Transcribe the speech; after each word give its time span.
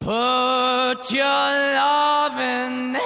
Put 0.00 1.12
your 1.12 1.24
love 1.24 2.40
in 2.40 2.96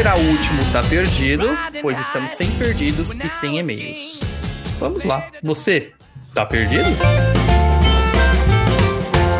será 0.00 0.16
o 0.16 0.20
último 0.30 0.64
Tá 0.72 0.82
Perdido, 0.82 1.46
pois 1.82 2.00
estamos 2.00 2.30
sem 2.30 2.50
perdidos 2.52 3.14
e 3.22 3.28
sem 3.28 3.58
e-mails. 3.58 4.22
Vamos 4.78 5.04
lá. 5.04 5.28
Você, 5.42 5.92
tá 6.32 6.46
perdido? 6.46 6.88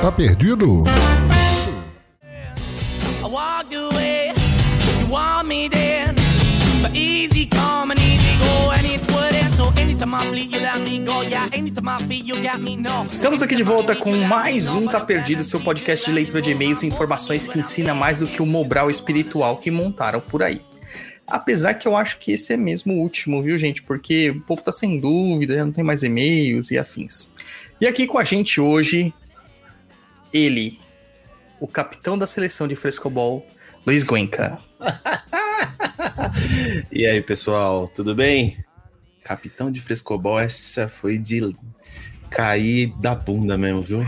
Tá 0.02 0.12
perdido? 0.12 0.84
Estamos 13.08 13.42
aqui 13.42 13.54
de 13.54 13.62
volta 13.62 13.94
com 13.94 14.10
mais 14.26 14.74
um 14.74 14.84
Tá 14.84 15.00
Perdido, 15.00 15.44
seu 15.44 15.60
podcast 15.60 16.04
de 16.04 16.12
leitura 16.12 16.42
de 16.42 16.50
e-mails 16.50 16.82
e 16.82 16.86
informações 16.88 17.46
que 17.46 17.60
ensina 17.60 17.94
mais 17.94 18.18
do 18.18 18.26
que 18.26 18.42
o 18.42 18.46
Mobral 18.46 18.90
espiritual 18.90 19.58
que 19.58 19.70
montaram 19.70 20.20
por 20.20 20.42
aí. 20.42 20.60
Apesar 21.24 21.74
que 21.74 21.86
eu 21.86 21.96
acho 21.96 22.18
que 22.18 22.32
esse 22.32 22.52
é 22.52 22.56
mesmo 22.56 22.94
o 22.94 22.98
último, 22.98 23.40
viu, 23.40 23.56
gente? 23.56 23.84
Porque 23.84 24.30
o 24.30 24.40
povo 24.40 24.60
tá 24.64 24.72
sem 24.72 24.98
dúvida, 24.98 25.54
já 25.54 25.64
não 25.64 25.70
tem 25.70 25.84
mais 25.84 26.02
e-mails 26.02 26.72
e 26.72 26.78
afins. 26.78 27.28
E 27.80 27.86
aqui 27.86 28.04
com 28.04 28.18
a 28.18 28.24
gente 28.24 28.60
hoje, 28.60 29.14
ele, 30.32 30.76
o 31.60 31.68
capitão 31.68 32.18
da 32.18 32.26
seleção 32.26 32.66
de 32.66 32.74
frescobol, 32.74 33.46
Luiz 33.86 34.02
Guenca. 34.02 34.58
E 36.92 37.06
aí, 37.06 37.20
pessoal, 37.20 37.88
tudo 37.88 38.14
bem? 38.14 38.56
Capitão 39.30 39.70
de 39.70 39.80
frescobol, 39.80 40.40
essa 40.40 40.88
foi 40.88 41.16
de 41.16 41.54
cair 42.28 42.92
da 42.98 43.14
bunda 43.14 43.56
mesmo, 43.56 43.80
viu? 43.80 44.04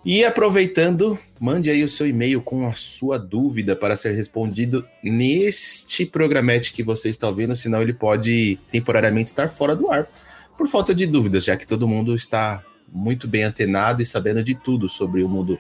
E 0.04 0.26
aproveitando, 0.26 1.16
mande 1.40 1.70
aí 1.70 1.84
o 1.84 1.88
seu 1.88 2.08
e-mail 2.08 2.42
com 2.42 2.68
a 2.68 2.74
sua 2.74 3.20
dúvida 3.20 3.76
para 3.76 3.96
ser 3.96 4.16
respondido 4.16 4.84
neste 5.04 6.08
programete 6.08 6.74
que 6.74 6.84
você 6.84 7.10
está 7.10 7.28
ouvindo, 7.28 7.56
senão 7.56 7.84
ele 7.84 7.94
pode 7.94 8.58
temporariamente 8.72 9.30
estar 9.30 9.48
fora 9.48 9.76
do 9.76 9.92
ar 9.92 10.10
por 10.58 10.68
falta 10.68 10.96
de 10.96 11.06
dúvidas, 11.06 11.46
já 11.46 11.56
que 11.56 11.68
todo 11.68 11.88
mundo 11.88 12.16
está 12.16 12.64
muito 12.92 13.28
bem 13.28 13.44
antenado 13.44 14.02
e 14.02 14.06
sabendo 14.06 14.44
de 14.44 14.56
tudo 14.56 14.90
sobre 14.90 15.22
o 15.22 15.30
mundo 15.30 15.60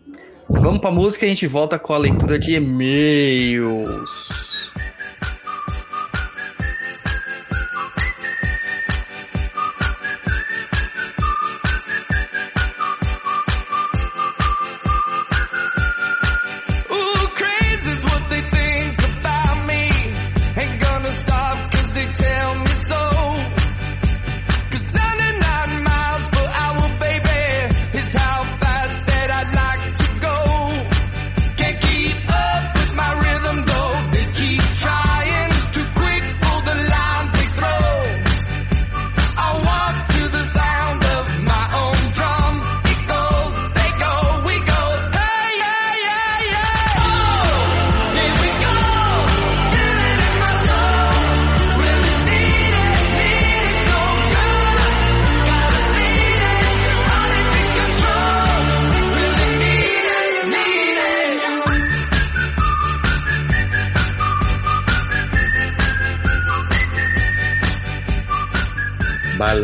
Vamos 0.48 0.78
pra 0.80 0.90
música 0.90 1.24
e 1.24 1.28
a 1.28 1.30
gente 1.30 1.46
volta 1.46 1.78
com 1.78 1.92
a 1.92 1.98
leitura 1.98 2.38
de 2.38 2.54
e-mails. 2.54 4.10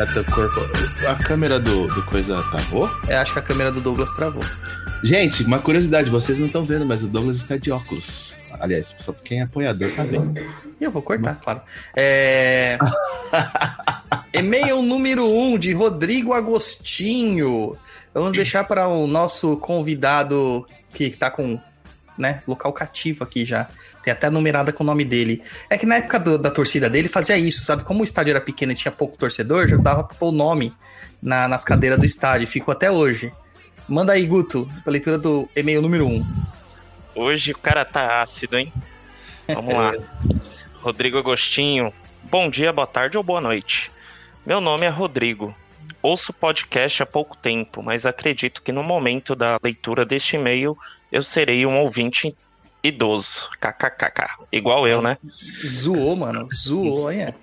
Teu 0.04 0.24
corpo. 0.24 0.60
A 1.06 1.14
câmera 1.14 1.60
do, 1.60 1.86
do 1.86 2.04
coisa 2.06 2.42
travou? 2.50 2.90
Eu 3.08 3.18
acho 3.18 3.32
que 3.32 3.38
a 3.38 3.42
câmera 3.42 3.70
do 3.70 3.80
Douglas 3.80 4.12
travou. 4.12 4.42
Gente, 5.02 5.44
uma 5.44 5.60
curiosidade, 5.60 6.10
vocês 6.10 6.38
não 6.38 6.46
estão 6.46 6.66
vendo, 6.66 6.84
mas 6.84 7.04
o 7.04 7.08
Douglas 7.08 7.36
está 7.36 7.56
de 7.56 7.70
óculos. 7.70 8.36
Aliás, 8.58 8.94
só 8.98 9.12
quem 9.12 9.40
é 9.40 9.42
apoiador 9.42 9.90
tá 9.92 10.02
vendo. 10.02 10.34
E 10.80 10.84
eu 10.84 10.90
vou 10.90 11.02
cortar, 11.02 11.36
claro. 11.36 11.60
É... 11.94 12.78
E-mail 14.34 14.82
número 14.82 15.24
1 15.24 15.54
um, 15.54 15.58
de 15.58 15.72
Rodrigo 15.72 16.32
Agostinho. 16.32 17.76
Vamos 18.12 18.32
deixar 18.32 18.64
para 18.64 18.88
o 18.88 19.06
nosso 19.06 19.56
convidado 19.58 20.66
que 20.92 21.10
tá 21.10 21.30
com 21.30 21.60
né? 22.18 22.42
Local 22.46 22.72
cativo 22.72 23.24
aqui 23.24 23.44
já. 23.44 23.68
Tem 24.02 24.12
até 24.12 24.30
numerada 24.30 24.72
com 24.72 24.82
o 24.82 24.86
nome 24.86 25.04
dele. 25.04 25.42
É 25.68 25.76
que 25.76 25.84
na 25.86 25.96
época 25.96 26.18
do- 26.18 26.38
da 26.38 26.50
torcida 26.50 26.88
dele 26.88 27.08
fazia 27.08 27.36
isso, 27.36 27.64
sabe? 27.64 27.84
Como 27.84 28.00
o 28.00 28.04
estádio 28.04 28.30
era 28.32 28.40
pequeno 28.40 28.72
e 28.72 28.74
tinha 28.74 28.92
pouco 28.92 29.16
torcedor, 29.18 29.66
já 29.68 29.76
dava 29.76 30.04
pra 30.04 30.16
pôr 30.16 30.28
o 30.28 30.32
nome 30.32 30.72
na- 31.22 31.48
nas 31.48 31.64
cadeiras 31.64 31.98
do 31.98 32.04
estádio. 32.04 32.46
Ficou 32.46 32.72
até 32.72 32.90
hoje. 32.90 33.32
Manda 33.88 34.12
aí, 34.12 34.24
Guto, 34.26 34.68
a 34.86 34.90
leitura 34.90 35.16
do 35.18 35.48
e-mail 35.54 35.80
número 35.82 36.06
1. 36.06 36.24
Hoje 37.14 37.52
o 37.52 37.58
cara 37.58 37.84
tá 37.84 38.20
ácido, 38.22 38.58
hein? 38.58 38.72
Vamos 39.48 39.72
lá. 39.74 39.92
Rodrigo 40.82 41.18
Agostinho. 41.18 41.92
Bom 42.24 42.50
dia, 42.50 42.72
boa 42.72 42.86
tarde 42.86 43.16
ou 43.16 43.22
boa 43.22 43.40
noite. 43.40 43.90
Meu 44.44 44.60
nome 44.60 44.86
é 44.86 44.88
Rodrigo. 44.88 45.54
Ouço 46.02 46.32
podcast 46.32 47.02
há 47.02 47.06
pouco 47.06 47.36
tempo, 47.36 47.82
mas 47.82 48.06
acredito 48.06 48.62
que 48.62 48.70
no 48.70 48.82
momento 48.82 49.34
da 49.34 49.58
leitura 49.62 50.04
deste 50.04 50.36
e-mail 50.36 50.76
eu 51.10 51.22
serei 51.22 51.64
um 51.66 51.78
ouvinte 51.78 52.34
idoso. 52.82 53.48
KKKK. 53.60 54.46
Igual 54.52 54.86
eu, 54.86 55.02
né? 55.02 55.18
Zoou, 55.66 56.16
mano. 56.16 56.48
Zoou, 56.54 57.10
é. 57.10 57.34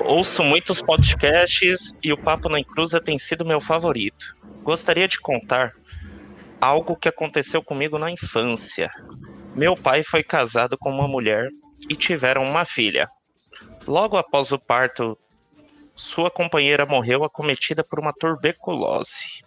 Ouço 0.00 0.42
muitos 0.42 0.82
podcasts 0.82 1.94
e 2.02 2.12
o 2.12 2.18
Papo 2.18 2.48
na 2.48 2.60
Encruza 2.60 3.00
tem 3.00 3.18
sido 3.18 3.44
meu 3.44 3.60
favorito. 3.60 4.36
Gostaria 4.62 5.08
de 5.08 5.20
contar 5.20 5.72
algo 6.60 6.96
que 6.96 7.08
aconteceu 7.08 7.62
comigo 7.62 7.98
na 7.98 8.10
infância. 8.10 8.90
Meu 9.54 9.76
pai 9.76 10.02
foi 10.02 10.22
casado 10.22 10.76
com 10.76 10.90
uma 10.90 11.08
mulher 11.08 11.48
e 11.88 11.96
tiveram 11.96 12.44
uma 12.44 12.64
filha. 12.64 13.08
Logo 13.86 14.16
após 14.16 14.52
o 14.52 14.58
parto, 14.58 15.16
sua 15.94 16.30
companheira 16.30 16.84
morreu 16.84 17.24
acometida 17.24 17.82
por 17.82 17.98
uma 17.98 18.12
tuberculose. 18.12 19.44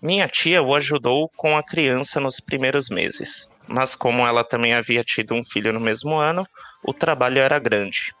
Minha 0.00 0.28
tia 0.28 0.62
o 0.62 0.76
ajudou 0.76 1.28
com 1.28 1.56
a 1.56 1.62
criança 1.62 2.20
nos 2.20 2.38
primeiros 2.38 2.88
meses, 2.88 3.50
mas 3.66 3.96
como 3.96 4.24
ela 4.24 4.44
também 4.44 4.72
havia 4.72 5.02
tido 5.02 5.34
um 5.34 5.42
filho 5.42 5.72
no 5.72 5.80
mesmo 5.80 6.14
ano, 6.14 6.46
o 6.84 6.94
trabalho 6.94 7.40
era 7.40 7.58
grande. 7.58 8.14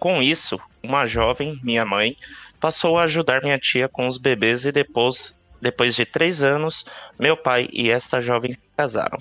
Com 0.00 0.20
isso, 0.20 0.60
uma 0.82 1.06
jovem, 1.06 1.60
minha 1.62 1.84
mãe, 1.84 2.16
passou 2.58 2.98
a 2.98 3.04
ajudar 3.04 3.40
minha 3.40 3.56
tia 3.56 3.88
com 3.88 4.08
os 4.08 4.18
bebês 4.18 4.64
e 4.64 4.72
depois, 4.72 5.32
depois 5.60 5.94
de 5.94 6.04
três 6.04 6.42
anos, 6.42 6.84
meu 7.16 7.36
pai 7.36 7.68
e 7.72 7.88
esta 7.88 8.20
jovem 8.20 8.52
se 8.52 8.60
casaram. 8.76 9.18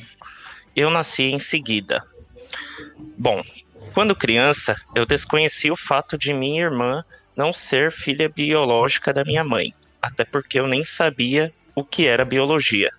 Eu 0.76 0.90
nasci 0.90 1.26
em 1.26 1.38
seguida. 1.38 2.04
Bom, 3.16 3.44
quando 3.94 4.16
criança, 4.16 4.76
eu 4.96 5.06
desconheci 5.06 5.70
o 5.70 5.76
fato 5.76 6.18
de 6.18 6.34
minha 6.34 6.64
irmã 6.64 7.06
não 7.36 7.54
ser 7.54 7.92
filha 7.92 8.28
biológica 8.28 9.14
da 9.14 9.24
minha 9.24 9.44
mãe, 9.44 9.72
até 10.01 10.25
porque 10.25 10.59
eu 10.59 10.68
nem 10.68 10.83
sabia 10.83 11.53
o 11.75 11.83
que 11.83 12.07
era 12.07 12.25
biologia. 12.25 12.92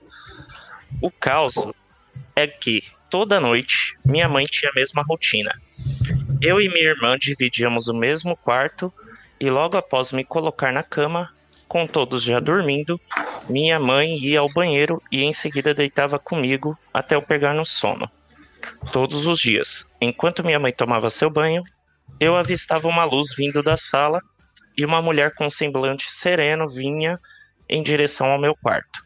O 1.00 1.10
caos 1.10 1.54
é 2.37 2.46
que 2.46 2.82
toda 3.10 3.40
noite 3.40 3.99
minha 4.04 4.28
mãe 4.28 4.44
tinha 4.44 4.70
a 4.70 4.75
mesma 4.75 5.02
rotina. 5.02 5.52
Eu 6.40 6.60
e 6.60 6.69
minha 6.69 6.90
irmã 6.90 7.19
dividíamos 7.19 7.88
o 7.88 7.94
mesmo 7.94 8.37
quarto 8.37 8.93
e 9.38 9.50
logo 9.50 9.76
após 9.76 10.12
me 10.12 10.25
colocar 10.25 10.72
na 10.72 10.82
cama, 10.82 11.31
com 11.69 11.87
todos 11.87 12.22
já 12.22 12.38
dormindo, 12.38 13.00
minha 13.49 13.78
mãe 13.81 14.19
ia 14.19 14.40
ao 14.40 14.52
banheiro 14.52 15.02
e 15.10 15.22
em 15.22 15.32
seguida 15.32 15.75
deitava 15.75 16.19
comigo 16.19 16.78
até 16.93 17.14
eu 17.14 17.22
pegar 17.22 17.54
no 17.54 17.64
sono. 17.64 18.10
Todos 18.93 19.26
os 19.26 19.38
dias, 19.38 19.87
enquanto 20.00 20.44
minha 20.44 20.60
mãe 20.60 20.72
tomava 20.72 21.10
seu 21.10 21.28
banho, 21.28 21.64
eu 22.20 22.37
avistava 22.37 22.87
uma 22.87 23.04
luz 23.04 23.34
vindo 23.37 23.62
da 23.62 23.76
sala 23.76 24.20
e 24.77 24.85
uma 24.85 25.03
mulher 25.03 25.35
com 25.35 25.49
semblante 25.51 26.11
sereno 26.11 26.69
vinha 26.69 27.19
em 27.69 27.83
direção 27.83 28.29
ao 28.29 28.39
meu 28.39 28.55
quarto. 28.57 29.01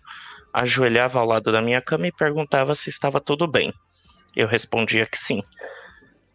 Ajoelhava 0.53 1.19
ao 1.19 1.27
lado 1.27 1.53
da 1.53 1.61
minha 1.61 1.81
cama 1.83 2.07
e 2.07 2.13
perguntava 2.13 2.75
se 2.75 2.89
estava 2.89 3.21
tudo 3.21 3.47
bem. 3.47 3.73
Eu 4.35 4.47
respondia 4.47 5.07
que 5.07 5.19
sim. 5.19 5.43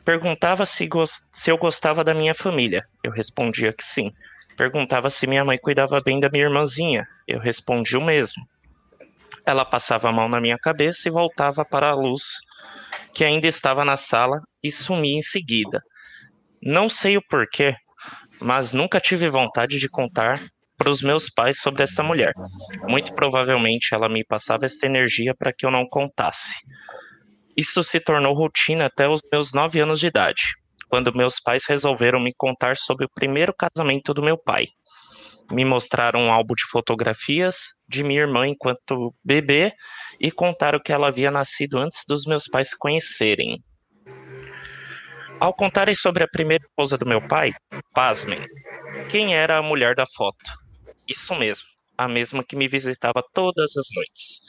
Perguntava 0.03 0.65
se, 0.65 0.89
se 1.31 1.49
eu 1.49 1.57
gostava 1.57 2.03
da 2.03 2.13
minha 2.13 2.33
família. 2.33 2.85
Eu 3.03 3.11
respondia 3.11 3.73
que 3.73 3.83
sim. 3.83 4.11
Perguntava 4.57 5.09
se 5.09 5.27
minha 5.27 5.45
mãe 5.45 5.57
cuidava 5.57 5.99
bem 6.01 6.19
da 6.19 6.29
minha 6.29 6.45
irmãzinha. 6.45 7.07
Eu 7.27 7.39
respondia 7.39 7.99
o 7.99 8.03
mesmo. 8.03 8.43
Ela 9.45 9.65
passava 9.65 10.09
a 10.09 10.11
mão 10.11 10.29
na 10.29 10.39
minha 10.39 10.57
cabeça 10.57 11.07
e 11.07 11.11
voltava 11.11 11.65
para 11.65 11.89
a 11.89 11.95
luz 11.95 12.41
que 13.13 13.23
ainda 13.23 13.47
estava 13.47 13.83
na 13.83 13.97
sala 13.97 14.41
e 14.63 14.71
sumia 14.71 15.17
em 15.17 15.21
seguida. 15.21 15.81
Não 16.61 16.89
sei 16.89 17.17
o 17.17 17.21
porquê, 17.27 17.75
mas 18.41 18.73
nunca 18.73 18.99
tive 18.99 19.29
vontade 19.29 19.79
de 19.79 19.87
contar 19.87 20.41
para 20.77 20.89
os 20.89 21.01
meus 21.01 21.29
pais 21.29 21.59
sobre 21.59 21.83
essa 21.83 22.01
mulher. 22.01 22.33
Muito 22.87 23.13
provavelmente 23.13 23.93
ela 23.93 24.09
me 24.09 24.25
passava 24.25 24.65
esta 24.65 24.87
energia 24.87 25.35
para 25.37 25.53
que 25.53 25.65
eu 25.65 25.69
não 25.69 25.85
contasse. 25.87 26.55
Isso 27.55 27.83
se 27.83 27.99
tornou 27.99 28.33
rotina 28.33 28.85
até 28.87 29.07
os 29.07 29.21
meus 29.31 29.53
nove 29.53 29.79
anos 29.79 29.99
de 29.99 30.07
idade, 30.07 30.41
quando 30.89 31.15
meus 31.15 31.39
pais 31.39 31.65
resolveram 31.67 32.19
me 32.19 32.33
contar 32.35 32.77
sobre 32.77 33.05
o 33.05 33.09
primeiro 33.13 33.53
casamento 33.53 34.13
do 34.13 34.23
meu 34.23 34.37
pai. 34.37 34.65
Me 35.51 35.63
mostraram 35.63 36.21
um 36.21 36.31
álbum 36.31 36.55
de 36.55 36.63
fotografias 36.71 37.57
de 37.87 38.03
minha 38.03 38.21
irmã 38.21 38.47
enquanto 38.47 39.13
bebê 39.23 39.73
e 40.19 40.31
contaram 40.31 40.79
que 40.83 40.93
ela 40.93 41.09
havia 41.09 41.29
nascido 41.29 41.77
antes 41.77 42.03
dos 42.07 42.23
meus 42.25 42.45
pais 42.45 42.69
se 42.69 42.77
conhecerem. 42.77 43.61
Ao 45.41 45.51
contarem 45.51 45.95
sobre 45.95 46.23
a 46.23 46.27
primeira 46.27 46.63
esposa 46.63 46.99
do 46.99 47.03
meu 47.07 47.19
pai, 47.19 47.51
pasmem, 47.95 48.45
quem 49.09 49.35
era 49.35 49.57
a 49.57 49.61
mulher 49.63 49.95
da 49.95 50.05
foto? 50.05 50.51
Isso 51.09 51.33
mesmo, 51.33 51.67
a 51.97 52.07
mesma 52.07 52.43
que 52.43 52.55
me 52.55 52.67
visitava 52.67 53.23
todas 53.33 53.75
as 53.75 53.87
noites. 53.95 54.39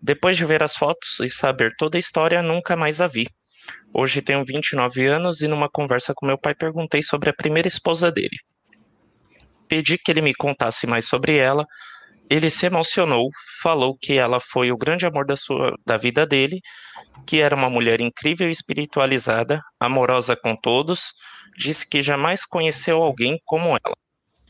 Depois 0.00 0.38
de 0.38 0.46
ver 0.46 0.62
as 0.62 0.74
fotos 0.74 1.20
e 1.20 1.28
saber 1.28 1.74
toda 1.76 1.98
a 1.98 2.00
história, 2.00 2.40
nunca 2.40 2.74
mais 2.74 3.02
a 3.02 3.06
vi. 3.06 3.26
Hoje 3.92 4.22
tenho 4.22 4.42
29 4.42 5.04
anos 5.04 5.42
e 5.42 5.48
numa 5.48 5.68
conversa 5.68 6.14
com 6.16 6.24
meu 6.24 6.38
pai 6.38 6.54
perguntei 6.54 7.02
sobre 7.02 7.28
a 7.28 7.34
primeira 7.34 7.68
esposa 7.68 8.10
dele. 8.10 8.38
Pedi 9.68 9.98
que 9.98 10.10
ele 10.10 10.22
me 10.22 10.34
contasse 10.34 10.86
mais 10.86 11.06
sobre 11.06 11.36
ela. 11.36 11.66
Ele 12.28 12.50
se 12.50 12.66
emocionou, 12.66 13.28
falou 13.62 13.96
que 13.96 14.14
ela 14.14 14.40
foi 14.40 14.72
o 14.72 14.76
grande 14.76 15.06
amor 15.06 15.24
da, 15.26 15.36
sua, 15.36 15.74
da 15.86 15.96
vida 15.96 16.26
dele, 16.26 16.60
que 17.26 17.40
era 17.40 17.54
uma 17.54 17.70
mulher 17.70 18.00
incrível 18.00 18.48
e 18.48 18.52
espiritualizada, 18.52 19.60
amorosa 19.78 20.36
com 20.36 20.56
todos, 20.56 21.12
disse 21.56 21.88
que 21.88 22.02
jamais 22.02 22.44
conheceu 22.44 23.02
alguém 23.02 23.38
como 23.44 23.68
ela. 23.68 23.96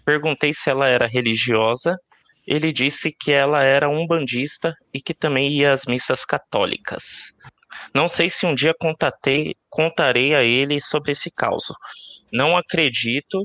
Perguntei 0.05 0.55
se 0.55 0.71
ela 0.71 0.89
era 0.89 1.07
religiosa. 1.07 1.99
Ele 2.47 2.73
disse 2.73 3.11
que 3.11 3.33
ela 3.33 3.65
era 3.65 3.89
um 3.89 4.07
bandista 4.07 4.73
e 4.95 5.01
que 5.01 5.13
também 5.13 5.51
ia 5.51 5.73
às 5.73 5.85
missas 5.85 6.25
católicas. 6.25 7.33
Não 7.93 8.09
sei 8.09 8.31
se 8.31 8.47
um 8.47 8.55
dia 8.55 8.73
contatei, 8.79 9.55
contarei 9.69 10.35
a 10.35 10.43
ele 10.43 10.81
sobre 10.81 11.13
esse 11.13 11.31
caso. 11.31 11.75
Não 12.33 12.57
acredito, 12.57 13.43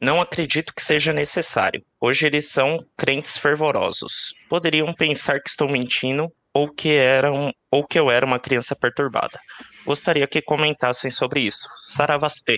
não 0.00 0.20
acredito 0.20 0.74
que 0.74 0.82
seja 0.82 1.12
necessário. 1.12 1.82
Hoje 2.04 2.26
eles 2.26 2.50
são 2.50 2.78
crentes 2.96 3.38
fervorosos. 3.38 4.34
Poderiam 4.48 4.92
pensar 4.92 5.40
que 5.40 5.48
estou 5.48 5.68
mentindo 5.68 6.26
ou 6.52 6.68
que, 6.68 6.88
era 6.88 7.32
um, 7.32 7.52
ou 7.70 7.86
que 7.86 7.96
eu 7.96 8.10
era 8.10 8.26
uma 8.26 8.40
criança 8.40 8.74
perturbada. 8.74 9.38
Gostaria 9.86 10.26
que 10.26 10.42
comentassem 10.42 11.12
sobre 11.12 11.42
isso. 11.42 11.68
Saravastê. 11.76 12.56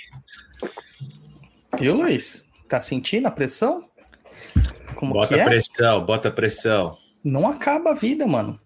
Viu, 1.78 1.94
Luiz? 1.94 2.48
Tá 2.66 2.80
sentindo 2.80 3.28
a 3.28 3.30
pressão? 3.30 3.86
Como 4.94 5.12
Bota 5.12 5.34
que 5.34 5.40
é? 5.40 5.44
pressão, 5.44 6.02
bota 6.06 6.30
pressão. 6.30 6.96
Não 7.22 7.46
acaba 7.46 7.90
a 7.90 7.94
vida, 7.94 8.26
mano. 8.26 8.58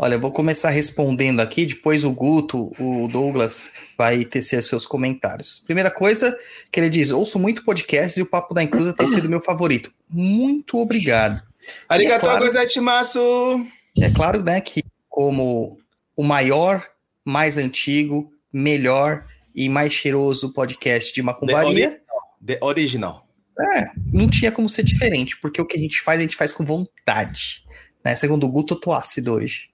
Olha, 0.00 0.14
eu 0.14 0.20
vou 0.20 0.30
começar 0.30 0.70
respondendo 0.70 1.40
aqui, 1.40 1.66
depois 1.66 2.04
o 2.04 2.12
Guto, 2.12 2.72
o 2.78 3.08
Douglas, 3.08 3.68
vai 3.98 4.24
tecer 4.24 4.62
seus 4.62 4.86
comentários. 4.86 5.60
Primeira 5.66 5.90
coisa 5.90 6.38
que 6.70 6.78
ele 6.78 6.88
diz: 6.88 7.10
ouço 7.10 7.36
muito 7.36 7.64
podcast 7.64 8.16
e 8.16 8.22
o 8.22 8.26
Papo 8.26 8.54
da 8.54 8.62
Encruza 8.62 8.92
tem 8.92 9.08
sido 9.08 9.28
meu 9.28 9.40
favorito. 9.42 9.92
Muito 10.08 10.78
obrigado. 10.78 11.42
Arigatou 11.88 12.30
claro- 12.30 12.46
gozaimasu! 12.46 13.66
É 14.00 14.08
claro, 14.10 14.40
né, 14.40 14.60
que 14.60 14.84
como 15.08 15.76
o 16.16 16.22
maior, 16.22 16.86
mais 17.24 17.58
antigo, 17.58 18.32
melhor 18.52 19.26
e 19.52 19.68
mais 19.68 19.92
cheiroso 19.92 20.52
podcast 20.52 21.12
de 21.12 21.22
macumbaria, 21.22 22.00
The 22.46 22.58
original. 22.62 23.26
é, 23.60 23.90
não 24.12 24.28
tinha 24.30 24.52
como 24.52 24.68
ser 24.68 24.84
diferente, 24.84 25.36
porque 25.40 25.60
o 25.60 25.66
que 25.66 25.76
a 25.76 25.80
gente 25.80 26.00
faz, 26.00 26.20
a 26.20 26.22
gente 26.22 26.36
faz 26.36 26.52
com 26.52 26.64
vontade. 26.64 27.64
Né? 28.04 28.14
Segundo 28.14 28.46
o 28.46 28.48
Guto, 28.48 28.74
eu 28.74 28.80
tô 28.80 28.92
ácido 28.92 29.32
hoje. 29.32 29.68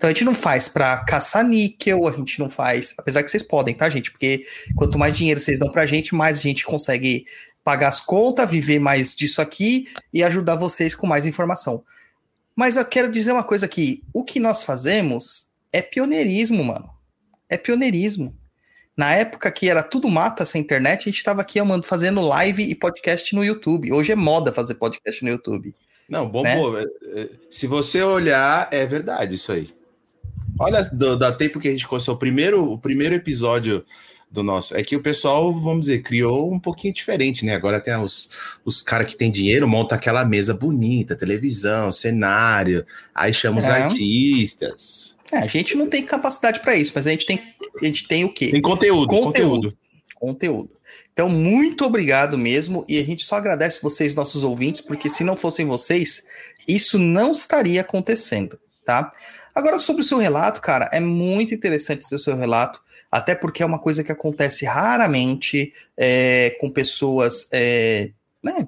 Então 0.00 0.08
a 0.08 0.12
gente 0.14 0.24
não 0.24 0.34
faz 0.34 0.66
pra 0.66 1.04
caçar 1.04 1.46
níquel, 1.46 2.08
a 2.08 2.10
gente 2.12 2.38
não 2.38 2.48
faz, 2.48 2.94
apesar 2.96 3.22
que 3.22 3.30
vocês 3.30 3.42
podem, 3.42 3.74
tá, 3.74 3.86
gente? 3.90 4.10
Porque 4.10 4.46
quanto 4.74 4.98
mais 4.98 5.14
dinheiro 5.14 5.38
vocês 5.38 5.58
dão 5.58 5.70
pra 5.70 5.84
gente, 5.84 6.14
mais 6.14 6.38
a 6.38 6.40
gente 6.40 6.64
consegue 6.64 7.26
pagar 7.62 7.88
as 7.88 8.00
contas, 8.00 8.50
viver 8.50 8.78
mais 8.78 9.14
disso 9.14 9.42
aqui 9.42 9.88
e 10.10 10.24
ajudar 10.24 10.54
vocês 10.54 10.94
com 10.94 11.06
mais 11.06 11.26
informação. 11.26 11.84
Mas 12.56 12.78
eu 12.78 12.84
quero 12.86 13.10
dizer 13.12 13.32
uma 13.32 13.44
coisa 13.44 13.66
aqui: 13.66 14.02
o 14.14 14.24
que 14.24 14.40
nós 14.40 14.62
fazemos 14.62 15.50
é 15.70 15.82
pioneirismo, 15.82 16.64
mano. 16.64 16.88
É 17.46 17.58
pioneirismo. 17.58 18.34
Na 18.96 19.12
época 19.14 19.52
que 19.52 19.68
era 19.68 19.82
tudo 19.82 20.08
mato 20.08 20.42
essa 20.42 20.56
internet, 20.56 21.00
a 21.02 21.04
gente 21.12 21.18
estava 21.18 21.42
aqui 21.42 21.60
amando, 21.60 21.82
fazendo 21.86 22.22
live 22.22 22.62
e 22.62 22.74
podcast 22.74 23.34
no 23.34 23.44
YouTube. 23.44 23.92
Hoje 23.92 24.12
é 24.12 24.16
moda 24.16 24.50
fazer 24.50 24.76
podcast 24.76 25.22
no 25.22 25.30
YouTube. 25.30 25.74
Não, 26.08 26.26
bom, 26.26 26.42
Né? 26.42 26.56
é- 26.56 27.20
é- 27.20 27.28
se 27.50 27.66
você 27.66 28.02
olhar, 28.02 28.66
é 28.72 28.86
verdade 28.86 29.34
isso 29.34 29.52
aí. 29.52 29.78
Olha, 30.60 30.84
do, 30.84 31.16
dá 31.16 31.32
tempo 31.32 31.58
que 31.58 31.68
a 31.68 31.70
gente 31.70 31.88
começou 31.88 32.14
o 32.14 32.18
primeiro, 32.18 32.70
o 32.72 32.78
primeiro 32.78 33.14
episódio 33.14 33.84
do 34.30 34.42
nosso. 34.42 34.76
É 34.76 34.82
que 34.82 34.94
o 34.94 35.02
pessoal, 35.02 35.52
vamos 35.52 35.86
dizer, 35.86 36.02
criou 36.02 36.52
um 36.52 36.60
pouquinho 36.60 36.92
diferente, 36.94 37.44
né? 37.44 37.54
Agora 37.54 37.80
tem 37.80 37.96
os, 37.96 38.28
os 38.64 38.80
caras 38.82 39.06
que 39.06 39.16
têm 39.16 39.30
dinheiro, 39.30 39.66
monta 39.66 39.94
aquela 39.94 40.24
mesa 40.24 40.54
bonita, 40.54 41.16
televisão, 41.16 41.90
cenário, 41.90 42.86
aí 43.14 43.32
chama 43.32 43.58
os 43.60 43.66
É. 43.66 43.70
artistas. 43.82 45.16
É, 45.32 45.38
a 45.38 45.46
gente 45.46 45.74
não 45.76 45.88
tem 45.88 46.04
capacidade 46.04 46.60
para 46.60 46.76
isso, 46.76 46.92
mas 46.94 47.06
a 47.06 47.10
gente 47.10 47.24
tem, 47.24 47.40
a 47.80 47.84
gente 47.84 48.06
tem 48.06 48.24
o 48.24 48.32
quê? 48.32 48.50
Tem 48.50 48.60
Conteúdo. 48.60 49.06
conteúdo. 49.06 49.76
conteúdo. 50.14 50.70
Então, 51.12 51.28
muito 51.28 51.84
obrigado 51.84 52.36
mesmo. 52.36 52.84
E 52.88 52.98
a 52.98 53.04
gente 53.04 53.24
só 53.24 53.36
agradece 53.36 53.80
vocês, 53.82 54.14
nossos 54.14 54.44
ouvintes, 54.44 54.80
porque 54.80 55.08
se 55.08 55.24
não 55.24 55.36
fossem 55.36 55.66
vocês, 55.66 56.22
isso 56.68 56.98
não 56.98 57.32
estaria 57.32 57.80
acontecendo, 57.80 58.58
tá? 58.90 59.12
Agora, 59.54 59.78
sobre 59.78 60.02
o 60.02 60.04
seu 60.04 60.18
relato, 60.18 60.60
cara, 60.60 60.88
é 60.92 60.98
muito 60.98 61.54
interessante 61.54 62.00
esse 62.00 62.18
seu 62.18 62.36
relato, 62.36 62.80
até 63.10 63.36
porque 63.36 63.62
é 63.62 63.66
uma 63.66 63.78
coisa 63.78 64.02
que 64.02 64.10
acontece 64.10 64.64
raramente 64.64 65.72
é, 65.96 66.56
com 66.60 66.68
pessoas, 66.68 67.46
é, 67.52 68.10
né, 68.42 68.66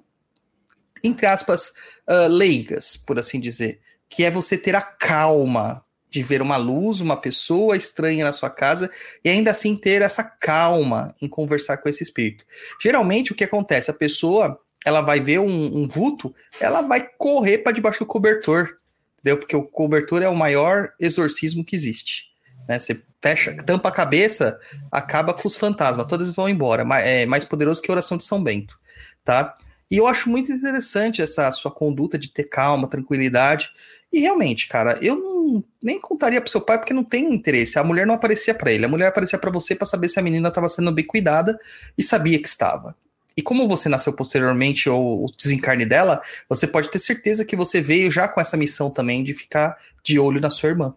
entre 1.02 1.26
aspas, 1.26 1.73
ah, 2.07 2.29
leigas, 2.29 2.97
por 2.97 3.19
assim 3.19 3.41
dizer, 3.41 3.81
que 4.09 4.23
é 4.23 4.31
você 4.31 4.57
ter 4.57 4.76
a 4.76 4.81
calma 4.81 5.85
de 6.09 6.23
ver 6.23 6.41
uma 6.41 6.57
luz, 6.57 7.00
uma 7.00 7.17
pessoa 7.17 7.76
estranha 7.76 8.25
na 8.25 8.33
sua 8.33 8.50
casa 8.50 8.91
e 9.25 9.29
ainda 9.29 9.50
assim 9.50 9.75
ter 9.75 10.02
essa 10.02 10.23
calma 10.23 11.12
em 11.21 11.29
conversar 11.29 11.79
com 11.79 11.88
esse 11.88 12.02
espírito. 12.02 12.45
Geralmente 12.81 13.33
o 13.33 13.35
que 13.35 13.45
acontece? 13.45 13.91
A 13.91 13.95
pessoa 13.95 14.61
ela 14.85 15.00
vai 15.00 15.21
ver 15.21 15.41
um, 15.41 15.79
um 15.79 15.88
vulto, 15.88 16.35
ela 16.61 16.83
vai 16.83 17.09
correr 17.17 17.59
para 17.59 17.73
debaixo 17.73 18.00
do 18.00 18.07
cobertor, 18.07 18.76
entendeu? 19.23 19.38
Porque 19.38 19.57
o 19.57 19.62
cobertor 19.62 20.23
é 20.23 20.29
o 20.29 20.37
maior 20.37 20.93
exorcismo 21.00 21.64
que 21.64 21.76
existe. 21.76 22.26
Né? 22.69 22.79
Você 22.79 23.00
fecha, 23.23 23.57
tampa 23.64 23.88
a 23.88 23.93
cabeça, 23.93 24.59
acaba 24.91 25.33
com 25.33 25.47
os 25.47 25.57
fantasmas, 25.57 26.07
todos 26.07 26.31
vão 26.31 26.49
embora. 26.49 26.85
É 27.00 27.25
mais 27.25 27.45
poderoso 27.45 27.81
que 27.81 27.91
a 27.91 27.95
oração 27.95 28.17
de 28.17 28.25
São 28.25 28.43
Bento, 28.43 28.79
tá? 29.25 29.55
E 29.91 29.97
eu 29.97 30.07
acho 30.07 30.29
muito 30.29 30.50
interessante 30.50 31.23
essa 31.23 31.50
sua 31.50 31.71
conduta 31.71 32.19
de 32.19 32.29
ter 32.29 32.45
calma, 32.45 32.88
tranquilidade. 32.88 33.71
E 34.12 34.21
realmente, 34.21 34.67
cara, 34.67 34.99
eu 35.02 35.14
não, 35.14 35.64
nem 35.83 36.00
contaria 36.00 36.41
pro 36.41 36.50
seu 36.50 36.61
pai 36.61 36.79
porque 36.79 36.95
não 36.95 37.05
tem 37.05 37.33
interesse. 37.33 37.79
A 37.79 37.85
mulher 37.85 38.07
não 38.07 38.14
aparecia 38.14 38.55
para 38.55 38.73
ele, 38.73 38.85
a 38.85 38.88
mulher 38.88 39.09
aparecia 39.09 39.38
para 39.38 39.50
você 39.50 39.75
para 39.75 39.87
saber 39.87 40.09
se 40.09 40.19
a 40.19 40.23
menina 40.23 40.49
estava 40.49 40.69
sendo 40.69 40.91
bem 40.93 41.07
cuidada 41.07 41.59
e 41.97 42.02
sabia 42.02 42.41
que 42.41 42.49
estava. 42.49 42.97
E 43.37 43.43
como 43.43 43.69
você 43.69 43.89
nasceu 43.89 44.12
posteriormente 44.12 44.89
ou 44.89 45.25
o 45.25 45.27
desencarne 45.37 45.87
dela, 45.87 46.21
você 46.49 46.67
pode 46.67 46.91
ter 46.91 46.99
certeza 46.99 47.45
que 47.45 47.57
você 47.57 47.81
veio 47.81 48.11
já 48.11 48.29
com 48.29 48.41
essa 48.41 48.57
missão 48.57 48.91
também 48.91 49.23
de 49.25 49.35
ficar 49.35 49.77
de 50.05 50.19
olho 50.19 50.41
na 50.41 50.51
sua 50.51 50.71
irmã. 50.71 50.95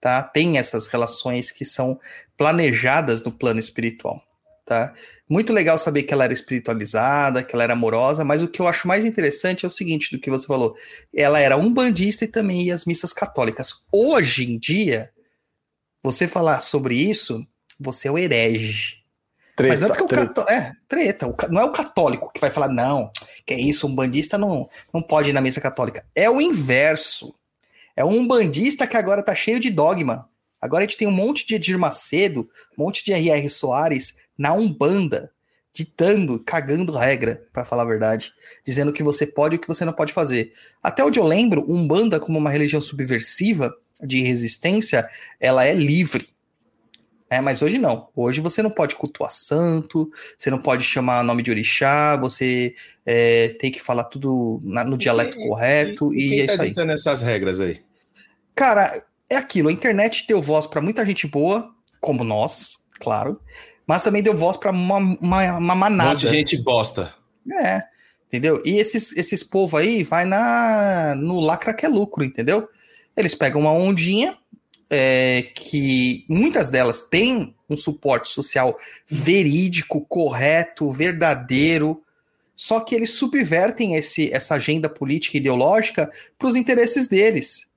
Tá? 0.00 0.22
Tem 0.22 0.58
essas 0.58 0.86
relações 0.86 1.50
que 1.50 1.64
são 1.64 2.00
planejadas 2.36 3.22
no 3.22 3.30
plano 3.30 3.60
espiritual. 3.60 4.22
Tá? 4.64 4.94
Muito 5.28 5.52
legal 5.52 5.76
saber 5.78 6.04
que 6.04 6.14
ela 6.14 6.24
era 6.24 6.32
espiritualizada, 6.32 7.42
que 7.42 7.54
ela 7.54 7.64
era 7.64 7.72
amorosa, 7.72 8.24
mas 8.24 8.42
o 8.42 8.48
que 8.48 8.60
eu 8.60 8.68
acho 8.68 8.88
mais 8.88 9.04
interessante 9.04 9.64
é 9.64 9.68
o 9.68 9.70
seguinte 9.70 10.10
do 10.10 10.20
que 10.20 10.30
você 10.30 10.46
falou. 10.46 10.74
Ela 11.14 11.40
era 11.40 11.56
um 11.56 11.72
bandista 11.72 12.24
e 12.24 12.28
também 12.28 12.62
ia 12.62 12.74
às 12.74 12.84
missas 12.84 13.12
católicas. 13.12 13.84
Hoje 13.92 14.44
em 14.44 14.58
dia, 14.58 15.10
você 16.02 16.26
falar 16.26 16.60
sobre 16.60 16.94
isso, 16.94 17.46
você 17.78 18.08
é 18.08 18.10
o 18.10 18.18
herege. 18.18 18.99
Treta, 19.60 19.68
Mas 19.68 19.80
não 19.80 19.88
é 19.88 19.90
porque 19.90 20.14
treta. 20.14 20.22
o 20.22 20.34
católico. 20.34 20.52
É, 20.52 20.72
treta. 20.88 21.26
O 21.26 21.36
não 21.50 21.60
é 21.60 21.64
o 21.64 21.72
católico 21.72 22.30
que 22.32 22.40
vai 22.40 22.50
falar, 22.50 22.68
não, 22.68 23.10
que 23.44 23.52
é 23.52 23.60
isso, 23.60 23.86
um 23.86 23.94
bandista 23.94 24.38
não, 24.38 24.68
não 24.92 25.02
pode 25.02 25.30
ir 25.30 25.32
na 25.32 25.40
missa 25.40 25.60
católica. 25.60 26.04
É 26.14 26.30
o 26.30 26.40
inverso. 26.40 27.34
É 27.94 28.04
um 28.04 28.26
bandista 28.26 28.86
que 28.86 28.96
agora 28.96 29.22
tá 29.22 29.34
cheio 29.34 29.60
de 29.60 29.68
dogma. 29.68 30.28
Agora 30.60 30.84
a 30.84 30.86
gente 30.86 30.96
tem 30.96 31.08
um 31.08 31.12
monte 31.12 31.46
de 31.46 31.54
Edir 31.54 31.78
Macedo, 31.78 32.48
um 32.76 32.84
monte 32.84 33.04
de 33.04 33.12
R.R. 33.12 33.48
Soares 33.50 34.16
na 34.36 34.54
Umbanda, 34.54 35.30
ditando, 35.72 36.38
cagando 36.38 36.96
regra, 36.96 37.46
pra 37.52 37.64
falar 37.64 37.82
a 37.82 37.86
verdade, 37.86 38.32
dizendo 38.64 38.90
o 38.90 38.92
que 38.92 39.02
você 39.02 39.26
pode 39.26 39.54
e 39.54 39.58
o 39.58 39.60
que 39.60 39.68
você 39.68 39.84
não 39.84 39.92
pode 39.92 40.12
fazer. 40.12 40.52
Até 40.82 41.04
onde 41.04 41.18
eu 41.18 41.24
lembro, 41.24 41.64
Umbanda, 41.70 42.18
como 42.18 42.38
uma 42.38 42.50
religião 42.50 42.80
subversiva 42.80 43.74
de 44.02 44.22
resistência, 44.22 45.08
ela 45.38 45.64
é 45.64 45.74
livre. 45.74 46.28
É, 47.32 47.40
mas 47.40 47.62
hoje 47.62 47.78
não. 47.78 48.08
Hoje 48.16 48.40
você 48.40 48.60
não 48.60 48.70
pode 48.70 48.96
cultuar 48.96 49.30
santo, 49.30 50.10
você 50.36 50.50
não 50.50 50.58
pode 50.58 50.82
chamar 50.82 51.22
nome 51.22 51.44
de 51.44 51.50
orixá, 51.52 52.16
você 52.16 52.74
é, 53.06 53.50
tem 53.60 53.70
que 53.70 53.80
falar 53.80 54.02
tudo 54.04 54.60
na- 54.64 54.82
no 54.84 54.98
dialeto 54.98 55.36
quem- 55.36 55.46
correto 55.48 56.12
e, 56.12 56.28
quem 56.28 56.40
é 56.40 56.46
tá 56.46 56.52
isso 56.54 56.62
aí. 56.62 56.68
ditando 56.70 56.90
essas 56.92 57.22
regras 57.22 57.60
aí? 57.60 57.80
Cara, 58.54 59.04
é 59.30 59.36
aquilo. 59.36 59.68
A 59.68 59.72
internet 59.72 60.24
deu 60.26 60.42
voz 60.42 60.66
pra 60.66 60.80
muita 60.80 61.06
gente 61.06 61.26
boa, 61.28 61.72
como 62.00 62.24
nós, 62.24 62.78
claro, 62.98 63.40
mas 63.86 64.02
também 64.02 64.22
deu 64.24 64.36
voz 64.36 64.56
pra 64.56 64.72
uma, 64.72 64.96
uma, 64.96 65.18
uma 65.56 65.74
Um 65.74 65.76
manada. 65.76 66.10
monte 66.10 66.22
de 66.26 66.28
gente 66.28 66.56
bosta. 66.58 67.14
É, 67.62 67.82
entendeu? 68.26 68.60
E 68.64 68.76
esses, 68.76 69.16
esses 69.16 69.44
povo 69.44 69.76
aí 69.76 70.02
vai 70.02 70.24
na 70.24 71.14
no 71.16 71.38
lacra 71.38 71.72
que 71.72 71.86
é 71.86 71.88
lucro, 71.88 72.24
entendeu? 72.24 72.68
Eles 73.16 73.34
pegam 73.36 73.60
uma 73.60 73.72
ondinha 73.72 74.36
é, 74.90 75.50
que 75.54 76.24
muitas 76.28 76.68
delas 76.68 77.02
têm 77.02 77.54
um 77.68 77.76
suporte 77.76 78.28
social 78.28 78.76
verídico, 79.06 80.00
correto, 80.00 80.90
verdadeiro, 80.90 82.02
só 82.56 82.80
que 82.80 82.94
eles 82.94 83.10
subvertem 83.10 83.94
esse, 83.94 84.30
essa 84.32 84.56
agenda 84.56 84.88
política 84.88 85.36
e 85.36 85.40
ideológica 85.40 86.10
para 86.36 86.48
os 86.48 86.56
interesses 86.56 87.08
deles. 87.08 87.70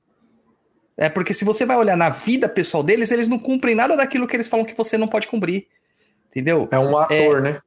É 0.97 1.09
porque 1.09 1.33
se 1.33 1.45
você 1.45 1.65
vai 1.65 1.77
olhar 1.77 1.95
na 1.95 2.09
vida 2.09 2.49
pessoal 2.49 2.83
deles, 2.83 3.11
eles 3.11 3.27
não 3.27 3.39
cumprem 3.39 3.75
nada 3.75 3.95
daquilo 3.95 4.27
que 4.27 4.35
eles 4.35 4.47
falam 4.47 4.65
que 4.65 4.75
você 4.75 4.97
não 4.97 5.07
pode 5.07 5.27
cumprir. 5.27 5.67
Entendeu? 6.29 6.67
É 6.71 6.79
um 6.79 6.97
ator, 6.97 7.41
né? 7.41 7.61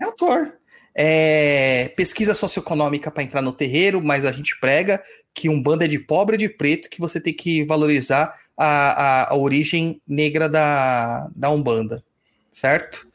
É 0.00 0.04
autor. 0.04 0.54
É, 0.94 1.88
pesquisa 1.96 2.34
socioeconômica 2.34 3.10
para 3.10 3.22
entrar 3.22 3.40
no 3.40 3.52
terreiro, 3.52 4.02
mas 4.04 4.24
a 4.26 4.32
gente 4.32 4.58
prega 4.60 5.02
que 5.34 5.48
um 5.48 5.62
bando 5.62 5.84
é 5.84 5.88
de 5.88 5.98
pobre 5.98 6.34
e 6.36 6.38
de 6.38 6.48
preto, 6.50 6.90
que 6.90 7.00
você 7.00 7.18
tem 7.20 7.32
que 7.32 7.64
valorizar 7.64 8.34
a, 8.56 8.66
a, 8.66 9.32
a 9.32 9.36
origem 9.36 9.98
negra 10.06 10.48
da, 10.48 11.30
da 11.34 11.50
Umbanda, 11.50 12.04
certo? 12.50 13.06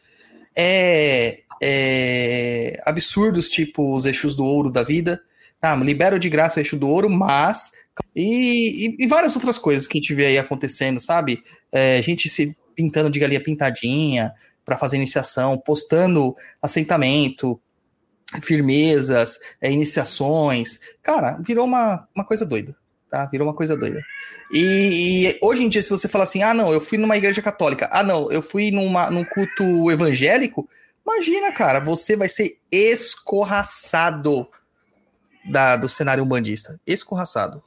É, 0.56 1.42
é, 1.62 2.82
absurdos 2.84 3.48
tipo 3.50 3.96
os 3.96 4.06
eixos 4.06 4.36
do 4.36 4.44
ouro 4.44 4.72
da 4.72 4.82
vida. 4.84 5.22
Ah, 5.62 5.76
libero 5.76 6.20
de 6.20 6.30
graça 6.30 6.60
o 6.60 6.62
eixo 6.62 6.78
do 6.78 6.88
ouro, 6.88 7.10
mas. 7.10 7.72
E, 8.16 8.88
e- 8.88 9.04
e 9.04 9.08
várias 9.08 9.36
outras 9.36 9.58
coisas 9.58 9.88
que 9.88 9.98
a 9.98 10.02
gente 10.02 10.14
vê 10.14 10.28
aí 10.28 10.38
acontecendo, 10.38 11.00
sabe? 11.00 11.42
É, 11.72 12.02
gente 12.02 12.30
se 12.30 12.56
pintando 12.76 13.10
de 13.10 13.20
galinha 13.20 13.42
pintadinha 13.42 14.32
para 14.64 14.78
fazer 14.78 14.98
iniciação, 14.98 15.58
postando 15.58 16.36
assentamento, 16.62 17.60
firmezas, 18.42 19.40
é, 19.62 19.72
iniciações. 19.72 20.80
Cara, 21.02 21.38
virou 21.42 21.66
uma, 21.66 22.08
uma 22.16 22.26
coisa 22.26 22.46
doida. 22.46 22.76
Tá? 23.10 23.26
Virou 23.26 23.48
uma 23.48 23.54
coisa 23.54 23.76
doida. 23.76 24.02
E, 24.52 25.30
e 25.30 25.40
hoje 25.42 25.64
em 25.64 25.70
dia, 25.70 25.82
se 25.82 25.90
você 25.90 26.08
falar 26.08 26.26
assim, 26.26 26.44
ah, 26.44 26.54
não, 26.54 26.72
eu 26.72 26.82
fui 26.82 26.98
numa 26.98 27.18
igreja 27.18 27.42
católica, 27.42 27.88
ah, 27.92 28.04
não, 28.04 28.32
eu 28.32 28.42
fui 28.42 28.72
numa, 28.72 29.10
num 29.10 29.24
culto 29.24 29.90
evangélico, 29.90 30.68
imagina, 31.06 31.52
cara, 31.52 31.80
você 31.80 32.16
vai 32.16 32.28
ser 32.28 32.58
escorraçado 32.72 34.48
da, 35.50 35.78
do 35.78 35.88
cenário 35.88 36.24
umbandista. 36.24 36.80
Escorraçado. 36.86 37.64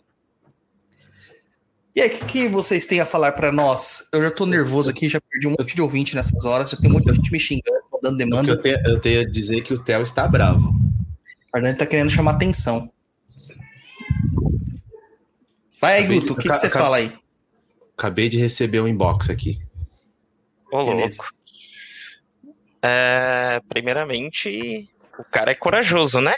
E 1.97 2.01
aí, 2.01 2.09
o 2.09 2.11
que, 2.11 2.25
que 2.25 2.49
vocês 2.49 2.87
têm 2.87 3.01
a 3.01 3.07
falar 3.07 3.33
pra 3.33 3.51
nós? 3.51 4.05
Eu 4.13 4.23
já 4.23 4.31
tô 4.31 4.47
nervoso 4.47 4.91
aqui, 4.91 5.09
já 5.09 5.21
perdi 5.21 5.47
um 5.47 5.55
monte 5.59 5.75
de 5.75 5.83
ouvinte 5.83 6.15
nessas 6.15 6.45
horas, 6.45 6.71
já 6.71 6.77
tem 6.77 6.91
muita 6.91 7.13
gente 7.13 7.33
me 7.33 7.41
xingando, 7.41 7.90
dando 8.03 8.17
demanda. 8.17 8.51
eu, 8.51 8.61
tenho, 8.61 8.79
eu 8.87 9.01
tenho 9.01 9.21
a 9.21 9.25
dizer 9.25 9.63
que 9.63 9.75
o 9.75 9.83
Theo 9.83 10.03
está 10.03 10.27
bravo. 10.27 10.71
O 10.71 11.51
Fernando 11.53 11.77
tá 11.77 11.87
querendo 11.87 12.11
chamar 12.11 12.33
atenção. 12.33 12.91
Vai 15.81 15.99
aí, 15.99 16.07
Guto, 16.07 16.35
o 16.35 16.37
que, 16.37 16.49
você 16.49 16.69
fala 16.69 16.99
aí? 16.99 17.13
Acabei 17.97 18.29
de 18.29 18.37
receber 18.37 18.81
um 18.81 18.89
inbox 18.89 19.31
aqui. 19.31 19.59
Ô, 20.71 20.85
Beleza. 20.85 21.23
louco. 21.23 21.41
É, 22.83 23.61
primeiramente, 23.69 24.89
o 25.19 25.25
cara 25.25 25.51
é 25.51 25.55
corajoso, 25.55 26.21
né? 26.21 26.35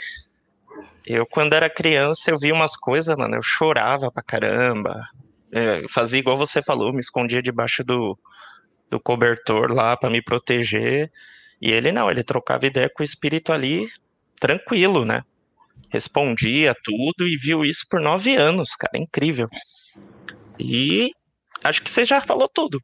Eu, 1.05 1.25
quando 1.25 1.53
era 1.53 1.69
criança, 1.69 2.31
eu 2.31 2.39
via 2.39 2.53
umas 2.53 2.75
coisas, 2.75 3.15
mano, 3.17 3.35
eu 3.35 3.43
chorava 3.43 4.11
pra 4.11 4.23
caramba. 4.23 5.07
É, 5.51 5.85
fazia 5.89 6.19
igual 6.19 6.37
você 6.37 6.61
falou, 6.61 6.93
me 6.93 6.99
escondia 6.99 7.41
debaixo 7.41 7.83
do, 7.83 8.17
do 8.89 8.99
cobertor 8.99 9.71
lá 9.71 9.95
pra 9.97 10.09
me 10.09 10.21
proteger. 10.21 11.11
E 11.63 11.71
ele 11.71 11.93
não, 11.93 12.11
ele 12.11 12.25
trocava 12.25 12.65
ideia 12.65 12.89
com 12.93 13.01
o 13.01 13.05
espírito 13.05 13.53
ali, 13.53 13.87
tranquilo, 14.37 15.05
né? 15.05 15.21
Respondia 15.89 16.75
tudo 16.83 17.25
e 17.25 17.37
viu 17.37 17.63
isso 17.63 17.85
por 17.89 18.01
nove 18.01 18.35
anos, 18.35 18.75
cara, 18.75 19.01
incrível. 19.01 19.47
E 20.59 21.09
acho 21.63 21.81
que 21.81 21.89
você 21.89 22.03
já 22.03 22.19
falou 22.19 22.49
tudo. 22.49 22.81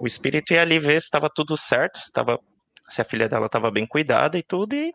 O 0.00 0.06
espírito 0.06 0.54
ia 0.54 0.62
ali 0.62 0.78
ver 0.78 0.98
se 1.02 1.08
estava 1.08 1.28
tudo 1.28 1.54
certo, 1.54 1.98
se, 1.98 2.06
estava, 2.06 2.40
se 2.88 3.02
a 3.02 3.04
filha 3.04 3.28
dela 3.28 3.44
estava 3.44 3.70
bem 3.70 3.86
cuidada 3.86 4.38
e 4.38 4.42
tudo, 4.42 4.74
e, 4.74 4.90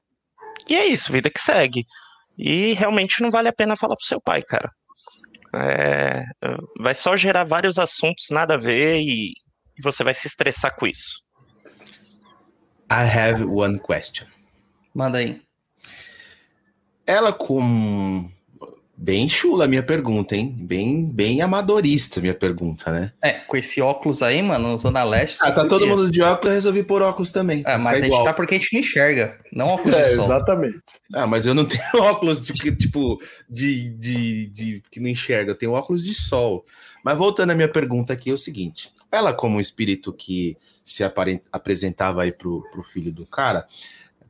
e 0.68 0.76
é 0.76 0.88
isso, 0.88 1.12
vida 1.12 1.30
que 1.30 1.40
segue. 1.40 1.86
E 2.36 2.74
realmente 2.74 3.22
não 3.22 3.30
vale 3.30 3.48
a 3.48 3.54
pena 3.54 3.78
falar 3.78 3.96
pro 3.96 4.08
seu 4.08 4.20
pai, 4.20 4.42
cara. 4.42 4.72
É, 5.54 6.24
vai 6.80 6.96
só 6.96 7.16
gerar 7.16 7.44
vários 7.44 7.78
assuntos 7.78 8.32
nada 8.32 8.56
a 8.56 8.58
ver 8.58 9.02
e, 9.02 9.34
e 9.78 9.82
você 9.84 10.04
vai 10.04 10.16
se 10.16 10.26
estressar 10.26 10.76
com 10.76 10.88
isso. 10.88 11.22
I 12.92 13.06
have 13.06 13.46
one 13.46 13.80
question. 13.80 14.28
Manda 14.94 15.20
aí. 15.20 15.42
Ela 17.08 17.32
com 17.32 18.30
bem 18.98 19.28
chula 19.30 19.66
a 19.66 19.68
minha 19.68 19.82
pergunta, 19.82 20.36
hein? 20.36 20.54
Bem, 20.60 21.10
bem 21.12 21.42
amadorista 21.42 22.20
a 22.20 22.22
minha 22.22 22.36
pergunta, 22.36 22.92
né? 22.92 23.14
É, 23.24 23.32
com 23.32 23.56
esse 23.58 23.82
óculos 23.82 24.22
aí, 24.22 24.42
mano, 24.42 24.78
Zona 24.78 25.04
Leste. 25.06 25.40
Ah, 25.42 25.52
tá 25.54 25.66
todo 25.68 25.88
mundo 25.88 26.12
de 26.12 26.22
óculos, 26.22 26.48
eu 26.48 26.54
resolvi 26.54 26.84
pôr 26.84 27.02
óculos 27.02 27.32
também. 27.32 27.64
É, 27.66 27.78
mas 27.78 27.96
a 27.96 28.04
gente 28.04 28.08
igual. 28.12 28.26
tá 28.26 28.34
porque 28.34 28.56
a 28.56 28.60
gente 28.60 28.74
não 28.74 28.82
enxerga, 28.82 29.38
não 29.54 29.68
óculos 29.70 29.96
É, 29.98 30.02
de 30.02 30.10
sol. 30.10 30.26
exatamente. 30.26 30.80
Ah, 31.14 31.26
mas 31.26 31.46
eu 31.46 31.54
não 31.56 31.66
tenho 31.66 31.82
óculos 31.96 32.42
de, 32.42 32.54
que, 32.54 32.76
tipo 32.76 33.20
de, 33.50 33.90
de, 33.92 34.46
de 34.48 34.84
que 34.92 35.00
não 35.00 35.08
enxerga, 35.10 35.52
eu 35.52 35.58
tenho 35.58 35.72
óculos 35.72 36.04
de 36.04 36.14
sol. 36.14 36.66
Mas 37.04 37.18
voltando 37.18 37.52
à 37.52 37.56
minha 37.56 37.70
pergunta 37.72 38.14
aqui, 38.14 38.30
é 38.30 38.34
o 38.34 38.38
seguinte: 38.38 38.92
ela, 39.12 39.34
como 39.34 39.58
um 39.58 39.62
espírito 39.62 40.14
que 40.14 40.56
se 40.84 41.04
apresentava 41.52 42.24
aí 42.24 42.32
pro, 42.32 42.64
pro 42.72 42.84
filho 42.84 43.12
do 43.12 43.26
cara, 43.26 43.66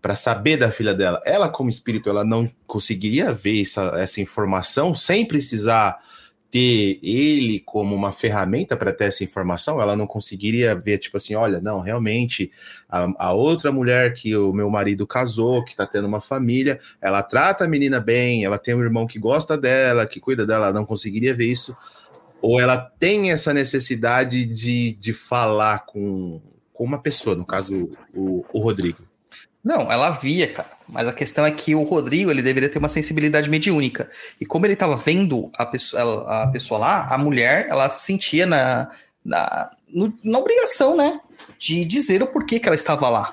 para 0.01 0.15
saber 0.15 0.58
da 0.58 0.72
filha 0.72 0.93
dela, 0.93 1.22
ela, 1.25 1.48
como 1.48 1.70
espírito, 1.70 2.10
ela 2.10 2.24
não 2.24 2.50
conseguiria 2.65 3.31
ver 3.31 3.62
essa, 3.62 3.93
essa 3.98 4.20
informação 4.20 4.96
sem 4.96 5.25
precisar 5.25 6.00
ter 6.51 7.00
ele 7.01 7.62
como 7.62 7.96
uma 7.96 8.12
ferramenta 8.12 8.75
para 8.75 8.91
ter 8.91 9.05
essa 9.05 9.24
informação, 9.24 9.81
ela 9.81 9.96
não 9.96 10.05
conseguiria 10.05 10.75
ver, 10.75 10.98
tipo 10.98 11.15
assim, 11.15 11.34
olha, 11.34 11.62
não, 11.62 11.79
realmente, 11.79 12.51
a, 12.89 13.08
a 13.17 13.34
outra 13.34 13.72
mulher 13.72 14.13
que 14.13 14.36
o 14.36 14.51
meu 14.51 14.70
marido 14.70 15.08
casou, 15.08 15.63
que 15.63 15.75
tá 15.75 15.88
tendo 15.88 16.08
uma 16.10 16.20
família, 16.20 16.77
ela 17.00 17.24
trata 17.24 17.63
a 17.63 17.67
menina 17.70 18.01
bem, 18.01 18.43
ela 18.43 18.60
tem 18.60 18.75
um 18.75 18.81
irmão 18.81 19.08
que 19.08 19.17
gosta 19.17 19.58
dela, 19.58 20.05
que 20.05 20.20
cuida 20.20 20.46
dela, 20.46 20.65
ela 20.65 20.74
não 20.74 20.86
conseguiria 20.86 21.34
ver 21.34 21.46
isso. 21.46 21.75
Ou 22.41 22.60
ela 22.60 22.77
tem 22.77 23.31
essa 23.31 23.53
necessidade 23.53 24.45
de, 24.45 24.93
de 24.93 25.13
falar 25.13 25.86
com, 25.86 26.41
com 26.74 26.83
uma 26.83 27.00
pessoa, 27.00 27.36
no 27.36 27.45
caso, 27.45 27.89
o, 28.13 28.43
o 28.51 28.60
Rodrigo. 28.60 29.03
Não, 29.63 29.91
ela 29.91 30.10
via, 30.10 30.51
cara. 30.51 30.71
Mas 30.89 31.07
a 31.07 31.13
questão 31.13 31.45
é 31.45 31.51
que 31.51 31.75
o 31.75 31.83
Rodrigo, 31.83 32.31
ele 32.31 32.41
deveria 32.41 32.67
ter 32.67 32.79
uma 32.79 32.89
sensibilidade 32.89 33.48
mediúnica. 33.48 34.10
E 34.39 34.45
como 34.45 34.65
ele 34.65 34.75
tava 34.75 34.95
vendo 34.95 35.51
a 35.55 35.65
pessoa, 35.67 36.43
a 36.43 36.48
pessoa 36.48 36.79
lá, 36.79 37.05
a 37.13 37.17
mulher, 37.17 37.67
ela 37.69 37.88
se 37.89 38.05
sentia 38.05 38.48
na, 38.48 38.89
na, 39.24 39.69
no- 39.88 40.17
na 40.24 40.39
obrigação, 40.39 40.98
né? 40.98 41.19
De 41.60 41.86
dizer 41.86 42.24
o 42.24 42.27
porquê 42.27 42.60
que 42.60 42.67
ela 42.67 42.75
estava 42.75 43.07
lá. 43.07 43.31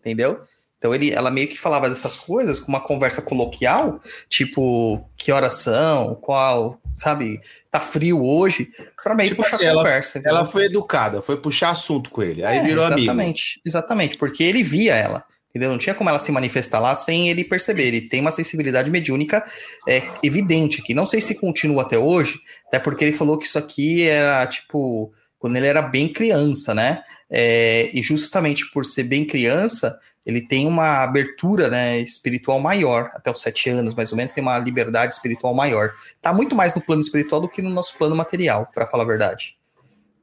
Entendeu? 0.00 0.42
Então 0.80 0.94
ele, 0.94 1.10
ela 1.12 1.30
meio 1.30 1.46
que 1.46 1.58
falava 1.58 1.90
dessas 1.90 2.16
coisas 2.16 2.58
com 2.58 2.68
uma 2.68 2.80
conversa 2.80 3.20
coloquial, 3.20 4.00
tipo, 4.30 5.06
que 5.14 5.30
horas 5.30 5.52
são, 5.58 6.14
qual, 6.14 6.80
sabe, 6.88 7.38
tá 7.70 7.78
frio 7.78 8.24
hoje, 8.24 8.70
pra 9.02 9.14
meio 9.14 9.28
Tipo 9.28 9.42
puxar 9.42 9.56
assim, 9.56 9.66
a 9.66 9.68
ela- 9.68 9.82
conversa. 9.84 10.18
entendeu? 10.18 10.38
Ela 10.38 10.46
foi 10.46 10.64
educada, 10.64 11.20
foi 11.20 11.36
puxar 11.36 11.68
assunto 11.70 12.08
com 12.08 12.22
ele, 12.22 12.42
aí 12.42 12.56
É, 12.58 12.62
virou 12.62 12.82
amigo. 12.82 13.00
Exatamente, 13.00 13.60
exatamente, 13.64 14.16
porque 14.16 14.42
ele 14.42 14.62
via 14.62 14.94
ela. 14.94 15.22
Entendeu? 15.50 15.70
Não 15.70 15.78
tinha 15.78 15.94
como 15.96 16.08
ela 16.08 16.18
se 16.20 16.30
manifestar 16.32 16.78
lá 16.78 16.94
sem 16.94 17.28
ele 17.28 17.42
perceber. 17.42 17.82
Ele 17.88 18.00
tem 18.02 18.20
uma 18.20 18.30
sensibilidade 18.30 18.88
mediúnica 18.88 19.44
é, 19.86 20.00
evidente 20.22 20.80
aqui. 20.80 20.94
Não 20.94 21.04
sei 21.04 21.20
se 21.20 21.34
continua 21.34 21.82
até 21.82 21.98
hoje, 21.98 22.38
até 22.68 22.78
porque 22.78 23.04
ele 23.04 23.12
falou 23.12 23.36
que 23.36 23.46
isso 23.46 23.58
aqui 23.58 24.08
era 24.08 24.46
tipo 24.46 25.12
quando 25.40 25.56
ele 25.56 25.66
era 25.66 25.82
bem 25.82 26.06
criança, 26.06 26.72
né? 26.72 27.02
É, 27.28 27.90
e 27.92 28.00
justamente 28.00 28.70
por 28.70 28.84
ser 28.86 29.02
bem 29.02 29.24
criança, 29.24 29.98
ele 30.24 30.46
tem 30.46 30.66
uma 30.66 31.02
abertura 31.02 31.68
né, 31.68 31.98
espiritual 31.98 32.60
maior, 32.60 33.10
até 33.14 33.30
os 33.30 33.40
sete 33.40 33.70
anos, 33.70 33.94
mais 33.94 34.12
ou 34.12 34.16
menos, 34.16 34.32
tem 34.32 34.42
uma 34.42 34.58
liberdade 34.58 35.14
espiritual 35.14 35.54
maior. 35.54 35.92
Tá 36.20 36.32
muito 36.32 36.54
mais 36.54 36.74
no 36.74 36.80
plano 36.80 37.00
espiritual 37.00 37.40
do 37.40 37.48
que 37.48 37.62
no 37.62 37.70
nosso 37.70 37.96
plano 37.96 38.14
material, 38.14 38.68
para 38.74 38.86
falar 38.86 39.04
a 39.04 39.06
verdade. 39.06 39.56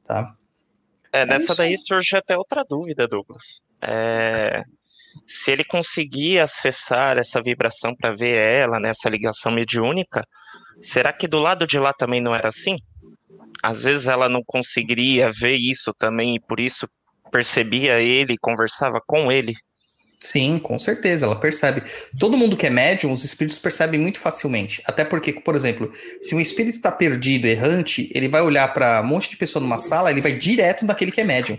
Tá? 0.06 0.34
É, 1.12 1.26
nessa 1.26 1.42
isso 1.42 1.56
daí 1.56 1.70
aí. 1.70 1.78
surge 1.78 2.16
até 2.16 2.36
outra 2.36 2.64
dúvida, 2.64 3.08
Douglas. 3.08 3.60
É, 3.82 4.62
se 5.26 5.50
ele 5.50 5.64
conseguir 5.64 6.38
acessar 6.38 7.18
essa 7.18 7.42
vibração 7.42 7.94
para 7.94 8.14
ver 8.14 8.36
ela 8.36 8.78
nessa 8.78 9.08
ligação 9.08 9.50
mediúnica, 9.50 10.22
será 10.80 11.12
que 11.12 11.26
do 11.26 11.38
lado 11.38 11.66
de 11.66 11.78
lá 11.78 11.92
também 11.92 12.20
não 12.20 12.34
era 12.34 12.48
assim? 12.48 12.78
Às 13.62 13.82
vezes 13.82 14.06
ela 14.06 14.28
não 14.28 14.42
conseguiria 14.46 15.30
ver 15.32 15.56
isso 15.56 15.92
também 15.98 16.36
e 16.36 16.40
por 16.40 16.60
isso 16.60 16.88
percebia 17.32 18.00
ele 18.00 18.34
e 18.34 18.38
conversava 18.38 19.00
com 19.04 19.30
ele. 19.30 19.54
Sim, 20.20 20.58
com 20.58 20.78
certeza, 20.78 21.26
ela 21.26 21.38
percebe. 21.38 21.82
Todo 22.18 22.36
mundo 22.36 22.56
que 22.56 22.66
é 22.66 22.70
médium, 22.70 23.12
os 23.12 23.24
espíritos 23.24 23.58
percebem 23.58 24.00
muito 24.00 24.18
facilmente. 24.18 24.82
Até 24.84 25.04
porque, 25.04 25.32
por 25.32 25.54
exemplo, 25.54 25.90
se 26.20 26.34
um 26.34 26.40
espírito 26.40 26.76
está 26.76 26.90
perdido, 26.90 27.46
errante, 27.46 28.10
ele 28.12 28.28
vai 28.28 28.42
olhar 28.42 28.72
para 28.74 29.00
um 29.00 29.06
monte 29.06 29.30
de 29.30 29.36
pessoa 29.36 29.62
numa 29.62 29.78
sala, 29.78 30.10
ele 30.10 30.20
vai 30.20 30.32
direto 30.32 30.84
naquele 30.84 31.12
que 31.12 31.20
é 31.20 31.24
médium. 31.24 31.58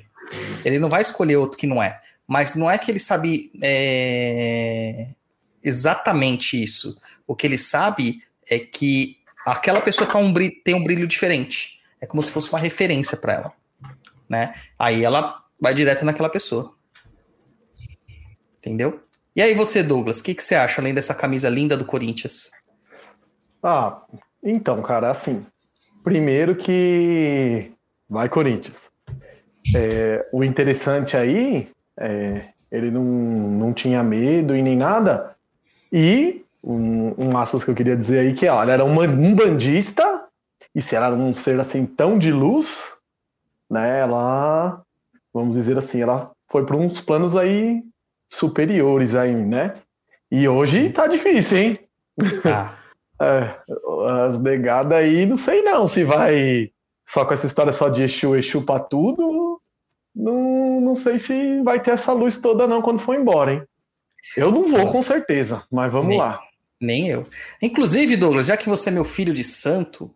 Ele 0.65 0.78
não 0.78 0.89
vai 0.89 1.02
escolher 1.02 1.38
outro 1.38 1.58
que 1.58 1.65
não 1.65 1.82
é. 1.82 2.00
Mas 2.28 2.54
não 2.54 2.69
é 2.69 2.78
que 2.78 2.91
ele 2.91 3.00
sabe 3.00 3.50
é, 3.63 5.08
exatamente 5.63 6.62
isso. 6.62 7.00
O 7.26 7.36
que 7.36 7.48
ele 7.48 7.58
sabe 7.58 8.22
é 8.50 8.60
que 8.60 9.17
aquela 9.45 9.82
pessoa 9.82 10.08
tá 10.08 10.19
um 10.19 10.34
tem 10.63 10.76
um 10.76 10.84
brilho 10.84 11.08
diferente. 11.08 11.80
É 12.02 12.06
como 12.06 12.22
se 12.22 12.32
fosse 12.32 12.50
uma 12.50 12.60
referência 12.60 13.17
para 13.17 13.34
ela. 13.34 13.54
Né? 14.28 14.54
Aí 14.78 15.04
ela 15.04 15.43
vai 15.60 15.74
direto 15.74 16.06
naquela 16.06 16.30
pessoa. 16.30 16.76
Entendeu? 18.60 19.02
E 19.36 19.41
aí 19.41 19.54
você, 19.54 19.82
Douglas, 19.82 20.19
o 20.19 20.24
que, 20.24 20.36
que 20.36 20.43
você 20.43 20.56
acha, 20.56 20.82
além 20.82 20.93
dessa 20.93 21.15
camisa 21.15 21.50
linda 21.50 21.78
do 21.78 21.86
Corinthians? 21.86 22.52
Ah, 23.63 24.02
então, 24.43 24.82
cara, 24.82 25.10
assim, 25.10 25.45
primeiro 26.04 26.56
que 26.56 27.72
vai 28.10 28.28
Corinthians. 28.28 28.89
É, 29.76 30.28
o 30.32 30.43
interessante 30.43 31.15
aí, 31.15 31.69
é, 31.98 32.50
ele 32.72 32.91
não, 32.91 33.04
não 33.04 33.74
tinha 33.74 34.04
medo 34.04 34.56
e 34.56 34.62
nem 34.62 34.76
nada. 34.76 35.36
E 35.91 36.43
um, 36.63 37.13
um 37.17 37.38
aspas 37.38 37.63
que 37.63 37.72
eu 37.72 37.76
queria 37.76 37.95
dizer 37.95 38.19
aí 38.19 38.34
que 38.34 38.48
ó, 38.48 38.63
era 38.63 38.84
uma, 38.84 39.04
um 39.04 39.36
bandista 39.36 40.26
e 40.74 40.82
se 40.82 40.95
ela 40.95 41.08
era 41.08 41.15
um 41.15 41.34
ser 41.34 41.60
assim 41.60 41.86
tão 41.86 42.17
de 42.17 42.32
luz, 42.32 43.00
né? 43.69 44.00
Ela, 44.00 44.82
vamos 45.34 45.56
dizer 45.56 45.78
assim, 45.78 46.02
ela 46.02 46.32
foi 46.48 46.65
para 46.65 46.76
uns 46.76 47.02
planos 47.02 47.36
aí 47.36 47.84
superiores 48.29 49.15
aí, 49.15 49.33
né? 49.35 49.73
E 50.31 50.47
hoje 50.47 50.89
tá 50.91 51.07
difícil, 51.07 51.57
hein? 51.57 51.79
Ah, 52.45 52.75
as 54.27 54.41
negadas 54.41 54.97
aí, 54.97 55.25
não 55.25 55.35
sei 55.35 55.61
não 55.63 55.87
se 55.87 56.03
vai 56.03 56.71
só 57.05 57.25
com 57.25 57.33
essa 57.33 57.47
história 57.47 57.73
só 57.73 57.89
de 57.89 58.03
Exu, 58.03 58.35
Exu 58.35 58.61
pra 58.61 58.79
tudo. 58.79 59.59
Não, 60.15 60.79
não 60.81 60.95
sei 60.95 61.17
se 61.17 61.61
vai 61.63 61.81
ter 61.81 61.91
essa 61.91 62.13
luz 62.13 62.39
toda 62.39 62.67
não 62.67 62.81
quando 62.81 63.01
for 63.01 63.15
embora, 63.15 63.53
hein? 63.53 63.63
Eu 64.37 64.51
não 64.51 64.67
vou 64.67 64.91
com 64.91 65.01
certeza, 65.01 65.63
mas 65.71 65.91
vamos 65.91 66.09
Nem- 66.09 66.17
lá. 66.19 66.39
nem 66.79 67.07
eu. 67.09 67.25
Inclusive, 67.61 68.15
Douglas, 68.15 68.45
já 68.47 68.55
que 68.57 68.69
você 68.69 68.89
é 68.89 68.91
meu 68.91 69.05
filho 69.05 69.33
de 69.33 69.43
santo, 69.43 70.13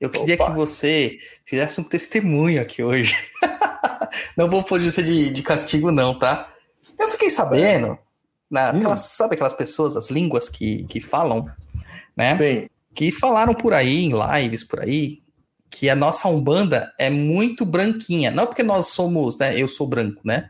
eu 0.00 0.10
queria 0.10 0.34
Opa. 0.34 0.46
que 0.46 0.52
você 0.56 1.18
fizesse 1.46 1.80
um 1.80 1.84
testemunho 1.84 2.60
aqui 2.60 2.82
hoje. 2.82 3.14
não 4.36 4.50
vou 4.50 4.62
pôr 4.62 4.80
isso 4.80 5.02
de, 5.02 5.30
de 5.30 5.42
castigo, 5.42 5.90
não, 5.92 6.18
tá? 6.18 6.52
Eu 6.98 7.08
fiquei 7.08 7.30
sabendo, 7.30 7.98
na, 8.50 8.72
Hum. 8.72 8.78
aquelas- 8.78 9.00
sabe 9.10 9.34
aquelas 9.34 9.52
pessoas, 9.52 9.96
as 9.96 10.10
línguas 10.10 10.48
que, 10.48 10.84
que 10.84 11.00
falam, 11.00 11.46
né? 12.16 12.36
Sim, 12.36 12.68
que 12.94 13.10
falaram 13.10 13.54
por 13.54 13.72
aí, 13.74 14.04
em 14.04 14.12
lives 14.12 14.62
por 14.62 14.80
aí, 14.80 15.18
que 15.70 15.90
a 15.90 15.96
nossa 15.96 16.28
Umbanda 16.28 16.92
é 16.98 17.10
muito 17.10 17.64
branquinha. 17.64 18.30
Não 18.30 18.46
porque 18.46 18.62
nós 18.62 18.86
somos, 18.88 19.36
né? 19.36 19.58
Eu 19.60 19.66
sou 19.66 19.86
branco, 19.88 20.20
né? 20.24 20.48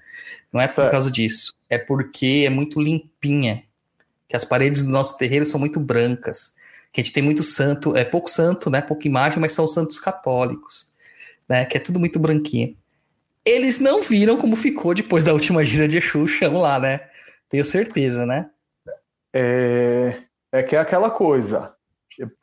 Não 0.53 0.61
é 0.61 0.67
por 0.69 0.75
Certo. 0.75 0.91
causa 0.91 1.11
disso. 1.11 1.55
É 1.71 1.79
porque 1.79 2.45
é 2.47 2.51
muito 2.51 2.79
limpinha. 2.81 3.65
Que 4.29 4.37
as 4.37 4.45
paredes 4.45 4.83
do 4.83 4.91
nosso 4.91 5.17
terreiro 5.17 5.47
são 5.47 5.59
muito 5.59 5.81
brancas. 5.81 6.55
Que 6.93 7.01
a 7.01 7.05
gente 7.05 7.13
tem 7.15 7.23
muito 7.23 7.43
santo, 7.43 7.97
é 7.97 8.05
pouco 8.05 8.31
santo, 8.31 8.69
né? 8.69 8.83
Pouca 8.83 9.09
imagem, 9.09 9.39
mas 9.41 9.53
são 9.53 9.67
santos 9.67 9.99
católicos. 9.99 10.93
Né? 11.49 11.65
Que 11.65 11.79
é 11.79 11.81
tudo 11.81 11.99
muito 11.99 12.19
branquinho. 12.19 12.77
Eles 13.47 13.79
não 13.79 14.01
viram 14.01 14.37
como 14.37 14.57
ficou 14.57 14.95
depois 14.95 15.23
da 15.23 15.33
última 15.33 15.65
gira 15.65 15.87
de 15.87 15.99
Exu, 15.99 16.27
chão 16.27 16.59
lá, 16.61 16.79
né? 16.79 17.01
Tenho 17.49 17.65
certeza, 17.65 18.25
né? 18.25 18.51
é, 19.35 20.23
é 20.53 20.63
que 20.63 20.77
é 20.77 20.79
aquela 20.79 21.11
coisa. 21.11 21.75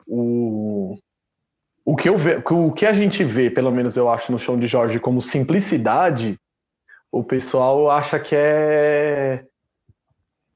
O, 0.06 0.98
o, 1.84 1.96
que 1.96 2.08
eu 2.08 2.18
ve, 2.18 2.42
o 2.50 2.70
que 2.70 2.84
a 2.84 2.92
gente 2.92 3.24
vê, 3.24 3.50
pelo 3.50 3.70
menos 3.70 3.96
eu 3.96 4.10
acho 4.10 4.30
no 4.30 4.38
show 4.38 4.56
de 4.58 4.66
Jorge, 4.66 5.00
como 5.00 5.22
simplicidade, 5.22 6.38
o 7.10 7.24
pessoal 7.24 7.90
acha 7.90 8.20
que 8.20 8.36
é 8.36 9.44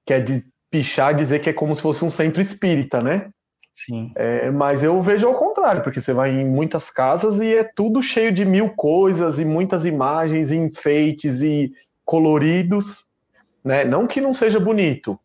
que 0.05 0.13
é 0.13 0.21
de 0.21 0.47
pichar 0.71 1.15
dizer 1.15 1.41
que 1.41 1.51
é 1.51 1.53
como 1.53 1.75
se 1.75 1.83
fosse 1.83 2.05
um 2.05 2.11
centro 2.11 2.41
espírita, 2.41 3.03
né? 3.03 3.31
Sim. 3.77 4.11
É, 4.17 4.51
mas 4.51 4.83
eu 4.83 5.03
vejo 5.03 5.29
ao 5.29 5.35
contrário, 5.35 5.83
porque 5.83 6.01
você 6.01 6.15
vai 6.15 6.31
em 6.31 6.47
muitas 6.49 6.89
casas 6.89 7.39
e 7.41 7.55
é 7.55 7.63
tudo 7.63 8.03
cheio 8.03 8.33
de 8.33 8.43
mil 8.45 8.71
coisas 8.71 9.39
e 9.39 9.45
muitas 9.45 9.85
imagens 9.85 10.51
e 10.51 10.57
enfeites 10.57 11.43
e 11.43 11.71
coloridos, 12.05 13.07
né? 13.63 13.85
Não 13.85 14.07
que 14.07 14.21
não 14.21 14.33
seja 14.33 14.59
bonito, 14.59 15.21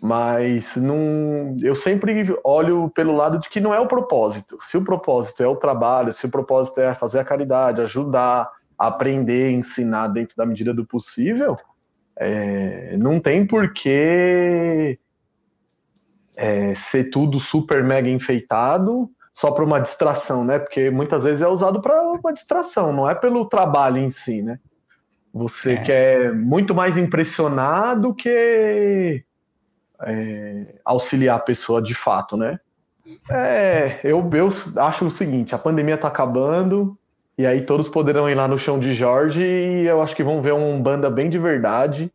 Mas 0.00 0.76
não, 0.76 1.56
eu 1.62 1.74
sempre 1.74 2.24
olho 2.44 2.90
pelo 2.90 3.16
lado 3.16 3.38
de 3.38 3.48
que 3.48 3.60
não 3.60 3.74
é 3.74 3.80
o 3.80 3.88
propósito. 3.88 4.58
Se 4.62 4.76
o 4.76 4.84
propósito 4.84 5.42
é 5.42 5.48
o 5.48 5.56
trabalho, 5.56 6.12
se 6.12 6.26
o 6.26 6.30
propósito 6.30 6.80
é 6.80 6.94
fazer 6.94 7.18
a 7.20 7.24
caridade, 7.24 7.80
ajudar, 7.80 8.50
aprender, 8.78 9.50
ensinar 9.50 10.08
dentro 10.08 10.36
da 10.36 10.46
medida 10.46 10.72
do 10.74 10.86
possível, 10.86 11.56
é, 12.18 12.96
não 12.98 13.18
tem 13.20 13.46
por 13.46 13.72
que 13.72 14.98
é, 16.36 16.74
ser 16.74 17.10
tudo 17.10 17.40
super 17.40 17.82
mega 17.82 18.08
enfeitado 18.08 19.10
só 19.32 19.50
para 19.50 19.64
uma 19.64 19.80
distração, 19.80 20.44
né? 20.44 20.58
Porque 20.58 20.90
muitas 20.90 21.24
vezes 21.24 21.42
é 21.42 21.48
usado 21.48 21.80
para 21.80 22.00
uma 22.02 22.32
distração, 22.32 22.92
não 22.92 23.08
é 23.08 23.14
pelo 23.14 23.46
trabalho 23.46 23.98
em 23.98 24.10
si, 24.10 24.42
né? 24.42 24.58
Você 25.32 25.74
é. 25.74 25.82
quer 25.82 26.34
muito 26.34 26.74
mais 26.74 26.96
impressionar 26.96 27.98
do 28.00 28.14
que 28.14 29.22
é, 30.02 30.74
auxiliar 30.84 31.36
a 31.36 31.42
pessoa 31.42 31.82
de 31.82 31.94
fato, 31.94 32.36
né? 32.36 32.58
É, 33.30 34.00
eu, 34.02 34.28
eu 34.32 34.50
acho 34.76 35.06
o 35.06 35.10
seguinte: 35.10 35.54
a 35.54 35.58
pandemia 35.58 35.96
está 35.96 36.08
acabando, 36.08 36.98
e 37.36 37.46
aí 37.46 37.60
todos 37.60 37.88
poderão 37.88 38.28
ir 38.30 38.34
lá 38.34 38.48
no 38.48 38.58
chão 38.58 38.78
de 38.78 38.94
Jorge 38.94 39.42
e 39.42 39.86
eu 39.86 40.00
acho 40.00 40.16
que 40.16 40.24
vão 40.24 40.40
ver 40.40 40.54
uma 40.54 40.78
banda 40.82 41.10
bem 41.10 41.28
de 41.28 41.38
verdade. 41.38 42.10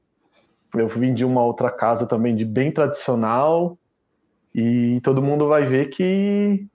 Eu 0.75 0.87
vim 0.87 1.13
de 1.13 1.23
uma 1.23 1.43
outra 1.43 1.69
casa 1.69 2.07
também 2.07 2.35
de 2.35 2.45
bem 2.45 2.71
tradicional 2.71 3.77
e 4.53 4.99
todo 5.01 5.21
mundo 5.21 5.47
vai 5.47 5.65
ver 5.65 5.89
que 5.89 6.65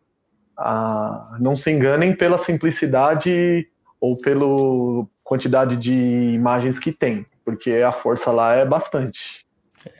ah, 0.56 1.36
não 1.38 1.56
se 1.56 1.70
enganem 1.70 2.14
pela 2.14 2.38
simplicidade 2.38 3.68
ou 4.00 4.16
pela 4.16 5.06
quantidade 5.22 5.76
de 5.76 5.92
imagens 5.92 6.78
que 6.78 6.92
tem, 6.92 7.26
porque 7.44 7.72
a 7.72 7.92
força 7.92 8.30
lá 8.30 8.54
é 8.54 8.64
bastante. 8.64 9.44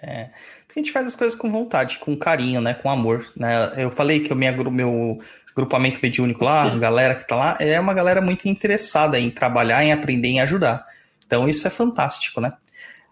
É, 0.02 0.30
porque 0.66 0.80
a 0.80 0.82
gente 0.82 0.92
faz 0.92 1.06
as 1.06 1.16
coisas 1.16 1.36
com 1.36 1.50
vontade, 1.50 1.98
com 1.98 2.16
carinho, 2.16 2.60
né, 2.60 2.74
com 2.74 2.90
amor, 2.90 3.26
né? 3.36 3.72
Eu 3.76 3.90
falei 3.90 4.20
que 4.20 4.32
o 4.32 4.36
minha, 4.36 4.52
meu 4.52 5.16
grupamento 5.54 6.00
mediúnico 6.02 6.44
lá, 6.44 6.64
a 6.64 6.78
galera 6.78 7.14
que 7.14 7.26
tá 7.26 7.36
lá, 7.36 7.56
é 7.60 7.78
uma 7.78 7.94
galera 7.94 8.20
muito 8.20 8.46
interessada 8.46 9.18
em 9.18 9.30
trabalhar, 9.30 9.82
em 9.84 9.92
aprender, 9.92 10.28
em 10.28 10.40
ajudar. 10.40 10.84
Então 11.24 11.48
isso 11.48 11.66
é 11.66 11.70
fantástico, 11.70 12.40
né? 12.40 12.52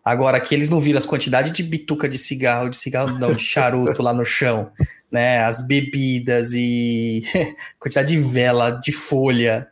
Agora, 0.04 0.38
que 0.40 0.54
eles 0.54 0.68
não 0.68 0.80
viram 0.80 0.98
as 0.98 1.06
quantidades 1.06 1.50
de 1.52 1.62
bituca 1.62 2.08
de 2.08 2.18
cigarro, 2.18 2.68
de 2.68 2.76
cigarro 2.76 3.18
não, 3.18 3.34
de 3.34 3.42
charuto 3.42 4.02
lá 4.02 4.12
no 4.12 4.24
chão, 4.24 4.70
né? 5.10 5.42
As 5.44 5.66
bebidas 5.66 6.52
e 6.52 7.22
quantidade 7.80 8.14
de 8.14 8.20
vela, 8.20 8.70
de 8.70 8.92
folha 8.92 9.68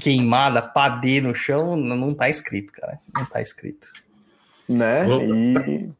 queimada, 0.00 0.62
padê 0.62 1.20
no 1.20 1.34
chão, 1.34 1.76
não 1.76 2.14
tá 2.14 2.28
escrito, 2.28 2.72
cara. 2.72 2.98
Não 3.14 3.24
tá 3.24 3.40
escrito. 3.40 3.86
Né? 4.68 5.06
E 5.68 5.90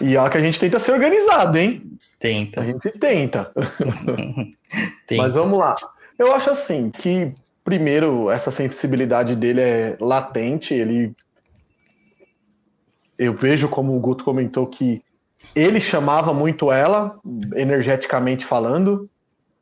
e 0.00 0.16
é 0.16 0.30
que 0.30 0.38
a 0.38 0.42
gente 0.42 0.58
tenta 0.58 0.78
ser 0.78 0.92
organizado, 0.92 1.58
hein? 1.58 1.82
Tenta. 2.18 2.62
A 2.62 2.64
gente 2.64 2.90
tenta. 2.92 3.52
tenta. 5.06 5.22
Mas 5.22 5.34
vamos 5.34 5.58
lá. 5.58 5.74
Eu 6.18 6.34
acho 6.34 6.50
assim 6.50 6.90
que, 6.90 7.32
primeiro, 7.62 8.30
essa 8.30 8.50
sensibilidade 8.50 9.36
dele 9.36 9.60
é 9.60 9.96
latente. 10.00 10.72
Ele. 10.72 11.12
Eu 13.18 13.34
vejo, 13.34 13.68
como 13.68 13.96
o 13.96 14.00
Guto 14.00 14.24
comentou, 14.24 14.66
que 14.66 15.02
ele 15.54 15.80
chamava 15.80 16.32
muito 16.32 16.72
ela, 16.72 17.18
energeticamente 17.54 18.44
falando, 18.44 19.08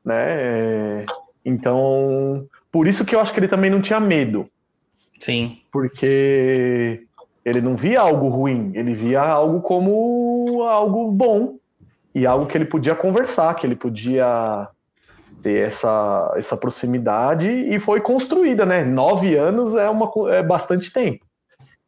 né? 0.04 0.24
É, 0.28 1.06
então, 1.44 2.46
por 2.70 2.86
isso 2.86 3.04
que 3.04 3.14
eu 3.14 3.20
acho 3.20 3.32
que 3.32 3.40
ele 3.40 3.48
também 3.48 3.70
não 3.70 3.80
tinha 3.80 3.98
medo. 3.98 4.48
Sim. 5.18 5.58
Porque 5.72 7.04
ele 7.44 7.60
não 7.60 7.76
via 7.76 8.00
algo 8.00 8.28
ruim, 8.28 8.72
ele 8.74 8.94
via 8.94 9.20
algo 9.20 9.60
como 9.60 10.62
algo 10.62 11.10
bom 11.10 11.56
e 12.14 12.26
algo 12.26 12.46
que 12.46 12.56
ele 12.56 12.64
podia 12.64 12.94
conversar, 12.94 13.54
que 13.54 13.66
ele 13.66 13.76
podia 13.76 14.68
ter 15.42 15.66
essa, 15.66 16.32
essa 16.36 16.56
proximidade 16.56 17.48
e 17.48 17.78
foi 17.80 18.00
construída, 18.00 18.66
né? 18.66 18.84
Nove 18.84 19.36
anos 19.36 19.74
é, 19.74 19.88
uma, 19.88 20.10
é 20.30 20.42
bastante 20.42 20.92
tempo. 20.92 21.24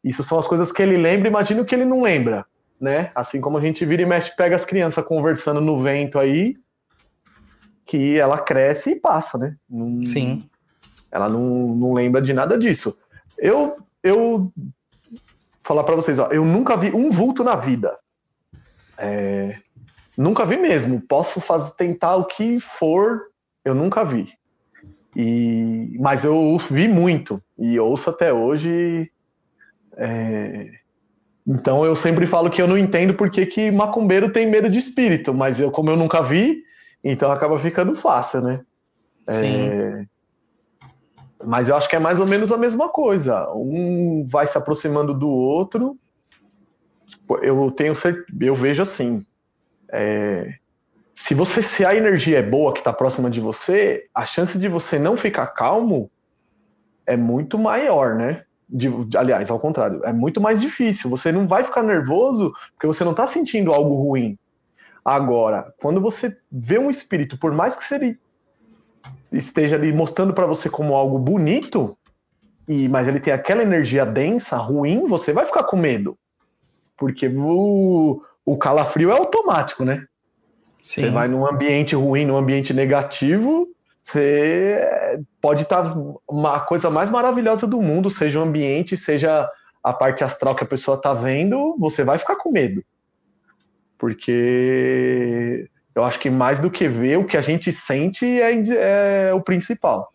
Isso 0.03 0.23
são 0.23 0.37
as 0.37 0.47
coisas 0.47 0.71
que 0.71 0.81
ele 0.81 0.97
lembra, 0.97 1.27
imagino 1.27 1.63
que 1.63 1.73
ele 1.73 1.85
não 1.85 2.01
lembra, 2.01 2.45
né? 2.79 3.11
Assim 3.15 3.39
como 3.39 3.57
a 3.57 3.61
gente 3.61 3.85
vira 3.85 4.01
e 4.01 4.05
mexe, 4.05 4.35
pega 4.35 4.55
as 4.55 4.65
crianças 4.65 5.05
conversando 5.05 5.61
no 5.61 5.81
vento 5.81 6.19
aí, 6.19 6.55
que 7.85 8.17
ela 8.17 8.37
cresce 8.37 8.91
e 8.91 8.99
passa, 8.99 9.37
né? 9.37 9.55
Não, 9.69 10.01
Sim. 10.05 10.49
Ela 11.11 11.29
não, 11.29 11.75
não 11.75 11.93
lembra 11.93 12.21
de 12.21 12.33
nada 12.33 12.57
disso. 12.57 12.97
Eu, 13.37 13.77
eu 14.01 14.51
falar 15.63 15.83
para 15.83 15.95
vocês, 15.95 16.19
ó, 16.19 16.27
eu 16.27 16.43
nunca 16.43 16.75
vi 16.75 16.91
um 16.91 17.09
vulto 17.09 17.43
na 17.43 17.55
vida. 17.55 17.97
É, 18.97 19.57
nunca 20.17 20.45
vi 20.45 20.57
mesmo. 20.57 20.99
Posso 21.01 21.39
fazer, 21.39 21.75
tentar 21.75 22.15
o 22.15 22.25
que 22.25 22.59
for, 22.59 23.21
eu 23.63 23.73
nunca 23.73 24.03
vi. 24.03 24.27
E, 25.15 25.95
mas 25.99 26.23
eu 26.23 26.57
vi 26.69 26.87
muito 26.87 27.41
e 27.57 27.79
ouço 27.79 28.09
até 28.09 28.33
hoje. 28.33 29.09
É, 29.97 30.71
então 31.45 31.85
eu 31.85 31.95
sempre 31.95 32.25
falo 32.25 32.49
que 32.49 32.61
eu 32.61 32.67
não 32.67 32.77
entendo 32.77 33.13
porque 33.13 33.45
que 33.45 33.71
macumbeiro 33.71 34.31
tem 34.31 34.49
medo 34.49 34.69
de 34.69 34.77
espírito, 34.77 35.33
mas 35.33 35.59
eu, 35.59 35.71
como 35.71 35.89
eu 35.89 35.97
nunca 35.97 36.21
vi, 36.21 36.63
então 37.03 37.31
acaba 37.31 37.59
ficando 37.59 37.95
fácil, 37.95 38.41
né? 38.41 38.61
Sim. 39.29 39.55
É, 39.55 40.05
mas 41.45 41.69
eu 41.69 41.75
acho 41.75 41.89
que 41.89 41.95
é 41.95 41.99
mais 41.99 42.19
ou 42.19 42.25
menos 42.25 42.51
a 42.51 42.57
mesma 42.57 42.89
coisa. 42.89 43.47
Um 43.53 44.25
vai 44.25 44.47
se 44.47 44.57
aproximando 44.57 45.13
do 45.13 45.29
outro. 45.29 45.97
Eu 47.41 47.71
tenho 47.71 47.93
eu 48.41 48.55
vejo 48.55 48.81
assim. 48.81 49.25
É, 49.91 50.53
se 51.15 51.33
você 51.33 51.61
se 51.61 51.85
a 51.85 51.95
energia 51.95 52.39
é 52.39 52.43
boa 52.43 52.73
que 52.73 52.79
está 52.79 52.91
próxima 52.91 53.29
de 53.29 53.39
você, 53.39 54.07
a 54.13 54.25
chance 54.25 54.57
de 54.57 54.67
você 54.67 54.97
não 54.97 55.15
ficar 55.15 55.47
calmo 55.47 56.09
é 57.05 57.15
muito 57.17 57.57
maior, 57.59 58.15
né? 58.15 58.43
De, 58.75 58.89
aliás, 59.15 59.51
ao 59.51 59.59
contrário, 59.59 60.01
é 60.03 60.11
muito 60.11 60.41
mais 60.41 60.59
difícil. 60.59 61.07
Você 61.11 61.31
não 61.31 61.47
vai 61.47 61.63
ficar 61.63 61.83
nervoso 61.83 62.51
porque 62.71 62.87
você 62.87 63.03
não 63.03 63.11
está 63.11 63.27
sentindo 63.27 63.71
algo 63.71 63.93
ruim. 63.95 64.35
Agora, 65.05 65.71
quando 65.79 66.01
você 66.01 66.35
vê 66.51 66.79
um 66.79 66.89
espírito, 66.89 67.37
por 67.37 67.53
mais 67.53 67.75
que 67.75 67.93
ele 67.93 68.17
esteja 69.31 69.75
ali 69.75 69.93
mostrando 69.93 70.33
para 70.33 70.47
você 70.47 70.69
como 70.69 70.95
algo 70.95 71.19
bonito, 71.19 71.95
e 72.67 72.87
mas 72.87 73.07
ele 73.07 73.19
tem 73.19 73.33
aquela 73.33 73.61
energia 73.61 74.05
densa, 74.05 74.57
ruim, 74.57 75.07
você 75.07 75.33
vai 75.33 75.45
ficar 75.45 75.63
com 75.63 75.77
medo. 75.77 76.17
Porque 76.97 77.27
o, 77.27 78.23
o 78.43 78.57
calafrio 78.57 79.11
é 79.11 79.13
automático, 79.13 79.85
né? 79.85 80.05
Sim. 80.83 81.01
Você 81.01 81.09
vai 81.11 81.27
num 81.27 81.45
ambiente 81.45 81.95
ruim, 81.95 82.25
num 82.25 82.37
ambiente 82.37 82.73
negativo, 82.73 83.67
você 84.03 85.17
pode 85.41 85.63
estar 85.63 85.81
tá 85.81 85.97
uma 86.27 86.59
coisa 86.59 86.89
mais 86.89 87.09
maravilhosa 87.09 87.65
do 87.65 87.81
mundo, 87.81 88.09
seja 88.09 88.39
o 88.39 88.43
ambiente, 88.43 88.97
seja 88.97 89.49
a 89.81 89.93
parte 89.93 90.23
astral 90.23 90.55
que 90.55 90.63
a 90.63 90.67
pessoa 90.67 90.97
está 90.97 91.13
vendo, 91.13 91.75
você 91.79 92.03
vai 92.03 92.19
ficar 92.19 92.35
com 92.35 92.51
medo. 92.51 92.83
Porque 93.97 95.69
eu 95.95 96.03
acho 96.03 96.19
que 96.19 96.29
mais 96.29 96.59
do 96.59 96.69
que 96.69 96.87
ver, 96.87 97.17
o 97.17 97.25
que 97.25 97.37
a 97.37 97.41
gente 97.41 97.71
sente 97.71 98.25
é, 98.25 99.29
é 99.29 99.33
o 99.33 99.41
principal. 99.41 100.11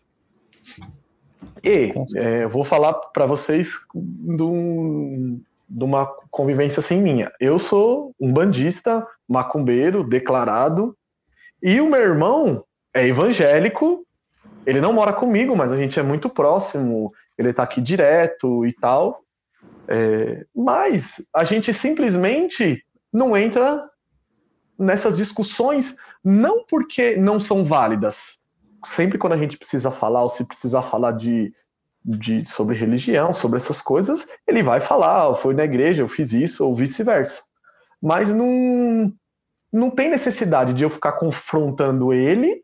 E 1.63 1.91
é, 2.15 2.43
eu 2.43 2.49
vou 2.49 2.63
falar 2.63 2.93
para 2.93 3.25
vocês 3.25 3.71
de, 3.93 4.43
um, 4.43 5.41
de, 5.67 5.83
uma 5.83 6.05
convivência 6.29 6.79
assim 6.79 7.01
minha. 7.01 7.31
Eu 7.39 7.57
sou 7.57 8.13
um 8.19 8.31
bandista, 8.31 9.05
macumbeiro, 9.27 10.03
declarado, 10.03 10.95
e 11.61 11.81
o 11.81 11.89
meu 11.89 12.01
irmão 12.01 12.63
é 12.99 13.07
evangélico. 13.07 14.05
Ele 14.65 14.81
não 14.81 14.93
mora 14.93 15.13
comigo, 15.13 15.55
mas 15.55 15.71
a 15.71 15.77
gente 15.77 15.99
é 15.99 16.03
muito 16.03 16.29
próximo. 16.29 17.13
Ele 17.37 17.49
está 17.49 17.63
aqui 17.63 17.81
direto 17.81 18.65
e 18.65 18.73
tal. 18.73 19.23
É, 19.87 20.45
mas 20.55 21.25
a 21.33 21.43
gente 21.43 21.73
simplesmente 21.73 22.83
não 23.11 23.35
entra 23.35 23.89
nessas 24.77 25.17
discussões, 25.17 25.95
não 26.23 26.63
porque 26.65 27.15
não 27.15 27.39
são 27.39 27.65
válidas. 27.65 28.39
Sempre 28.85 29.17
quando 29.17 29.33
a 29.33 29.37
gente 29.37 29.57
precisa 29.57 29.91
falar, 29.91 30.21
ou 30.21 30.29
se 30.29 30.47
precisar 30.47 30.83
falar 30.83 31.13
de, 31.13 31.53
de 32.05 32.47
sobre 32.47 32.77
religião, 32.77 33.33
sobre 33.33 33.57
essas 33.57 33.81
coisas, 33.81 34.27
ele 34.47 34.63
vai 34.63 34.79
falar, 34.79 35.29
oh, 35.29 35.35
foi 35.35 35.53
na 35.53 35.65
igreja, 35.65 36.03
eu 36.03 36.07
fiz 36.07 36.31
isso, 36.31 36.65
ou 36.65 36.75
vice-versa. 36.75 37.41
Mas 38.01 38.29
não, 38.29 39.11
não 39.73 39.89
tem 39.89 40.09
necessidade 40.09 40.73
de 40.73 40.83
eu 40.83 40.89
ficar 40.89 41.13
confrontando 41.13 42.13
ele 42.13 42.63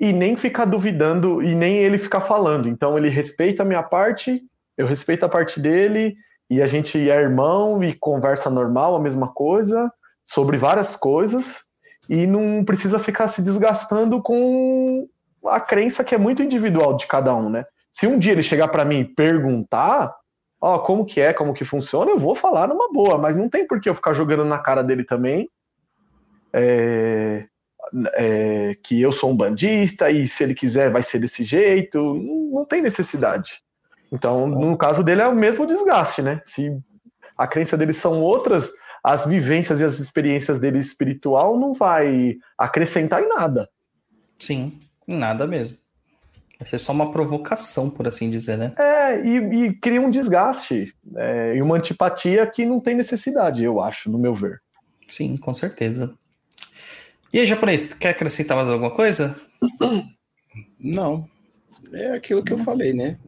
e 0.00 0.14
nem 0.14 0.34
ficar 0.34 0.64
duvidando 0.64 1.42
e 1.42 1.54
nem 1.54 1.76
ele 1.76 1.98
ficar 1.98 2.22
falando. 2.22 2.68
Então 2.68 2.96
ele 2.96 3.10
respeita 3.10 3.62
a 3.62 3.66
minha 3.66 3.82
parte, 3.82 4.42
eu 4.76 4.86
respeito 4.86 5.26
a 5.26 5.28
parte 5.28 5.60
dele 5.60 6.16
e 6.48 6.62
a 6.62 6.66
gente 6.66 6.98
é 6.98 7.20
irmão 7.20 7.84
e 7.84 7.92
conversa 7.92 8.48
normal, 8.48 8.96
a 8.96 9.00
mesma 9.00 9.28
coisa 9.28 9.92
sobre 10.24 10.56
várias 10.56 10.96
coisas 10.96 11.60
e 12.08 12.26
não 12.26 12.64
precisa 12.64 12.98
ficar 12.98 13.28
se 13.28 13.42
desgastando 13.42 14.22
com 14.22 15.06
a 15.44 15.60
crença 15.60 16.02
que 16.02 16.14
é 16.14 16.18
muito 16.18 16.42
individual 16.42 16.96
de 16.96 17.06
cada 17.06 17.34
um, 17.34 17.50
né? 17.50 17.64
Se 17.92 18.06
um 18.06 18.18
dia 18.18 18.32
ele 18.32 18.42
chegar 18.42 18.68
para 18.68 18.84
mim 18.84 19.00
e 19.00 19.14
perguntar, 19.14 20.14
ó, 20.60 20.78
como 20.78 21.04
que 21.04 21.20
é, 21.20 21.32
como 21.32 21.52
que 21.52 21.64
funciona, 21.64 22.10
eu 22.10 22.18
vou 22.18 22.34
falar 22.34 22.68
numa 22.68 22.90
boa, 22.90 23.18
mas 23.18 23.36
não 23.36 23.48
tem 23.48 23.66
por 23.66 23.80
que 23.80 23.88
eu 23.88 23.94
ficar 23.94 24.14
jogando 24.14 24.44
na 24.44 24.58
cara 24.58 24.82
dele 24.82 25.04
também. 25.04 25.48
É, 26.52 27.46
é, 28.14 28.76
que 28.82 29.00
eu 29.00 29.12
sou 29.12 29.30
um 29.30 29.36
bandista 29.36 30.10
e 30.10 30.28
se 30.28 30.44
ele 30.44 30.54
quiser 30.54 30.90
vai 30.90 31.02
ser 31.02 31.18
desse 31.18 31.44
jeito, 31.44 31.98
não, 31.98 32.60
não 32.60 32.64
tem 32.64 32.82
necessidade. 32.82 33.60
Então, 34.12 34.46
no 34.46 34.76
caso 34.76 35.04
dele 35.04 35.22
é 35.22 35.26
o 35.26 35.34
mesmo 35.34 35.66
desgaste, 35.66 36.20
né? 36.20 36.42
Se 36.46 36.76
a 37.38 37.46
crença 37.46 37.76
dele 37.76 37.92
são 37.92 38.20
outras, 38.20 38.72
as 39.02 39.26
vivências 39.26 39.80
e 39.80 39.84
as 39.84 39.98
experiências 39.98 40.60
dele 40.60 40.78
espiritual 40.78 41.58
não 41.58 41.72
vai 41.72 42.36
acrescentar 42.58 43.22
em 43.22 43.28
nada. 43.28 43.68
Sim, 44.38 44.72
em 45.06 45.16
nada 45.16 45.46
mesmo. 45.46 45.78
Vai 46.58 46.68
ser 46.68 46.78
só 46.78 46.92
uma 46.92 47.10
provocação, 47.10 47.88
por 47.88 48.06
assim 48.06 48.30
dizer, 48.30 48.58
né? 48.58 48.74
É, 48.78 49.24
e, 49.24 49.36
e 49.36 49.74
cria 49.74 50.00
um 50.00 50.10
desgaste 50.10 50.92
é, 51.16 51.56
e 51.56 51.62
uma 51.62 51.76
antipatia 51.76 52.46
que 52.46 52.66
não 52.66 52.78
tem 52.78 52.94
necessidade, 52.94 53.64
eu 53.64 53.80
acho, 53.80 54.10
no 54.10 54.18
meu 54.18 54.34
ver. 54.34 54.60
Sim, 55.08 55.36
com 55.38 55.54
certeza. 55.54 56.14
E 57.32 57.38
aí, 57.38 57.46
japonês, 57.46 57.94
quer 57.94 58.10
acrescentar 58.10 58.56
mais 58.56 58.68
alguma 58.68 58.90
coisa? 58.90 59.36
Não. 60.78 61.28
É 61.92 62.12
aquilo 62.12 62.42
que 62.44 62.52
eu 62.52 62.58
falei, 62.58 62.92
né? 62.92 63.18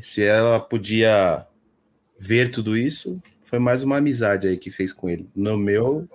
Se 0.00 0.22
ela 0.22 0.58
podia 0.60 1.46
ver 2.18 2.50
tudo 2.50 2.76
isso, 2.76 3.20
foi 3.42 3.58
mais 3.58 3.82
uma 3.82 3.98
amizade 3.98 4.46
aí 4.48 4.58
que 4.58 4.70
fez 4.70 4.92
com 4.92 5.08
ele. 5.08 5.28
No 5.34 5.56
meu 5.56 6.08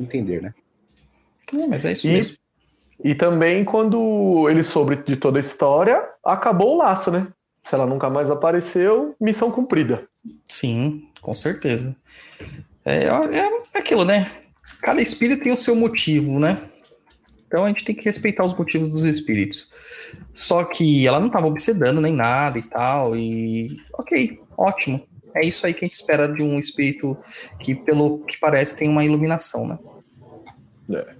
entender, 0.00 0.42
né? 0.42 0.54
É, 1.54 1.66
mas 1.66 1.84
é 1.84 1.92
isso 1.92 2.06
E- 2.08 2.12
mesmo. 2.12 2.36
E 3.04 3.14
também 3.16 3.64
quando 3.64 4.48
ele 4.48 4.62
soube 4.62 4.94
de 4.96 5.16
toda 5.16 5.38
a 5.38 5.40
história, 5.40 6.08
acabou 6.24 6.74
o 6.74 6.78
laço, 6.78 7.10
né? 7.10 7.26
Se 7.68 7.74
ela 7.74 7.86
nunca 7.86 8.08
mais 8.08 8.30
apareceu, 8.30 9.16
missão 9.20 9.50
cumprida. 9.50 10.06
Sim, 10.48 11.08
com 11.20 11.34
certeza. 11.34 11.96
É, 12.84 13.04
é, 13.06 13.68
é 13.74 13.78
aquilo, 13.78 14.04
né? 14.04 14.30
Cada 14.82 15.00
espírito 15.00 15.44
tem 15.44 15.52
o 15.52 15.56
seu 15.56 15.76
motivo, 15.76 16.40
né? 16.40 16.60
Então 17.46 17.64
a 17.64 17.68
gente 17.68 17.84
tem 17.84 17.94
que 17.94 18.04
respeitar 18.04 18.44
os 18.44 18.52
motivos 18.52 18.90
dos 18.90 19.04
espíritos. 19.04 19.72
Só 20.34 20.64
que 20.64 21.06
ela 21.06 21.20
não 21.20 21.28
estava 21.28 21.46
obsedando 21.46 22.00
nem 22.00 22.12
nada 22.12 22.58
e 22.58 22.62
tal. 22.62 23.16
E 23.16 23.76
ok, 23.92 24.40
ótimo. 24.56 25.06
É 25.34 25.46
isso 25.46 25.64
aí 25.64 25.72
que 25.72 25.84
a 25.84 25.88
gente 25.88 25.92
espera 25.92 26.26
de 26.28 26.42
um 26.42 26.58
espírito 26.58 27.16
que, 27.60 27.74
pelo 27.74 28.24
que 28.24 28.38
parece, 28.38 28.76
tem 28.76 28.88
uma 28.88 29.04
iluminação, 29.04 29.66
né? 29.66 29.78
É. 30.90 31.14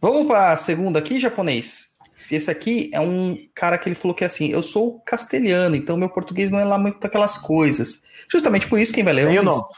Vamos 0.00 0.26
para 0.26 0.52
a 0.52 0.56
segunda 0.56 0.98
aqui, 0.98 1.18
japonês. 1.18 1.96
Esse 2.30 2.50
aqui 2.50 2.90
é 2.92 3.00
um 3.00 3.36
cara 3.54 3.78
que 3.78 3.88
ele 3.88 3.96
falou 3.96 4.14
que 4.14 4.22
é 4.22 4.26
assim: 4.26 4.48
eu 4.48 4.62
sou 4.62 5.00
castelhano, 5.00 5.76
então 5.76 5.96
meu 5.96 6.08
português 6.08 6.50
não 6.50 6.58
é 6.58 6.64
lá 6.64 6.78
muito 6.78 7.04
aquelas 7.04 7.38
coisas. 7.38 8.02
Justamente 8.30 8.68
por 8.68 8.78
isso 8.78 8.92
quem 8.92 9.02
vai 9.02 9.12
ler 9.12 9.26
Nem 9.26 9.38
o 9.38 9.42
nosso. 9.42 9.64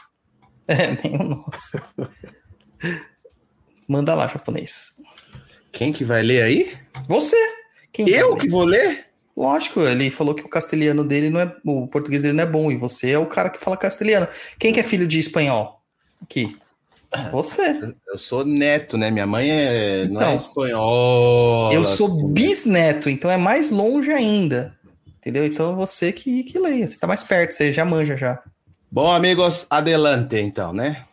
É, 0.67 0.95
nem 1.01 1.19
o 1.19 1.23
nosso. 1.23 1.81
Manda 3.87 4.13
lá, 4.13 4.27
japonês. 4.27 4.93
Quem 5.71 5.91
que 5.91 6.03
vai 6.03 6.21
ler 6.21 6.43
aí? 6.43 6.77
Você! 7.07 7.37
Quem 7.91 8.07
Eu 8.09 8.35
que 8.35 8.47
vou 8.47 8.63
ler? 8.63 9.05
Lógico, 9.35 9.81
ele 9.81 10.11
falou 10.11 10.35
que 10.35 10.43
o 10.43 10.49
castelhano 10.49 11.03
dele 11.03 11.29
não 11.29 11.39
é. 11.39 11.55
O 11.65 11.87
português 11.87 12.23
dele 12.23 12.33
não 12.33 12.43
é 12.43 12.47
bom, 12.47 12.71
e 12.71 12.75
você 12.75 13.11
é 13.11 13.17
o 13.17 13.25
cara 13.25 13.49
que 13.49 13.59
fala 13.59 13.77
castelhano. 13.77 14.27
Quem 14.59 14.73
que 14.73 14.79
é 14.79 14.83
filho 14.83 15.07
de 15.07 15.17
espanhol? 15.17 15.81
Aqui. 16.21 16.57
Você. 17.31 17.95
Eu 18.07 18.17
sou 18.17 18.45
neto, 18.45 18.97
né? 18.97 19.09
Minha 19.09 19.25
mãe 19.25 19.49
é, 19.49 20.07
não 20.07 20.21
é 20.21 20.25
Então, 20.25 20.35
espanhola. 20.35 21.73
Eu 21.73 21.83
sou 21.83 22.27
bisneto, 22.27 23.09
então 23.09 23.31
é 23.31 23.37
mais 23.37 23.71
longe 23.71 24.11
ainda. 24.11 24.77
Entendeu? 25.17 25.45
Então 25.45 25.75
você 25.75 26.11
que, 26.11 26.43
que 26.43 26.59
leia. 26.59 26.87
Você 26.87 26.99
tá 26.99 27.07
mais 27.07 27.23
perto, 27.23 27.51
você 27.51 27.73
já 27.73 27.83
manja 27.83 28.15
já. 28.15 28.41
Bom, 28.91 29.09
amigos, 29.09 29.65
adelante 29.69 30.37
então, 30.37 30.73
né? 30.73 31.05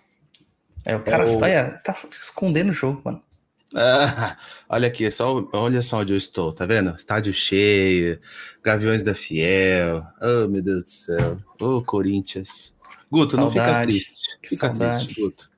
É, 0.86 0.96
o 0.96 1.02
cara 1.02 1.24
É 1.24 1.26
o- 1.26 1.36
olha, 1.42 1.80
tá 1.84 1.96
escondendo 2.10 2.70
o 2.70 2.72
jogo, 2.72 3.02
mano. 3.04 3.22
Ah, 3.78 4.38
olha 4.70 4.88
aqui, 4.88 5.10
só, 5.10 5.46
olha 5.52 5.82
só 5.82 5.98
onde 6.00 6.12
eu 6.12 6.16
estou, 6.16 6.50
tá 6.52 6.64
vendo? 6.64 6.94
Estádio 6.96 7.32
cheio, 7.32 8.18
Gaviões 8.62 9.02
da 9.02 9.14
Fiel. 9.14 10.02
Oh, 10.22 10.48
meu 10.48 10.62
Deus 10.62 10.84
do 10.84 10.90
céu. 10.90 11.38
Ô, 11.60 11.82
Corinthians. 11.82 12.74
Guto, 13.10 13.36
não 13.36 13.50
fica 13.50 13.64
Saudade, 13.64 13.92
triste. 13.92 14.38
que 14.40 14.48
Fica 14.48 14.68
saudade. 14.68 15.04
triste, 15.04 15.20
Guto. 15.20 15.50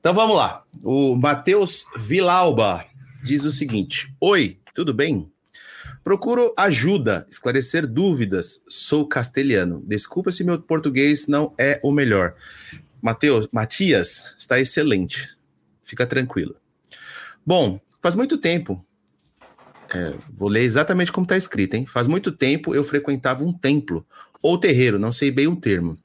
Então 0.00 0.12
vamos 0.12 0.34
lá. 0.36 0.64
O 0.82 1.14
Matheus 1.14 1.84
Vilauba 1.98 2.84
diz 3.22 3.44
o 3.44 3.52
seguinte: 3.52 4.12
Oi, 4.20 4.58
tudo 4.74 4.92
bem? 4.92 5.30
Procuro 6.02 6.52
ajuda, 6.56 7.26
esclarecer 7.30 7.86
dúvidas. 7.86 8.64
Sou 8.68 9.06
castelhano. 9.06 9.84
Desculpa 9.86 10.32
se 10.32 10.42
meu 10.42 10.60
português 10.60 11.28
não 11.28 11.54
é 11.56 11.78
o 11.82 11.92
melhor. 11.92 12.34
Mateus, 13.02 13.48
Matias 13.50 14.36
está 14.38 14.60
excelente. 14.60 15.36
Fica 15.84 16.06
tranquilo. 16.06 16.54
Bom, 17.44 17.80
faz 18.00 18.14
muito 18.14 18.38
tempo. 18.38 18.86
é, 19.92 20.14
vou 20.30 20.48
ler 20.48 20.62
exatamente 20.62 21.12
como 21.12 21.24
está 21.24 21.36
escrito, 21.36 21.74
hein? 21.74 21.84
Faz 21.86 22.06
muito 22.06 22.30
tempo 22.32 22.74
eu 22.74 22.84
frequentava 22.84 23.44
um 23.44 23.52
templo 23.52 24.06
ou 24.40 24.56
terreiro, 24.56 24.98
não 24.98 25.12
sei 25.12 25.30
bem 25.30 25.48
o 25.48 25.56
termo. 25.56 25.98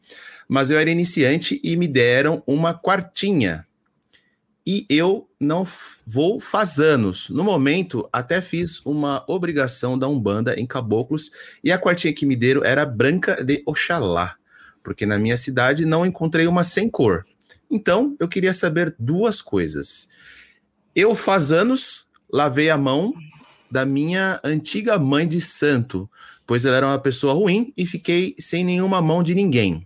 Mas 0.49 0.71
eu 0.71 0.79
era 0.79 0.89
iniciante 0.89 1.61
e 1.63 1.77
me 1.77 1.87
deram 1.87 2.43
uma 2.47 2.73
quartinha. 2.73 3.65
E 4.65 4.85
eu 4.89 5.29
não 5.39 5.65
vou 6.05 6.39
faz 6.39 6.79
anos. 6.79 7.29
No 7.29 7.43
momento, 7.43 8.07
até 8.11 8.41
fiz 8.41 8.85
uma 8.85 9.23
obrigação 9.27 9.97
da 9.97 10.07
Umbanda 10.07 10.59
em 10.59 10.65
Caboclos 10.65 11.31
e 11.63 11.71
a 11.71 11.77
quartinha 11.77 12.13
que 12.13 12.25
me 12.25 12.35
deram 12.35 12.65
era 12.65 12.85
branca 12.85 13.43
de 13.43 13.63
Oxalá, 13.65 14.35
porque 14.87 15.05
na 15.05 15.19
minha 15.19 15.35
cidade 15.35 15.85
não 15.85 16.05
encontrei 16.05 16.47
uma 16.47 16.63
sem 16.63 16.89
cor. 16.89 17.25
Então, 17.69 18.15
eu 18.21 18.25
queria 18.25 18.53
saber 18.53 18.95
duas 18.97 19.41
coisas. 19.41 20.07
Eu 20.95 21.13
faz 21.13 21.51
anos 21.51 22.07
lavei 22.31 22.69
a 22.69 22.77
mão 22.77 23.13
da 23.69 23.85
minha 23.85 24.39
antiga 24.45 24.97
mãe 24.97 25.27
de 25.27 25.41
santo, 25.41 26.09
pois 26.45 26.65
ela 26.65 26.77
era 26.77 26.87
uma 26.87 27.01
pessoa 27.01 27.33
ruim 27.33 27.73
e 27.75 27.85
fiquei 27.85 28.33
sem 28.39 28.63
nenhuma 28.63 29.01
mão 29.01 29.21
de 29.21 29.35
ninguém. 29.35 29.85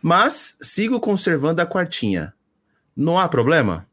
Mas 0.00 0.56
sigo 0.62 1.00
conservando 1.00 1.60
a 1.60 1.66
quartinha. 1.66 2.32
Não 2.94 3.18
há 3.18 3.28
problema? 3.28 3.84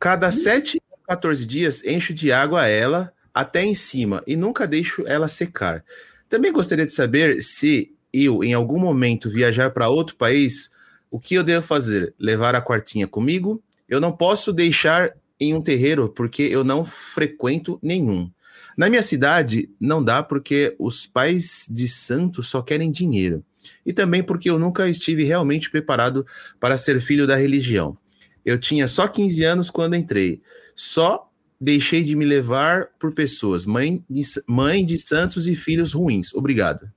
Cada 0.00 0.32
7 0.32 0.82
ou 0.90 0.98
14 1.06 1.46
dias 1.46 1.84
encho 1.84 2.12
de 2.12 2.32
água 2.32 2.66
ela 2.66 3.12
até 3.32 3.64
em 3.64 3.76
cima 3.76 4.24
e 4.26 4.34
nunca 4.34 4.66
deixo 4.66 5.06
ela 5.06 5.28
secar. 5.28 5.84
Também 6.28 6.50
gostaria 6.50 6.84
de 6.84 6.90
saber 6.90 7.40
se 7.40 7.94
eu, 8.12 8.44
em 8.44 8.52
algum 8.52 8.78
momento, 8.78 9.30
viajar 9.30 9.70
para 9.70 9.88
outro 9.88 10.16
país, 10.16 10.70
o 11.10 11.18
que 11.18 11.34
eu 11.34 11.42
devo 11.42 11.66
fazer? 11.66 12.14
Levar 12.18 12.54
a 12.54 12.60
quartinha 12.60 13.06
comigo? 13.06 13.62
Eu 13.88 14.00
não 14.00 14.12
posso 14.12 14.52
deixar 14.52 15.12
em 15.38 15.54
um 15.54 15.60
terreiro 15.60 16.08
porque 16.08 16.42
eu 16.42 16.62
não 16.62 16.84
frequento 16.84 17.78
nenhum. 17.82 18.30
Na 18.76 18.88
minha 18.88 19.02
cidade, 19.02 19.68
não 19.78 20.02
dá 20.02 20.22
porque 20.22 20.74
os 20.78 21.06
pais 21.06 21.66
de 21.68 21.86
santo 21.88 22.42
só 22.42 22.62
querem 22.62 22.90
dinheiro. 22.90 23.44
E 23.84 23.92
também 23.92 24.22
porque 24.22 24.48
eu 24.48 24.58
nunca 24.58 24.88
estive 24.88 25.24
realmente 25.24 25.70
preparado 25.70 26.26
para 26.58 26.76
ser 26.76 27.00
filho 27.00 27.26
da 27.26 27.36
religião. 27.36 27.96
Eu 28.44 28.58
tinha 28.58 28.88
só 28.88 29.06
15 29.06 29.44
anos 29.44 29.70
quando 29.70 29.94
entrei. 29.94 30.40
Só 30.74 31.30
deixei 31.60 32.02
de 32.02 32.16
me 32.16 32.24
levar 32.24 32.88
por 32.98 33.12
pessoas, 33.12 33.64
mãe 33.64 34.04
de, 34.10 34.22
mãe 34.48 34.84
de 34.84 34.98
santos 34.98 35.46
e 35.46 35.54
filhos 35.54 35.92
ruins. 35.92 36.34
Obrigado. 36.34 36.90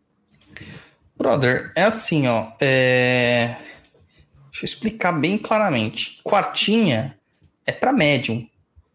Brother, 1.17 1.71
é 1.75 1.83
assim, 1.83 2.27
ó. 2.27 2.51
é, 2.61 3.55
Deixa 4.51 4.63
eu 4.63 4.65
explicar 4.65 5.11
bem 5.13 5.37
claramente. 5.37 6.19
Quartinha 6.23 7.17
é 7.65 7.71
para 7.71 7.91
médium. 7.93 8.47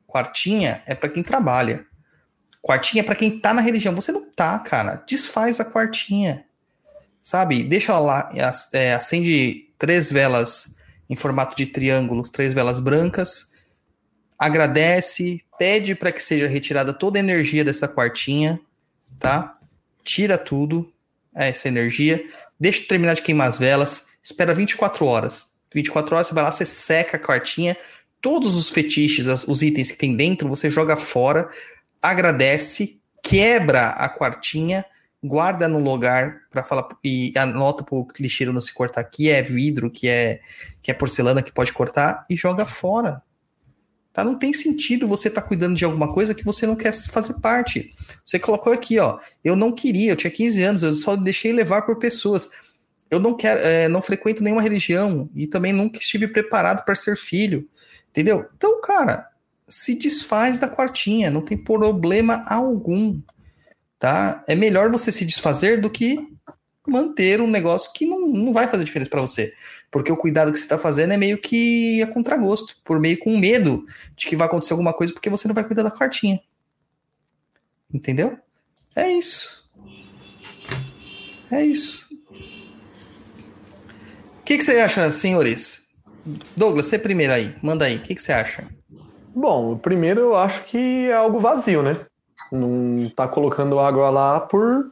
Quartinha 0.07 0.83
é 0.87 0.95
para 0.95 1.09
quem 1.09 1.23
trabalha. 1.23 1.85
Quartinha 2.63 3.03
é 3.03 3.05
para 3.05 3.15
quem 3.15 3.39
tá 3.39 3.55
na 3.55 3.61
religião. 3.61 3.95
Você 3.95 4.13
não 4.13 4.25
tá, 4.31 4.59
cara. 4.59 5.03
Desfaz 5.09 5.61
a 5.61 5.65
quartinha. 5.65 6.45
Sabe? 7.23 7.63
Deixa 7.63 7.93
ela 7.93 8.01
lá. 8.01 8.19
ac- 8.49 8.71
é, 8.75 8.95
acende 8.95 9.69
três 9.79 10.11
velas 10.11 10.77
em 11.09 11.17
formato 11.17 11.57
de 11.57 11.67
triângulos, 11.67 12.31
três 12.31 12.53
velas 12.53 12.81
brancas. 12.81 13.53
Agradece, 14.39 15.43
pede 15.59 15.95
para 15.95 16.13
que 16.13 16.23
seja 16.23 16.47
retirada 16.47 16.93
toda 16.95 17.19
a 17.19 17.21
energia 17.21 17.63
dessa 17.65 17.87
quartinha, 17.87 18.59
tá? 19.19 19.53
Tira 20.03 20.39
tudo, 20.39 20.91
é, 20.91 21.00
essa 21.35 21.69
energia, 21.69 22.25
deixa 22.59 22.87
terminar 22.87 23.15
de 23.15 23.23
queimar 23.23 23.49
as 23.49 23.59
velas, 23.59 24.09
espera 24.23 24.55
24 24.55 25.05
horas. 25.07 25.55
24 25.73 26.15
horas 26.15 26.27
você 26.27 26.35
vai 26.35 26.45
lá, 26.45 26.51
você 26.51 26.67
seca 26.67 27.17
a 27.17 27.21
quartinha, 27.21 27.77
todos 28.21 28.57
os 28.57 28.71
fetiches, 28.71 29.27
os 29.47 29.63
itens 29.63 29.91
que 29.91 29.99
tem 29.99 30.17
dentro, 30.17 30.49
você 30.49 30.69
joga 30.69 30.97
fora, 30.97 31.49
agradece, 32.03 33.01
quebra 33.23 33.89
a 33.91 34.09
quartinha, 34.09 34.85
guarda 35.23 35.69
no 35.69 35.79
lugar 35.79 36.37
para 36.51 36.65
falar 36.65 36.89
e 37.05 37.33
anota 37.37 37.85
pro 37.85 38.07
lixeiro 38.19 38.53
não 38.53 38.61
se 38.61 38.73
cortar 38.73 39.05
que 39.05 39.31
é 39.31 39.43
vidro, 39.43 39.91
que 39.91 40.09
é 40.09 40.41
que 40.83 40.91
é 40.91 40.95
porcelana 40.95 41.43
que 41.43 41.53
pode 41.53 41.73
cortar 41.73 42.25
e 42.29 42.37
joga 42.37 42.65
fora. 42.65 43.23
Tá? 44.13 44.25
Não 44.25 44.37
tem 44.37 44.53
sentido 44.53 45.07
você 45.07 45.29
estar 45.29 45.43
tá 45.43 45.47
cuidando 45.47 45.77
de 45.77 45.85
alguma 45.85 46.13
coisa 46.13 46.35
que 46.35 46.45
você 46.45 46.67
não 46.67 46.75
quer 46.75 46.93
fazer 46.93 47.35
parte. 47.35 47.91
Você 48.25 48.39
colocou 48.39 48.73
aqui, 48.73 48.99
ó. 48.99 49.19
Eu 49.45 49.55
não 49.55 49.73
queria, 49.73 50.13
eu 50.13 50.17
tinha 50.17 50.31
15 50.31 50.63
anos, 50.63 50.83
eu 50.83 50.95
só 50.95 51.15
deixei 51.15 51.53
levar 51.53 51.83
por 51.83 51.97
pessoas. 51.97 52.51
Eu 53.11 53.21
não 53.21 53.37
quero, 53.37 53.61
é, 53.61 53.89
não 53.89 54.03
frequento 54.03 54.43
nenhuma 54.43 54.63
religião 54.63 55.29
e 55.35 55.47
também 55.47 55.73
nunca 55.73 55.99
estive 55.99 56.29
preparado 56.29 56.85
para 56.85 56.95
ser 56.95 57.17
filho. 57.17 57.69
Entendeu? 58.11 58.47
Então, 58.57 58.81
cara, 58.81 59.29
se 59.67 59.95
desfaz 59.95 60.59
da 60.59 60.69
quartinha, 60.69 61.31
não 61.31 61.43
tem 61.43 61.57
problema 61.57 62.45
algum. 62.47 63.21
Tá? 63.99 64.43
É 64.49 64.55
melhor 64.55 64.91
você 64.91 65.13
se 65.13 65.25
desfazer 65.25 65.81
do 65.81 65.91
que 65.91 66.19
manter 66.87 67.41
um 67.41 67.49
negócio 67.49 67.93
que 67.93 68.05
não, 68.05 68.27
não 68.29 68.53
vai 68.53 68.67
fazer 68.67 68.85
diferença 68.85 69.11
para 69.11 69.21
você. 69.21 69.53
Porque 69.91 70.13
o 70.13 70.17
cuidado 70.17 70.53
que 70.53 70.59
você 70.59 70.65
está 70.65 70.79
fazendo 70.79 71.13
é 71.13 71.17
meio 71.17 71.37
que 71.37 72.01
a 72.03 72.07
contragosto, 72.07 72.77
por 72.85 73.01
meio 73.01 73.19
com 73.19 73.37
medo 73.37 73.85
de 74.15 74.27
que 74.27 74.37
vai 74.37 74.47
acontecer 74.47 74.73
alguma 74.73 74.93
coisa 74.93 75.13
porque 75.13 75.29
você 75.29 75.49
não 75.49 75.55
vai 75.55 75.65
cuidar 75.65 75.83
da 75.83 75.91
quartinha. 75.91 76.41
Entendeu? 77.93 78.39
É 78.95 79.11
isso. 79.11 79.69
É 81.51 81.65
isso. 81.65 82.09
O 84.39 84.45
que, 84.45 84.59
que 84.59 84.63
você 84.63 84.79
acha, 84.79 85.11
senhores? 85.11 85.89
Douglas, 86.57 86.87
você 86.87 86.99
primeiro 86.99 87.33
aí. 87.33 87.57
Manda 87.61 87.87
aí. 87.87 87.97
O 87.97 88.01
que, 88.01 88.15
que 88.15 88.23
você 88.23 88.33
acha? 88.33 88.69
Bom, 89.35 89.77
primeiro 89.77 90.21
eu 90.21 90.37
acho 90.37 90.65
que 90.65 91.09
é 91.09 91.15
algo 91.15 91.41
vazio, 91.41 91.83
né? 91.83 92.07
Não 92.53 93.11
tá 93.17 93.27
colocando 93.27 93.81
água 93.81 94.11
lá 94.11 94.41
por. 94.41 94.91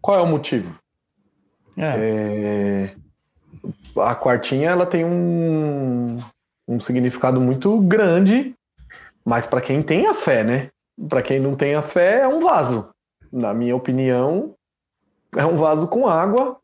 Qual 0.00 0.18
é 0.18 0.22
o 0.22 0.26
motivo? 0.26 0.74
É. 1.76 1.94
É 1.96 2.94
a 4.00 4.14
quartinha 4.14 4.70
ela 4.70 4.86
tem 4.86 5.04
um, 5.04 6.18
um 6.66 6.80
significado 6.80 7.40
muito 7.40 7.78
grande, 7.80 8.54
mas 9.24 9.46
para 9.46 9.60
quem 9.60 9.82
tem 9.82 10.06
a 10.06 10.14
fé, 10.14 10.44
né? 10.44 10.68
Para 11.08 11.22
quem 11.22 11.38
não 11.38 11.54
tem 11.54 11.74
a 11.74 11.82
fé, 11.82 12.20
é 12.20 12.28
um 12.28 12.40
vaso. 12.40 12.90
Na 13.32 13.52
minha 13.54 13.76
opinião, 13.76 14.54
é 15.36 15.44
um 15.44 15.56
vaso 15.56 15.88
com 15.88 16.08
água 16.08 16.58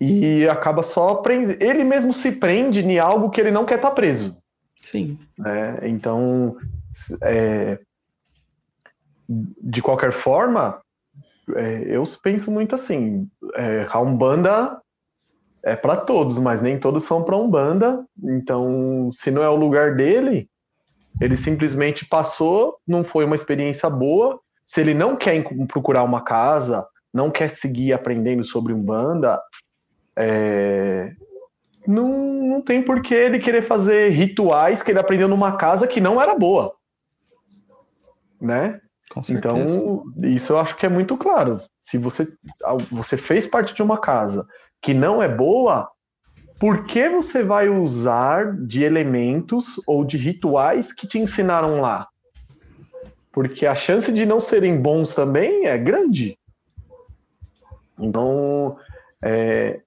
e 0.00 0.48
acaba 0.48 0.82
só 0.82 1.16
prende... 1.16 1.56
ele 1.60 1.84
mesmo 1.84 2.12
se 2.12 2.32
prende 2.32 2.80
em 2.80 2.98
algo 2.98 3.30
que 3.30 3.40
ele 3.40 3.50
não 3.50 3.64
quer 3.64 3.76
estar 3.76 3.90
tá 3.90 3.94
preso. 3.94 4.36
Sim. 4.74 5.18
É, 5.46 5.88
então, 5.88 6.56
é, 7.22 7.78
de 9.28 9.80
qualquer 9.80 10.12
forma, 10.12 10.80
é, 11.54 11.84
eu 11.86 12.04
penso 12.22 12.50
muito 12.50 12.74
assim, 12.74 13.28
é, 13.54 13.86
a 13.88 14.00
Umbanda 14.00 14.81
é 15.64 15.76
para 15.76 15.96
todos, 15.96 16.38
mas 16.38 16.60
nem 16.60 16.78
todos 16.78 17.04
são 17.04 17.24
para 17.24 17.36
Umbanda. 17.36 18.04
Então, 18.22 19.10
se 19.12 19.30
não 19.30 19.42
é 19.42 19.48
o 19.48 19.56
lugar 19.56 19.94
dele, 19.94 20.48
ele 21.20 21.36
simplesmente 21.36 22.04
passou, 22.06 22.76
não 22.86 23.04
foi 23.04 23.24
uma 23.24 23.36
experiência 23.36 23.88
boa. 23.88 24.40
Se 24.66 24.80
ele 24.80 24.94
não 24.94 25.16
quer 25.16 25.44
procurar 25.68 26.02
uma 26.02 26.22
casa, 26.24 26.86
não 27.12 27.30
quer 27.30 27.50
seguir 27.50 27.92
aprendendo 27.92 28.42
sobre 28.44 28.72
Umbanda, 28.72 29.40
é... 30.16 31.12
não, 31.86 32.08
não 32.08 32.62
tem 32.62 32.82
por 32.82 33.02
que 33.02 33.14
ele 33.14 33.38
querer 33.38 33.62
fazer 33.62 34.08
rituais 34.10 34.82
que 34.82 34.90
ele 34.90 34.98
aprendeu 34.98 35.28
numa 35.28 35.56
casa 35.56 35.86
que 35.86 36.00
não 36.00 36.20
era 36.20 36.34
boa. 36.34 36.74
Né? 38.40 38.80
Então, 39.28 40.04
isso 40.22 40.54
eu 40.54 40.58
acho 40.58 40.74
que 40.76 40.86
é 40.86 40.88
muito 40.88 41.16
claro. 41.16 41.58
Se 41.80 41.98
você, 41.98 42.26
você 42.90 43.16
fez 43.16 43.46
parte 43.46 43.74
de 43.74 43.82
uma 43.82 43.98
casa 43.98 44.46
que 44.82 44.92
não 44.92 45.22
é 45.22 45.28
boa, 45.28 45.88
por 46.58 46.84
que 46.84 47.08
você 47.08 47.42
vai 47.42 47.68
usar 47.68 48.52
de 48.56 48.82
elementos 48.82 49.80
ou 49.86 50.04
de 50.04 50.16
rituais 50.16 50.92
que 50.92 51.06
te 51.06 51.18
ensinaram 51.18 51.80
lá? 51.80 52.08
Porque 53.32 53.64
a 53.64 53.74
chance 53.74 54.12
de 54.12 54.26
não 54.26 54.40
serem 54.40 54.80
bons 54.80 55.14
também 55.14 55.66
é 55.66 55.78
grande. 55.78 56.36
Então, 57.98 58.76
é, 59.22 59.80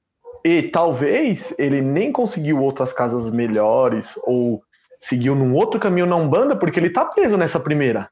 e 0.43 0.63
talvez 0.63 1.53
ele 1.60 1.81
nem 1.81 2.12
conseguiu 2.12 2.62
outras 2.62 2.93
casas 2.93 3.29
melhores 3.31 4.19
ou 4.23 4.63
seguiu 5.01 5.36
num 5.36 5.53
outro 5.53 5.79
caminho 5.79 6.05
na 6.05 6.15
Umbanda 6.15 6.55
porque 6.55 6.79
ele 6.79 6.89
tá 6.89 7.05
preso 7.05 7.38
nessa 7.38 7.60
primeira. 7.60 8.10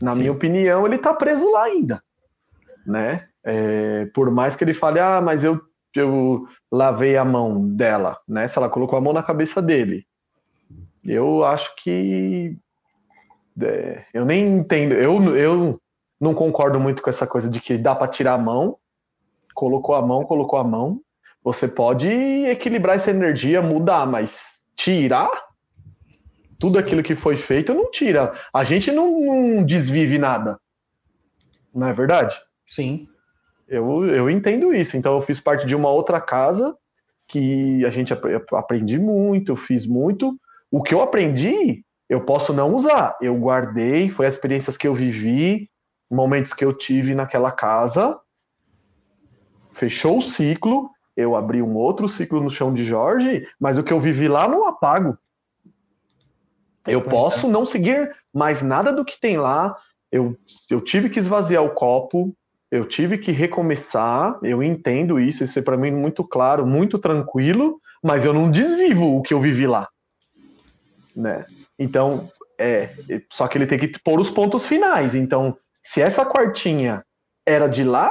Na 0.00 0.12
Sim. 0.12 0.20
minha 0.20 0.32
opinião, 0.32 0.86
ele 0.86 0.96
tá 0.96 1.12
preso 1.12 1.50
lá 1.50 1.64
ainda, 1.64 2.02
né? 2.86 3.26
É, 3.44 4.06
por 4.14 4.30
mais 4.30 4.56
que 4.56 4.64
ele 4.64 4.72
fale, 4.72 4.98
ah, 5.00 5.20
mas 5.20 5.44
eu 5.44 5.60
eu 5.98 6.46
lavei 6.70 7.16
a 7.16 7.24
mão 7.24 7.68
dela, 7.68 8.18
né? 8.28 8.46
Se 8.46 8.56
ela 8.58 8.68
colocou 8.68 8.96
a 8.96 9.00
mão 9.00 9.12
na 9.12 9.22
cabeça 9.22 9.60
dele. 9.60 10.06
Eu 11.04 11.44
acho 11.44 11.74
que. 11.76 12.56
É, 13.60 14.04
eu 14.14 14.24
nem 14.24 14.58
entendo. 14.58 14.94
Eu, 14.94 15.36
eu 15.36 15.80
não 16.20 16.34
concordo 16.34 16.78
muito 16.78 17.02
com 17.02 17.10
essa 17.10 17.26
coisa 17.26 17.48
de 17.48 17.60
que 17.60 17.76
dá 17.76 17.94
para 17.94 18.08
tirar 18.08 18.34
a 18.34 18.38
mão. 18.38 18.76
Colocou 19.54 19.94
a 19.94 20.06
mão, 20.06 20.22
colocou 20.22 20.58
a 20.58 20.64
mão. 20.64 21.00
Você 21.42 21.66
pode 21.66 22.08
equilibrar 22.08 22.96
essa 22.96 23.10
energia, 23.10 23.62
mudar, 23.62 24.06
mas 24.06 24.62
tirar 24.76 25.30
tudo 26.58 26.78
aquilo 26.78 27.02
que 27.02 27.14
foi 27.14 27.36
feito 27.36 27.74
não 27.74 27.90
tira. 27.90 28.38
A 28.52 28.62
gente 28.62 28.92
não, 28.92 29.20
não 29.20 29.64
desvive 29.64 30.18
nada. 30.18 30.60
Não 31.74 31.88
é 31.88 31.92
verdade? 31.92 32.38
Sim. 32.66 33.08
Eu, 33.70 34.04
eu 34.04 34.28
entendo 34.28 34.74
isso. 34.74 34.96
Então, 34.96 35.14
eu 35.14 35.22
fiz 35.22 35.40
parte 35.40 35.64
de 35.64 35.76
uma 35.76 35.88
outra 35.88 36.20
casa 36.20 36.76
que 37.28 37.84
a 37.86 37.90
gente 37.90 38.12
aprendi 38.52 38.98
muito, 38.98 39.52
eu 39.52 39.56
fiz 39.56 39.86
muito. 39.86 40.36
O 40.68 40.82
que 40.82 40.92
eu 40.92 41.00
aprendi, 41.00 41.84
eu 42.08 42.20
posso 42.22 42.52
não 42.52 42.74
usar. 42.74 43.16
Eu 43.22 43.36
guardei, 43.36 44.10
foi 44.10 44.26
as 44.26 44.34
experiências 44.34 44.76
que 44.76 44.88
eu 44.88 44.94
vivi, 44.94 45.70
momentos 46.10 46.52
que 46.52 46.64
eu 46.64 46.72
tive 46.72 47.14
naquela 47.14 47.52
casa. 47.52 48.18
Fechou 49.72 50.18
o 50.18 50.22
ciclo, 50.22 50.90
eu 51.16 51.36
abri 51.36 51.62
um 51.62 51.76
outro 51.76 52.08
ciclo 52.08 52.42
no 52.42 52.50
chão 52.50 52.74
de 52.74 52.82
Jorge, 52.82 53.46
mas 53.60 53.78
o 53.78 53.84
que 53.84 53.92
eu 53.92 54.00
vivi 54.00 54.26
lá 54.26 54.48
não 54.48 54.66
apago. 54.66 55.16
Eu 56.84 57.00
pois 57.00 57.14
posso 57.14 57.46
é. 57.46 57.50
não 57.50 57.64
seguir 57.64 58.12
mais 58.34 58.62
nada 58.62 58.92
do 58.92 59.04
que 59.04 59.20
tem 59.20 59.36
lá. 59.36 59.76
Eu, 60.10 60.36
eu 60.68 60.80
tive 60.80 61.08
que 61.08 61.20
esvaziar 61.20 61.62
o 61.62 61.70
copo, 61.70 62.34
eu 62.70 62.86
tive 62.86 63.18
que 63.18 63.32
recomeçar, 63.32 64.38
eu 64.42 64.62
entendo 64.62 65.18
isso, 65.18 65.42
isso 65.42 65.58
é 65.58 65.62
para 65.62 65.76
mim 65.76 65.90
muito 65.90 66.22
claro, 66.22 66.66
muito 66.66 66.98
tranquilo, 66.98 67.80
mas 68.02 68.24
eu 68.24 68.32
não 68.32 68.50
desvivo 68.50 69.16
o 69.16 69.22
que 69.22 69.34
eu 69.34 69.40
vivi 69.40 69.66
lá. 69.66 69.88
Né? 71.16 71.44
Então, 71.78 72.30
é, 72.56 72.94
só 73.30 73.48
que 73.48 73.58
ele 73.58 73.66
tem 73.66 73.78
que 73.78 73.98
pôr 74.04 74.20
os 74.20 74.30
pontos 74.30 74.64
finais. 74.64 75.14
Então, 75.14 75.56
se 75.82 76.00
essa 76.00 76.24
quartinha 76.24 77.04
era 77.44 77.66
de 77.66 77.82
lá, 77.82 78.10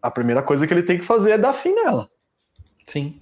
a 0.00 0.10
primeira 0.10 0.42
coisa 0.42 0.66
que 0.66 0.72
ele 0.72 0.84
tem 0.84 0.98
que 0.98 1.04
fazer 1.04 1.32
é 1.32 1.38
dar 1.38 1.52
fim 1.52 1.74
nela. 1.74 2.08
Sim. 2.86 3.18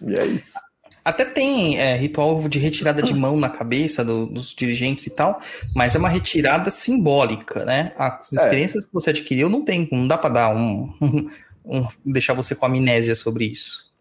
E 0.00 0.18
é 0.18 0.24
isso. 0.24 0.58
Até 1.04 1.24
tem 1.24 1.78
é, 1.78 1.96
ritual 1.96 2.48
de 2.48 2.58
retirada 2.58 3.02
de 3.02 3.14
mão 3.14 3.36
na 3.38 3.48
cabeça 3.48 4.04
do, 4.04 4.26
dos 4.26 4.54
dirigentes 4.54 5.06
e 5.06 5.10
tal, 5.10 5.40
mas 5.74 5.94
é 5.94 5.98
uma 5.98 6.08
retirada 6.08 6.70
simbólica, 6.70 7.64
né? 7.64 7.92
As 7.96 8.32
é. 8.32 8.36
experiências 8.36 8.84
é. 8.84 8.86
que 8.86 8.92
você 8.92 9.10
adquiriu 9.10 9.48
não 9.48 9.64
tem, 9.64 9.88
não 9.90 10.06
dá 10.06 10.18
para 10.18 10.30
dar 10.30 10.54
um, 10.54 10.94
um, 11.00 11.28
um, 11.64 11.88
deixar 12.04 12.34
você 12.34 12.54
com 12.54 12.66
amnésia 12.66 13.14
sobre 13.14 13.46
isso. 13.46 13.92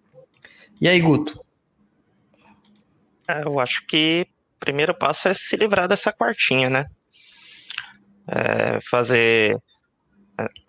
E 0.82 0.88
aí, 0.88 1.00
Guto? 1.00 1.44
É, 3.28 3.44
eu 3.44 3.60
acho 3.60 3.86
que 3.88 4.28
o 4.56 4.60
primeiro 4.60 4.94
passo 4.94 5.28
é 5.28 5.34
se 5.34 5.56
livrar 5.56 5.88
dessa 5.88 6.12
quartinha, 6.12 6.70
né? 6.70 6.86
É, 8.28 8.80
fazer 8.82 9.58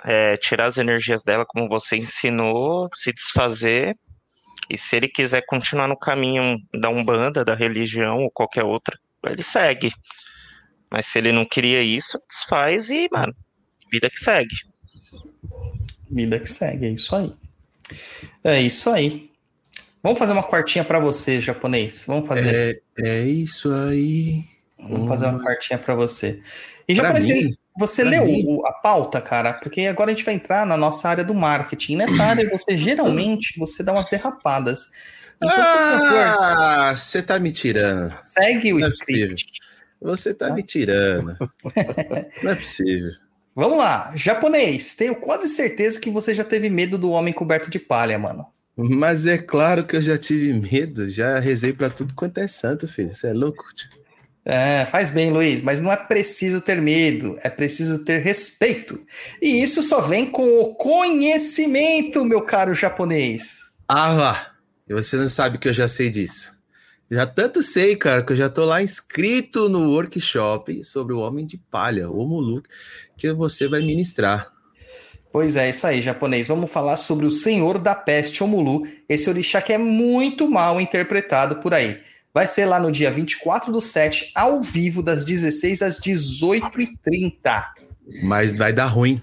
é, 0.05 0.37
tirar 0.37 0.67
as 0.67 0.79
energias 0.79 1.23
dela, 1.25 1.45
como 1.47 1.69
você 1.69 1.97
ensinou, 1.97 2.89
se 2.95 3.13
desfazer 3.13 3.97
e 4.71 4.77
se 4.77 4.97
ele 4.97 5.09
quiser 5.09 5.43
continuar 5.47 5.89
no 5.89 5.97
caminho 5.97 6.59
da 6.75 6.91
Umbanda, 6.91 7.45
da 7.45 7.55
religião 7.55 8.25
ou 8.25 8.31
qualquer 8.31 8.65
outra, 8.65 8.99
ele 9.25 9.43
segue. 9.43 9.93
Mas 10.91 11.07
se 11.07 11.19
ele 11.19 11.33
não 11.33 11.45
queria 11.45 11.83
isso, 11.83 12.21
desfaz 12.29 12.91
e, 12.91 13.09
mano, 13.11 13.35
vida 13.91 14.09
que 14.11 14.19
segue. 14.19 14.55
Vida 16.11 16.39
que 16.39 16.49
segue, 16.49 16.87
é 16.87 16.91
isso 16.91 17.15
aí. 17.15 17.33
É 18.45 18.61
isso 18.61 18.91
aí. 18.91 19.31
Vamos 20.03 20.19
fazer 20.19 20.33
uma 20.33 20.43
quartinha 20.43 20.85
para 20.85 20.99
você, 20.99 21.41
japonês. 21.41 22.05
Vamos 22.07 22.29
fazer. 22.29 22.83
É, 22.99 23.09
é 23.09 23.25
isso 23.25 23.73
aí. 23.73 24.45
Vamos 24.79 25.09
fazer 25.09 25.27
uma 25.27 25.43
quartinha 25.43 25.79
para 25.79 25.95
você. 25.95 26.41
E 26.89 26.95
japonês, 26.95 27.27
mim? 27.27 27.57
Você 27.79 28.03
leu 28.03 28.25
o, 28.25 28.67
a 28.67 28.73
pauta, 28.73 29.21
cara? 29.21 29.53
Porque 29.53 29.83
agora 29.83 30.11
a 30.11 30.15
gente 30.15 30.25
vai 30.25 30.35
entrar 30.35 30.67
na 30.67 30.77
nossa 30.77 31.09
área 31.09 31.23
do 31.23 31.33
marketing. 31.33 31.97
Nessa 31.97 32.25
área, 32.25 32.51
você 32.51 32.77
geralmente 32.77 33.57
você 33.57 33.85
dá 33.85 33.93
umas 33.93 34.09
derrapadas. 34.09 34.91
Então, 35.37 35.55
ah, 35.57 36.93
você 36.97 37.23
tá 37.23 37.39
me 37.39 37.53
tirando. 37.53 38.13
Segue 38.21 38.73
o 38.73 38.81
é 38.81 38.83
script. 38.83 39.61
É 40.03 40.05
você 40.05 40.35
tá 40.35 40.53
me 40.53 40.63
tirando. 40.65 41.37
Não 42.43 42.51
é 42.51 42.55
possível. 42.57 43.13
Vamos 43.55 43.79
lá, 43.79 44.13
japonês. 44.17 44.95
Tenho 44.97 45.15
quase 45.17 45.49
certeza 45.49 46.01
que 46.01 46.11
você 46.11 46.35
já 46.35 46.45
teve 46.45 46.69
medo 46.69 46.99
do 46.99 47.11
homem 47.11 47.33
coberto 47.33 47.71
de 47.71 47.79
palha, 47.79 48.19
mano. 48.19 48.47
Mas 48.77 49.27
é 49.27 49.39
claro 49.39 49.85
que 49.85 49.97
eu 49.97 50.03
já 50.03 50.17
tive 50.17 50.53
medo, 50.53 51.09
já 51.11 51.39
rezei 51.39 51.73
pra 51.73 51.91
tudo 51.91 52.15
quanto 52.15 52.39
é 52.39 52.47
santo, 52.47 52.87
filho. 52.87 53.15
Você 53.15 53.29
é 53.29 53.33
louco? 53.33 53.65
tio? 53.75 53.98
É, 54.51 54.87
faz 54.87 55.11
bem, 55.11 55.31
Luiz, 55.31 55.61
mas 55.61 55.79
não 55.79 55.93
é 55.93 55.97
preciso 55.97 56.63
ter 56.63 56.81
medo, 56.81 57.37
é 57.43 57.51
preciso 57.51 58.03
ter 58.03 58.23
respeito. 58.23 58.99
E 59.43 59.63
isso 59.63 59.83
só 59.83 60.01
vem 60.01 60.25
com 60.25 60.43
o 60.63 60.75
conhecimento, 60.75 62.25
meu 62.25 62.41
caro 62.41 62.75
japonês. 62.75 63.59
Ah, 63.87 64.11
lá. 64.11 64.53
E 64.89 64.95
você 64.95 65.17
não 65.17 65.29
sabe 65.29 65.59
que 65.59 65.69
eu 65.69 65.75
já 65.75 65.87
sei 65.87 66.09
disso. 66.09 66.57
Já 67.11 67.27
tanto 67.27 67.63
sei, 67.63 67.95
cara, 67.95 68.23
que 68.23 68.33
eu 68.33 68.37
já 68.37 68.49
tô 68.49 68.65
lá 68.65 68.83
inscrito 68.83 69.69
no 69.69 69.91
workshop 69.91 70.83
sobre 70.83 71.13
o 71.13 71.19
Homem 71.19 71.47
de 71.47 71.59
Palha, 71.59 72.11
o 72.11 72.27
Mulu, 72.27 72.63
que 73.19 73.31
você 73.35 73.69
vai 73.69 73.83
ministrar. 73.83 74.51
Pois 75.31 75.57
é, 75.57 75.69
isso 75.69 75.87
aí, 75.87 76.01
japonês. 76.01 76.49
Vamos 76.49 76.73
falar 76.73 76.97
sobre 76.97 77.27
o 77.27 77.31
Senhor 77.31 77.79
da 77.79 77.95
Peste, 77.95 78.43
Omulu, 78.43 78.83
esse 79.07 79.29
orixá 79.29 79.61
que 79.61 79.75
é 79.75 79.79
muito 79.79 80.49
mal 80.49 80.81
interpretado 80.81 81.57
por 81.57 81.75
aí. 81.75 82.01
Vai 82.39 82.47
ser 82.47 82.67
lá 82.67 82.79
no 82.79 82.93
dia 82.93 83.11
24 83.11 83.73
do 83.73 83.81
7, 83.81 84.31
ao 84.33 84.63
vivo, 84.63 85.03
das 85.03 85.25
16 85.25 85.83
às 85.83 86.01
18h30. 86.01 87.65
Mas 88.23 88.53
vai 88.53 88.73
dar 88.73 88.87
ruim. 88.87 89.21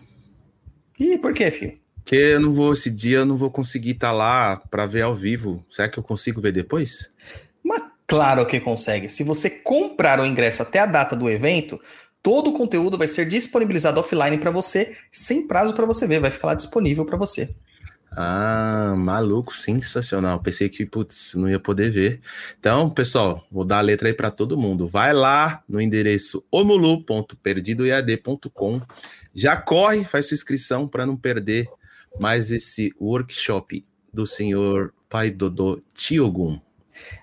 Ih, 1.00 1.18
por 1.20 1.32
quê, 1.32 1.50
filho? 1.50 1.80
Porque 1.96 2.18
eu 2.18 2.42
não 2.42 2.54
vou, 2.54 2.74
esse 2.74 2.92
dia 2.92 3.20
eu 3.20 3.26
não 3.26 3.38
vou 3.38 3.50
conseguir 3.50 3.92
estar 3.92 4.12
lá 4.12 4.58
pra 4.58 4.86
ver 4.86 5.04
ao 5.04 5.16
vivo. 5.16 5.64
Será 5.70 5.88
que 5.88 5.98
eu 5.98 6.04
consigo 6.04 6.42
ver 6.42 6.52
depois? 6.52 7.10
Mas 7.64 7.84
claro 8.06 8.46
que 8.46 8.60
consegue. 8.60 9.10
Se 9.10 9.24
você 9.24 9.50
comprar 9.50 10.20
o 10.20 10.26
ingresso 10.26 10.62
até 10.62 10.80
a 10.80 10.86
data 10.86 11.16
do 11.16 11.30
evento, 11.30 11.80
todo 12.22 12.50
o 12.50 12.54
conteúdo 12.54 12.98
vai 12.98 13.08
ser 13.08 13.26
disponibilizado 13.30 13.98
offline 13.98 14.38
para 14.40 14.52
você, 14.52 14.94
sem 15.10 15.48
prazo 15.48 15.74
para 15.74 15.86
você 15.86 16.06
ver, 16.06 16.20
vai 16.20 16.32
ficar 16.32 16.48
lá 16.48 16.54
disponível 16.54 17.06
para 17.06 17.16
você. 17.16 17.56
Ah, 18.18 18.96
maluco, 18.98 19.54
sensacional. 19.54 20.40
Pensei 20.40 20.70
que, 20.70 20.86
putz, 20.86 21.34
não 21.36 21.50
ia 21.50 21.60
poder 21.60 21.90
ver. 21.90 22.22
Então, 22.58 22.90
pessoal, 22.90 23.46
vou 23.52 23.66
dar 23.66 23.80
a 23.80 23.82
letra 23.82 24.08
aí 24.08 24.14
para 24.14 24.32
todo 24.32 24.58
mundo. 24.58 24.88
Vai 24.88 25.12
lá 25.14 25.62
no 25.68 25.82
endereço 25.82 26.42
omulu.perdidoead.com. 26.50 28.82
Já 29.34 29.58
corre, 29.58 30.06
faz 30.06 30.28
sua 30.28 30.36
inscrição 30.36 30.88
para 30.88 31.06
não 31.06 31.18
perder 31.18 31.68
mais 32.20 32.52
esse 32.52 32.94
workshop 33.00 33.86
do 34.14 34.26
senhor 34.26 34.94
Pai 35.10 35.30
Dodô 35.30 35.82
Tiogun. 35.94 36.60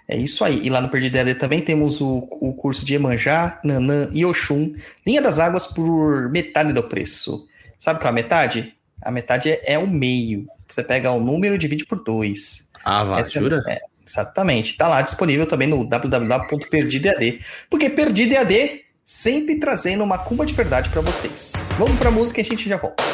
É 0.07 0.14
isso 0.16 0.45
aí. 0.45 0.66
E 0.66 0.68
lá 0.68 0.82
no 0.82 0.90
Perdido 0.90 1.16
EAD 1.16 1.36
também 1.36 1.62
temos 1.62 2.03
o, 2.03 2.28
o 2.40 2.53
curso 2.55 2.84
de 2.84 2.95
Emanjá, 2.95 3.59
Nanã 3.64 4.11
e 4.12 4.24
Oxum, 4.24 4.74
Linha 5.07 5.22
das 5.22 5.38
Águas 5.38 5.66
por 5.66 6.28
metade 6.30 6.74
do 6.74 6.82
preço. 6.82 7.49
Sabe 7.78 7.99
qual 7.99 8.09
é 8.09 8.11
a 8.11 8.12
metade? 8.12 8.74
A 9.03 9.11
metade 9.11 9.51
é, 9.51 9.72
é 9.72 9.78
o 9.78 9.88
meio. 9.88 10.47
Você 10.72 10.82
pega 10.82 11.10
o 11.10 11.20
número 11.20 11.54
e 11.54 11.58
divide 11.58 11.84
por 11.84 12.02
dois. 12.02 12.64
Ah, 12.82 13.04
Essa 13.20 13.38
é- 13.38 13.42
jura? 13.42 13.62
é, 13.68 13.78
exatamente. 14.06 14.74
Tá 14.76 14.88
lá 14.88 15.02
disponível 15.02 15.44
também 15.46 15.68
no 15.68 15.84
www.perdidoead. 15.84 17.40
Porque 17.68 17.90
Perdido 17.90 18.32
EAD 18.32 18.80
sempre 19.04 19.60
trazendo 19.60 20.02
uma 20.02 20.16
cumba 20.16 20.46
de 20.46 20.54
verdade 20.54 20.88
para 20.88 21.02
vocês. 21.02 21.68
Vamos 21.78 21.98
pra 21.98 22.10
música 22.10 22.40
e 22.40 22.42
a 22.42 22.44
gente 22.44 22.66
já 22.68 22.78
volta. 22.78 23.04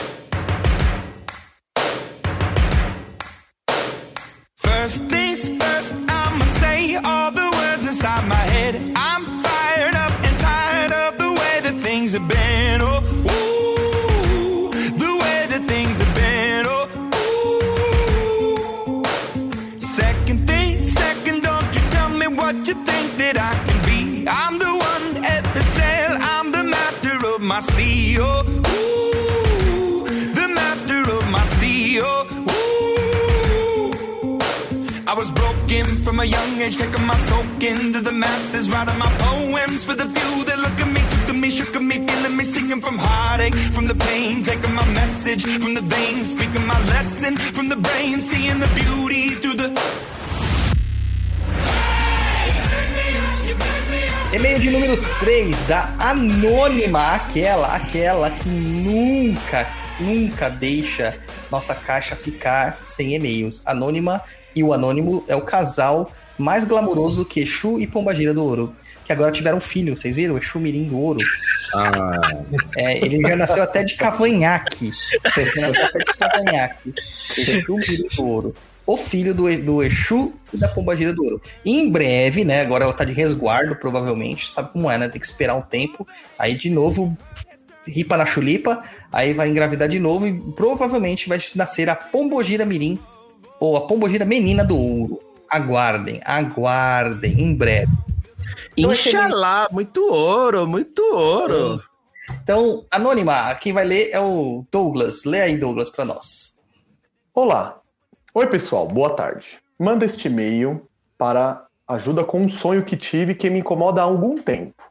Soak 37.59 37.71
into 37.71 38.01
the 38.01 38.13
masses, 38.13 38.71
writing 38.71 38.99
my 38.99 39.11
poems 39.19 39.85
for 39.85 39.95
the 39.95 40.09
few 40.09 40.45
that 40.45 40.59
look 40.59 40.81
at 40.81 40.93
me, 40.93 41.01
took 41.11 41.27
to 41.27 41.33
me, 41.33 41.51
shook 41.51 41.75
at 41.75 41.83
me, 41.83 42.07
feeling 42.07 42.37
me, 42.37 42.45
singing 42.45 42.81
from 42.81 42.99
heartache, 42.99 43.55
from 43.73 43.87
the 43.87 43.95
pain, 43.95 44.43
taking 44.43 44.75
my 44.75 44.87
message 44.93 45.45
from 45.45 45.75
the 45.75 45.83
veins, 45.83 46.31
speaking 46.31 46.67
my 46.67 46.79
lesson 46.87 47.37
from 47.37 47.69
the 47.69 47.77
brain, 47.77 48.19
seeing 48.19 48.59
the 48.59 48.69
beauty 48.75 49.35
through 49.41 49.55
the. 49.55 49.69
E-mail 54.35 54.59
de 54.61 54.71
número 54.71 54.97
3 55.21 55.63
da 55.65 55.95
Anônima, 55.99 57.15
aquela, 57.15 57.75
aquela 57.75 58.31
que 58.31 58.49
nunca, 58.49 59.67
nunca 59.99 60.49
deixa 60.51 61.19
nossa 61.51 61.75
caixa 61.75 62.15
ficar 62.15 62.79
sem 62.85 63.15
e-mails. 63.15 63.63
Anônima 63.67 64.23
e 64.55 64.63
o 64.63 64.73
Anônimo 64.73 65.25
é 65.27 65.35
o 65.35 65.41
casal 65.41 66.13
mais 66.39 66.65
glamouroso 66.65 67.25
que 67.25 67.41
Exu 67.41 67.81
e 67.81 67.87
Pombagira 67.87 68.33
do 68.33 68.43
Ouro. 68.45 68.73
Que 69.05 69.13
agora 69.13 69.33
tiveram 69.33 69.59
um 69.59 69.61
filho, 69.61 69.97
vocês 69.97 70.17
viram? 70.17 70.39
Exu 70.39 70.59
Mirim 70.61 70.85
do 70.85 70.99
Ouro. 70.99 71.19
Ah, 71.75 72.45
É, 72.77 72.99
ele 73.05 73.19
já 73.19 73.37
nasceu 73.37 73.63
até 73.63 73.83
de 73.83 73.97
cavanhaque. 73.97 74.93
Ele 75.37 75.61
nasceu 75.61 75.85
até 75.85 75.99
de 75.99 76.15
cavanhaque. 76.19 76.95
Exu 77.37 77.75
Mirim 77.77 78.09
do 78.17 78.25
Ouro. 78.25 78.55
O 78.87 78.97
filho 78.97 79.35
do, 79.35 79.55
do 79.59 79.83
Exu 79.83 80.33
e 80.53 80.57
da 80.57 80.69
Pombagira 80.69 81.13
do 81.13 81.23
Ouro. 81.23 81.43
E 81.65 81.79
em 81.79 81.91
breve, 81.91 82.45
né? 82.45 82.63
Agora 82.63 82.85
ela 82.85 82.93
tá 82.95 83.05
de 83.05 83.13
resguardo, 83.13 83.77
provavelmente. 83.77 84.49
Sabe 84.49 84.73
como 84.73 84.91
é, 84.91 84.97
né? 84.97 85.09
Tem 85.09 85.21
que 85.21 85.27
esperar 85.27 85.55
um 85.55 85.63
tempo. 85.63 86.07
Aí 86.39 86.57
de 86.57 86.71
novo, 86.71 87.17
ripa 87.87 88.17
na 88.17 88.25
chulipa. 88.25 88.83
Aí 89.13 89.33
vai 89.33 89.49
engravidar 89.49 89.89
de 89.89 89.99
novo 89.99 90.27
e 90.27 90.41
provavelmente 90.53 91.29
vai 91.29 91.39
nascer 91.55 91.91
a 91.91 91.97
Pombogira 91.97 92.65
Mirim 92.65 92.99
ou 93.61 93.77
a 93.77 93.87
Pombogira 93.87 94.25
Menina 94.25 94.65
do 94.65 94.77
Ouro. 94.77 95.21
Aguardem, 95.51 96.21
aguardem, 96.25 97.41
em 97.41 97.57
breve. 97.57 97.93
Então, 98.77 98.93
esse 98.93 99.09
Inxalá, 99.09 99.69
muito 99.71 100.05
ouro, 100.05 100.67
muito 100.67 101.03
ouro. 101.15 101.83
Então, 102.43 102.85
Anônima, 102.91 103.55
quem 103.55 103.73
vai 103.73 103.85
ler 103.85 104.11
é 104.13 104.21
o 104.21 104.65
Douglas. 104.71 105.25
Lê 105.25 105.43
aí, 105.43 105.57
Douglas, 105.57 105.89
pra 105.89 106.05
nós. 106.05 106.59
Olá. 107.35 107.81
Oi, 108.35 108.47
pessoal. 108.47 108.87
Boa 108.87 109.11
tarde. 109.11 109.59
Manda 109.79 110.05
este 110.05 110.29
e-mail 110.29 110.87
para 111.17 111.65
ajuda 111.87 112.23
com 112.23 112.41
um 112.41 112.49
sonho 112.49 112.85
que 112.85 112.97
tive 112.97 113.35
que 113.35 113.49
me 113.49 113.61
incomoda 113.61 114.01
há 114.01 114.05
algum 114.05 114.37
tempo. 114.37 114.83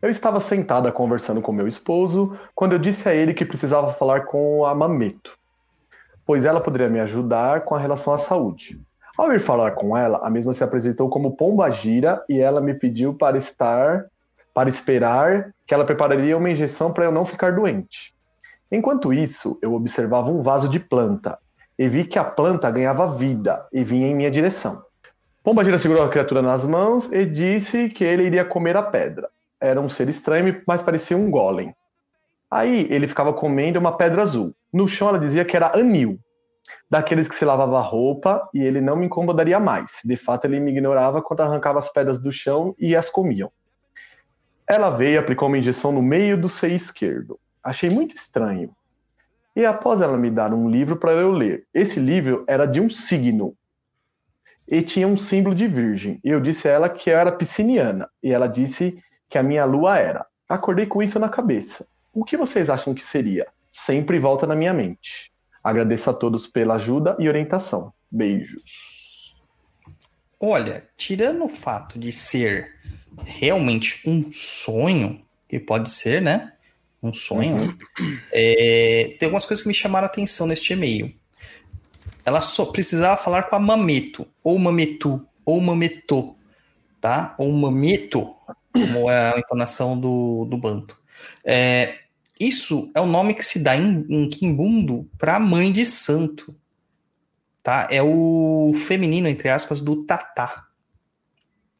Eu 0.00 0.10
estava 0.10 0.40
sentada 0.40 0.90
conversando 0.90 1.40
com 1.40 1.52
meu 1.52 1.68
esposo 1.68 2.36
quando 2.54 2.72
eu 2.72 2.78
disse 2.78 3.08
a 3.08 3.14
ele 3.14 3.34
que 3.34 3.44
precisava 3.44 3.92
falar 3.92 4.22
com 4.22 4.64
a 4.64 4.74
Mameto, 4.74 5.38
pois 6.26 6.44
ela 6.44 6.60
poderia 6.60 6.88
me 6.88 6.98
ajudar 6.98 7.60
com 7.60 7.74
a 7.76 7.78
relação 7.78 8.12
à 8.12 8.18
saúde. 8.18 8.80
Ao 9.22 9.32
ir 9.32 9.38
falar 9.38 9.70
com 9.76 9.96
ela, 9.96 10.18
a 10.18 10.28
mesma 10.28 10.52
se 10.52 10.64
apresentou 10.64 11.08
como 11.08 11.36
Pomba 11.36 11.70
Gira 11.70 12.24
e 12.28 12.40
ela 12.40 12.60
me 12.60 12.74
pediu 12.74 13.14
para 13.14 13.38
estar, 13.38 14.06
para 14.52 14.68
esperar 14.68 15.54
que 15.64 15.72
ela 15.72 15.84
prepararia 15.84 16.36
uma 16.36 16.50
injeção 16.50 16.92
para 16.92 17.04
eu 17.04 17.12
não 17.12 17.24
ficar 17.24 17.52
doente. 17.52 18.12
Enquanto 18.68 19.12
isso, 19.12 19.56
eu 19.62 19.74
observava 19.74 20.28
um 20.28 20.42
vaso 20.42 20.68
de 20.68 20.80
planta 20.80 21.38
e 21.78 21.88
vi 21.88 22.02
que 22.02 22.18
a 22.18 22.24
planta 22.24 22.68
ganhava 22.68 23.14
vida 23.14 23.64
e 23.72 23.84
vinha 23.84 24.08
em 24.08 24.14
minha 24.16 24.28
direção. 24.28 24.82
Pombagira 25.44 25.78
segurou 25.78 26.04
a 26.04 26.08
criatura 26.08 26.42
nas 26.42 26.66
mãos 26.66 27.12
e 27.12 27.24
disse 27.24 27.90
que 27.90 28.02
ele 28.02 28.24
iria 28.24 28.44
comer 28.44 28.76
a 28.76 28.82
pedra. 28.82 29.28
Era 29.60 29.80
um 29.80 29.88
ser 29.88 30.08
estranho, 30.08 30.60
mas 30.66 30.82
parecia 30.82 31.16
um 31.16 31.30
golem. 31.30 31.72
Aí 32.50 32.88
ele 32.90 33.06
ficava 33.06 33.32
comendo 33.32 33.78
uma 33.78 33.96
pedra 33.96 34.22
azul. 34.22 34.52
No 34.72 34.88
chão 34.88 35.10
ela 35.10 35.20
dizia 35.20 35.44
que 35.44 35.54
era 35.56 35.78
anil, 35.78 36.18
daqueles 36.90 37.28
que 37.28 37.34
se 37.34 37.44
lavava 37.44 37.78
a 37.78 37.82
roupa 37.82 38.48
e 38.54 38.62
ele 38.62 38.80
não 38.80 38.96
me 38.96 39.06
incomodaria 39.06 39.58
mais. 39.58 39.92
De 40.04 40.16
fato, 40.16 40.44
ele 40.44 40.60
me 40.60 40.70
ignorava 40.70 41.22
quando 41.22 41.40
arrancava 41.40 41.78
as 41.78 41.92
pedras 41.92 42.20
do 42.20 42.30
chão 42.30 42.74
e 42.78 42.94
as 42.94 43.08
comiam. 43.08 43.50
Ela 44.68 44.90
veio 44.90 45.14
e 45.14 45.18
aplicou 45.18 45.48
uma 45.48 45.58
injeção 45.58 45.92
no 45.92 46.02
meio 46.02 46.40
do 46.40 46.48
seio 46.48 46.76
esquerdo. 46.76 47.38
Achei 47.62 47.90
muito 47.90 48.14
estranho. 48.14 48.74
E 49.54 49.66
após 49.66 50.00
ela 50.00 50.16
me 50.16 50.30
dar 50.30 50.52
um 50.52 50.68
livro 50.68 50.96
para 50.96 51.12
eu 51.12 51.30
ler. 51.30 51.66
Esse 51.74 52.00
livro 52.00 52.44
era 52.46 52.64
de 52.64 52.80
um 52.80 52.88
signo 52.88 53.54
e 54.68 54.80
tinha 54.80 55.06
um 55.06 55.16
símbolo 55.16 55.54
de 55.54 55.66
virgem. 55.66 56.20
E 56.24 56.30
eu 56.30 56.40
disse 56.40 56.68
a 56.68 56.72
ela 56.72 56.88
que 56.88 57.10
eu 57.10 57.18
era 57.18 57.32
pisciniana. 57.32 58.08
E 58.22 58.32
ela 58.32 58.46
disse 58.46 58.96
que 59.28 59.36
a 59.36 59.42
minha 59.42 59.64
lua 59.64 59.98
era. 59.98 60.26
Acordei 60.48 60.86
com 60.86 61.02
isso 61.02 61.18
na 61.18 61.28
cabeça. 61.28 61.86
O 62.12 62.24
que 62.24 62.36
vocês 62.36 62.70
acham 62.70 62.94
que 62.94 63.04
seria? 63.04 63.46
Sempre 63.70 64.18
volta 64.18 64.46
na 64.46 64.54
minha 64.54 64.72
mente. 64.72 65.31
Agradeço 65.62 66.10
a 66.10 66.14
todos 66.14 66.46
pela 66.46 66.74
ajuda 66.74 67.16
e 67.18 67.28
orientação. 67.28 67.92
Beijos. 68.10 69.32
Olha, 70.40 70.88
tirando 70.96 71.44
o 71.44 71.48
fato 71.48 71.98
de 71.98 72.10
ser 72.10 72.74
realmente 73.24 74.00
um 74.04 74.32
sonho, 74.32 75.24
que 75.48 75.60
pode 75.60 75.90
ser, 75.90 76.20
né? 76.20 76.52
Um 77.00 77.12
sonho. 77.12 77.76
é, 78.32 79.16
tem 79.18 79.26
algumas 79.26 79.46
coisas 79.46 79.62
que 79.62 79.68
me 79.68 79.74
chamaram 79.74 80.06
a 80.06 80.10
atenção 80.10 80.46
neste 80.46 80.72
e-mail. 80.72 81.14
ela 82.24 82.40
só 82.40 82.66
precisava 82.66 83.20
falar 83.22 83.44
com 83.44 83.56
a 83.56 83.60
mameto, 83.60 84.26
ou 84.42 84.58
mametu, 84.58 85.24
ou 85.44 85.60
mametô, 85.60 86.36
tá? 87.00 87.34
Ou 87.38 87.52
mameto, 87.52 88.28
como 88.72 89.10
é 89.10 89.34
a 89.34 89.38
entonação 89.38 89.98
do, 89.98 90.44
do 90.46 90.56
banto. 90.56 90.98
É, 91.44 92.00
isso 92.46 92.90
é 92.94 93.00
o 93.00 93.06
nome 93.06 93.34
que 93.34 93.44
se 93.44 93.58
dá 93.58 93.76
em, 93.76 94.04
em 94.08 94.28
Quimbundo 94.28 95.08
para 95.18 95.38
mãe 95.38 95.70
de 95.70 95.84
santo, 95.84 96.54
tá? 97.62 97.88
É 97.90 98.02
o 98.02 98.72
feminino, 98.74 99.28
entre 99.28 99.48
aspas, 99.48 99.80
do 99.80 100.04
tatá. 100.04 100.66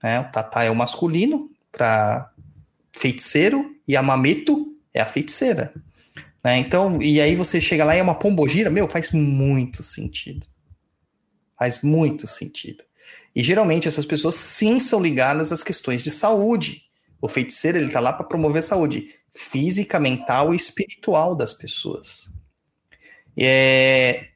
É, 0.03 0.19
o 0.21 0.31
tatá 0.31 0.65
é 0.65 0.71
o 0.71 0.75
masculino 0.75 1.49
para 1.71 2.31
feiticeiro 2.93 3.75
e 3.87 3.97
a 3.97 4.03
mameto 4.03 4.77
é 4.93 5.01
a 5.01 5.07
feiticeira. 5.07 5.73
Né? 6.45 6.59
Então, 6.59 7.01
e 7.01 7.21
aí 7.21 7.37
você 7.37 7.61
chega 7.61 7.85
lá 7.85 7.95
e 7.97 8.01
é 8.01 8.03
uma 8.03 8.19
pombogira, 8.19 8.69
meu, 8.69 8.89
faz 8.89 9.11
muito 9.11 9.83
sentido. 9.83 10.47
Faz 11.59 11.83
muito 11.83 12.27
sentido. 12.27 12.83
E 13.35 13.43
geralmente 13.43 13.89
essas 13.89 14.05
pessoas 14.05 14.35
sim 14.35 14.79
são 14.81 15.01
ligadas 15.01 15.53
às 15.53 15.63
questões 15.63 16.05
de 16.05 16.11
saúde. 16.11 16.83
O 17.23 17.29
feiticeiro 17.29 17.79
ele 17.79 17.89
tá 17.89 18.01
lá 18.01 18.13
para 18.13 18.27
promover 18.27 18.59
a 18.59 18.63
saúde 18.63 19.15
física, 19.35 19.99
mental 19.99 20.53
e 20.53 20.57
espiritual 20.57 21.35
das 21.35 21.55
pessoas. 21.55 22.29
É... 23.39 24.27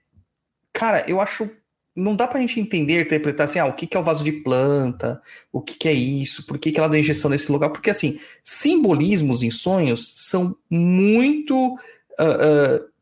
Cara, 0.73 1.05
eu 1.07 1.21
acho 1.21 1.51
não 1.97 2.15
dá 2.15 2.29
pra 2.29 2.41
gente 2.41 2.61
entender, 2.61 3.01
interpretar 3.01 3.47
assim, 3.47 3.59
ah, 3.59 3.65
o 3.65 3.73
que, 3.73 3.87
que 3.87 3.97
é 3.97 4.01
o 4.01 4.05
vaso 4.05 4.23
de 4.23 4.31
planta, 4.31 5.21
o 5.51 5.63
que, 5.63 5.75
que 5.75 5.89
é 5.89 5.95
isso, 5.95 6.45
por 6.45 6.59
que, 6.59 6.71
que 6.71 6.79
ela 6.79 6.91
dá 6.91 6.99
injeção 6.99 7.31
nesse 7.31 7.51
lugar, 7.51 7.71
porque 7.71 7.89
assim, 7.89 8.21
simbolismos 8.45 9.43
em 9.43 9.51
sonhos 9.51 10.13
são 10.15 10.55
muito 10.71 11.75
uh, 11.75 12.77
uh, 12.77 12.97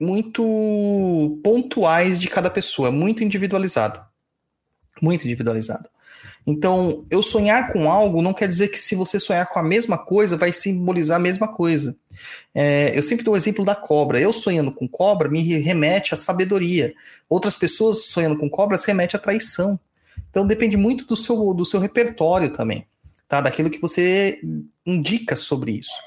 muito 0.00 1.40
pontuais 1.44 2.18
de 2.18 2.28
cada 2.28 2.48
pessoa, 2.48 2.90
muito 2.90 3.22
individualizado. 3.22 4.00
Muito 5.02 5.24
individualizado. 5.24 5.90
Então, 6.50 7.04
eu 7.10 7.22
sonhar 7.22 7.70
com 7.70 7.90
algo 7.90 8.22
não 8.22 8.32
quer 8.32 8.48
dizer 8.48 8.68
que 8.68 8.78
se 8.78 8.94
você 8.94 9.20
sonhar 9.20 9.46
com 9.50 9.58
a 9.58 9.62
mesma 9.62 9.98
coisa, 9.98 10.34
vai 10.34 10.50
simbolizar 10.50 11.18
a 11.18 11.20
mesma 11.20 11.46
coisa. 11.46 11.94
É, 12.54 12.96
eu 12.96 13.02
sempre 13.02 13.22
dou 13.22 13.34
o 13.34 13.36
exemplo 13.36 13.66
da 13.66 13.74
cobra. 13.74 14.18
Eu 14.18 14.32
sonhando 14.32 14.72
com 14.72 14.88
cobra 14.88 15.28
me 15.28 15.42
remete 15.42 16.14
à 16.14 16.16
sabedoria. 16.16 16.94
Outras 17.28 17.54
pessoas 17.54 18.06
sonhando 18.06 18.38
com 18.38 18.48
cobras 18.48 18.86
remete 18.86 19.14
à 19.14 19.18
traição. 19.18 19.78
Então 20.30 20.46
depende 20.46 20.74
muito 20.74 21.04
do 21.04 21.14
seu, 21.14 21.52
do 21.52 21.66
seu 21.66 21.80
repertório 21.80 22.50
também, 22.50 22.86
tá? 23.28 23.42
Daquilo 23.42 23.68
que 23.68 23.78
você 23.78 24.40
indica 24.86 25.36
sobre 25.36 25.72
isso. 25.72 26.00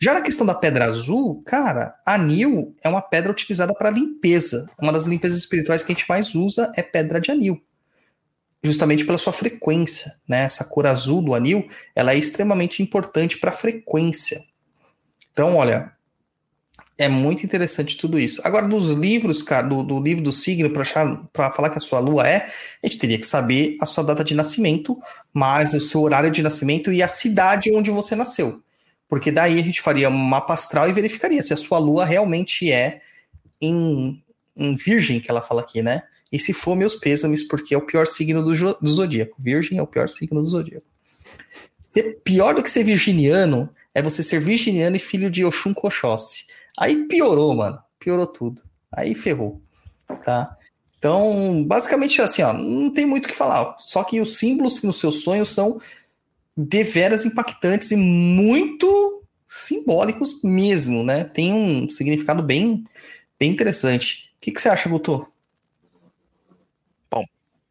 Já 0.00 0.14
na 0.14 0.20
questão 0.20 0.46
da 0.46 0.54
pedra 0.54 0.84
azul, 0.84 1.42
cara, 1.44 1.96
anil 2.06 2.76
é 2.84 2.88
uma 2.88 3.02
pedra 3.02 3.32
utilizada 3.32 3.74
para 3.74 3.90
limpeza. 3.90 4.70
Uma 4.80 4.92
das 4.92 5.06
limpezas 5.06 5.40
espirituais 5.40 5.82
que 5.82 5.90
a 5.90 5.94
gente 5.96 6.08
mais 6.08 6.36
usa 6.36 6.70
é 6.76 6.82
pedra 6.82 7.20
de 7.20 7.32
anil 7.32 7.60
justamente 8.64 9.04
pela 9.04 9.18
sua 9.18 9.32
frequência, 9.32 10.16
né? 10.26 10.44
Essa 10.44 10.64
cor 10.64 10.86
azul 10.86 11.20
do 11.20 11.34
anil, 11.34 11.68
ela 11.94 12.14
é 12.14 12.16
extremamente 12.16 12.82
importante 12.82 13.36
para 13.36 13.50
a 13.50 13.54
frequência. 13.54 14.42
Então, 15.32 15.56
olha, 15.56 15.92
é 16.96 17.06
muito 17.06 17.44
interessante 17.44 17.96
tudo 17.96 18.18
isso. 18.18 18.40
Agora, 18.42 18.66
dos 18.66 18.92
livros, 18.92 19.42
cara, 19.42 19.66
do, 19.66 19.82
do 19.82 20.00
livro 20.00 20.22
do 20.22 20.32
signo, 20.32 20.70
para 20.70 21.50
falar 21.50 21.68
que 21.68 21.76
a 21.76 21.80
sua 21.80 21.98
lua 21.98 22.26
é, 22.26 22.46
a 22.82 22.86
gente 22.86 22.98
teria 22.98 23.18
que 23.18 23.26
saber 23.26 23.76
a 23.82 23.86
sua 23.86 24.02
data 24.02 24.24
de 24.24 24.34
nascimento, 24.34 24.98
mais 25.32 25.74
o 25.74 25.80
seu 25.80 26.00
horário 26.00 26.30
de 26.30 26.42
nascimento 26.42 26.90
e 26.90 27.02
a 27.02 27.08
cidade 27.08 27.74
onde 27.74 27.90
você 27.90 28.16
nasceu. 28.16 28.62
Porque 29.08 29.30
daí 29.30 29.60
a 29.60 29.62
gente 29.62 29.82
faria 29.82 30.08
um 30.08 30.16
mapa 30.16 30.54
astral 30.54 30.88
e 30.88 30.92
verificaria 30.92 31.42
se 31.42 31.52
a 31.52 31.56
sua 31.56 31.78
lua 31.78 32.06
realmente 32.06 32.72
é 32.72 33.02
em, 33.60 34.22
em 34.56 34.74
virgem, 34.74 35.20
que 35.20 35.30
ela 35.30 35.42
fala 35.42 35.60
aqui, 35.60 35.82
né? 35.82 36.04
E 36.34 36.38
se 36.40 36.52
for, 36.52 36.74
meus 36.74 36.96
pêsames, 36.96 37.44
porque 37.44 37.76
é 37.76 37.78
o 37.78 37.86
pior 37.86 38.08
signo 38.08 38.42
do, 38.42 38.50
do 38.50 38.88
zodíaco. 38.88 39.36
Virgem 39.38 39.78
é 39.78 39.82
o 39.82 39.86
pior 39.86 40.08
signo 40.08 40.40
do 40.40 40.46
zodíaco. 40.48 40.84
Ser 41.84 42.22
pior 42.24 42.56
do 42.56 42.62
que 42.62 42.68
ser 42.68 42.82
virginiano 42.82 43.72
é 43.94 44.02
você 44.02 44.20
ser 44.20 44.40
virginiano 44.40 44.96
e 44.96 44.98
filho 44.98 45.30
de 45.30 45.44
Oxum 45.44 45.72
Coxosse. 45.72 46.46
Aí 46.76 47.06
piorou, 47.06 47.54
mano. 47.54 47.78
Piorou 48.00 48.26
tudo. 48.26 48.64
Aí 48.90 49.14
ferrou. 49.14 49.62
Tá? 50.24 50.56
Então, 50.98 51.64
basicamente 51.68 52.20
assim, 52.20 52.42
ó, 52.42 52.52
não 52.52 52.90
tem 52.90 53.06
muito 53.06 53.26
o 53.26 53.28
que 53.28 53.36
falar. 53.36 53.76
Só 53.78 54.02
que 54.02 54.20
os 54.20 54.36
símbolos 54.36 54.82
nos 54.82 54.98
seus 54.98 55.22
sonhos 55.22 55.50
são 55.50 55.80
deveras 56.56 57.24
impactantes 57.24 57.92
e 57.92 57.96
muito 57.96 59.22
simbólicos 59.46 60.42
mesmo, 60.42 61.04
né? 61.04 61.22
Tem 61.22 61.52
um 61.52 61.88
significado 61.88 62.42
bem, 62.42 62.82
bem 63.38 63.52
interessante. 63.52 64.32
O 64.36 64.40
que, 64.40 64.50
que 64.50 64.60
você 64.60 64.68
acha, 64.68 64.88
Guto? 64.88 65.32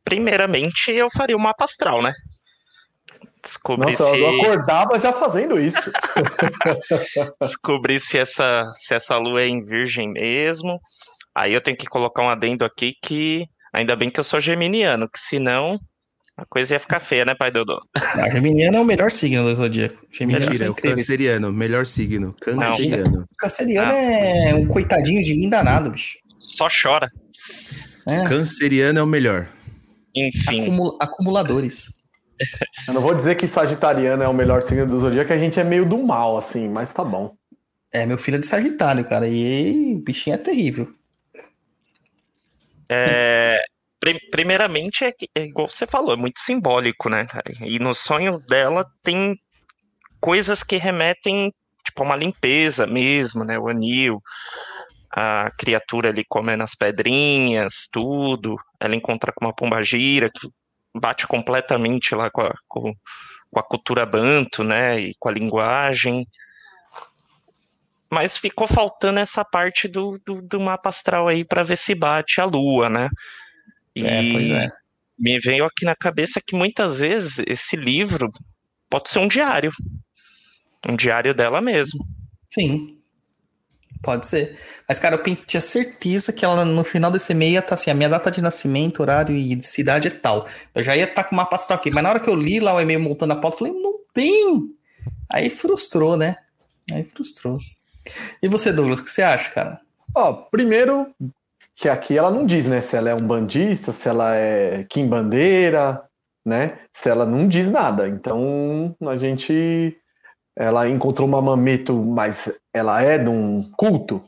Primeiramente 0.04 0.92
eu 0.92 1.10
faria 1.10 1.36
o 1.36 1.40
um 1.40 1.44
mapa 1.44 1.66
astral, 1.66 2.02
né? 2.02 2.14
Descobrir 3.44 3.92
Nossa, 3.92 4.12
se... 4.12 4.20
eu 4.20 4.30
acordava 4.30 5.00
já 5.00 5.12
fazendo 5.12 5.60
isso. 5.60 5.92
Descobrir 7.42 8.00
se 8.00 8.18
essa, 8.18 8.72
se 8.76 8.94
essa 8.94 9.18
lua 9.18 9.42
é 9.42 9.48
em 9.48 9.62
virgem 9.62 10.10
mesmo. 10.12 10.80
Aí 11.36 11.54
eu 11.54 11.62
tenho 11.62 11.76
que 11.76 11.86
colocar 11.86 12.24
um 12.24 12.30
adendo 12.30 12.64
aqui 12.64 12.94
que 13.04 13.46
ainda 13.74 13.96
bem 13.96 14.10
que 14.10 14.20
eu 14.20 14.24
sou 14.24 14.40
geminiano, 14.40 15.10
que 15.10 15.20
senão 15.20 15.78
a 16.38 16.46
coisa 16.46 16.76
ia 16.76 16.80
ficar 16.80 17.00
feia, 17.00 17.26
né, 17.26 17.36
pai 17.36 17.52
Dodô? 17.52 17.80
A 17.96 18.30
geminiano 18.30 18.78
é 18.78 18.80
o 18.80 18.86
melhor 18.86 19.12
signo 19.12 19.44
do 19.44 19.56
zodíaco. 19.56 20.06
Geminiano 20.12 20.46
Mentira, 20.46 20.66
é 20.66 20.70
o 20.70 20.76
canceriano, 20.76 21.52
melhor 21.52 21.86
signo. 21.86 22.34
Canceriano. 22.40 23.12
Não. 23.12 23.26
Canceriano 23.38 23.92
ah. 23.92 24.50
é 24.50 24.56
um 24.56 24.68
coitadinho 24.68 25.22
de 25.22 25.36
mim 25.36 25.50
danado, 25.50 25.92
bicho. 25.92 26.18
Só 26.40 26.68
chora. 26.70 27.10
É. 28.08 28.24
Canceriano 28.24 29.00
é 29.00 29.04
o 29.04 29.08
melhor. 29.08 29.48
Enfim. 30.16 30.62
Acumul 30.62 30.98
acumuladores. 31.00 31.88
Eu 32.88 32.94
não 32.94 33.02
vou 33.02 33.16
dizer 33.16 33.36
que 33.36 33.48
Sagitariano 33.48 34.24
é 34.24 34.28
o 34.28 34.34
melhor 34.34 34.62
signo 34.62 34.88
do 34.88 35.00
zodíaco, 35.00 35.28
que 35.28 35.34
a 35.34 35.38
gente 35.38 35.60
é 35.60 35.64
meio 35.64 35.88
do 35.88 35.98
mal, 35.98 36.38
assim, 36.38 36.68
mas 36.68 36.94
tá 36.94 37.04
bom. 37.04 37.36
É, 37.92 38.06
meu 38.06 38.18
filho 38.18 38.36
é 38.36 38.40
de 38.40 38.48
Sagitário, 38.48 39.08
cara, 39.08 39.28
e 39.28 39.96
o 39.96 40.00
bichinho 40.00 40.34
é 40.34 40.38
terrível. 40.38 40.92
É, 42.90 43.64
primeiramente, 44.32 45.06
é, 45.06 45.14
é, 45.36 45.44
igual 45.44 45.70
você 45.70 45.86
falou, 45.86 46.14
é 46.14 46.18
muito 46.18 46.40
simbólico, 46.40 47.08
né, 47.08 47.26
cara? 47.26 47.52
E 47.62 47.80
no 47.80 47.94
sonho 47.94 48.40
dela 48.48 48.86
tem 49.04 49.38
coisas 50.20 50.64
que 50.64 50.78
remetem, 50.78 51.54
tipo, 51.86 52.02
a 52.02 52.06
uma 52.06 52.16
limpeza 52.16 52.88
mesmo, 52.88 53.44
né? 53.44 53.60
O 53.60 53.68
anil, 53.68 54.22
a 55.12 55.52
criatura 55.58 56.10
ali 56.10 56.26
comendo 56.28 56.64
as 56.64 56.74
pedrinhas, 56.74 57.88
tudo. 57.92 58.56
Ela 58.84 58.98
encontra 58.98 59.32
com 59.32 59.46
uma 59.46 59.56
pombagira 59.56 60.30
que 60.30 60.50
bate 60.94 61.26
completamente 61.26 62.14
lá 62.14 62.30
com 62.30 62.42
a, 62.42 62.54
com, 62.68 62.94
com 63.50 63.60
a 63.60 63.64
cultura 63.64 64.06
banto, 64.06 64.62
né, 64.62 65.00
e 65.00 65.16
com 65.18 65.30
a 65.30 65.32
linguagem. 65.32 66.28
Mas 68.12 68.38
ficou 68.38 68.68
faltando 68.68 69.20
essa 69.20 69.46
parte 69.46 69.88
do, 69.88 70.20
do, 70.26 70.42
do 70.42 70.60
mapa 70.60 70.90
astral 70.90 71.30
aí 71.30 71.46
para 71.46 71.64
ver 71.64 71.78
se 71.78 71.96
bate 71.96 72.42
a 72.42 72.46
lua, 72.46 72.90
né? 72.90 73.10
E 73.96 74.06
é, 74.06 74.32
pois 74.34 74.52
é. 74.52 74.70
me 75.18 75.40
veio 75.40 75.64
aqui 75.64 75.86
na 75.86 75.96
cabeça 75.96 76.42
que 76.46 76.54
muitas 76.54 77.00
vezes 77.00 77.42
esse 77.48 77.78
livro 77.78 78.30
pode 78.90 79.10
ser 79.10 79.20
um 79.20 79.30
diário. 79.30 79.72
Um 80.86 80.98
diário 80.98 81.34
dela 81.34 81.62
mesmo. 81.62 82.04
Sim, 82.50 83.02
Pode 84.04 84.28
ser. 84.28 84.60
Mas, 84.88 85.00
cara, 85.00 85.16
eu 85.16 85.36
tinha 85.38 85.62
certeza 85.62 86.34
que 86.34 86.44
ela 86.44 86.66
no 86.66 86.84
final 86.84 87.10
desse 87.10 87.32
e-mail 87.32 87.54
ia 87.54 87.60
estar 87.60 87.70
tá 87.70 87.76
assim: 87.76 87.90
a 87.90 87.94
minha 87.94 88.10
data 88.10 88.30
de 88.30 88.42
nascimento, 88.42 89.00
horário 89.00 89.34
e 89.34 89.60
cidade 89.62 90.10
é 90.10 90.12
tal. 90.12 90.46
Eu 90.76 90.84
já 90.84 90.96
ia 90.96 91.06
estar 91.06 91.24
tá 91.24 91.30
com 91.30 91.34
o 91.34 91.38
mapa 91.38 91.56
astral 91.56 91.80
aqui. 91.80 91.90
Mas 91.90 92.04
na 92.04 92.10
hora 92.10 92.20
que 92.20 92.30
eu 92.30 92.36
li 92.36 92.60
lá 92.60 92.76
o 92.76 92.82
e-mail 92.82 93.00
montando 93.00 93.32
a 93.32 93.38
pauta, 93.38 93.56
eu 93.56 93.60
falei: 93.60 93.74
não 93.74 93.94
tem! 94.14 94.76
Aí 95.32 95.50
frustrou, 95.50 96.18
né? 96.18 96.36
Aí 96.92 97.06
frustrou. 97.06 97.58
E 98.42 98.50
você, 98.50 98.74
Douglas, 98.74 99.00
o 99.00 99.06
que 99.06 99.10
você 99.10 99.22
acha, 99.22 99.50
cara? 99.50 99.80
Ó, 100.14 100.34
primeiro, 100.34 101.08
que 101.74 101.88
aqui 101.88 102.18
ela 102.18 102.30
não 102.30 102.46
diz, 102.46 102.66
né? 102.66 102.82
Se 102.82 102.98
ela 102.98 103.10
é 103.10 103.16
um 103.16 103.26
bandista, 103.26 103.94
se 103.94 104.10
ela 104.10 104.36
é 104.36 104.84
Kim 104.84 105.08
Bandeira, 105.08 106.04
né? 106.46 106.78
Se 106.92 107.10
ela 107.10 107.26
não 107.26 107.48
diz 107.48 107.68
nada. 107.68 108.08
Então 108.10 108.94
a 109.02 109.16
gente 109.16 109.98
ela 110.56 110.88
encontrou 110.88 111.28
uma 111.28 111.42
mameto, 111.42 111.94
mas 111.94 112.52
ela 112.74 113.02
é 113.02 113.18
de 113.18 113.30
um 113.30 113.72
culto, 113.72 114.24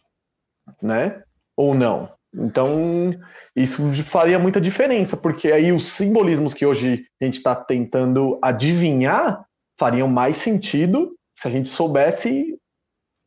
né? 0.81 1.23
Ou 1.55 1.73
não? 1.73 2.13
Então, 2.33 3.11
isso 3.55 3.81
faria 4.03 4.37
muita 4.37 4.59
diferença, 4.59 5.15
porque 5.15 5.51
aí 5.51 5.71
os 5.71 5.85
simbolismos 5.85 6.53
que 6.53 6.65
hoje 6.65 7.05
a 7.21 7.25
gente 7.25 7.37
está 7.37 7.55
tentando 7.55 8.37
adivinhar 8.41 9.45
fariam 9.79 10.07
mais 10.07 10.37
sentido 10.37 11.15
se 11.37 11.47
a 11.47 11.51
gente 11.51 11.69
soubesse, 11.69 12.57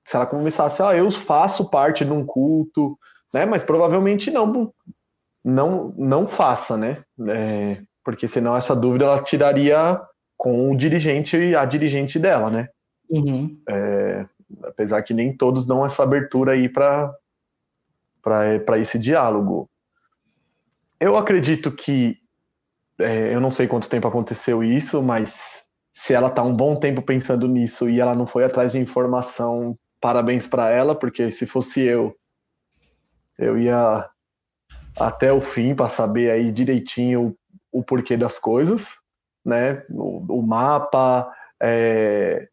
se 0.07 0.17
ela 0.17 0.27
começasse, 0.27 0.83
ah, 0.83 0.97
eu 0.97 1.11
faço 1.11 1.71
parte 1.71 2.05
de 2.05 2.11
um 2.11 2.25
culto, 2.25 2.99
né? 3.33 3.45
Mas 3.45 3.63
provavelmente 3.63 4.31
não, 4.31 4.73
não, 5.45 5.95
não 5.97 6.27
faça, 6.27 6.77
né? 6.77 7.03
É, 7.29 7.83
porque 8.03 8.27
senão 8.27 8.57
essa 8.57 8.75
dúvida 8.75 9.05
ela 9.05 9.23
tiraria 9.23 10.01
com 10.37 10.71
o 10.71 10.77
dirigente, 10.77 11.55
a 11.55 11.65
dirigente 11.65 12.19
dela, 12.19 12.51
né? 12.51 12.69
Uhum. 13.11 13.61
É, 13.69 14.27
apesar 14.65 15.03
que 15.03 15.15
nem 15.15 15.37
todos 15.37 15.67
dão 15.67 15.85
essa 15.85 16.03
abertura 16.03 16.53
aí 16.53 16.69
para 16.69 17.19
esse 18.79 18.99
diálogo. 18.99 19.69
eu 21.01 21.17
acredito 21.17 21.73
que 21.73 22.19
é, 23.01 23.35
eu 23.35 23.41
não 23.41 23.51
sei 23.51 23.67
quanto 23.69 23.89
tempo 23.89 24.09
aconteceu 24.09 24.63
isso, 24.63 25.03
mas 25.03 25.69
se 25.95 26.13
ela 26.13 26.31
tá 26.31 26.43
um 26.43 26.57
bom 26.57 26.79
tempo 26.79 27.03
pensando 27.03 27.47
nisso 27.47 27.89
e 27.89 28.01
ela 28.01 28.15
não 28.15 28.27
foi 28.27 28.45
atrás 28.45 28.73
de 28.73 28.79
informação, 28.79 29.79
parabéns 30.01 30.47
para 30.47 30.71
ela, 30.71 30.95
porque 30.95 31.31
se 31.31 31.47
fosse 31.47 31.83
eu, 31.83 32.15
eu 33.39 33.59
ia 33.59 34.09
até 34.97 35.33
o 35.33 35.41
fim 35.41 35.75
para 35.75 35.89
saber 35.89 36.31
aí 36.31 36.51
direitinho 36.51 37.37
o, 37.73 37.81
o, 37.81 37.85
porquê 37.85 38.17
das 38.17 38.39
coisas, 38.39 38.97
né? 39.45 39.85
O, 39.91 40.41
o 40.41 40.43
mapa, 40.43 41.33
é, 41.63 42.49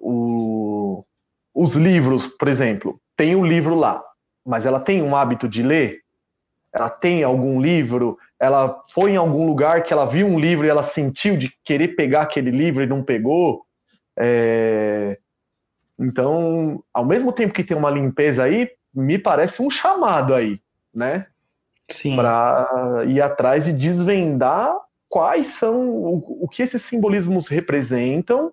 o, 0.00 1.04
os 1.54 1.74
livros, 1.74 2.26
por 2.26 2.48
exemplo, 2.48 3.00
tem 3.16 3.36
um 3.36 3.44
livro 3.44 3.74
lá, 3.74 4.02
mas 4.44 4.66
ela 4.66 4.80
tem 4.80 5.02
um 5.02 5.14
hábito 5.14 5.48
de 5.48 5.62
ler? 5.62 6.00
Ela 6.72 6.90
tem 6.90 7.22
algum 7.22 7.60
livro? 7.60 8.18
Ela 8.38 8.82
foi 8.92 9.12
em 9.12 9.16
algum 9.16 9.46
lugar 9.46 9.84
que 9.84 9.92
ela 9.92 10.04
viu 10.04 10.26
um 10.26 10.38
livro 10.38 10.66
e 10.66 10.68
ela 10.68 10.82
sentiu 10.82 11.36
de 11.36 11.52
querer 11.64 11.88
pegar 11.88 12.22
aquele 12.22 12.50
livro 12.50 12.82
e 12.82 12.86
não 12.86 13.02
pegou? 13.02 13.64
É... 14.18 15.18
Então, 15.98 16.82
ao 16.92 17.04
mesmo 17.04 17.32
tempo 17.32 17.54
que 17.54 17.62
tem 17.62 17.76
uma 17.76 17.90
limpeza 17.90 18.42
aí, 18.42 18.68
me 18.92 19.18
parece 19.18 19.62
um 19.62 19.70
chamado 19.70 20.34
aí, 20.34 20.60
né? 20.92 21.26
Sim. 21.88 22.16
Para 22.16 23.04
ir 23.06 23.20
atrás 23.20 23.64
de 23.64 23.72
desvendar 23.72 24.76
quais 25.08 25.48
são 25.48 25.88
o, 25.90 26.44
o 26.44 26.48
que 26.48 26.62
esses 26.62 26.82
simbolismos 26.82 27.46
representam 27.46 28.52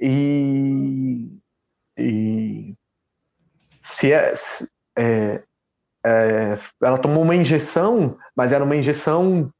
e, 0.00 1.28
e 1.96 2.74
se 3.82 4.12
é, 4.12 4.34
é, 4.96 5.42
é, 6.04 6.58
ela 6.82 6.98
tomou 6.98 7.22
uma 7.22 7.34
injeção, 7.34 8.18
mas 8.34 8.52
era 8.52 8.64
uma 8.64 8.76
injeção 8.76 9.52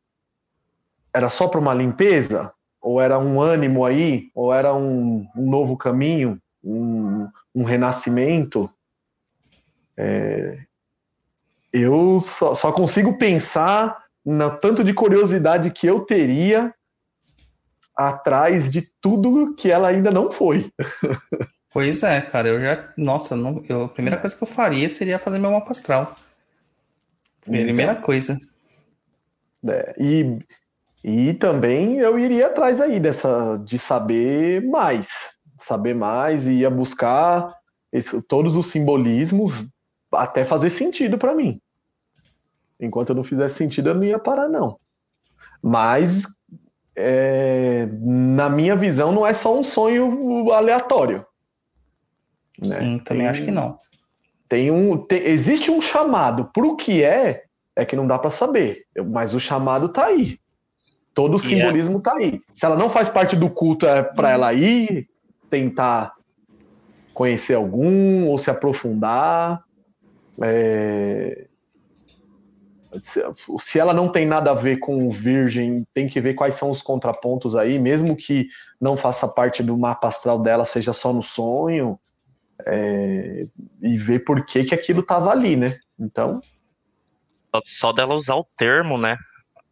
era 1.16 1.30
só 1.30 1.48
para 1.48 1.58
uma 1.58 1.72
limpeza? 1.72 2.52
Ou 2.78 3.00
era 3.00 3.18
um 3.18 3.40
ânimo 3.40 3.86
aí? 3.86 4.30
Ou 4.34 4.52
era 4.52 4.74
um, 4.74 5.26
um 5.34 5.50
novo 5.50 5.74
caminho, 5.74 6.38
um, 6.62 7.26
um 7.54 7.64
renascimento. 7.64 8.70
É, 9.96 10.58
eu 11.72 12.20
só, 12.20 12.54
só, 12.54 12.70
consigo 12.70 13.16
pensar 13.16 14.04
no 14.22 14.50
tanto 14.58 14.84
de 14.84 14.92
curiosidade 14.92 15.70
que 15.70 15.86
eu 15.86 16.00
teria 16.00 16.74
atrás 17.96 18.70
de 18.70 18.82
tudo 19.00 19.54
que 19.54 19.70
ela 19.70 19.88
ainda 19.88 20.10
não 20.10 20.30
foi. 20.30 20.70
Pois 21.72 22.02
é, 22.02 22.22
cara, 22.22 22.48
eu 22.48 22.60
já. 22.60 22.88
Nossa, 22.96 23.36
não, 23.36 23.62
eu, 23.68 23.84
a 23.84 23.88
primeira 23.88 24.18
coisa 24.18 24.34
que 24.34 24.42
eu 24.42 24.48
faria 24.48 24.88
seria 24.88 25.18
fazer 25.18 25.38
meu 25.38 25.50
mapa 25.50 25.72
astral. 25.72 26.14
Primeira 27.44 27.92
então, 27.92 28.02
coisa. 28.02 28.38
É, 29.68 29.94
e, 29.98 30.38
e 31.04 31.34
também 31.34 31.98
eu 31.98 32.18
iria 32.18 32.46
atrás 32.46 32.80
aí 32.80 32.98
dessa 32.98 33.56
de 33.58 33.78
saber 33.78 34.62
mais. 34.62 35.06
Saber 35.58 35.94
mais 35.94 36.46
e 36.46 36.60
ia 36.60 36.70
buscar 36.70 37.52
esse, 37.92 38.22
todos 38.22 38.56
os 38.56 38.66
simbolismos 38.68 39.68
até 40.12 40.44
fazer 40.44 40.70
sentido 40.70 41.18
para 41.18 41.34
mim. 41.34 41.60
Enquanto 42.80 43.10
eu 43.10 43.14
não 43.14 43.24
fizesse 43.24 43.56
sentido, 43.56 43.90
eu 43.90 43.94
não 43.94 44.04
ia 44.04 44.18
parar, 44.18 44.48
não. 44.48 44.76
Mas, 45.62 46.24
é, 46.96 47.86
na 48.00 48.48
minha 48.48 48.74
visão, 48.74 49.12
não 49.12 49.26
é 49.26 49.34
só 49.34 49.56
um 49.56 49.62
sonho 49.62 50.50
aleatório. 50.50 51.24
Né? 52.58 52.80
Sim, 52.80 52.98
também 53.00 53.22
tem, 53.22 53.28
acho 53.28 53.44
que 53.44 53.50
não. 53.50 53.76
Tem 54.48 54.70
um, 54.70 54.96
tem, 54.96 55.22
existe 55.26 55.70
um 55.70 55.80
chamado. 55.80 56.50
Para 56.52 56.66
o 56.66 56.76
que 56.76 57.02
é, 57.02 57.44
é 57.74 57.84
que 57.84 57.94
não 57.94 58.06
dá 58.06 58.18
para 58.18 58.30
saber. 58.30 58.84
Mas 59.08 59.34
o 59.34 59.40
chamado 59.40 59.90
tá 59.90 60.06
aí. 60.06 60.38
Todo 61.12 61.36
o 61.36 61.38
simbolismo 61.38 61.98
yeah. 61.98 62.10
tá 62.10 62.16
aí. 62.16 62.40
Se 62.54 62.64
ela 62.64 62.76
não 62.76 62.90
faz 62.90 63.08
parte 63.08 63.36
do 63.36 63.50
culto, 63.50 63.86
é 63.86 64.02
para 64.02 64.30
ela 64.30 64.52
ir 64.52 65.08
tentar 65.50 66.14
conhecer 67.12 67.54
algum 67.54 68.26
ou 68.26 68.38
se 68.38 68.50
aprofundar. 68.50 69.62
É... 70.42 71.46
Se 73.58 73.78
ela 73.78 73.92
não 73.92 74.08
tem 74.08 74.26
nada 74.26 74.50
a 74.50 74.54
ver 74.54 74.78
com 74.78 75.08
o 75.08 75.10
Virgem, 75.10 75.86
tem 75.92 76.08
que 76.08 76.20
ver 76.20 76.34
quais 76.34 76.56
são 76.56 76.70
os 76.70 76.82
contrapontos 76.82 77.56
aí, 77.56 77.78
mesmo 77.78 78.16
que 78.16 78.48
não 78.80 78.96
faça 78.96 79.28
parte 79.28 79.62
do 79.62 79.76
mapa 79.76 80.08
astral 80.08 80.38
dela, 80.38 80.64
seja 80.64 80.92
só 80.92 81.12
no 81.12 81.22
sonho 81.22 81.98
é, 82.64 83.42
e 83.82 83.98
ver 83.98 84.20
por 84.20 84.44
que, 84.46 84.64
que 84.64 84.74
aquilo 84.74 85.00
estava 85.00 85.30
ali, 85.30 85.56
né? 85.56 85.78
Então. 85.98 86.40
Só 87.64 87.92
dela 87.92 88.14
usar 88.14 88.34
o 88.34 88.46
termo, 88.56 88.98
né? 88.98 89.16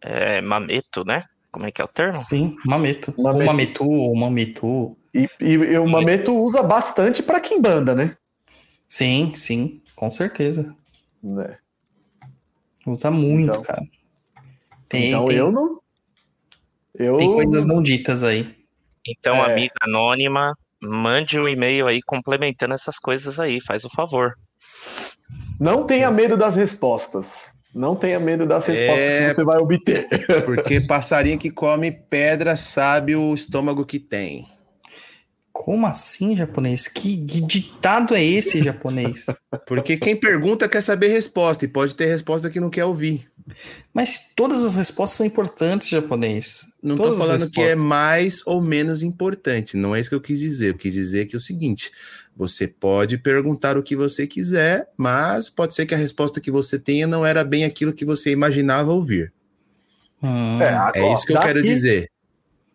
É, 0.03 0.41
mameto, 0.41 1.05
né? 1.05 1.23
Como 1.51 1.67
é 1.67 1.71
que 1.71 1.81
é 1.81 1.85
o 1.85 1.89
termo? 1.89 2.15
Sim, 2.15 2.57
mameto. 2.67 3.15
mameto. 3.17 3.41
Ou 3.41 3.47
mametu, 3.47 3.89
ou 3.89 4.17
mametu. 4.17 4.97
E, 5.15 5.29
e, 5.41 5.53
e 5.53 5.79
o 5.79 5.87
mameto 5.87 6.35
usa 6.35 6.63
bastante 6.63 7.23
para 7.23 7.41
banda, 7.61 7.95
né? 7.95 8.17
Sim, 8.89 9.33
sim, 9.35 9.81
com 9.95 10.11
certeza. 10.11 10.75
É. 11.41 11.64
Usa 12.87 13.11
muito, 13.11 13.51
então, 13.51 13.63
cara. 13.63 13.83
Tem, 14.89 15.09
então 15.09 15.25
tem, 15.25 15.37
eu 15.37 15.51
não. 15.51 15.81
Eu... 16.95 17.17
Tem 17.17 17.33
coisas 17.33 17.65
não 17.65 17.83
ditas 17.83 18.23
aí. 18.23 18.55
Então, 19.07 19.37
é... 19.37 19.53
amiga 19.53 19.75
anônima, 19.81 20.57
mande 20.81 21.39
um 21.39 21.49
e-mail 21.49 21.87
aí 21.87 22.01
complementando 22.03 22.75
essas 22.75 22.99
coisas 22.99 23.39
aí, 23.39 23.61
faz 23.61 23.85
o 23.85 23.91
favor. 23.91 24.35
Não 25.59 25.85
tenha 25.85 26.11
medo 26.11 26.37
das 26.37 26.57
respostas. 26.57 27.53
Não 27.75 27.97
tenha 27.97 28.21
medo 28.21 28.47
das 28.47 28.67
respostas 28.67 28.99
é... 28.99 29.29
que 29.29 29.35
você 29.35 29.45
vai 29.45 29.59
obter. 29.59 30.09
Porque 30.45 30.81
passarinho 30.87 31.39
que 31.39 31.51
come 31.51 31.91
pedra 31.91 32.57
sabe 32.57 33.17
o 33.17 33.35
estômago 33.35 33.85
que 33.85 33.99
tem. 33.99 34.47
Como 35.55 35.87
assim, 35.87 36.35
japonês? 36.35 36.89
Que, 36.89 37.17
que 37.17 37.41
ditado 37.41 38.13
é 38.13 38.23
esse, 38.23 38.61
japonês? 38.61 39.27
Porque 39.69 39.97
quem 39.97 40.17
pergunta 40.17 40.69
quer 40.69 40.81
saber 40.81 41.07
resposta 41.07 41.65
e 41.65 41.69
pode 41.69 41.95
ter 41.95 42.07
resposta 42.07 42.51
que 42.51 42.59
não 42.59 42.69
quer 42.69 42.85
ouvir. 42.85 43.31
Mas 43.95 44.33
todas 44.35 44.65
as 44.65 44.75
respostas 44.75 45.19
são 45.19 45.25
importantes, 45.25 45.89
japonês. 45.89 46.67
Não 46.83 46.97
estou 46.97 47.17
falando 47.17 47.49
que 47.49 47.61
é 47.61 47.77
mais 47.77 48.43
ou 48.45 48.61
menos 48.61 49.05
importante. 49.05 49.77
Não 49.77 49.95
é 49.95 50.01
isso 50.01 50.11
que 50.11 50.17
eu 50.17 50.21
quis 50.21 50.41
dizer. 50.41 50.71
Eu 50.71 50.77
quis 50.77 50.93
dizer 50.93 51.27
que 51.27 51.37
é 51.37 51.39
o 51.39 51.41
seguinte: 51.41 51.93
você 52.37 52.67
pode 52.67 53.17
perguntar 53.17 53.79
o 53.79 53.83
que 53.83 53.95
você 53.95 54.27
quiser, 54.27 54.91
mas 54.97 55.49
pode 55.49 55.73
ser 55.73 55.87
que 55.87 55.95
a 55.95 55.99
resposta 55.99 56.41
que 56.41 56.51
você 56.51 56.81
tenha 56.81 57.07
não 57.07 57.25
era 57.25 57.45
bem 57.45 57.65
aquilo 57.65 57.93
que 57.93 58.05
você 58.05 58.33
imaginava 58.33 58.93
ouvir. 58.93 59.33
Hum. 60.21 60.61
É, 60.61 60.71
agora, 60.71 60.99
é, 60.99 61.15
isso 61.15 61.27
que 61.27 61.33
eu 61.33 61.41
quero 61.41 61.63
dizer. 61.63 62.11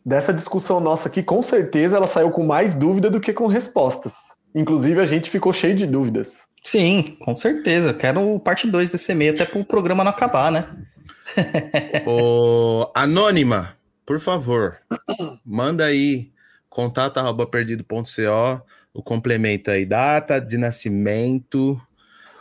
Dessa 0.06 0.34
discussão 0.34 0.80
nossa 0.80 1.10
aqui, 1.10 1.22
com 1.22 1.42
certeza 1.42 1.98
ela 1.98 2.08
saiu 2.08 2.32
com 2.32 2.46
mais 2.46 2.76
dúvida 2.76 3.10
do 3.10 3.20
que 3.20 3.34
com 3.34 3.48
respostas. 3.48 4.14
Inclusive, 4.56 5.00
a 5.00 5.06
gente 5.06 5.30
ficou 5.30 5.54
cheio 5.54 5.76
de 5.76 5.86
dúvidas. 5.86 6.32
Sim, 6.64 7.18
com 7.20 7.36
certeza. 7.36 7.94
Quero 7.94 8.40
parte 8.40 8.68
2 8.68 8.90
desse 8.90 9.12
e-mail, 9.12 9.34
até 9.34 9.46
para 9.46 9.60
o 9.60 9.66
programa 9.66 10.04
não 10.04 10.12
acabar, 10.12 10.52
né? 10.52 10.68
Ô, 12.08 12.90
Anônima, 12.94 13.76
por 14.06 14.20
favor, 14.20 14.78
manda 15.46 15.86
aí 15.86 16.32
contato@perdido.co, 16.70 18.62
o 18.94 19.04
complemento 19.04 19.70
aí, 19.70 19.86
data 19.86 20.40
de 20.40 20.58
nascimento, 20.58 21.80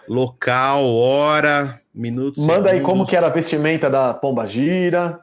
local, 0.09 0.87
hora, 0.87 1.81
minutos. 1.95 2.47
Manda 2.47 2.71
segundos. 2.71 2.73
aí 2.73 2.81
como 2.81 3.07
que 3.07 3.17
era 3.17 3.27
a 3.27 3.31
vestimenta 3.31 3.91
da 3.91 4.15
Pomba 4.15 4.47
Gira, 4.47 5.21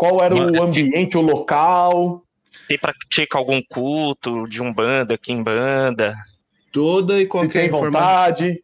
qual 0.00 0.24
era 0.24 0.34
o 0.34 0.62
ambiente, 0.62 1.18
o 1.18 1.20
local. 1.20 2.24
Tem 2.66 2.78
pratica 2.78 3.36
algum 3.36 3.60
culto 3.60 4.48
de 4.48 4.62
um 4.62 4.72
banda, 4.72 5.18
em 5.28 5.42
banda? 5.42 6.16
Toda 6.72 7.20
e 7.20 7.26
qualquer 7.26 7.66
informação. 7.66 8.56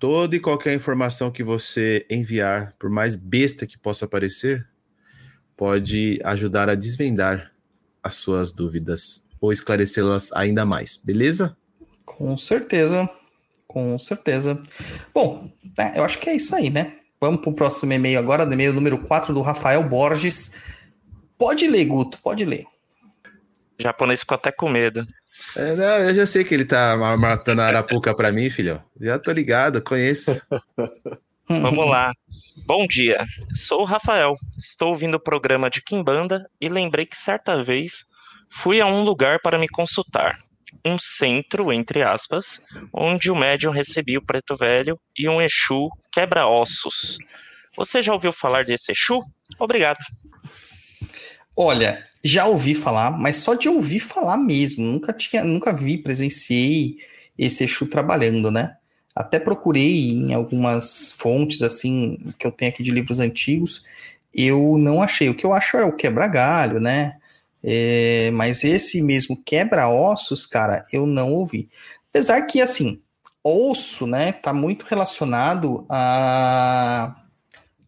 Toda 0.00 0.34
e 0.34 0.40
qualquer 0.40 0.74
informação 0.74 1.30
que 1.30 1.44
você 1.44 2.04
enviar, 2.10 2.74
por 2.76 2.90
mais 2.90 3.14
besta 3.14 3.68
que 3.68 3.78
possa 3.78 4.08
parecer, 4.08 4.66
pode 5.56 6.18
ajudar 6.24 6.68
a 6.68 6.74
desvendar 6.74 7.52
as 8.02 8.16
suas 8.16 8.50
dúvidas 8.50 9.24
ou 9.40 9.52
esclarecê-las 9.52 10.32
ainda 10.32 10.66
mais, 10.66 10.96
beleza? 10.96 11.56
Com 12.04 12.36
certeza, 12.36 13.08
com 13.68 13.96
certeza. 13.96 14.60
Bom, 15.14 15.52
é, 15.78 16.00
eu 16.00 16.04
acho 16.04 16.18
que 16.18 16.28
é 16.28 16.34
isso 16.34 16.54
aí, 16.56 16.68
né? 16.68 16.97
Vamos 17.20 17.40
para 17.40 17.50
o 17.50 17.54
próximo 17.54 17.92
e-mail 17.92 18.18
agora, 18.18 18.44
e-mail 18.44 18.72
número 18.72 18.98
4 18.98 19.34
do 19.34 19.40
Rafael 19.40 19.82
Borges. 19.82 20.56
Pode 21.36 21.66
ler, 21.66 21.84
Guto, 21.84 22.18
pode 22.20 22.44
ler. 22.44 22.64
O 23.78 23.82
japonês 23.82 24.20
ficou 24.20 24.36
até 24.36 24.52
com 24.52 24.68
medo. 24.68 25.06
É, 25.56 25.74
não, 25.74 25.84
eu 25.84 26.14
já 26.14 26.26
sei 26.26 26.44
que 26.44 26.54
ele 26.54 26.64
tá 26.64 26.96
matando 27.18 27.62
a 27.62 27.66
arapuca 27.66 28.14
para 28.14 28.32
mim, 28.32 28.50
filho. 28.50 28.82
Já 29.00 29.18
tô 29.18 29.32
ligado, 29.32 29.82
conheço. 29.82 30.40
Vamos 31.48 31.88
lá. 31.88 32.12
Bom 32.66 32.86
dia. 32.86 33.24
Sou 33.54 33.82
o 33.82 33.84
Rafael. 33.84 34.34
Estou 34.58 34.90
ouvindo 34.90 35.14
o 35.14 35.20
programa 35.20 35.70
de 35.70 35.80
Kimbanda 35.80 36.48
e 36.60 36.68
lembrei 36.68 37.06
que 37.06 37.16
certa 37.16 37.62
vez 37.62 38.04
fui 38.50 38.80
a 38.80 38.86
um 38.86 39.02
lugar 39.02 39.40
para 39.40 39.58
me 39.58 39.68
consultar. 39.68 40.38
Um 40.84 40.98
centro, 40.98 41.72
entre 41.72 42.02
aspas, 42.02 42.60
onde 42.92 43.30
o 43.30 43.36
médium 43.36 43.70
recebia 43.72 44.18
o 44.18 44.24
preto 44.24 44.56
velho 44.56 44.98
e 45.16 45.28
um 45.28 45.40
Exu 45.40 45.88
quebra-ossos. 46.12 47.18
Você 47.76 48.02
já 48.02 48.12
ouviu 48.12 48.32
falar 48.32 48.64
desse 48.64 48.92
Exu? 48.92 49.22
Obrigado. 49.58 49.98
Olha, 51.56 52.04
já 52.22 52.46
ouvi 52.46 52.74
falar, 52.74 53.10
mas 53.10 53.36
só 53.36 53.54
de 53.54 53.68
ouvir 53.68 54.00
falar 54.00 54.36
mesmo. 54.36 54.84
Nunca 54.84 55.12
tinha, 55.12 55.44
nunca 55.44 55.72
vi, 55.72 55.98
presenciei 55.98 56.96
esse 57.38 57.64
Exu 57.64 57.86
trabalhando, 57.86 58.50
né? 58.50 58.76
Até 59.14 59.38
procurei 59.40 60.10
em 60.10 60.32
algumas 60.32 61.12
fontes 61.12 61.62
assim 61.62 62.32
que 62.38 62.46
eu 62.46 62.52
tenho 62.52 62.70
aqui 62.70 62.82
de 62.82 62.90
livros 62.90 63.18
antigos, 63.18 63.84
eu 64.34 64.76
não 64.78 65.02
achei. 65.02 65.28
O 65.28 65.34
que 65.34 65.44
eu 65.44 65.52
acho 65.52 65.76
é 65.76 65.84
o 65.84 65.96
quebra-galho, 65.96 66.78
né? 66.78 67.16
É, 67.62 68.30
mas 68.32 68.62
esse 68.64 69.02
mesmo 69.02 69.42
quebra-ossos, 69.44 70.46
cara, 70.46 70.84
eu 70.92 71.06
não 71.06 71.32
ouvi. 71.32 71.68
Apesar 72.10 72.42
que, 72.42 72.60
assim, 72.60 73.00
osso, 73.42 74.06
né, 74.06 74.32
tá 74.32 74.52
muito 74.52 74.86
relacionado 74.86 75.84
a 75.88 77.14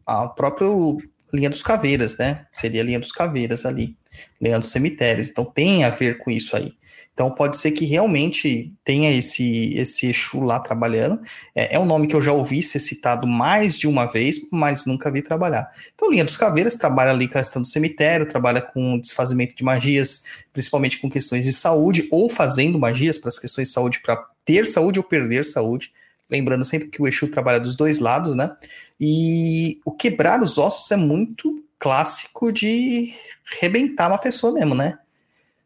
ao 0.06 0.34
próprio 0.34 0.98
linha 1.32 1.48
dos 1.48 1.62
caveiras, 1.62 2.16
né? 2.16 2.46
Seria 2.52 2.82
a 2.82 2.84
linha 2.84 2.98
dos 2.98 3.12
caveiras 3.12 3.64
ali, 3.64 3.96
linha 4.40 4.58
dos 4.58 4.70
cemitérios. 4.70 5.30
Então 5.30 5.44
tem 5.44 5.84
a 5.84 5.90
ver 5.90 6.18
com 6.18 6.30
isso 6.32 6.56
aí. 6.56 6.72
Então 7.20 7.30
pode 7.30 7.58
ser 7.58 7.72
que 7.72 7.84
realmente 7.84 8.72
tenha 8.82 9.12
esse 9.12 9.74
esse 9.74 10.06
Exu 10.06 10.40
lá 10.40 10.58
trabalhando. 10.58 11.20
É, 11.54 11.76
é, 11.76 11.78
um 11.78 11.84
nome 11.84 12.06
que 12.06 12.16
eu 12.16 12.22
já 12.22 12.32
ouvi 12.32 12.62
ser 12.62 12.78
citado 12.78 13.26
mais 13.26 13.76
de 13.76 13.86
uma 13.86 14.06
vez, 14.06 14.38
mas 14.50 14.86
nunca 14.86 15.12
vi 15.12 15.20
trabalhar. 15.20 15.70
Então 15.94 16.10
Linha 16.10 16.24
dos 16.24 16.38
Caveiras 16.38 16.76
trabalha 16.76 17.10
ali 17.10 17.28
com 17.28 17.36
a 17.36 17.42
questão 17.42 17.60
do 17.60 17.68
cemitério, 17.68 18.24
trabalha 18.24 18.62
com 18.62 18.98
desfazimento 18.98 19.54
de 19.54 19.62
magias, 19.62 20.24
principalmente 20.50 20.98
com 20.98 21.10
questões 21.10 21.44
de 21.44 21.52
saúde, 21.52 22.08
ou 22.10 22.26
fazendo 22.26 22.78
magias 22.78 23.18
para 23.18 23.28
as 23.28 23.38
questões 23.38 23.68
de 23.68 23.74
saúde, 23.74 24.00
para 24.00 24.16
ter 24.42 24.66
saúde 24.66 24.98
ou 24.98 25.04
perder 25.04 25.44
saúde. 25.44 25.92
Lembrando 26.30 26.64
sempre 26.64 26.88
que 26.88 27.02
o 27.02 27.06
Exu 27.06 27.28
trabalha 27.28 27.60
dos 27.60 27.76
dois 27.76 27.98
lados, 27.98 28.34
né? 28.34 28.50
E 28.98 29.78
o 29.84 29.92
quebrar 29.92 30.42
os 30.42 30.56
ossos 30.56 30.90
é 30.90 30.96
muito 30.96 31.62
clássico 31.78 32.50
de 32.50 33.12
rebentar 33.60 34.10
uma 34.10 34.16
pessoa 34.16 34.54
mesmo, 34.54 34.74
né? 34.74 34.98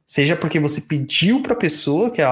Seja 0.07 0.37
porque 0.37 0.61
você 0.61 0.81
pediu 0.81 1.43
para 1.43 1.55
a 1.55 1.57
pessoa, 1.57 2.11
que 2.11 2.21
é 2.21 2.27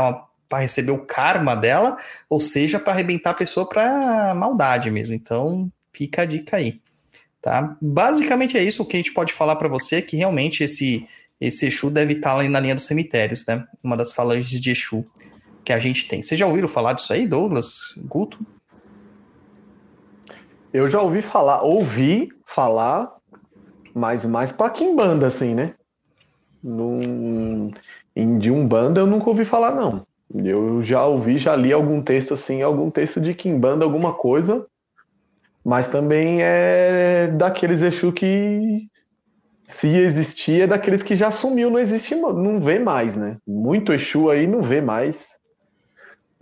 para 0.49 0.59
receber 0.59 0.93
o 0.93 1.07
karma 1.07 1.57
dela, 1.57 1.97
ou 2.29 2.39
seja 2.39 2.79
para 2.79 2.93
arrebentar 2.93 3.31
a 3.31 3.35
pessoa 3.35 3.67
para 3.67 4.35
maldade 4.35 4.91
mesmo. 4.91 5.15
Então, 5.15 5.73
fica 5.93 6.23
a 6.23 6.25
dica 6.27 6.59
aí. 6.59 6.81
Tá? 7.41 7.77
Basicamente 7.81 8.57
é 8.57 8.63
isso 8.63 8.83
o 8.83 8.87
que 8.87 8.97
a 8.97 9.01
gente 9.01 9.15
pode 9.15 9.33
falar 9.33 9.57
para 9.57 9.69
você, 9.69 10.01
que 10.03 10.17
realmente 10.17 10.63
esse 10.63 11.07
esse 11.43 11.67
Exu 11.67 11.91
deve 11.91 12.13
estar 12.13 12.39
ali 12.39 12.49
na 12.49 12.61
linha 12.61 12.75
dos 12.75 12.87
cemitérios, 12.87 13.45
né? 13.47 13.67
Uma 13.83 13.97
das 13.97 14.13
falanges 14.13 14.61
de 14.61 14.71
Exu 14.71 15.05
que 15.65 15.73
a 15.73 15.79
gente 15.81 16.07
tem. 16.07 16.23
Vocês 16.23 16.39
já 16.39 16.47
ouviram 16.47 16.69
falar 16.69 16.93
disso 16.93 17.13
aí, 17.13 17.27
Douglas, 17.27 17.95
Guto? 18.05 18.39
Eu 20.73 20.89
já 20.89 21.01
ouvi 21.01 21.21
falar, 21.21 21.63
ouvi 21.63 22.33
falar, 22.47 23.13
mas 23.93 24.25
mais 24.25 24.53
para 24.53 24.73
assim, 25.27 25.53
né? 25.53 25.75
Num, 26.63 27.71
de 28.39 28.51
Umbanda 28.51 29.01
eu 29.01 29.07
nunca 29.07 29.29
ouvi 29.29 29.45
falar, 29.45 29.75
não. 29.75 30.07
Eu 30.35 30.83
já 30.83 31.05
ouvi, 31.05 31.39
já 31.39 31.55
li 31.55 31.73
algum 31.73 32.01
texto 32.01 32.33
assim, 32.33 32.63
algum 32.63 32.91
texto 32.91 33.21
de 33.21 33.35
Kimbanda, 33.35 33.85
alguma 33.85 34.15
coisa, 34.15 34.67
mas 35.65 35.89
também 35.89 36.39
é 36.43 37.29
daqueles 37.29 37.83
Exu 37.83 38.13
que 38.13 38.89
se 39.69 39.89
existia, 39.89 40.65
é 40.65 40.67
daqueles 40.67 41.03
que 41.03 41.15
já 41.15 41.31
sumiu, 41.31 41.71
não 41.71 41.79
existe, 41.79 42.15
não 42.15 42.61
vê 42.61 42.79
mais, 42.79 43.17
né? 43.17 43.37
Muito 43.47 43.93
Exu 43.93 44.31
aí 44.31 44.47
não 44.47 44.63
vê 44.63 44.81
mais. 44.81 45.39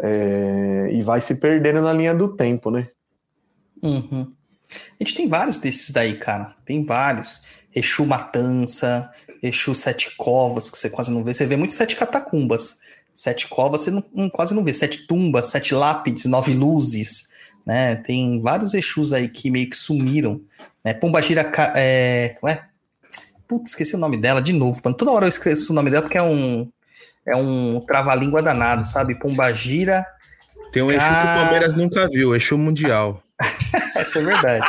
É, 0.02 0.88
e 0.92 1.02
vai 1.02 1.20
se 1.20 1.38
perdendo 1.38 1.82
na 1.82 1.92
linha 1.92 2.14
do 2.14 2.34
tempo, 2.34 2.70
né? 2.70 2.88
Uhum. 3.82 4.32
A 4.98 5.04
gente 5.04 5.14
tem 5.14 5.28
vários 5.28 5.58
desses 5.58 5.90
daí, 5.90 6.16
cara. 6.16 6.54
Tem 6.64 6.84
vários. 6.84 7.42
Exu 7.74 8.06
Matança, 8.06 9.10
Exu 9.42 9.74
Sete 9.74 10.14
Covas, 10.16 10.70
que 10.70 10.76
você 10.76 10.90
quase 10.90 11.12
não 11.12 11.24
vê. 11.24 11.32
Você 11.32 11.46
vê 11.46 11.56
muito 11.56 11.74
Sete 11.74 11.96
Catacumbas. 11.96 12.80
Sete 13.14 13.48
Covas 13.48 13.82
você 13.82 13.90
não, 13.90 14.04
não, 14.14 14.30
quase 14.30 14.54
não 14.54 14.64
vê. 14.64 14.72
Sete 14.72 15.06
Tumbas, 15.06 15.46
Sete 15.46 15.74
Lápides, 15.74 16.24
Nove 16.26 16.54
Luzes. 16.54 17.30
Né? 17.66 17.96
Tem 17.96 18.40
vários 18.40 18.74
Exus 18.74 19.12
aí 19.12 19.28
que 19.28 19.50
meio 19.50 19.68
que 19.68 19.76
sumiram. 19.76 20.40
Né? 20.84 20.94
Pombagira. 20.94 21.50
É, 21.76 22.36
é? 22.46 22.62
Putz, 23.46 23.70
esqueci 23.70 23.94
o 23.94 23.98
nome 23.98 24.16
dela 24.16 24.40
de 24.40 24.52
novo. 24.52 24.80
Mano. 24.84 24.96
Toda 24.96 25.10
hora 25.10 25.24
eu 25.26 25.28
esqueço 25.28 25.72
o 25.72 25.74
nome 25.74 25.90
dela 25.90 26.02
porque 26.02 26.18
é 26.18 26.22
um. 26.22 26.70
É 27.26 27.36
um 27.36 27.80
trava-língua 27.80 28.42
danado, 28.42 28.86
sabe? 28.86 29.18
Pombagira. 29.18 30.04
Tem 30.72 30.82
um 30.82 30.90
Exu 30.90 31.00
que 31.00 31.06
o 31.06 31.40
Palmeiras 31.42 31.74
nunca 31.74 32.08
viu, 32.08 32.34
Exu 32.34 32.56
Mundial. 32.56 33.22
Essa 33.94 34.20
é 34.20 34.22
verdade. 34.22 34.66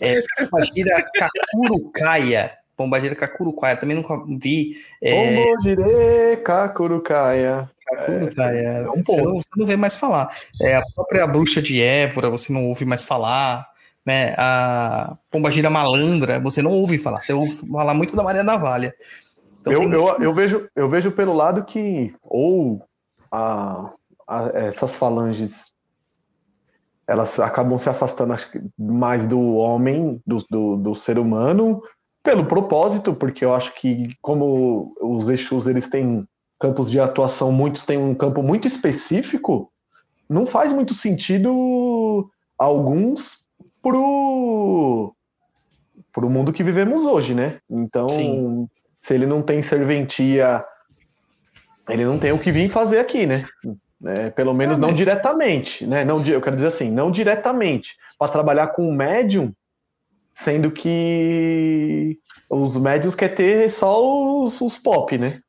é, 0.00 0.20
Pombagira 0.38 1.06
Kakurucaia. 1.14 2.52
Pombagira 2.76 3.14
Kakurucaia, 3.14 3.76
também 3.76 3.96
nunca 3.96 4.22
vi. 4.38 4.76
É... 5.02 5.44
Pombagira 5.44 6.36
Kakurucaia. 6.44 7.70
Kakurucaia. 7.86 8.58
É, 8.58 8.90
um 8.90 9.02
você, 9.02 9.22
não, 9.22 9.34
você 9.34 9.48
não 9.56 9.66
vê 9.66 9.76
mais 9.76 9.96
falar. 9.96 10.36
É, 10.60 10.76
a 10.76 10.82
própria 10.94 11.26
bruxa 11.26 11.62
de 11.62 11.80
Évora, 11.80 12.28
você 12.28 12.52
não 12.52 12.66
ouve 12.66 12.84
mais 12.84 13.04
falar. 13.04 13.66
Né? 14.04 14.34
A 14.38 15.16
Pombagira 15.30 15.70
Malandra, 15.70 16.38
você 16.38 16.60
não 16.60 16.72
ouve 16.72 16.98
falar. 16.98 17.20
Você 17.20 17.32
ouve 17.32 17.52
falar 17.70 17.94
muito 17.94 18.14
da 18.14 18.22
Maria 18.22 18.42
Navalha. 18.42 18.94
Então, 19.60 19.72
eu, 19.72 19.80
tem... 19.80 19.92
eu, 19.92 20.16
eu, 20.20 20.34
vejo, 20.34 20.68
eu 20.76 20.88
vejo 20.88 21.10
pelo 21.10 21.32
lado 21.32 21.64
que 21.64 22.14
ou 22.22 22.84
a, 23.32 23.90
a, 24.28 24.50
essas 24.54 24.94
falanges 24.94 25.74
elas 27.06 27.38
acabam 27.38 27.78
se 27.78 27.88
afastando 27.88 28.34
mais 28.76 29.24
do 29.26 29.54
homem, 29.54 30.20
do, 30.26 30.38
do, 30.50 30.76
do, 30.76 30.94
ser 30.94 31.18
humano, 31.18 31.80
pelo 32.26 32.44
propósito, 32.44 33.14
porque 33.14 33.44
eu 33.44 33.54
acho 33.54 33.72
que 33.74 34.16
como 34.20 34.92
os 35.00 35.28
Exus 35.28 35.68
eles 35.68 35.88
têm 35.88 36.26
campos 36.58 36.90
de 36.90 36.98
atuação, 36.98 37.52
muitos 37.52 37.86
têm 37.86 37.96
um 37.96 38.16
campo 38.16 38.42
muito 38.42 38.66
específico, 38.66 39.70
não 40.28 40.44
faz 40.44 40.72
muito 40.72 40.92
sentido 40.92 42.28
alguns 42.58 43.46
pro 43.80 45.14
pro 46.12 46.28
mundo 46.28 46.52
que 46.52 46.64
vivemos 46.64 47.04
hoje, 47.04 47.32
né? 47.32 47.60
Então, 47.70 48.08
Sim. 48.08 48.66
se 49.00 49.14
ele 49.14 49.26
não 49.26 49.40
tem 49.40 49.62
serventia, 49.62 50.64
ele 51.88 52.04
não 52.04 52.18
tem 52.18 52.32
o 52.32 52.38
que 52.40 52.50
vir 52.50 52.70
fazer 52.70 52.98
aqui, 52.98 53.24
né? 53.24 53.44
Né? 54.00 54.30
Pelo 54.30 54.52
menos 54.52 54.76
ah, 54.76 54.80
não 54.80 54.92
diretamente, 54.92 55.86
né? 55.86 56.04
Não, 56.04 56.20
eu 56.26 56.40
quero 56.40 56.56
dizer 56.56 56.68
assim, 56.68 56.90
não 56.90 57.12
diretamente. 57.12 57.94
Para 58.18 58.32
trabalhar 58.32 58.68
com 58.68 58.88
um 58.88 58.94
médium, 58.94 59.52
sendo 60.36 60.70
que 60.70 62.16
os 62.50 62.76
médiums 62.76 63.14
quer 63.14 63.34
ter 63.34 63.72
só 63.72 64.42
os, 64.42 64.60
os 64.60 64.78
pop, 64.78 65.16
né? 65.16 65.40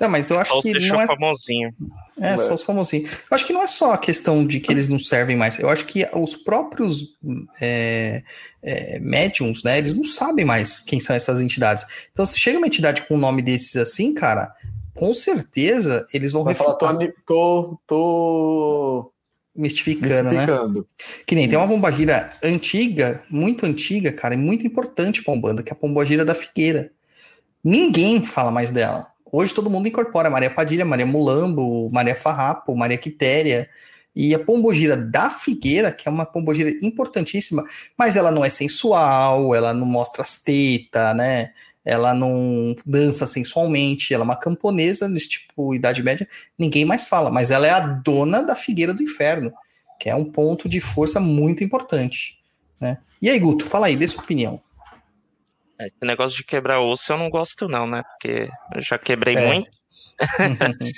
Não, 0.00 0.08
mas 0.08 0.30
eu 0.30 0.38
acho 0.38 0.54
só 0.54 0.62
que 0.62 0.72
não 0.88 1.00
é 1.00 1.06
famosinho. 1.06 1.74
É, 2.18 2.36
só 2.38 2.54
os 2.54 2.62
famosinhos. 2.62 3.10
Eu 3.10 3.34
acho 3.34 3.46
que 3.46 3.52
não 3.52 3.62
é 3.62 3.66
só 3.66 3.92
a 3.92 3.98
questão 3.98 4.46
de 4.46 4.60
que 4.60 4.72
eles 4.72 4.88
não 4.88 4.98
servem 4.98 5.36
mais. 5.36 5.58
Eu 5.58 5.68
acho 5.68 5.84
que 5.84 6.06
os 6.14 6.36
próprios 6.36 7.16
é, 7.60 8.22
é, 8.62 8.98
médiums, 9.00 9.62
né, 9.62 9.76
eles 9.76 9.92
não 9.92 10.04
sabem 10.04 10.44
mais 10.44 10.80
quem 10.80 11.00
são 11.00 11.14
essas 11.14 11.40
entidades. 11.40 11.84
Então, 12.12 12.24
se 12.24 12.38
chega 12.38 12.56
uma 12.56 12.66
entidade 12.66 13.06
com 13.06 13.16
um 13.16 13.18
nome 13.18 13.42
desses 13.42 13.76
assim, 13.76 14.14
cara, 14.14 14.54
com 14.94 15.12
certeza 15.12 16.06
eles 16.14 16.32
vão 16.32 16.44
Vai 16.44 16.54
refutar. 16.54 16.94
Falar, 16.94 17.12
tô, 17.26 17.78
tô, 17.86 19.12
Mistificando, 19.56 20.30
mistificando, 20.30 20.80
né? 20.80 20.86
Que 21.26 21.34
nem 21.34 21.48
tem 21.48 21.58
uma 21.58 21.66
pombagira 21.66 22.32
antiga, 22.42 23.22
muito 23.30 23.66
antiga, 23.66 24.12
cara, 24.12 24.34
e 24.34 24.36
muito 24.36 24.66
importante 24.66 25.22
pra 25.22 25.34
Umbanda, 25.34 25.62
que 25.62 25.70
é 25.70 25.74
a 25.74 25.76
pombagira 25.76 26.24
da 26.24 26.34
Figueira. 26.34 26.90
Ninguém 27.62 28.24
fala 28.24 28.50
mais 28.50 28.70
dela. 28.70 29.08
Hoje 29.30 29.52
todo 29.52 29.68
mundo 29.68 29.88
incorpora 29.88 30.30
Maria 30.30 30.50
Padilha, 30.50 30.84
Maria 30.84 31.04
Mulambo, 31.04 31.90
Maria 31.90 32.14
Farrapo, 32.14 32.74
Maria 32.74 32.96
Quitéria. 32.96 33.68
E 34.16 34.34
a 34.34 34.38
pombogira 34.38 34.96
da 34.96 35.30
Figueira, 35.30 35.92
que 35.92 36.08
é 36.08 36.10
uma 36.10 36.26
pombogira 36.26 36.70
importantíssima, 36.82 37.64
mas 37.96 38.16
ela 38.16 38.32
não 38.32 38.44
é 38.44 38.50
sensual, 38.50 39.54
ela 39.54 39.72
não 39.72 39.86
mostra 39.86 40.22
as 40.22 40.38
tetas, 40.38 41.14
né? 41.16 41.50
Ela 41.88 42.12
não 42.12 42.76
dança 42.84 43.26
sensualmente, 43.26 44.12
ela 44.12 44.22
é 44.22 44.26
uma 44.26 44.36
camponesa 44.36 45.08
nesse 45.08 45.30
tipo 45.30 45.74
Idade 45.74 46.02
Média, 46.02 46.28
ninguém 46.58 46.84
mais 46.84 47.08
fala, 47.08 47.30
mas 47.30 47.50
ela 47.50 47.66
é 47.66 47.70
a 47.70 47.80
dona 47.80 48.42
da 48.42 48.54
Figueira 48.54 48.92
do 48.92 49.02
Inferno, 49.02 49.50
que 49.98 50.10
é 50.10 50.14
um 50.14 50.26
ponto 50.26 50.68
de 50.68 50.80
força 50.80 51.18
muito 51.18 51.64
importante. 51.64 52.38
Né? 52.78 52.98
E 53.22 53.30
aí, 53.30 53.38
Guto, 53.38 53.64
fala 53.64 53.86
aí, 53.86 53.96
dê 53.96 54.06
sua 54.06 54.22
opinião. 54.22 54.60
É, 55.80 55.86
esse 55.86 55.96
negócio 56.02 56.36
de 56.36 56.44
quebrar 56.44 56.78
osso 56.82 57.10
eu 57.10 57.16
não 57.16 57.30
gosto, 57.30 57.66
não, 57.66 57.86
né? 57.86 58.02
Porque 58.02 58.50
eu 58.74 58.82
já 58.82 58.98
quebrei 58.98 59.36
é. 59.36 59.46
muito. 59.46 59.70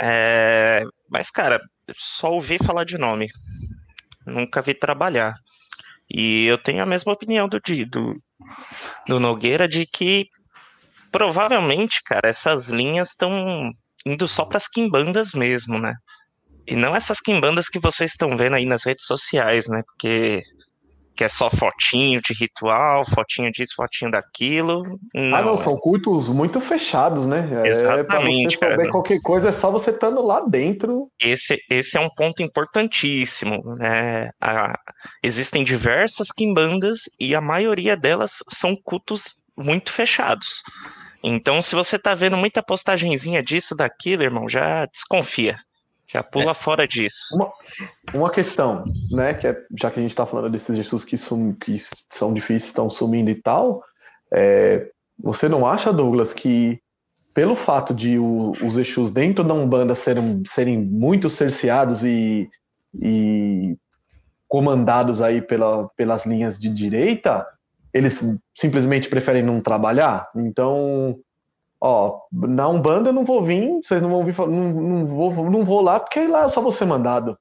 é, 0.00 0.82
mas, 1.08 1.30
cara, 1.30 1.60
só 1.94 2.32
ouvi 2.32 2.58
falar 2.58 2.82
de 2.82 2.98
nome. 2.98 3.28
Nunca 4.26 4.60
vi 4.60 4.74
trabalhar. 4.74 5.36
E 6.10 6.46
eu 6.46 6.58
tenho 6.58 6.82
a 6.82 6.86
mesma 6.86 7.12
opinião 7.12 7.48
do, 7.48 7.60
do, 7.60 8.22
do 9.06 9.20
Nogueira 9.20 9.68
de 9.68 9.86
que 9.86 10.26
provavelmente, 11.10 12.02
cara, 12.04 12.28
essas 12.28 12.68
linhas 12.68 13.10
estão 13.10 13.72
indo 14.04 14.28
só 14.28 14.44
para 14.44 14.58
as 14.58 14.68
quimbandas 14.68 15.32
mesmo, 15.32 15.78
né? 15.78 15.94
E 16.66 16.76
não 16.76 16.94
essas 16.94 17.20
quimbandas 17.20 17.68
que 17.68 17.78
vocês 17.78 18.12
estão 18.12 18.36
vendo 18.36 18.56
aí 18.56 18.66
nas 18.66 18.84
redes 18.84 19.06
sociais, 19.06 19.68
né? 19.68 19.82
Porque 19.86 20.42
que 21.16 21.24
é 21.24 21.28
só 21.28 21.48
fotinho 21.50 22.20
de 22.20 22.34
ritual, 22.34 23.04
fotinho 23.04 23.50
disso, 23.50 23.72
fotinho 23.76 24.10
daquilo. 24.10 24.82
Não, 25.14 25.36
ah, 25.36 25.42
não, 25.42 25.54
é- 25.54 25.56
são 25.56 25.76
cultos 25.76 26.28
muito 26.28 26.60
fechados, 26.60 27.26
né? 27.26 27.48
É, 27.64 27.68
Exatamente, 27.68 28.58
pra 28.58 28.68
você 28.68 28.72
saber 28.72 28.76
cara. 28.82 28.90
qualquer 28.90 29.20
coisa, 29.22 29.48
é 29.48 29.52
só 29.52 29.70
você 29.70 29.90
estando 29.90 30.22
lá 30.22 30.40
dentro. 30.40 31.08
esse, 31.20 31.56
esse 31.70 31.96
é 31.96 32.00
um 32.00 32.10
ponto 32.10 32.42
importantíssimo. 32.42 33.62
Né? 33.76 34.30
A- 34.40 34.78
existem 35.22 35.64
diversas 35.64 36.28
quimbandas 36.30 37.00
e 37.18 37.34
a 37.34 37.40
maioria 37.40 37.96
delas 37.96 38.34
são 38.50 38.76
cultos 38.76 39.34
muito 39.56 39.90
fechados. 39.90 40.62
Então, 41.24 41.62
se 41.62 41.74
você 41.74 41.98
tá 41.98 42.14
vendo 42.14 42.36
muita 42.36 42.62
postagenzinha 42.62 43.42
disso, 43.42 43.74
daquilo, 43.74 44.22
irmão, 44.22 44.48
já 44.48 44.86
desconfia. 44.86 45.56
Já 46.12 46.22
pula 46.22 46.54
fora 46.54 46.86
disso. 46.86 47.36
Uma 48.14 48.30
questão, 48.30 48.84
né? 49.10 49.34
Que 49.34 49.48
é, 49.48 49.56
já 49.78 49.90
que 49.90 49.98
a 49.98 50.02
gente 50.02 50.14
tá 50.14 50.24
falando 50.26 50.50
desses 50.50 50.76
Jesus 50.76 51.04
que, 51.04 51.16
sum, 51.16 51.52
que 51.52 51.76
são 52.10 52.32
difíceis, 52.32 52.64
estão 52.66 52.88
sumindo 52.88 53.30
e 53.30 53.34
tal, 53.34 53.82
é, 54.32 54.88
você 55.18 55.48
não 55.48 55.66
acha, 55.66 55.92
Douglas, 55.92 56.32
que 56.32 56.78
pelo 57.34 57.54
fato 57.56 57.92
de 57.92 58.18
o- 58.18 58.52
os 58.62 58.78
Exus 58.78 59.10
dentro 59.10 59.44
da 59.44 59.52
Umbanda 59.52 59.94
serem, 59.94 60.42
serem 60.46 60.78
muito 60.78 61.28
cerceados 61.28 62.02
e, 62.04 62.48
e 62.94 63.76
comandados 64.48 65.20
aí 65.20 65.42
pela, 65.42 65.88
pelas 65.96 66.24
linhas 66.24 66.58
de 66.58 66.68
direita, 66.70 67.46
eles 67.92 68.20
simplesmente 68.56 69.08
preferem 69.08 69.42
não 69.42 69.60
trabalhar? 69.60 70.28
Então, 70.36 71.18
ó, 71.80 72.20
na 72.32 72.68
Umbanda 72.68 73.10
eu 73.10 73.12
não 73.12 73.24
vou 73.24 73.44
vir, 73.44 73.68
vocês 73.84 74.00
não 74.02 74.10
vão 74.10 74.24
vir, 74.24 74.36
não, 74.38 74.46
não, 74.72 75.06
vou, 75.06 75.50
não 75.50 75.64
vou 75.64 75.80
lá, 75.80 75.98
porque 76.00 76.26
lá 76.26 76.42
eu 76.42 76.50
só 76.50 76.60
vou 76.60 76.72
ser 76.72 76.84
mandado. 76.86 77.36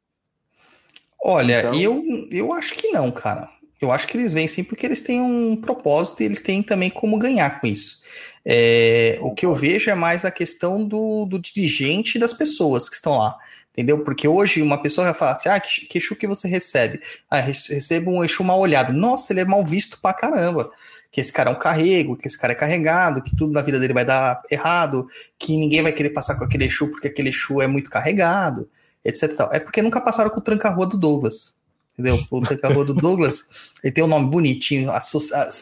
Olha, 1.23 1.59
Então- 1.59 1.75
eu, 1.75 2.03
eu 2.31 2.53
acho 2.53 2.75
que 2.75 2.89
não, 2.89 3.11
cara. 3.11 3.49
Eu 3.81 3.91
acho 3.91 4.07
que 4.07 4.15
eles 4.17 4.33
vêm 4.33 4.47
sim 4.47 4.63
porque 4.63 4.85
eles 4.85 5.01
têm 5.01 5.19
um 5.21 5.55
propósito 5.55 6.21
e 6.21 6.25
eles 6.25 6.41
têm 6.41 6.63
também 6.63 6.89
como 6.89 7.17
ganhar 7.17 7.59
com 7.59 7.67
isso. 7.67 8.01
É, 8.45 9.17
o 9.21 9.33
que 9.33 9.45
eu 9.45 9.53
vejo 9.53 9.89
é 9.89 9.95
mais 9.95 10.23
a 10.23 10.31
questão 10.31 10.83
do, 10.85 11.25
do 11.25 11.37
dirigente 11.39 12.15
e 12.15 12.19
das 12.19 12.31
pessoas 12.31 12.87
que 12.87 12.95
estão 12.95 13.17
lá. 13.17 13.35
Entendeu? 13.73 14.01
Porque 14.05 14.27
hoje 14.27 14.61
uma 14.61 14.81
pessoa 14.81 15.05
vai 15.05 15.13
falar 15.13 15.31
assim: 15.33 15.49
ah, 15.49 15.59
que, 15.59 15.85
que 15.87 15.97
Exu 15.97 16.15
que 16.15 16.25
você 16.25 16.47
recebe? 16.47 17.01
Ah, 17.29 17.41
rece- 17.41 17.73
recebo 17.73 18.11
um 18.11 18.23
Exu 18.23 18.43
mal 18.43 18.59
olhado. 18.59 18.93
Nossa, 18.93 19.33
ele 19.33 19.41
é 19.41 19.45
mal 19.45 19.65
visto 19.65 19.99
pra 20.01 20.13
caramba. 20.13 20.71
Que 21.15 21.21
esse 21.21 21.31
cara 21.31 21.49
é 21.49 21.53
um 21.53 21.57
carrego, 21.57 22.17
que 22.17 22.27
esse 22.27 22.37
cara 22.37 22.51
é 22.51 22.55
carregado, 22.57 23.21
que 23.23 23.33
tudo 23.37 23.53
na 23.53 23.61
vida 23.61 23.79
dele 23.79 23.93
vai 23.93 24.03
dar 24.03 24.41
errado, 24.51 25.07
que 25.39 25.55
ninguém 25.55 25.81
vai 25.81 25.93
querer 25.93 26.09
passar 26.09 26.35
com 26.35 26.43
aquele 26.43 26.65
Exu 26.65 26.89
porque 26.89 27.07
aquele 27.07 27.29
Exu 27.29 27.61
é 27.61 27.67
muito 27.67 27.89
carregado 27.89 28.69
etc. 29.01 29.33
tal. 29.33 29.49
É 29.53 29.59
porque 29.61 29.81
nunca 29.81 30.01
passaram 30.01 30.29
com 30.29 30.39
o 30.39 30.43
tranca-rua 30.43 30.85
do 30.85 30.97
Douglas. 30.97 31.55
Entendeu? 31.93 32.19
O 32.29 32.41
tranca-rua 32.41 32.83
do 32.83 32.93
Douglas, 32.93 33.45
ele 33.81 33.93
tem 33.93 34.03
um 34.03 34.07
nome 34.07 34.29
bonitinho, 34.29 34.91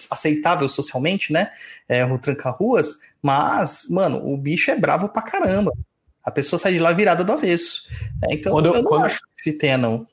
aceitável 0.09 0.67
socialmente, 0.67 1.31
né? 1.31 1.51
É 1.87 2.03
o 2.05 2.17
tranca-ruas, 2.17 2.99
mas, 3.21 3.87
mano, 3.91 4.25
o 4.25 4.35
bicho 4.37 4.71
é 4.71 4.75
bravo 4.75 5.09
pra 5.09 5.21
caramba. 5.21 5.71
A 6.23 6.31
pessoa 6.31 6.57
sai 6.57 6.73
de 6.73 6.79
lá 6.79 6.91
virada 6.93 7.23
do 7.23 7.31
avesso. 7.31 7.83
É, 8.27 8.33
então, 8.33 8.53
Quando 8.53 8.65
eu- 8.67 8.73
eu, 8.73 8.81
não 8.81 8.89
quando- 8.89 9.05
acho 9.05 9.19
que 9.43 9.51
tenha, 9.51 9.77
não. 9.77 10.07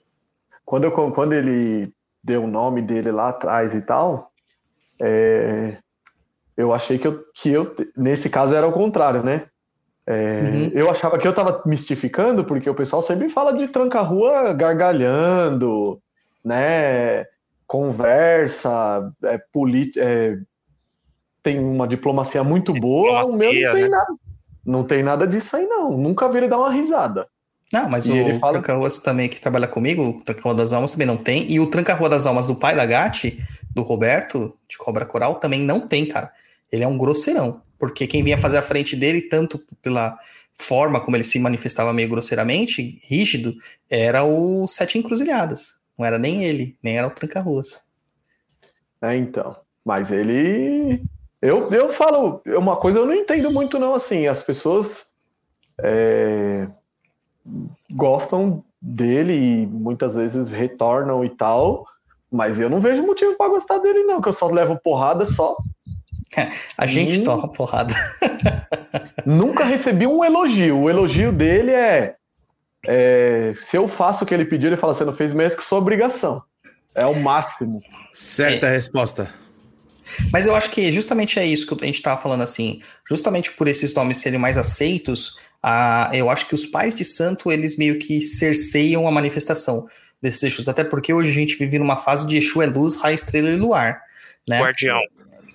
Quando, 0.66 0.84
eu, 0.84 0.92
quando 0.92 1.32
ele 1.32 1.90
deu 2.22 2.44
o 2.44 2.46
nome 2.46 2.82
dele 2.82 3.10
lá 3.10 3.30
atrás 3.30 3.74
e 3.74 3.80
tal, 3.80 4.29
é, 5.00 5.76
eu 6.56 6.72
achei 6.72 6.98
que 6.98 7.06
eu, 7.06 7.24
que 7.34 7.50
eu, 7.50 7.74
nesse 7.96 8.28
caso, 8.28 8.54
era 8.54 8.66
o 8.66 8.72
contrário, 8.72 9.22
né? 9.22 9.44
É, 10.06 10.40
Uhum. 10.42 10.70
Eu 10.74 10.90
achava 10.90 11.18
que 11.18 11.26
eu 11.28 11.34
tava 11.34 11.62
mistificando, 11.66 12.44
porque 12.44 12.68
o 12.68 12.74
pessoal 12.74 13.00
sempre 13.02 13.28
fala 13.28 13.52
de 13.52 13.68
tranca-rua 13.68 14.52
gargalhando, 14.52 16.00
né? 16.44 17.24
Conversa, 17.66 19.12
é, 19.24 19.40
é, 19.96 20.38
tem 21.42 21.58
uma 21.58 21.86
diplomacia 21.86 22.42
muito 22.42 22.72
boa, 22.74 23.24
o 23.24 23.36
meu 23.36 23.52
não 23.52 23.54
Diplomacia, 23.54 23.72
tem 23.72 23.82
né? 23.82 23.88
nada. 23.88 24.14
Não 24.66 24.84
tem 24.84 25.02
nada 25.02 25.26
disso 25.26 25.56
aí, 25.56 25.66
não. 25.66 25.96
Nunca 25.96 26.28
vi 26.28 26.38
ele 26.38 26.48
dar 26.48 26.58
uma 26.58 26.70
risada. 26.72 27.26
Não, 27.72 27.88
mas 27.88 28.06
E 28.06 28.12
o 28.12 28.38
fala- 28.40 28.54
Tranca-Ruas 28.54 28.98
também 28.98 29.28
que 29.28 29.40
trabalha 29.40 29.68
comigo, 29.68 30.02
o 30.02 30.22
Tranca-Rua 30.24 30.54
das 30.54 30.72
Almas 30.72 30.92
também 30.92 31.06
não 31.06 31.16
tem. 31.16 31.50
E 31.50 31.60
o 31.60 31.66
Tranca-Rua 31.68 32.08
das 32.08 32.26
Almas 32.26 32.46
do 32.46 32.54
pai 32.56 32.74
da 32.74 32.84
Gatti, 32.84 33.38
do 33.70 33.82
Roberto, 33.82 34.56
de 34.68 34.76
Cobra 34.76 35.06
Coral, 35.06 35.36
também 35.36 35.60
não 35.60 35.80
tem, 35.80 36.06
cara. 36.06 36.32
Ele 36.70 36.84
é 36.84 36.88
um 36.88 36.98
grosseirão. 36.98 37.62
Porque 37.78 38.06
quem 38.06 38.22
vinha 38.22 38.36
fazer 38.36 38.58
a 38.58 38.62
frente 38.62 38.94
dele, 38.94 39.22
tanto 39.22 39.58
pela 39.80 40.18
forma 40.52 41.00
como 41.00 41.16
ele 41.16 41.24
se 41.24 41.38
manifestava 41.38 41.92
meio 41.92 42.08
grosseiramente, 42.08 42.98
rígido, 43.08 43.54
era 43.88 44.22
o 44.22 44.66
Sete 44.66 44.98
Encruzilhadas. 44.98 45.80
Não 45.98 46.04
era 46.04 46.18
nem 46.18 46.44
ele, 46.44 46.76
nem 46.82 46.98
era 46.98 47.06
o 47.06 47.10
Tranca-Ruas. 47.10 47.82
É, 49.02 49.16
então. 49.16 49.56
Mas 49.84 50.10
ele. 50.10 51.02
Eu, 51.40 51.72
eu 51.72 51.90
falo, 51.92 52.42
uma 52.46 52.76
coisa 52.76 52.98
eu 52.98 53.06
não 53.06 53.14
entendo 53.14 53.50
muito, 53.50 53.78
não, 53.78 53.94
assim. 53.94 54.26
As 54.26 54.42
pessoas 54.42 55.14
é, 55.82 56.68
gostam 57.92 58.62
dele 58.80 59.34
e 59.34 59.66
muitas 59.66 60.14
vezes 60.14 60.48
retornam 60.48 61.24
e 61.24 61.30
tal, 61.30 61.86
mas 62.30 62.58
eu 62.58 62.70
não 62.70 62.80
vejo 62.80 63.02
motivo 63.02 63.36
pra 63.36 63.48
gostar 63.48 63.78
dele, 63.78 64.04
não, 64.04 64.20
que 64.20 64.28
eu 64.28 64.32
só 64.32 64.46
levo 64.48 64.78
porrada 64.82 65.24
só. 65.24 65.56
A 66.78 66.86
gente 66.86 67.20
Hum. 67.20 67.24
toma 67.24 67.48
porrada. 67.52 67.94
Nunca 69.26 69.64
recebi 69.64 70.06
um 70.06 70.24
elogio. 70.24 70.78
O 70.78 70.90
elogio 70.90 71.32
dele 71.32 71.72
é, 71.72 72.14
é, 72.86 73.54
se 73.60 73.76
eu 73.76 73.86
faço 73.88 74.24
o 74.24 74.26
que 74.26 74.32
ele 74.34 74.44
pediu, 74.44 74.68
ele 74.68 74.76
fala: 74.76 74.94
você 74.94 75.04
não 75.04 75.14
fez 75.14 75.34
mesmo 75.34 75.58
que 75.58 75.64
sua 75.64 75.78
obrigação. 75.78 76.42
É 76.94 77.06
o 77.06 77.14
máximo. 77.20 77.80
Certa 78.12 78.68
resposta. 78.68 79.32
Mas 80.32 80.46
eu 80.46 80.54
acho 80.56 80.70
que 80.70 80.90
justamente 80.90 81.38
é 81.38 81.46
isso 81.46 81.66
que 81.66 81.84
a 81.84 81.86
gente 81.86 81.96
estava 81.96 82.20
falando 82.20 82.42
assim, 82.42 82.80
justamente 83.08 83.52
por 83.52 83.68
esses 83.68 83.94
nomes 83.94 84.16
serem 84.16 84.40
mais 84.40 84.58
aceitos, 84.58 85.36
a, 85.62 86.10
eu 86.12 86.28
acho 86.28 86.46
que 86.46 86.54
os 86.54 86.66
pais 86.66 86.94
de 86.96 87.04
santo, 87.04 87.52
eles 87.52 87.76
meio 87.76 87.96
que 87.98 88.20
cerceiam 88.20 89.06
a 89.06 89.10
manifestação 89.12 89.86
desses 90.20 90.42
Exus, 90.42 90.68
até 90.68 90.84
porque 90.84 91.12
hoje 91.12 91.30
a 91.30 91.34
gente 91.34 91.56
vive 91.56 91.78
numa 91.78 91.96
fase 91.96 92.26
de 92.26 92.36
Exu 92.36 92.60
é 92.62 92.66
luz, 92.66 92.96
raio, 92.96 93.14
estrela 93.14 93.48
e 93.48 93.56
luar, 93.56 94.00
né? 94.48 94.60
Guardião. 94.60 95.00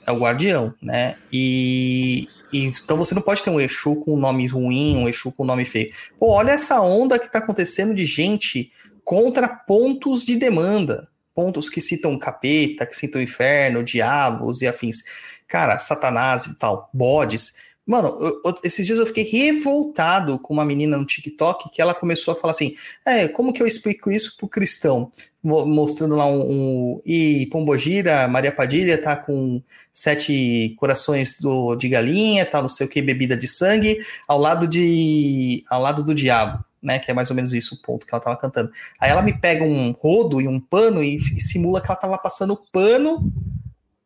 É 0.07 0.11
o 0.11 0.19
guardião, 0.19 0.73
né? 0.81 1.15
E, 1.31 2.27
e- 2.53 2.65
então 2.65 2.95
você 2.97 3.15
não 3.15 3.21
pode 3.21 3.41
ter 3.43 3.49
um 3.49 3.59
Exu 3.59 3.95
com 3.97 4.13
um 4.13 4.19
nome 4.19 4.45
ruim, 4.47 4.95
um 4.97 5.09
Exu 5.09 5.31
com 5.31 5.43
um 5.43 5.47
nome 5.47 5.65
feio. 5.65 5.91
Pô, 6.19 6.31
olha 6.31 6.51
essa 6.51 6.79
onda 6.81 7.17
que 7.17 7.31
tá 7.31 7.39
acontecendo 7.39 7.93
de 7.95 8.05
gente 8.05 8.71
contra 9.03 9.47
pontos 9.47 10.23
de 10.23 10.35
demanda. 10.35 11.07
Pontos 11.33 11.69
que 11.69 11.81
citam 11.81 12.17
capeta, 12.17 12.85
que 12.85 12.95
citam 12.95 13.21
inferno, 13.21 13.83
diabos 13.83 14.61
e 14.61 14.67
afins. 14.67 15.03
Cara, 15.47 15.77
satanás 15.79 16.45
e 16.45 16.57
tal, 16.57 16.89
bodes. 16.93 17.55
Mano, 17.87 18.07
eu- 18.19 18.41
esses 18.63 18.83
dias 18.85 18.97
eu 18.97 19.05
fiquei 19.05 19.23
revoltado 19.23 20.39
com 20.39 20.53
uma 20.55 20.65
menina 20.65 20.97
no 20.97 21.05
TikTok 21.05 21.69
que 21.69 21.79
ela 21.81 21.93
começou 21.93 22.31
a 22.33 22.35
falar 22.35 22.51
assim: 22.51 22.73
é, 23.05 23.27
como 23.27 23.53
que 23.53 23.61
eu 23.61 23.67
explico 23.67 24.09
isso 24.11 24.35
pro 24.37 24.47
cristão? 24.47 25.11
Mo- 25.43 25.65
Mostrando 25.67 26.15
lá 26.15 26.25
um. 26.25 26.41
um 26.41 27.01
e 27.05 27.47
Pombogira, 27.51 28.27
Maria 28.27 28.51
Padilha 28.51 28.99
tá 28.99 29.15
com 29.15 29.61
sete 29.93 30.73
corações 30.77 31.37
do, 31.39 31.75
de 31.75 31.87
galinha, 31.87 32.45
tá 32.45 32.61
não 32.61 32.69
sei 32.69 32.87
o 32.87 32.89
que, 32.89 33.01
bebida 33.01 33.37
de 33.37 33.47
sangue, 33.47 33.99
ao 34.27 34.39
lado 34.39 34.67
de. 34.67 35.63
ao 35.69 35.79
lado 35.81 36.03
do 36.03 36.15
diabo, 36.15 36.63
né? 36.81 36.97
Que 36.97 37.11
é 37.11 37.13
mais 37.13 37.29
ou 37.29 37.35
menos 37.35 37.53
isso 37.53 37.75
o 37.75 37.81
ponto 37.83 38.07
que 38.07 38.15
ela 38.15 38.23
tava 38.23 38.35
cantando. 38.37 38.71
Aí 38.99 39.11
ela 39.11 39.21
me 39.21 39.39
pega 39.39 39.63
um 39.63 39.91
rodo 39.91 40.41
e 40.41 40.47
um 40.47 40.59
pano 40.59 41.03
e, 41.03 41.17
e 41.17 41.39
simula 41.39 41.79
que 41.79 41.87
ela 41.91 41.95
tava 41.99 42.17
passando 42.17 42.59
pano, 42.71 43.31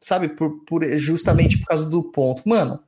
sabe, 0.03 0.27
por, 0.30 0.65
por- 0.65 0.86
justamente 0.97 1.57
por 1.59 1.67
causa 1.67 1.89
do 1.89 2.03
ponto. 2.03 2.43
Mano, 2.47 2.80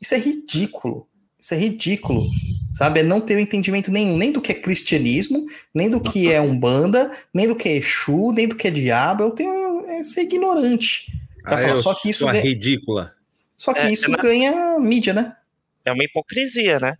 isso 0.00 0.14
é 0.14 0.18
ridículo. 0.18 1.08
Isso 1.38 1.54
é 1.54 1.58
ridículo. 1.58 2.26
Sabe? 2.74 3.00
É 3.00 3.02
não 3.02 3.20
ter 3.20 3.38
entendimento 3.38 3.90
nenhum, 3.90 4.16
nem 4.18 4.32
do 4.32 4.40
que 4.40 4.52
é 4.52 4.54
cristianismo, 4.54 5.46
nem 5.74 5.88
do 5.88 6.00
que 6.00 6.30
é 6.30 6.40
umbanda, 6.40 7.10
nem 7.32 7.46
do 7.48 7.54
que 7.56 7.68
é 7.68 7.76
Exu, 7.76 8.32
nem 8.32 8.46
do 8.48 8.56
que 8.56 8.68
é 8.68 8.70
diabo. 8.70 9.22
Eu 9.24 9.30
tenho. 9.30 9.66
É 9.88 10.02
ser 10.04 10.22
ignorante. 10.22 11.06
Pra 11.42 11.56
Ah, 11.56 11.58
falar, 11.58 11.76
só 11.78 11.94
que 11.94 12.10
isso 12.10 12.26
ganha- 12.26 12.42
ridícula. 12.42 13.14
Só 13.56 13.72
que 13.72 13.80
É, 13.80 13.90
isso 13.92 14.10
né? 14.10 14.16
ganha 14.20 14.78
mídia, 14.80 15.14
né? 15.14 15.34
É 15.84 15.92
uma 15.92 16.04
hipocrisia, 16.04 16.78
né? 16.80 16.94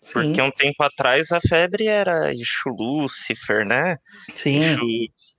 Sim, 0.00 0.12
Porque 0.14 0.42
um 0.42 0.50
tempo 0.50 0.82
atrás 0.82 1.30
a 1.30 1.40
febre 1.40 1.86
era 1.86 2.32
Exu 2.32 2.68
Lúcifer, 2.76 3.64
né? 3.66 3.96
sim. 4.32 4.58
Exu, 4.62 4.82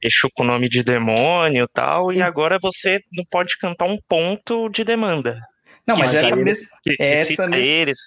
Exu 0.02 0.30
com 0.34 0.44
nome 0.44 0.70
de 0.70 0.84
demônio 0.84 1.66
e 1.66 1.68
tal, 1.74 2.14
e 2.14 2.22
agora 2.22 2.58
você 2.62 3.00
não 3.12 3.24
pode 3.30 3.58
cantar 3.58 3.86
um 3.86 3.98
ponto 4.08 4.70
de 4.70 4.84
demanda. 4.84 5.40
Não, 5.88 5.96
mas 5.98 6.14
Mas 6.14 6.16
essa 6.24 6.36
mesma. 6.36 6.68
Essa 7.00 7.30
cita 7.30 7.48
mesma- 7.48 7.72
eles. 7.72 7.98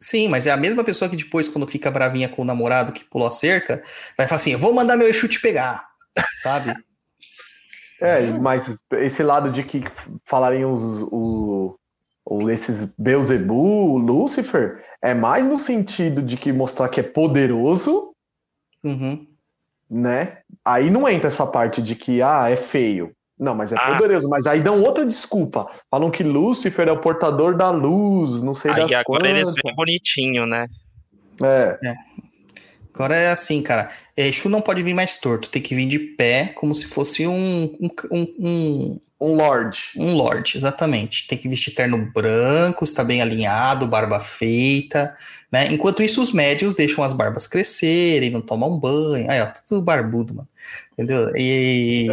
Sim, 0.00 0.28
mas 0.28 0.46
é 0.46 0.50
a 0.50 0.56
mesma 0.56 0.84
pessoa 0.84 1.08
que 1.10 1.16
depois, 1.16 1.48
quando 1.48 1.66
fica 1.66 1.90
bravinha 1.90 2.28
com 2.28 2.42
o 2.42 2.44
namorado 2.44 2.92
que 2.92 3.04
pulou 3.04 3.28
a 3.28 3.30
cerca, 3.30 3.82
vai 4.16 4.26
falar 4.26 4.36
assim: 4.40 4.52
eu 4.52 4.58
vou 4.58 4.74
mandar 4.74 4.96
meu 4.96 5.08
Exu 5.08 5.26
te 5.28 5.40
pegar. 5.40 5.86
Sabe? 6.42 6.74
É, 7.98 8.26
mas 8.26 8.78
esse 8.92 9.22
lado 9.22 9.50
de 9.50 9.62
que 9.64 9.82
falarem 10.26 10.66
os, 10.66 10.82
o, 11.10 11.78
o- 12.26 12.50
esses 12.50 12.92
Beelzebub, 12.98 14.04
Lúcifer, 14.04 14.84
é 15.00 15.14
mais 15.14 15.46
no 15.46 15.58
sentido 15.58 16.20
de 16.20 16.36
que 16.36 16.52
mostrar 16.52 16.90
que 16.90 17.00
é 17.00 17.02
poderoso 17.02 18.14
Uhum. 18.84 19.26
né? 19.88 20.40
Aí 20.62 20.90
não 20.90 21.08
entra 21.08 21.28
essa 21.28 21.46
parte 21.46 21.80
de 21.80 21.96
que, 21.96 22.20
ah, 22.20 22.50
é 22.50 22.56
feio. 22.58 23.15
Não, 23.38 23.54
mas 23.54 23.70
é 23.72 23.76
Ah. 23.78 23.96
poderoso. 23.98 24.28
Mas 24.28 24.46
aí 24.46 24.60
dão 24.62 24.82
outra 24.82 25.04
desculpa. 25.04 25.66
Falam 25.90 26.10
que 26.10 26.22
Lúcifer 26.22 26.88
é 26.88 26.92
o 26.92 27.00
portador 27.00 27.56
da 27.56 27.70
luz, 27.70 28.42
não 28.42 28.54
sei 28.54 28.70
Aí 28.70 28.82
das 28.82 28.92
agora 28.92 29.28
eles 29.28 29.44
quantas. 29.44 29.62
veem 29.62 29.74
bonitinho, 29.76 30.46
né? 30.46 30.66
É, 31.42 31.94
Agora 32.94 33.14
é 33.14 33.30
assim, 33.30 33.60
cara. 33.62 33.90
Exu 34.16 34.48
não 34.48 34.62
pode 34.62 34.82
vir 34.82 34.94
mais 34.94 35.18
torto, 35.18 35.50
tem 35.50 35.60
que 35.60 35.74
vir 35.74 35.84
de 35.84 35.98
pé, 35.98 36.46
como 36.54 36.74
se 36.74 36.86
fosse 36.86 37.26
um, 37.26 37.64
um, 37.78 37.88
um, 38.10 38.26
um, 38.40 39.00
um 39.20 39.34
lord. 39.36 39.78
um 39.98 40.12
lord, 40.14 40.56
exatamente. 40.56 41.26
Tem 41.26 41.36
que 41.36 41.46
vestir 41.46 41.72
terno 41.74 42.10
branco, 42.10 42.84
está 42.84 43.04
bem 43.04 43.20
alinhado, 43.20 43.86
barba 43.86 44.18
feita, 44.18 45.14
né? 45.52 45.68
Enquanto 45.70 46.02
isso, 46.02 46.22
os 46.22 46.32
médios 46.32 46.74
deixam 46.74 47.04
as 47.04 47.12
barbas 47.12 47.46
crescerem, 47.46 48.30
não 48.30 48.40
tomam 48.40 48.78
banho. 48.78 49.30
Aí, 49.30 49.42
ó, 49.42 49.48
tudo 49.68 49.82
barbudo, 49.82 50.32
mano. 50.32 50.48
Entendeu? 50.94 51.30
E. 51.36 52.06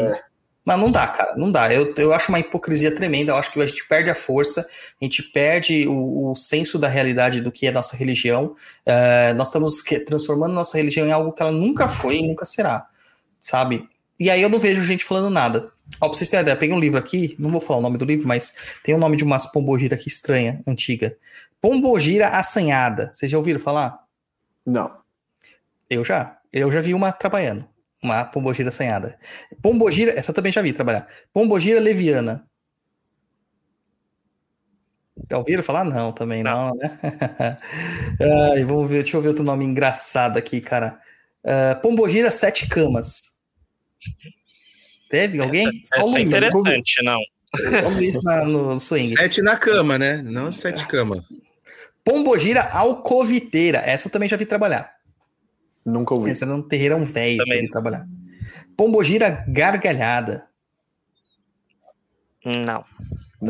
Mas 0.66 0.80
não 0.80 0.90
dá, 0.90 1.06
cara, 1.08 1.36
não 1.36 1.52
dá. 1.52 1.74
Eu, 1.74 1.94
eu 1.98 2.14
acho 2.14 2.30
uma 2.30 2.40
hipocrisia 2.40 2.94
tremenda. 2.96 3.34
Eu 3.34 3.36
acho 3.36 3.52
que 3.52 3.62
a 3.62 3.66
gente 3.66 3.86
perde 3.86 4.10
a 4.10 4.16
força, 4.16 4.62
a 4.62 5.04
gente 5.04 5.22
perde 5.22 5.86
o, 5.88 6.32
o 6.32 6.36
senso 6.36 6.80
da 6.80 6.88
realidade 6.88 7.42
do 7.42 7.52
que 7.52 7.68
é 7.68 7.72
nossa 7.72 7.98
religião. 7.98 8.56
É, 8.86 9.34
nós 9.34 9.48
estamos 9.50 9.82
que- 9.82 10.00
transformando 10.00 10.54
nossa 10.54 10.78
religião 10.78 11.06
em 11.06 11.12
algo 11.12 11.34
que 11.34 11.42
ela 11.42 11.52
nunca 11.52 11.90
foi 11.90 12.20
e 12.20 12.28
nunca 12.28 12.46
será, 12.46 12.88
sabe? 13.42 13.88
E 14.18 14.30
aí 14.30 14.42
eu 14.42 14.48
não 14.48 14.58
vejo 14.60 14.82
gente 14.84 15.04
falando 15.04 15.30
nada. 15.30 15.70
Ó, 16.00 16.08
pra 16.08 16.18
vocês 16.18 16.30
terem 16.30 16.40
uma 16.40 16.44
ideia, 16.44 16.56
peguei 16.58 16.76
um 16.76 16.80
livro 16.80 16.98
aqui, 16.98 17.36
não 17.38 17.52
vou 17.52 17.60
falar 17.60 17.80
o 17.80 17.82
nome 17.82 17.98
do 17.98 18.06
livro, 18.06 18.26
mas 18.26 18.54
tem 18.84 18.96
o 18.96 18.98
nome 18.98 19.18
de 19.18 19.24
umas 19.26 19.46
pombogira 19.46 19.96
aqui 19.96 20.08
estranha, 20.08 20.62
antiga. 20.66 21.18
Pombogira 21.60 22.30
assanhada. 22.30 23.10
Vocês 23.12 23.30
já 23.30 23.38
ouviram 23.38 23.60
falar? 23.60 24.00
Não. 24.66 24.92
Eu 25.90 26.06
já. 26.06 26.38
Eu 26.54 26.72
já 26.72 26.80
vi 26.80 26.94
uma 26.94 27.12
trabalhando. 27.12 27.68
Uma 28.04 28.26
pombogira 28.26 28.68
assanhada. 28.70 29.18
Pombogira, 29.62 30.12
essa 30.18 30.34
também 30.34 30.52
já 30.52 30.62
vi 30.62 30.74
trabalhar. 30.74 31.08
Pombogira 31.32 31.80
leviana. 31.80 32.46
Já 35.30 35.38
ouviram 35.38 35.64
falar? 35.64 35.86
Não, 35.86 36.12
também 36.12 36.44
não, 36.44 36.76
né? 36.76 36.98
Ai, 38.54 38.66
vamos 38.66 38.90
ver, 38.90 39.04
deixa 39.04 39.16
eu 39.16 39.22
ver 39.22 39.30
outro 39.30 39.44
nome 39.44 39.64
engraçado 39.64 40.38
aqui, 40.38 40.60
cara. 40.60 41.00
Ah, 41.46 41.76
pombogira 41.82 42.30
sete 42.30 42.68
camas. 42.68 43.34
Teve 45.10 45.40
alguém? 45.40 45.68
O 45.68 45.72
Essa 45.94 46.18
é 46.18 46.22
interessante, 46.22 47.04
não. 47.04 47.20
Só 47.56 47.88
o 47.88 47.90
Luiz 47.94 48.22
na- 48.24 48.44
no 48.46 48.80
swing. 48.80 49.10
Sete 49.16 49.42
na 49.42 49.56
cama, 49.56 49.98
né? 49.98 50.22
Não 50.24 50.52
sete 50.52 50.86
cama. 50.88 51.24
Pombogira 52.04 52.64
alcoviteira. 52.64 53.78
Essa 53.78 54.08
eu 54.08 54.12
também 54.12 54.28
já 54.28 54.36
vi 54.36 54.46
trabalhar. 54.46 54.93
Nunca 55.86 56.14
ouvi. 56.14 56.32
Esse 56.32 56.44
era 56.44 56.54
um 56.54 56.62
terreirão 56.62 57.06
velho 57.06 57.38
Também. 57.38 57.58
ele 57.60 57.70
trabalhar. 57.70 58.08
Pombogira 58.78 59.30
gargalhada. 59.48 60.48
Não. 62.46 62.84
Tá 62.84 62.86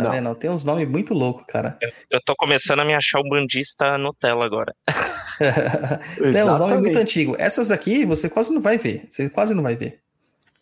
Não. 0.04 0.12
vendo? 0.12 0.36
Tem 0.36 0.50
uns 0.50 0.64
nomes 0.64 0.88
muito 0.88 1.14
loucos, 1.14 1.46
cara. 1.48 1.78
Eu 2.10 2.20
tô 2.24 2.36
começando 2.36 2.80
a 2.80 2.86
me 2.86 2.94
achar 2.96 3.20
o 3.20 3.30
bandista 3.30 3.98
Nutella 3.98 4.46
agora. 4.46 4.76
Tem 6.18 6.44
uns 6.44 6.58
nomes 6.58 6.80
muito 6.80 6.98
antigos. 6.98 7.38
Essas 7.40 7.70
aqui 7.72 8.06
você 8.06 8.30
quase 8.30 8.52
não 8.52 8.62
vai 8.62 8.78
ver. 8.78 9.06
Você 9.10 9.30
quase 9.30 9.54
não 9.54 9.62
vai 9.64 9.76
ver. 9.76 10.00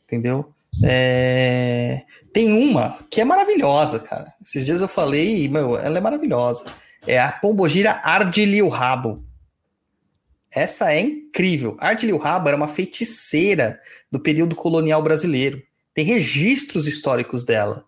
Entendeu? 0.05 0.53
É, 0.83 2.01
Tem 2.33 2.51
uma 2.51 2.97
que 3.09 3.21
é 3.21 3.25
maravilhosa, 3.25 3.99
cara. 3.99 4.33
Esses 4.45 4.65
dias 4.65 4.81
eu 4.81 4.87
falei, 4.87 5.47
meu, 5.47 5.77
ela 5.77 5.97
é 5.97 6.01
maravilhosa. 6.01 6.65
É 7.07 7.19
a 7.19 7.31
Pombogira 7.31 8.01
Ardilio 8.03 8.67
Rabo. 8.67 9.23
Essa 10.53 10.91
é 10.91 10.99
incrível. 10.99 11.77
Ardilio 11.79 12.17
Rabo 12.17 12.47
era 12.47 12.57
uma 12.57 12.67
feiticeira 12.67 13.79
do 14.11 14.19
período 14.19 14.55
colonial 14.55 15.01
brasileiro. 15.01 15.61
Tem 15.93 16.05
registros 16.05 16.87
históricos 16.87 17.43
dela. 17.43 17.85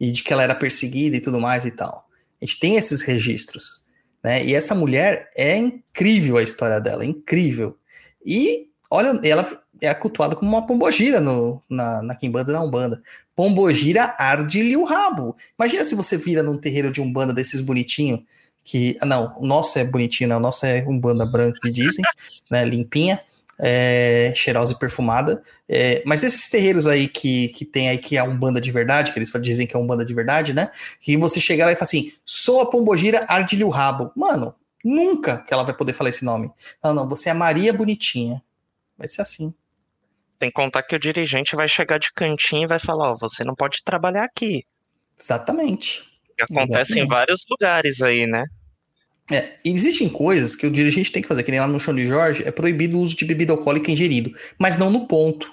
E 0.00 0.10
de 0.10 0.22
que 0.22 0.32
ela 0.32 0.42
era 0.42 0.54
perseguida 0.54 1.16
e 1.16 1.20
tudo 1.20 1.40
mais 1.40 1.64
e 1.64 1.70
tal. 1.70 2.08
A 2.40 2.44
gente 2.44 2.58
tem 2.58 2.76
esses 2.76 3.02
registros. 3.02 3.86
Né? 4.22 4.44
E 4.44 4.54
essa 4.54 4.74
mulher 4.74 5.30
é 5.36 5.56
incrível 5.56 6.38
a 6.38 6.42
história 6.42 6.80
dela, 6.80 7.04
incrível. 7.04 7.76
E 8.24 8.68
olha, 8.90 9.20
ela 9.24 9.46
é 9.80 9.92
cultuada 9.94 10.34
como 10.34 10.50
uma 10.50 10.66
pombogira 10.66 11.20
no, 11.20 11.62
na, 11.68 12.02
na 12.02 12.14
Quimbanda 12.14 12.52
da 12.52 12.62
Umbanda. 12.62 13.02
Pombogira 13.34 14.14
arde-lhe 14.18 14.76
o 14.76 14.84
rabo. 14.84 15.36
Imagina 15.58 15.84
se 15.84 15.94
você 15.94 16.16
vira 16.16 16.42
num 16.42 16.56
terreiro 16.56 16.90
de 16.90 17.00
Umbanda 17.00 17.32
desses 17.32 17.60
bonitinho, 17.60 18.24
que. 18.68 18.98
Não, 19.02 19.34
o 19.38 19.46
nosso 19.46 19.78
é 19.78 19.84
bonitinho, 19.84 20.28
né? 20.28 20.36
O 20.36 20.40
nosso 20.40 20.66
é 20.66 20.84
Umbanda 20.86 21.24
branco, 21.24 21.58
que 21.60 21.70
dizem, 21.70 22.04
né? 22.50 22.64
Limpinha. 22.64 23.20
É, 23.60 24.32
cheirosa 24.36 24.72
e 24.72 24.78
perfumada. 24.78 25.42
É, 25.68 26.00
mas 26.06 26.22
esses 26.22 26.48
terreiros 26.48 26.86
aí 26.86 27.08
que, 27.08 27.48
que 27.48 27.64
tem 27.64 27.88
aí 27.88 27.98
que 27.98 28.16
é 28.16 28.22
um 28.22 28.36
banda 28.36 28.60
de 28.60 28.70
verdade, 28.70 29.10
que 29.10 29.18
eles 29.18 29.32
dizem 29.42 29.66
que 29.66 29.74
é 29.74 29.78
um 29.78 29.86
banda 29.86 30.04
de 30.04 30.14
verdade, 30.14 30.52
né? 30.52 30.70
Que 31.00 31.16
você 31.16 31.40
chega 31.40 31.64
lá 31.64 31.72
e 31.72 31.74
fala 31.74 31.84
assim: 31.84 32.12
sou 32.24 32.60
a 32.60 32.70
pombogira 32.70 33.26
arde-lhe 33.28 33.64
o 33.64 33.68
rabo. 33.68 34.12
Mano, 34.14 34.54
nunca 34.84 35.38
que 35.38 35.52
ela 35.52 35.64
vai 35.64 35.74
poder 35.74 35.92
falar 35.92 36.10
esse 36.10 36.24
nome. 36.24 36.52
Não, 36.84 36.94
não, 36.94 37.08
você 37.08 37.30
é 37.30 37.34
Maria 37.34 37.72
Bonitinha. 37.72 38.40
Vai 38.96 39.08
ser 39.08 39.22
assim. 39.22 39.52
Tem 40.38 40.50
que 40.50 40.54
contar 40.54 40.84
que 40.84 40.94
o 40.94 41.00
dirigente 41.00 41.56
vai 41.56 41.66
chegar 41.66 41.98
de 41.98 42.12
cantinho 42.12 42.64
e 42.64 42.68
vai 42.68 42.78
falar, 42.78 43.12
ó, 43.12 43.16
você 43.16 43.42
não 43.42 43.56
pode 43.56 43.82
trabalhar 43.82 44.24
aqui. 44.24 44.64
Exatamente. 45.18 46.04
E 46.38 46.42
Acontece 46.44 46.92
em 46.92 47.02
Exatamente. 47.02 47.08
vários 47.08 47.44
lugares 47.50 48.02
aí, 48.02 48.24
né? 48.24 48.44
É, 49.30 49.56
existem 49.64 50.08
coisas 50.08 50.56
que 50.56 50.66
o 50.66 50.70
dirigente 50.70 51.12
tem 51.12 51.20
que 51.20 51.28
fazer, 51.28 51.42
que 51.42 51.50
nem 51.50 51.60
lá 51.60 51.68
no 51.68 51.78
chão 51.78 51.94
de 51.94 52.06
Jorge, 52.06 52.42
é 52.46 52.50
proibido 52.50 52.96
o 52.96 53.00
uso 53.02 53.14
de 53.14 53.24
bebida 53.24 53.52
alcoólica 53.52 53.90
ingerido, 53.90 54.32
mas 54.58 54.78
não 54.78 54.90
no 54.90 55.06
ponto. 55.06 55.52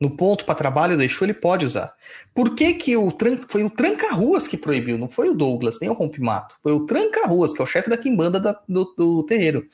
No 0.00 0.10
ponto 0.10 0.44
para 0.44 0.56
trabalho 0.56 0.96
do 0.96 1.02
Exu 1.04 1.24
ele 1.24 1.32
pode 1.32 1.64
usar. 1.64 1.94
Por 2.34 2.56
que, 2.56 2.74
que 2.74 2.96
o 2.96 3.12
tran... 3.12 3.38
foi 3.46 3.62
o 3.62 3.70
Tranca-Ruas 3.70 4.48
que 4.48 4.56
proibiu? 4.56 4.98
Não 4.98 5.08
foi 5.08 5.28
o 5.28 5.34
Douglas, 5.34 5.78
nem 5.80 5.88
o 5.88 5.92
Rompimato. 5.92 6.56
Foi 6.60 6.72
o 6.72 6.86
Tranca-Ruas, 6.86 7.52
que 7.52 7.60
é 7.60 7.64
o 7.64 7.66
chefe 7.68 7.88
da 7.88 7.96
quimbanda 7.96 8.40
da- 8.40 8.60
do, 8.68 8.84
do 8.98 9.22
terreiro. 9.22 9.64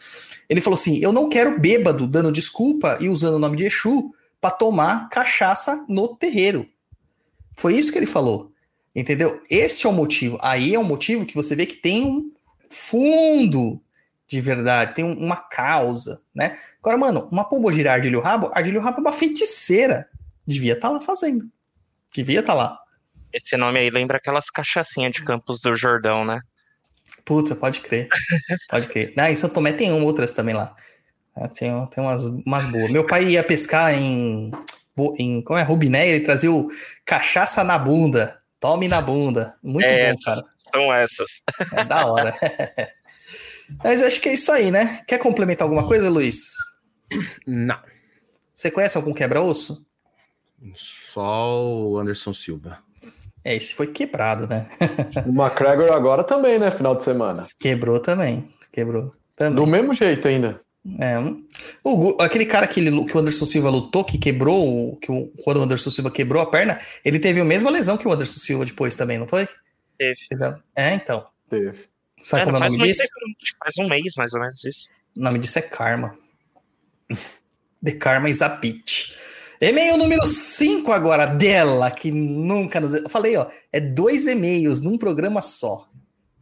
Ele 0.46 0.60
falou 0.60 0.78
assim: 0.78 0.98
eu 0.98 1.14
não 1.14 1.30
quero 1.30 1.58
bêbado 1.58 2.06
dando 2.06 2.30
desculpa 2.30 2.98
e 3.00 3.08
usando 3.08 3.36
o 3.36 3.38
nome 3.38 3.56
de 3.56 3.64
Exu 3.64 4.12
para 4.38 4.50
tomar 4.50 5.08
cachaça 5.08 5.82
no 5.88 6.08
terreiro. 6.08 6.66
Foi 7.56 7.74
isso 7.74 7.90
que 7.90 7.96
ele 7.96 8.06
falou. 8.06 8.52
Entendeu? 8.94 9.40
Este 9.48 9.86
é 9.86 9.88
o 9.88 9.94
motivo. 9.94 10.38
Aí 10.42 10.74
é 10.74 10.78
um 10.78 10.84
motivo 10.84 11.24
que 11.24 11.34
você 11.34 11.56
vê 11.56 11.64
que 11.64 11.76
tem 11.76 12.04
um 12.04 12.30
fundo 12.70 13.80
de 14.28 14.40
verdade, 14.42 14.94
tem 14.94 15.04
um- 15.04 15.16
uma 15.18 15.36
causa, 15.36 16.20
né? 16.34 16.58
Agora, 16.80 16.98
mano, 16.98 17.26
uma 17.32 17.48
pombogira 17.48 17.92
Ardilho 17.94 18.20
Rabo, 18.20 18.50
Ardilho 18.52 18.80
Rabo 18.80 18.98
é 18.98 19.00
uma 19.00 19.12
feiticeira. 19.12 20.06
Devia 20.46 20.74
estar 20.74 20.90
lá 20.90 21.00
fazendo. 21.00 21.46
Devia 22.14 22.40
estar 22.40 22.52
lá. 22.52 22.78
Esse 23.32 23.56
nome 23.56 23.78
aí 23.78 23.88
lembra 23.90 24.18
aquelas 24.18 24.50
cachaçinhas 24.50 25.12
de 25.12 25.24
Campos 25.24 25.60
do 25.60 25.74
Jordão, 25.74 26.24
né? 26.26 26.40
Puta, 27.24 27.56
pode 27.56 27.80
crer. 27.80 28.08
Pode 28.68 28.88
crer. 28.88 29.14
Ah, 29.16 29.30
em 29.30 29.36
São 29.36 29.48
Tomé 29.48 29.72
tem 29.72 29.90
outras 29.92 30.34
também 30.34 30.54
lá. 30.54 30.74
Ah, 31.34 31.48
Tem, 31.48 31.70
tem 31.86 32.04
umas, 32.04 32.26
umas 32.26 32.64
boas. 32.66 32.90
Meu 32.90 33.06
pai 33.06 33.24
ia 33.30 33.42
pescar 33.44 33.94
em, 33.94 34.50
em 35.18 35.40
como 35.42 35.58
é, 35.58 35.62
Rubiné, 35.62 36.08
ele 36.08 36.24
trazia 36.24 36.52
o 36.52 36.68
cachaça 37.04 37.64
na 37.64 37.78
bunda. 37.78 38.42
Tome 38.60 38.88
na 38.88 39.00
bunda. 39.00 39.54
Muito 39.62 39.86
É, 39.86 40.12
bom, 40.12 40.18
cara. 40.22 40.42
São 40.74 40.92
essas. 40.92 41.30
É 41.72 41.84
da 41.84 42.06
hora. 42.06 42.34
Mas 43.82 44.02
acho 44.02 44.20
que 44.20 44.28
é 44.28 44.34
isso 44.34 44.50
aí, 44.50 44.70
né? 44.70 45.02
Quer 45.06 45.18
complementar 45.18 45.66
alguma 45.66 45.86
coisa, 45.86 46.08
Luiz? 46.08 46.52
Não. 47.46 47.78
Você 48.52 48.70
conhece 48.70 48.96
algum 48.96 49.12
quebra-osso? 49.12 49.84
Só 50.74 51.62
o 51.64 51.98
Anderson 51.98 52.32
Silva. 52.32 52.78
É, 53.44 53.54
esse 53.54 53.74
foi 53.74 53.88
quebrado, 53.88 54.46
né? 54.46 54.68
O 55.26 55.30
McGregor 55.30 55.92
agora 55.92 56.24
também, 56.24 56.58
né? 56.58 56.70
Final 56.70 56.96
de 56.96 57.04
semana. 57.04 57.40
Quebrou 57.60 58.00
também. 58.00 58.48
Quebrou 58.72 59.14
também. 59.36 59.54
Do 59.54 59.66
mesmo 59.66 59.94
jeito 59.94 60.26
ainda. 60.26 60.60
É, 60.98 61.18
o 61.84 62.22
aquele 62.22 62.46
cara 62.46 62.66
que, 62.66 62.80
ele, 62.80 63.04
que 63.04 63.16
o 63.16 63.20
Anderson 63.20 63.44
Silva 63.44 63.68
lutou, 63.68 64.04
que 64.04 64.16
quebrou, 64.16 64.96
que 64.96 65.10
o, 65.10 65.30
quando 65.44 65.58
o 65.58 65.62
Anderson 65.62 65.90
Silva 65.90 66.10
quebrou 66.10 66.42
a 66.42 66.46
perna, 66.46 66.80
ele 67.04 67.18
teve 67.18 67.40
a 67.40 67.44
mesma 67.44 67.70
lesão 67.70 67.96
que 67.96 68.08
o 68.08 68.12
Anderson 68.12 68.38
Silva 68.38 68.64
depois 68.64 68.96
também, 68.96 69.18
não 69.18 69.28
foi? 69.28 69.46
Teve. 69.98 70.20
É, 70.76 70.94
então. 70.94 71.28
Teve. 71.48 71.88
Sabe 72.22 72.42
É, 72.42 72.44
como 72.44 72.56
é 72.56 72.60
o 72.60 72.62
faz 72.62 72.74
nome 72.76 72.86
disso? 72.92 73.02
faz 73.62 73.78
um 73.78 73.88
mês, 73.88 74.14
mais 74.16 74.32
ou 74.34 74.40
menos, 74.40 74.64
isso. 74.64 74.88
O 75.16 75.20
nome 75.20 75.38
disso 75.38 75.58
é 75.58 75.62
Karma. 75.62 76.16
The 77.84 77.92
Karma 77.92 78.28
is 78.28 78.42
a 78.42 78.48
bitch. 78.48 79.12
E-mail 79.60 79.96
número 79.96 80.24
5 80.24 80.92
agora, 80.92 81.26
dela, 81.26 81.90
que 81.90 82.10
nunca 82.10 82.80
nos. 82.80 82.94
Eu 82.94 83.08
falei, 83.08 83.36
ó, 83.36 83.48
é 83.72 83.80
dois 83.80 84.26
e-mails 84.26 84.80
num 84.80 84.96
programa 84.96 85.42
só. 85.42 85.88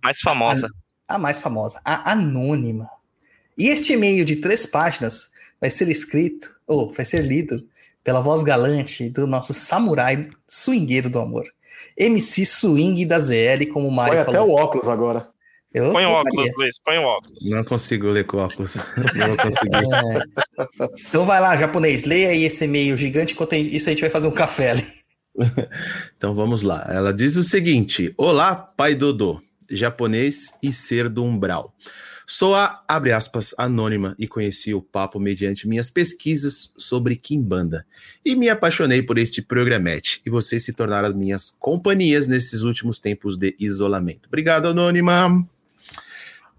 Mais 0.02 0.20
famosa. 0.20 0.70
A 1.08 1.18
mais 1.18 1.40
famosa, 1.40 1.80
a 1.84 2.12
Anônima. 2.12 2.90
E 3.56 3.68
este 3.68 3.92
e-mail 3.94 4.24
de 4.24 4.36
três 4.36 4.66
páginas 4.66 5.30
vai 5.60 5.70
ser 5.70 5.88
escrito, 5.88 6.54
ou 6.66 6.92
vai 6.92 7.04
ser 7.04 7.22
lido, 7.22 7.66
pela 8.04 8.20
voz 8.20 8.42
galante 8.42 9.08
do 9.08 9.26
nosso 9.26 9.54
samurai 9.54 10.28
swingueiro 10.46 11.08
do 11.08 11.18
amor. 11.18 11.44
MC 11.98 12.44
Swing 12.44 13.04
da 13.06 13.18
ZL, 13.18 13.66
como 13.72 13.88
o 13.88 13.92
Mário 13.92 14.14
Põe 14.14 14.22
até 14.22 14.40
o 14.40 14.50
óculos 14.50 14.88
agora. 14.88 15.28
Eu 15.72 15.92
Põe 15.92 16.06
o 16.06 16.10
óculos. 16.10 16.50
Luiz, 16.56 16.78
põe 16.82 16.96
o 16.96 17.02
óculos. 17.02 17.50
Não 17.50 17.62
consigo 17.62 18.08
ler 18.08 18.24
com 18.24 18.38
óculos. 18.38 18.76
Não 19.14 19.28
vou 19.28 19.36
conseguir. 19.36 19.76
É. 19.76 20.98
Então 21.08 21.26
vai 21.26 21.38
lá, 21.38 21.54
japonês, 21.56 22.04
leia 22.04 22.30
aí 22.30 22.44
esse 22.44 22.64
e-mail 22.64 22.96
gigante, 22.96 23.34
enquanto 23.34 23.54
isso 23.54 23.88
a 23.88 23.92
gente 23.92 24.00
vai 24.00 24.08
fazer 24.08 24.26
um 24.26 24.32
café 24.32 24.70
ali. 24.70 24.84
Então 26.16 26.34
vamos 26.34 26.62
lá. 26.62 26.86
Ela 26.88 27.12
diz 27.12 27.36
o 27.36 27.44
seguinte: 27.44 28.14
Olá, 28.16 28.54
pai 28.54 28.94
Dodô, 28.94 29.38
japonês 29.70 30.54
e 30.62 30.72
ser 30.72 31.10
do 31.10 31.22
umbral. 31.22 31.74
Sou 32.28 32.56
a, 32.56 32.82
abre 32.88 33.12
aspas, 33.12 33.54
anônima 33.56 34.16
e 34.18 34.26
conheci 34.26 34.74
o 34.74 34.82
papo 34.82 35.20
mediante 35.20 35.68
minhas 35.68 35.90
pesquisas 35.90 36.72
sobre 36.76 37.14
Kimbanda. 37.14 37.86
E 38.24 38.34
me 38.34 38.48
apaixonei 38.48 39.00
por 39.00 39.16
este 39.16 39.40
programete. 39.40 40.20
E 40.26 40.30
vocês 40.30 40.64
se 40.64 40.72
tornaram 40.72 41.14
minhas 41.14 41.54
companhias 41.60 42.26
nesses 42.26 42.62
últimos 42.62 42.98
tempos 42.98 43.36
de 43.36 43.54
isolamento. 43.60 44.26
Obrigado, 44.26 44.66
anônima. 44.66 45.46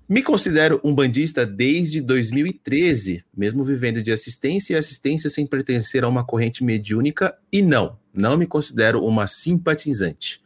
Me 0.07 0.23
considero 0.23 0.79
um 0.85 0.95
bandista 0.95 1.45
desde 1.45 1.99
2013, 1.99 3.25
mesmo 3.35 3.65
vivendo 3.65 4.01
de 4.01 4.13
assistência 4.13 4.73
e 4.73 4.77
assistência 4.77 5.29
sem 5.29 5.45
pertencer 5.45 6.05
a 6.05 6.07
uma 6.07 6.25
corrente 6.25 6.63
mediúnica, 6.63 7.37
e 7.51 7.61
não, 7.61 7.99
não 8.13 8.37
me 8.37 8.47
considero 8.47 9.03
uma 9.03 9.27
simpatizante. 9.27 10.41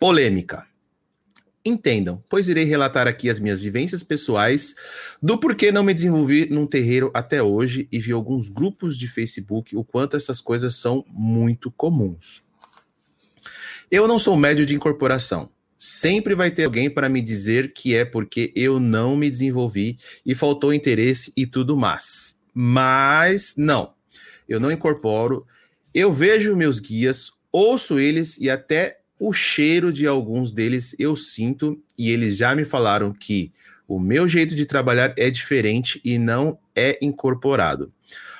Polêmica. 0.00 0.67
Entendam, 1.68 2.24
pois 2.30 2.48
irei 2.48 2.64
relatar 2.64 3.06
aqui 3.06 3.28
as 3.28 3.38
minhas 3.38 3.60
vivências 3.60 4.02
pessoais 4.02 4.74
do 5.22 5.38
porquê 5.38 5.70
não 5.70 5.82
me 5.84 5.92
desenvolvi 5.92 6.48
num 6.48 6.66
terreiro 6.66 7.10
até 7.12 7.42
hoje 7.42 7.86
e 7.92 7.98
vi 7.98 8.10
alguns 8.10 8.48
grupos 8.48 8.96
de 8.96 9.06
Facebook 9.06 9.76
o 9.76 9.84
quanto 9.84 10.16
essas 10.16 10.40
coisas 10.40 10.76
são 10.76 11.04
muito 11.10 11.70
comuns. 11.70 12.42
Eu 13.90 14.08
não 14.08 14.18
sou 14.18 14.34
médio 14.34 14.64
de 14.64 14.74
incorporação. 14.74 15.50
Sempre 15.76 16.34
vai 16.34 16.50
ter 16.50 16.64
alguém 16.64 16.88
para 16.88 17.06
me 17.06 17.20
dizer 17.20 17.74
que 17.74 17.94
é 17.94 18.02
porque 18.02 18.50
eu 18.56 18.80
não 18.80 19.14
me 19.14 19.28
desenvolvi 19.28 19.98
e 20.24 20.34
faltou 20.34 20.72
interesse 20.72 21.30
e 21.36 21.46
tudo 21.46 21.76
mais. 21.76 22.40
Mas 22.54 23.52
não, 23.58 23.92
eu 24.48 24.58
não 24.58 24.72
incorporo. 24.72 25.46
Eu 25.94 26.10
vejo 26.10 26.56
meus 26.56 26.80
guias, 26.80 27.30
ouço 27.52 27.98
eles 27.98 28.38
e 28.38 28.48
até 28.48 29.00
o 29.18 29.32
cheiro 29.32 29.92
de 29.92 30.06
alguns 30.06 30.52
deles 30.52 30.94
eu 30.98 31.16
sinto 31.16 31.80
e 31.98 32.10
eles 32.10 32.36
já 32.36 32.54
me 32.54 32.64
falaram 32.64 33.12
que 33.12 33.52
o 33.86 33.98
meu 33.98 34.28
jeito 34.28 34.54
de 34.54 34.66
trabalhar 34.66 35.14
é 35.16 35.30
diferente 35.30 36.00
e 36.04 36.18
não 36.18 36.58
é 36.76 36.98
incorporado. 37.02 37.92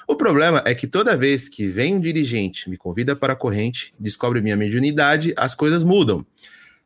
O 0.06 0.14
problema 0.14 0.62
é 0.64 0.74
que 0.74 0.86
toda 0.86 1.16
vez 1.16 1.48
que 1.48 1.66
vem 1.66 1.96
um 1.96 2.00
dirigente, 2.00 2.70
me 2.70 2.76
convida 2.76 3.16
para 3.16 3.32
a 3.32 3.36
corrente, 3.36 3.92
descobre 3.98 4.40
minha 4.40 4.56
mediunidade, 4.56 5.34
as 5.36 5.54
coisas 5.54 5.82
mudam. 5.84 6.24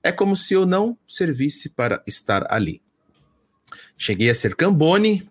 É 0.03 0.11
como 0.11 0.35
se 0.35 0.55
eu 0.55 0.67
não 0.67 0.97
servisse 1.07 1.69
para 1.69 2.03
estar 2.07 2.45
ali. 2.53 2.81
Cheguei 3.97 4.31
a 4.31 4.35
ser 4.35 4.57
cambone, 4.57 5.29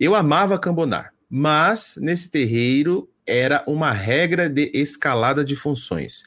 eu 0.00 0.14
amava 0.14 0.58
cambonar, 0.58 1.12
mas 1.28 1.96
nesse 1.98 2.30
terreiro 2.30 3.10
era 3.26 3.62
uma 3.66 3.92
regra 3.92 4.48
de 4.48 4.70
escalada 4.74 5.44
de 5.44 5.56
funções. 5.56 6.24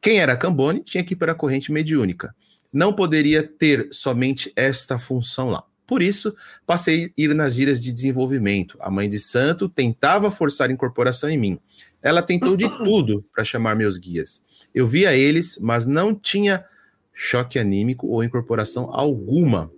Quem 0.00 0.18
era 0.18 0.36
cambone 0.36 0.82
tinha 0.82 1.04
que 1.04 1.14
ir 1.14 1.16
para 1.16 1.32
a 1.32 1.34
corrente 1.34 1.70
mediúnica. 1.70 2.34
Não 2.72 2.92
poderia 2.92 3.42
ter 3.42 3.88
somente 3.90 4.52
esta 4.56 4.98
função 4.98 5.50
lá. 5.50 5.64
Por 5.86 6.02
isso, 6.02 6.34
passei 6.64 7.06
a 7.06 7.10
ir 7.16 7.34
nas 7.34 7.54
giras 7.54 7.82
de 7.82 7.92
desenvolvimento. 7.92 8.78
A 8.80 8.90
mãe 8.90 9.08
de 9.08 9.18
santo 9.18 9.68
tentava 9.68 10.30
forçar 10.30 10.70
incorporação 10.70 11.28
em 11.28 11.36
mim. 11.36 11.58
Ela 12.00 12.22
tentou 12.22 12.56
de 12.56 12.68
tudo 12.78 13.24
para 13.34 13.44
chamar 13.44 13.74
meus 13.74 13.98
guias. 13.98 14.40
Eu 14.74 14.86
via 14.86 15.14
eles, 15.16 15.58
mas 15.60 15.86
não 15.86 16.14
tinha 16.14 16.64
choque 17.12 17.58
anímico 17.58 18.06
ou 18.06 18.24
incorporação 18.24 18.88
alguma. 18.92 19.70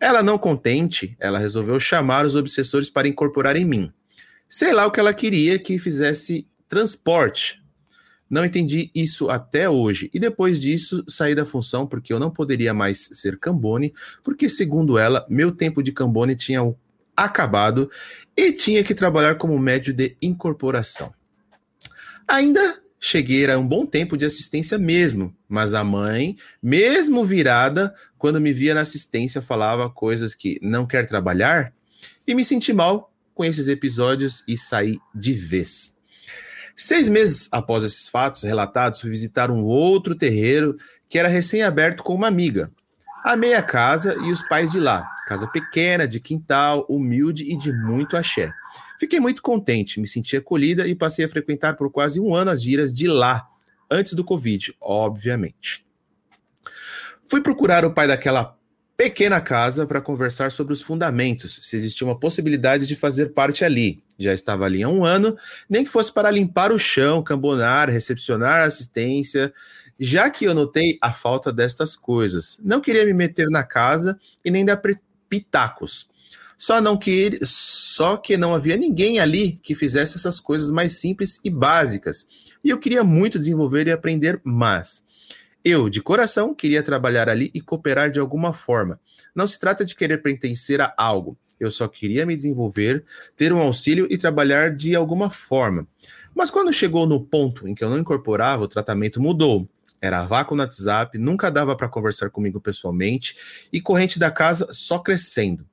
Ela 0.00 0.22
não 0.22 0.38
contente, 0.38 1.14
ela 1.20 1.38
resolveu 1.38 1.78
chamar 1.78 2.26
os 2.26 2.34
obsessores 2.34 2.90
para 2.90 3.06
incorporar 3.06 3.54
em 3.54 3.64
mim. 3.64 3.92
Sei 4.48 4.72
lá 4.72 4.86
o 4.86 4.90
que 4.90 4.98
ela 4.98 5.14
queria 5.14 5.58
que 5.58 5.78
fizesse 5.78 6.48
transporte. 6.68 7.61
Não 8.32 8.46
entendi 8.46 8.90
isso 8.94 9.28
até 9.28 9.68
hoje. 9.68 10.08
E 10.14 10.18
depois 10.18 10.58
disso, 10.58 11.04
saí 11.06 11.34
da 11.34 11.44
função 11.44 11.86
porque 11.86 12.14
eu 12.14 12.18
não 12.18 12.30
poderia 12.30 12.72
mais 12.72 13.10
ser 13.12 13.38
Cambone, 13.38 13.92
porque, 14.24 14.48
segundo 14.48 14.96
ela, 14.96 15.26
meu 15.28 15.52
tempo 15.52 15.82
de 15.82 15.92
Cambone 15.92 16.34
tinha 16.34 16.62
acabado 17.14 17.90
e 18.34 18.50
tinha 18.50 18.82
que 18.82 18.94
trabalhar 18.94 19.34
como 19.34 19.58
médio 19.58 19.92
de 19.92 20.16
incorporação. 20.22 21.12
Ainda 22.26 22.80
cheguei 22.98 23.50
a 23.50 23.58
um 23.58 23.68
bom 23.68 23.84
tempo 23.84 24.16
de 24.16 24.24
assistência 24.24 24.78
mesmo, 24.78 25.36
mas 25.46 25.74
a 25.74 25.84
mãe, 25.84 26.34
mesmo 26.62 27.26
virada, 27.26 27.94
quando 28.16 28.40
me 28.40 28.50
via 28.50 28.72
na 28.72 28.80
assistência, 28.80 29.42
falava 29.42 29.90
coisas 29.90 30.34
que 30.34 30.58
não 30.62 30.86
quer 30.86 31.04
trabalhar 31.04 31.70
e 32.26 32.34
me 32.34 32.46
senti 32.46 32.72
mal 32.72 33.12
com 33.34 33.44
esses 33.44 33.68
episódios 33.68 34.42
e 34.48 34.56
saí 34.56 34.98
de 35.14 35.34
vez. 35.34 36.00
Seis 36.76 37.08
meses 37.08 37.48
após 37.52 37.84
esses 37.84 38.08
fatos 38.08 38.42
relatados, 38.42 39.00
fui 39.00 39.10
visitar 39.10 39.50
um 39.50 39.62
outro 39.64 40.14
terreiro 40.14 40.76
que 41.08 41.18
era 41.18 41.28
recém-aberto 41.28 42.02
com 42.02 42.14
uma 42.14 42.28
amiga. 42.28 42.70
Amei 43.24 43.54
a 43.54 43.62
casa 43.62 44.16
e 44.24 44.32
os 44.32 44.42
pais 44.42 44.72
de 44.72 44.80
lá. 44.80 45.08
Casa 45.26 45.46
pequena, 45.46 46.08
de 46.08 46.18
quintal, 46.18 46.84
humilde 46.88 47.44
e 47.44 47.56
de 47.56 47.72
muito 47.72 48.16
axé. 48.16 48.52
Fiquei 48.98 49.20
muito 49.20 49.42
contente, 49.42 50.00
me 50.00 50.08
senti 50.08 50.36
acolhida 50.36 50.86
e 50.86 50.94
passei 50.94 51.24
a 51.24 51.28
frequentar 51.28 51.76
por 51.76 51.90
quase 51.90 52.20
um 52.20 52.34
ano 52.34 52.50
as 52.50 52.62
giras 52.62 52.92
de 52.92 53.06
lá, 53.06 53.46
antes 53.90 54.14
do 54.14 54.24
Covid, 54.24 54.74
obviamente. 54.80 55.84
Fui 57.24 57.40
procurar 57.40 57.84
o 57.84 57.92
pai 57.92 58.06
daquela 58.06 58.56
pequena 59.02 59.40
casa 59.40 59.86
para 59.86 60.00
conversar 60.00 60.52
sobre 60.52 60.72
os 60.72 60.80
fundamentos, 60.80 61.58
se 61.62 61.76
existia 61.76 62.06
uma 62.06 62.18
possibilidade 62.18 62.86
de 62.86 62.94
fazer 62.94 63.30
parte 63.30 63.64
ali. 63.64 64.02
Já 64.18 64.32
estava 64.32 64.64
ali 64.64 64.82
há 64.82 64.88
um 64.88 65.04
ano, 65.04 65.36
nem 65.68 65.84
que 65.84 65.90
fosse 65.90 66.12
para 66.12 66.30
limpar 66.30 66.70
o 66.70 66.78
chão, 66.78 67.22
cambonar, 67.22 67.90
recepcionar 67.90 68.64
assistência, 68.64 69.52
já 69.98 70.30
que 70.30 70.44
eu 70.44 70.54
notei 70.54 70.98
a 71.00 71.12
falta 71.12 71.52
destas 71.52 71.96
coisas. 71.96 72.58
Não 72.62 72.80
queria 72.80 73.04
me 73.04 73.12
meter 73.12 73.48
na 73.50 73.64
casa 73.64 74.18
e 74.44 74.50
nem 74.50 74.64
dar 74.64 74.80
pitacos. 75.28 76.08
Só 76.56 76.80
não 76.80 76.96
que 76.96 77.40
só 77.42 78.16
que 78.16 78.36
não 78.36 78.54
havia 78.54 78.76
ninguém 78.76 79.18
ali 79.18 79.58
que 79.62 79.74
fizesse 79.74 80.16
essas 80.16 80.38
coisas 80.38 80.70
mais 80.70 81.00
simples 81.00 81.40
e 81.42 81.50
básicas. 81.50 82.26
E 82.62 82.70
eu 82.70 82.78
queria 82.78 83.02
muito 83.02 83.38
desenvolver 83.38 83.88
e 83.88 83.90
aprender 83.90 84.40
mais. 84.44 85.02
Eu, 85.64 85.88
de 85.88 86.02
coração, 86.02 86.54
queria 86.54 86.82
trabalhar 86.82 87.28
ali 87.28 87.50
e 87.54 87.60
cooperar 87.60 88.10
de 88.10 88.18
alguma 88.18 88.52
forma. 88.52 89.00
Não 89.34 89.46
se 89.46 89.58
trata 89.58 89.84
de 89.84 89.94
querer 89.94 90.20
pertencer 90.20 90.80
a 90.80 90.92
algo. 90.96 91.38
Eu 91.58 91.70
só 91.70 91.86
queria 91.86 92.26
me 92.26 92.34
desenvolver, 92.34 93.04
ter 93.36 93.52
um 93.52 93.60
auxílio 93.60 94.08
e 94.10 94.18
trabalhar 94.18 94.74
de 94.74 94.96
alguma 94.96 95.30
forma. 95.30 95.86
Mas 96.34 96.50
quando 96.50 96.72
chegou 96.72 97.06
no 97.06 97.20
ponto 97.20 97.68
em 97.68 97.74
que 97.74 97.84
eu 97.84 97.90
não 97.90 97.98
incorporava, 97.98 98.64
o 98.64 98.68
tratamento 98.68 99.22
mudou. 99.22 99.68
Era 100.00 100.24
vácuo 100.24 100.56
no 100.56 100.62
WhatsApp, 100.62 101.16
nunca 101.16 101.48
dava 101.48 101.76
para 101.76 101.88
conversar 101.88 102.28
comigo 102.30 102.60
pessoalmente 102.60 103.36
e 103.72 103.80
corrente 103.80 104.18
da 104.18 104.32
casa 104.32 104.66
só 104.72 104.98
crescendo. 104.98 105.64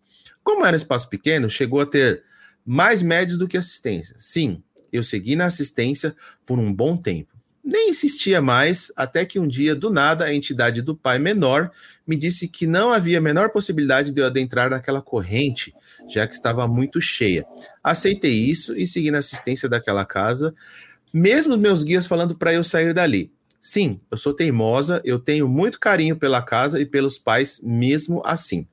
Como 0.44 0.64
era 0.64 0.78
espaço 0.78 1.10
pequeno, 1.10 1.50
chegou 1.50 1.82
a 1.82 1.86
ter 1.86 2.24
mais 2.64 3.02
médios 3.02 3.40
do 3.40 3.48
que 3.48 3.58
assistência. 3.58 4.16
Sim, 4.20 4.62
eu 4.92 5.02
segui 5.02 5.36
na 5.36 5.46
assistência 5.46 6.16
por 6.46 6.60
um 6.60 6.72
bom 6.72 6.96
tempo. 6.96 7.39
Nem 7.72 7.91
insistia 7.91 8.41
mais, 8.41 8.91
até 8.95 9.24
que 9.24 9.38
um 9.38 9.47
dia, 9.47 9.76
do 9.76 9.91
nada, 9.91 10.26
a 10.26 10.34
entidade 10.34 10.82
do 10.82 10.95
pai 10.95 11.20
menor 11.20 11.70
me 12.05 12.17
disse 12.17 12.47
que 12.47 12.65
não 12.65 12.91
havia 12.91 13.20
a 13.20 13.22
menor 13.22 13.51
possibilidade 13.51 14.11
de 14.11 14.20
eu 14.20 14.26
adentrar 14.26 14.72
naquela 14.72 15.03
corrente, 15.03 15.72
já 16.09 16.26
que 16.26 16.34
estava 16.34 16.67
muito 16.67 16.99
cheia. 16.99 17.45
Aceitei 17.84 18.34
isso 18.34 18.75
e 18.75 18.87
segui 18.87 19.12
na 19.12 19.20
assistência 19.20 19.70
daquela 19.70 20.04
casa, 20.04 20.51
mesmo 21.13 21.58
meus 21.58 21.83
guias 21.83 22.08
falando 22.08 22.36
para 22.36 22.51
eu 22.51 22.63
sair 22.63 22.91
dali. 22.91 23.32
Sim, 23.62 24.00
eu 24.09 24.17
sou 24.17 24.33
teimosa, 24.33 25.00
eu 25.05 25.20
tenho 25.20 25.47
muito 25.47 25.79
carinho 25.79 26.16
pela 26.16 26.41
casa 26.41 26.82
e 26.82 26.87
pelos 26.87 27.20
pais, 27.20 27.62
mesmo 27.62 28.20
assim. 28.25 28.66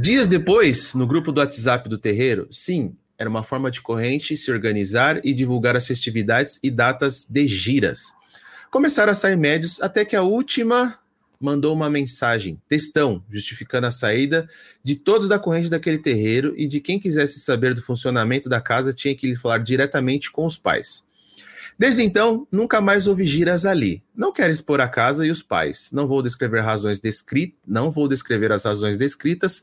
Dias 0.00 0.28
depois, 0.28 0.94
no 0.94 1.08
grupo 1.08 1.32
do 1.32 1.40
WhatsApp 1.40 1.88
do 1.88 1.98
terreiro, 1.98 2.46
sim, 2.52 2.96
era 3.18 3.28
uma 3.28 3.42
forma 3.42 3.70
de 3.70 3.80
corrente 3.80 4.36
se 4.36 4.50
organizar 4.50 5.20
e 5.24 5.32
divulgar 5.32 5.76
as 5.76 5.86
festividades 5.86 6.58
e 6.62 6.70
datas 6.70 7.24
de 7.28 7.46
giras. 7.46 8.12
Começaram 8.70 9.12
a 9.12 9.14
sair 9.14 9.36
médios 9.36 9.80
até 9.80 10.04
que 10.04 10.16
a 10.16 10.22
última 10.22 10.98
mandou 11.42 11.74
uma 11.74 11.90
mensagem, 11.90 12.60
textão, 12.68 13.22
justificando 13.28 13.86
a 13.86 13.90
saída 13.90 14.48
de 14.82 14.94
todos 14.94 15.26
da 15.26 15.38
corrente 15.38 15.68
daquele 15.68 15.98
terreiro 15.98 16.54
e 16.56 16.68
de 16.68 16.80
quem 16.80 17.00
quisesse 17.00 17.40
saber 17.40 17.74
do 17.74 17.82
funcionamento 17.82 18.48
da 18.48 18.60
casa 18.60 18.92
tinha 18.92 19.14
que 19.14 19.26
lhe 19.26 19.36
falar 19.36 19.58
diretamente 19.58 20.30
com 20.30 20.46
os 20.46 20.56
pais. 20.56 21.04
Desde 21.78 22.02
então, 22.02 22.46
nunca 22.50 22.80
mais 22.80 23.06
houve 23.06 23.24
giras 23.24 23.64
ali. 23.64 24.02
Não 24.14 24.32
quero 24.32 24.52
expor 24.52 24.80
a 24.80 24.88
casa 24.88 25.26
e 25.26 25.30
os 25.30 25.42
pais. 25.42 25.90
Não 25.92 26.06
vou 26.06 26.22
descrever 26.22 26.60
razões 26.60 26.98
descritas, 26.98 27.58
não 27.66 27.90
vou 27.90 28.08
descrever 28.08 28.52
as 28.52 28.64
razões 28.64 28.96
descritas 28.96 29.62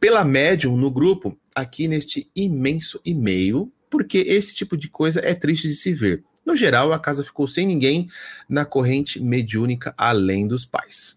pela 0.00 0.24
médium 0.24 0.76
no 0.76 0.90
grupo 0.90 1.38
aqui 1.54 1.86
neste 1.86 2.30
imenso 2.34 3.00
e-mail, 3.04 3.70
porque 3.88 4.18
esse 4.18 4.54
tipo 4.54 4.76
de 4.76 4.88
coisa 4.88 5.20
é 5.22 5.34
triste 5.34 5.68
de 5.68 5.74
se 5.74 5.92
ver. 5.92 6.24
No 6.44 6.56
geral, 6.56 6.92
a 6.92 6.98
casa 6.98 7.22
ficou 7.22 7.46
sem 7.46 7.66
ninguém 7.66 8.08
na 8.48 8.64
corrente 8.64 9.20
mediúnica 9.20 9.94
além 9.96 10.46
dos 10.48 10.64
pais. 10.64 11.16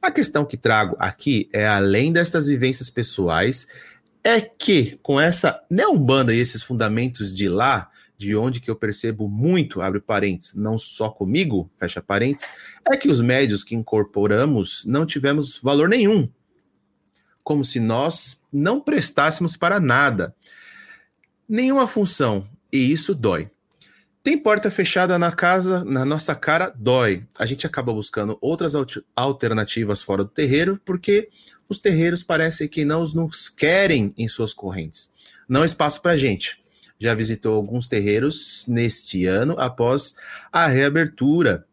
A 0.00 0.10
questão 0.10 0.44
que 0.44 0.56
trago 0.56 0.94
aqui 0.98 1.48
é, 1.52 1.66
além 1.66 2.12
destas 2.12 2.46
vivências 2.46 2.90
pessoais, 2.90 3.66
é 4.22 4.40
que 4.40 4.98
com 5.02 5.20
essa 5.20 5.60
neombanda 5.70 6.34
e 6.34 6.38
esses 6.38 6.62
fundamentos 6.62 7.34
de 7.34 7.48
lá, 7.48 7.90
de 8.18 8.34
onde 8.34 8.60
que 8.60 8.68
eu 8.68 8.74
percebo 8.74 9.28
muito, 9.28 9.80
abre 9.80 10.00
parênteses, 10.00 10.54
não 10.54 10.76
só 10.76 11.08
comigo, 11.08 11.70
fecha 11.72 12.02
parênteses, 12.02 12.50
é 12.84 12.96
que 12.96 13.08
os 13.08 13.20
médios 13.20 13.62
que 13.62 13.76
incorporamos 13.76 14.84
não 14.84 15.06
tivemos 15.06 15.56
valor 15.56 15.88
nenhum. 15.88 16.28
Como 17.44 17.64
se 17.64 17.78
nós 17.78 18.42
não 18.52 18.80
prestássemos 18.80 19.56
para 19.56 19.78
nada. 19.78 20.34
Nenhuma 21.48 21.86
função. 21.86 22.46
E 22.70 22.92
isso 22.92 23.14
dói. 23.14 23.50
Tem 24.22 24.36
porta 24.36 24.70
fechada 24.70 25.16
na 25.18 25.32
casa, 25.32 25.84
na 25.84 26.04
nossa 26.04 26.34
cara, 26.34 26.74
dói. 26.76 27.24
A 27.38 27.46
gente 27.46 27.66
acaba 27.66 27.94
buscando 27.94 28.36
outras 28.40 28.74
alternativas 29.16 30.02
fora 30.02 30.24
do 30.24 30.30
terreiro, 30.30 30.78
porque 30.84 31.30
os 31.68 31.78
terreiros 31.78 32.22
parecem 32.22 32.68
que 32.68 32.84
não 32.84 33.04
nos 33.04 33.48
querem 33.48 34.12
em 34.18 34.28
suas 34.28 34.52
correntes. 34.52 35.10
Não 35.48 35.62
há 35.62 35.64
espaço 35.64 36.02
para 36.02 36.18
gente. 36.18 36.60
Já 36.98 37.14
visitou 37.14 37.54
alguns 37.54 37.86
terreiros 37.86 38.64
neste 38.66 39.26
ano 39.26 39.54
após 39.58 40.14
a 40.52 40.66
reabertura, 40.66 41.64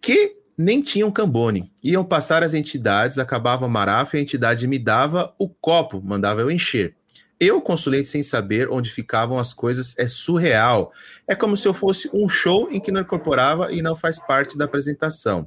que 0.00 0.36
nem 0.56 0.80
tinham 0.80 1.10
cambone. 1.10 1.70
Iam 1.84 2.04
passar 2.04 2.42
as 2.42 2.54
entidades, 2.54 3.18
acabava 3.18 3.66
a 3.66 3.68
marafa 3.68 4.16
e 4.16 4.20
a 4.20 4.22
entidade 4.22 4.66
me 4.66 4.78
dava 4.78 5.34
o 5.38 5.48
copo, 5.48 6.00
mandava 6.02 6.40
eu 6.40 6.50
encher. 6.50 6.94
Eu, 7.38 7.60
consulente 7.60 8.08
sem 8.08 8.22
saber 8.22 8.70
onde 8.70 8.90
ficavam 8.90 9.38
as 9.38 9.52
coisas, 9.52 9.94
é 9.98 10.08
surreal. 10.08 10.90
É 11.28 11.34
como 11.34 11.54
se 11.54 11.68
eu 11.68 11.74
fosse 11.74 12.08
um 12.12 12.26
show 12.28 12.70
em 12.70 12.80
que 12.80 12.90
não 12.90 13.02
incorporava 13.02 13.70
e 13.70 13.82
não 13.82 13.94
faz 13.94 14.18
parte 14.18 14.56
da 14.56 14.64
apresentação. 14.64 15.46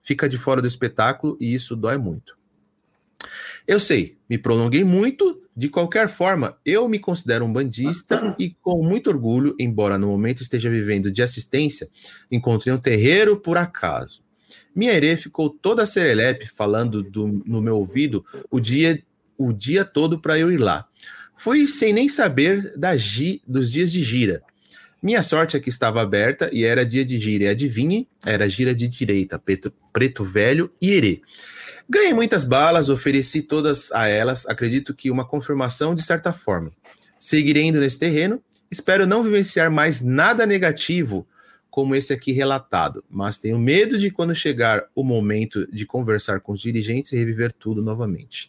Fica 0.00 0.28
de 0.28 0.38
fora 0.38 0.60
do 0.60 0.68
espetáculo 0.68 1.36
e 1.40 1.52
isso 1.52 1.74
dói 1.74 1.98
muito. 1.98 2.36
Eu 3.66 3.80
sei, 3.80 4.16
me 4.28 4.36
prolonguei 4.38 4.84
muito. 4.84 5.40
De 5.56 5.68
qualquer 5.68 6.08
forma, 6.08 6.58
eu 6.66 6.88
me 6.88 6.98
considero 6.98 7.44
um 7.44 7.52
bandista 7.52 8.34
e, 8.38 8.50
com 8.60 8.82
muito 8.82 9.08
orgulho, 9.08 9.54
embora 9.58 9.96
no 9.96 10.08
momento 10.08 10.42
esteja 10.42 10.68
vivendo 10.68 11.12
de 11.12 11.22
assistência, 11.22 11.88
encontrei 12.30 12.74
um 12.74 12.78
terreiro 12.78 13.36
por 13.36 13.56
acaso. 13.56 14.24
Minha 14.74 14.92
herê 14.92 15.16
ficou 15.16 15.48
toda 15.48 15.86
serelepe 15.86 16.48
falando 16.48 17.02
do, 17.02 17.40
no 17.46 17.62
meu 17.62 17.76
ouvido 17.76 18.24
o 18.50 18.58
dia, 18.58 19.00
o 19.38 19.52
dia 19.52 19.84
todo 19.84 20.20
para 20.20 20.36
eu 20.38 20.50
ir 20.50 20.58
lá. 20.58 20.88
Fui 21.36 21.66
sem 21.66 21.92
nem 21.92 22.08
saber 22.08 22.76
da 22.76 22.96
gi, 22.96 23.40
dos 23.46 23.70
dias 23.70 23.92
de 23.92 24.02
gira. 24.02 24.42
Minha 25.00 25.22
sorte 25.22 25.56
é 25.56 25.60
que 25.60 25.68
estava 25.68 26.00
aberta 26.00 26.48
e 26.52 26.64
era 26.64 26.84
dia 26.84 27.04
de 27.04 27.18
gira. 27.18 27.44
E 27.44 27.48
adivinhe, 27.48 28.08
era 28.24 28.48
gira 28.48 28.74
de 28.74 28.88
direita, 28.88 29.38
preto, 29.38 29.72
preto 29.92 30.24
velho 30.24 30.72
e 30.80 30.90
herê. 30.90 31.20
Ganhei 31.88 32.14
muitas 32.14 32.44
balas, 32.44 32.88
ofereci 32.88 33.42
todas 33.42 33.92
a 33.92 34.06
elas, 34.06 34.46
acredito 34.46 34.94
que 34.94 35.10
uma 35.10 35.24
confirmação 35.24 35.94
de 35.94 36.02
certa 36.02 36.32
forma. 36.32 36.72
Seguirei 37.18 37.64
indo 37.64 37.78
nesse 37.78 37.98
terreno, 37.98 38.42
espero 38.70 39.06
não 39.06 39.22
vivenciar 39.22 39.70
mais 39.70 40.00
nada 40.00 40.46
negativo 40.46 41.26
como 41.70 41.94
esse 41.94 42.12
aqui 42.12 42.30
relatado, 42.30 43.04
mas 43.10 43.36
tenho 43.36 43.58
medo 43.58 43.98
de 43.98 44.08
quando 44.10 44.34
chegar 44.34 44.84
o 44.94 45.02
momento 45.02 45.66
de 45.72 45.84
conversar 45.84 46.40
com 46.40 46.52
os 46.52 46.60
dirigentes 46.60 47.12
e 47.12 47.16
reviver 47.16 47.52
tudo 47.52 47.82
novamente. 47.82 48.48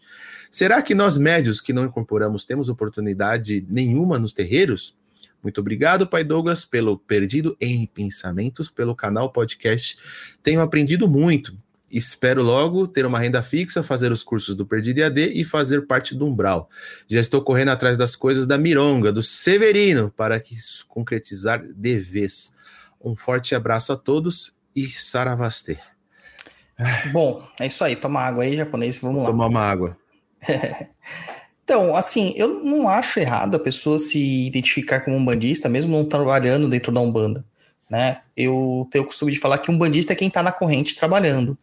Será 0.51 0.81
que 0.81 0.93
nós 0.93 1.17
médios 1.17 1.59
que 1.59 1.73
não 1.73 1.85
incorporamos 1.85 2.45
temos 2.45 2.69
oportunidade 2.69 3.65
nenhuma 3.67 4.19
nos 4.19 4.31
terreiros? 4.31 4.95
Muito 5.41 5.59
obrigado, 5.59 6.07
Pai 6.07 6.23
Douglas, 6.23 6.65
pelo 6.65 6.97
Perdido 6.97 7.57
em 7.59 7.85
Pensamentos, 7.87 8.69
pelo 8.69 8.95
canal 8.95 9.31
podcast. 9.31 9.97
Tenho 10.41 10.61
aprendido 10.61 11.07
muito. 11.07 11.57
Espero 11.89 12.41
logo 12.41 12.87
ter 12.87 13.05
uma 13.05 13.19
renda 13.19 13.41
fixa, 13.43 13.83
fazer 13.83 14.11
os 14.11 14.23
cursos 14.23 14.55
do 14.55 14.65
Perdido 14.65 14.99
EAD 14.99 15.31
e 15.33 15.43
fazer 15.43 15.85
parte 15.85 16.15
do 16.15 16.25
Umbral. 16.25 16.69
Já 17.07 17.21
estou 17.21 17.41
correndo 17.41 17.69
atrás 17.69 17.97
das 17.97 18.15
coisas 18.15 18.45
da 18.47 18.57
Mironga, 18.57 19.11
do 19.11 19.21
Severino, 19.21 20.11
para 20.15 20.39
que 20.39 20.55
concretizar 20.87 21.61
de 21.61 21.97
vez. 21.97 22.53
Um 23.03 23.15
forte 23.15 23.53
abraço 23.53 23.93
a 23.93 23.95
todos 23.95 24.57
e 24.75 24.89
Saravastê. 24.89 25.77
Bom, 27.11 27.47
é 27.59 27.67
isso 27.67 27.83
aí. 27.83 27.95
Toma 27.95 28.21
água 28.21 28.43
aí, 28.43 28.55
japonês. 28.55 28.99
Vamos 28.99 29.23
lá. 29.23 29.29
Tomar 29.29 29.47
uma 29.47 29.61
água. 29.61 29.97
então, 31.63 31.95
assim, 31.95 32.33
eu 32.35 32.63
não 32.63 32.89
acho 32.89 33.19
errado 33.19 33.55
a 33.55 33.59
pessoa 33.59 33.97
se 33.97 34.47
identificar 34.47 35.01
como 35.01 35.15
um 35.15 35.23
bandista, 35.23 35.69
mesmo 35.69 35.95
não 35.95 36.03
trabalhando 36.03 36.67
dentro 36.67 36.91
da 36.91 36.99
Umbanda. 36.99 37.45
Né? 37.89 38.21
Eu 38.35 38.87
tenho 38.91 39.03
o 39.03 39.07
costume 39.07 39.31
de 39.31 39.39
falar 39.39 39.59
que 39.59 39.69
um 39.69 39.77
bandista 39.77 40.13
é 40.13 40.15
quem 40.15 40.27
está 40.27 40.41
na 40.41 40.51
corrente 40.51 40.95
trabalhando. 40.95 41.57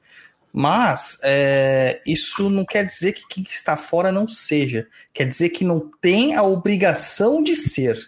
Mas 0.52 1.18
é, 1.22 2.02
isso 2.06 2.50
não 2.50 2.64
quer 2.64 2.84
dizer 2.84 3.12
que 3.12 3.26
quem 3.26 3.42
está 3.42 3.76
fora 3.76 4.12
não 4.12 4.28
seja. 4.28 4.86
Quer 5.12 5.26
dizer 5.26 5.48
que 5.48 5.64
não 5.64 5.90
tem 6.00 6.34
a 6.34 6.42
obrigação 6.42 7.42
de 7.42 7.56
ser. 7.56 7.98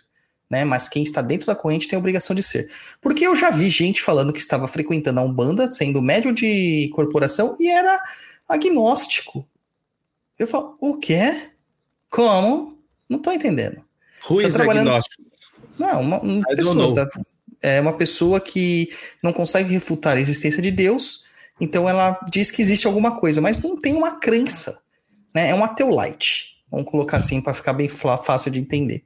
Né? 0.51 0.65
Mas 0.65 0.89
quem 0.89 1.03
está 1.03 1.23
dentro 1.23 1.47
da 1.47 1.57
corrente 1.57 1.89
tem 1.89 1.97
a 1.97 2.01
obrigação 2.01 2.37
de 2.37 2.43
ser. 2.43 2.71
Porque 3.01 3.27
eu 3.27 3.35
já 3.35 3.51
vi 3.51 3.71
gente 3.71 4.03
falando 4.03 4.33
que 4.33 4.39
estava 4.39 4.69
frequentando 4.69 5.21
a 5.21 5.23
Umbanda, 5.23 5.71
sendo 5.71 6.03
médio 6.03 6.33
de 6.35 6.91
corporação, 6.95 7.57
e 7.59 7.69
era 7.69 7.99
agnóstico. 8.47 9.49
Eu 10.39 10.47
falo, 10.47 10.77
o 10.81 10.99
quê? 10.99 11.51
Como? 12.11 12.79
Não 13.09 13.19
tô 13.19 13.33
entendendo. 13.33 13.83
Ruiz 14.23 14.53
tá 14.53 14.59
trabalhando... 14.59 14.89
agnóstico. 14.89 15.23
Não, 15.79 16.01
uma, 16.03 16.21
uma 16.21 16.47
pessoa, 16.49 16.95
tá, 16.95 17.09
é 17.65 17.81
uma 17.81 17.93
pessoa 17.93 18.41
que 18.41 18.89
não 19.23 19.33
consegue 19.33 19.73
refutar 19.73 20.17
a 20.17 20.21
existência 20.21 20.63
de 20.63 20.71
Deus, 20.71 21.25
então 21.61 21.89
ela 21.89 22.19
diz 22.31 22.51
que 22.51 22.61
existe 22.61 22.87
alguma 22.87 23.19
coisa, 23.19 23.41
mas 23.41 23.61
não 23.61 23.81
tem 23.81 23.95
uma 23.95 24.19
crença. 24.19 24.79
Né? 25.35 25.51
É 25.51 25.55
um 25.55 25.65
ateolite. 25.65 26.57
Vamos 26.71 26.91
colocar 26.91 27.19
assim 27.19 27.41
para 27.41 27.55
ficar 27.55 27.73
bem 27.73 27.89
fácil 27.89 28.51
de 28.51 28.59
entender. 28.59 29.05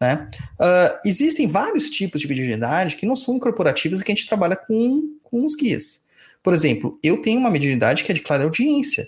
Né? 0.00 0.28
Uh, 0.58 0.98
existem 1.04 1.46
vários 1.46 1.90
tipos 1.90 2.20
de 2.20 2.28
mediunidade 2.28 2.96
que 2.96 3.06
não 3.06 3.14
são 3.14 3.36
incorporativas 3.36 4.00
e 4.00 4.04
que 4.04 4.10
a 4.10 4.14
gente 4.14 4.26
trabalha 4.26 4.56
com, 4.56 5.16
com 5.22 5.44
os 5.44 5.54
guias. 5.54 6.00
Por 6.42 6.54
exemplo, 6.54 6.98
eu 7.02 7.20
tenho 7.20 7.38
uma 7.38 7.50
mediunidade 7.50 8.02
que 8.02 8.10
é 8.10 8.14
de 8.14 8.22
clara 8.22 8.44
audiência 8.44 9.06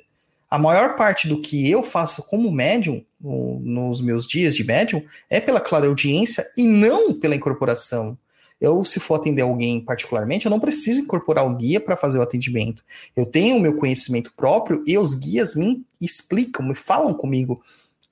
a 0.53 0.59
maior 0.59 0.97
parte 0.97 1.27
do 1.27 1.41
que 1.41 1.71
eu 1.71 1.83
faço 1.83 2.23
como 2.25 2.53
médium, 2.53 3.03
no, 3.19 3.59
nos 3.61 4.03
meus 4.03 4.27
dias 4.27 4.55
de 4.55 4.63
médium, 4.63 5.03
é 5.31 5.41
pela 5.41 5.59
clara 5.59 5.87
audiência 5.87 6.47
e 6.59 6.67
não 6.67 7.19
pela 7.19 7.35
incorporação. 7.35 8.19
Eu, 8.63 8.85
se 8.85 9.01
for 9.01 9.17
atender 9.17 9.43
alguém 9.43 9.81
particularmente, 9.81 10.47
eu 10.47 10.51
não 10.51 10.61
preciso 10.61 11.01
incorporar 11.01 11.47
o 11.47 11.57
guia 11.57 11.81
para 11.81 11.97
fazer 11.97 12.19
o 12.19 12.23
atendimento. 12.23 12.85
Eu 13.17 13.27
tenho 13.27 13.57
o 13.57 13.61
meu 13.61 13.75
conhecimento 13.75 14.33
próprio 14.37 14.83
e 14.87 14.97
os 14.97 15.15
guias 15.15 15.55
me 15.55 15.85
explicam, 16.01 16.67
me 16.67 16.75
falam 16.75 17.13
comigo 17.13 17.61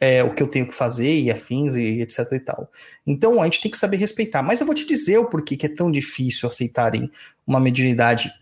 é, 0.01 0.25
o 0.25 0.35
que 0.35 0.43
eu 0.43 0.49
tenho 0.49 0.67
que 0.67 0.75
fazer 0.75 1.21
e 1.21 1.31
afins 1.31 1.75
e 1.75 2.01
etc 2.01 2.33
e 2.33 2.41
tal. 2.41 2.69
Então 3.07 3.41
a 3.41 3.45
gente 3.45 3.61
tem 3.61 3.71
que 3.71 3.79
saber 3.79 3.97
respeitar. 3.97 4.43
Mas 4.43 4.61
eu 4.61 4.67
vou 4.67 4.75
te 4.75 4.85
dizer 4.85 5.19
o 5.19 5.27
porquê 5.27 5.57
que 5.57 5.67
é 5.67 5.69
tão 5.69 5.91
difícil 5.91 6.49
aceitarem 6.49 7.11
uma 7.47 7.61
mediunidade 7.61 8.33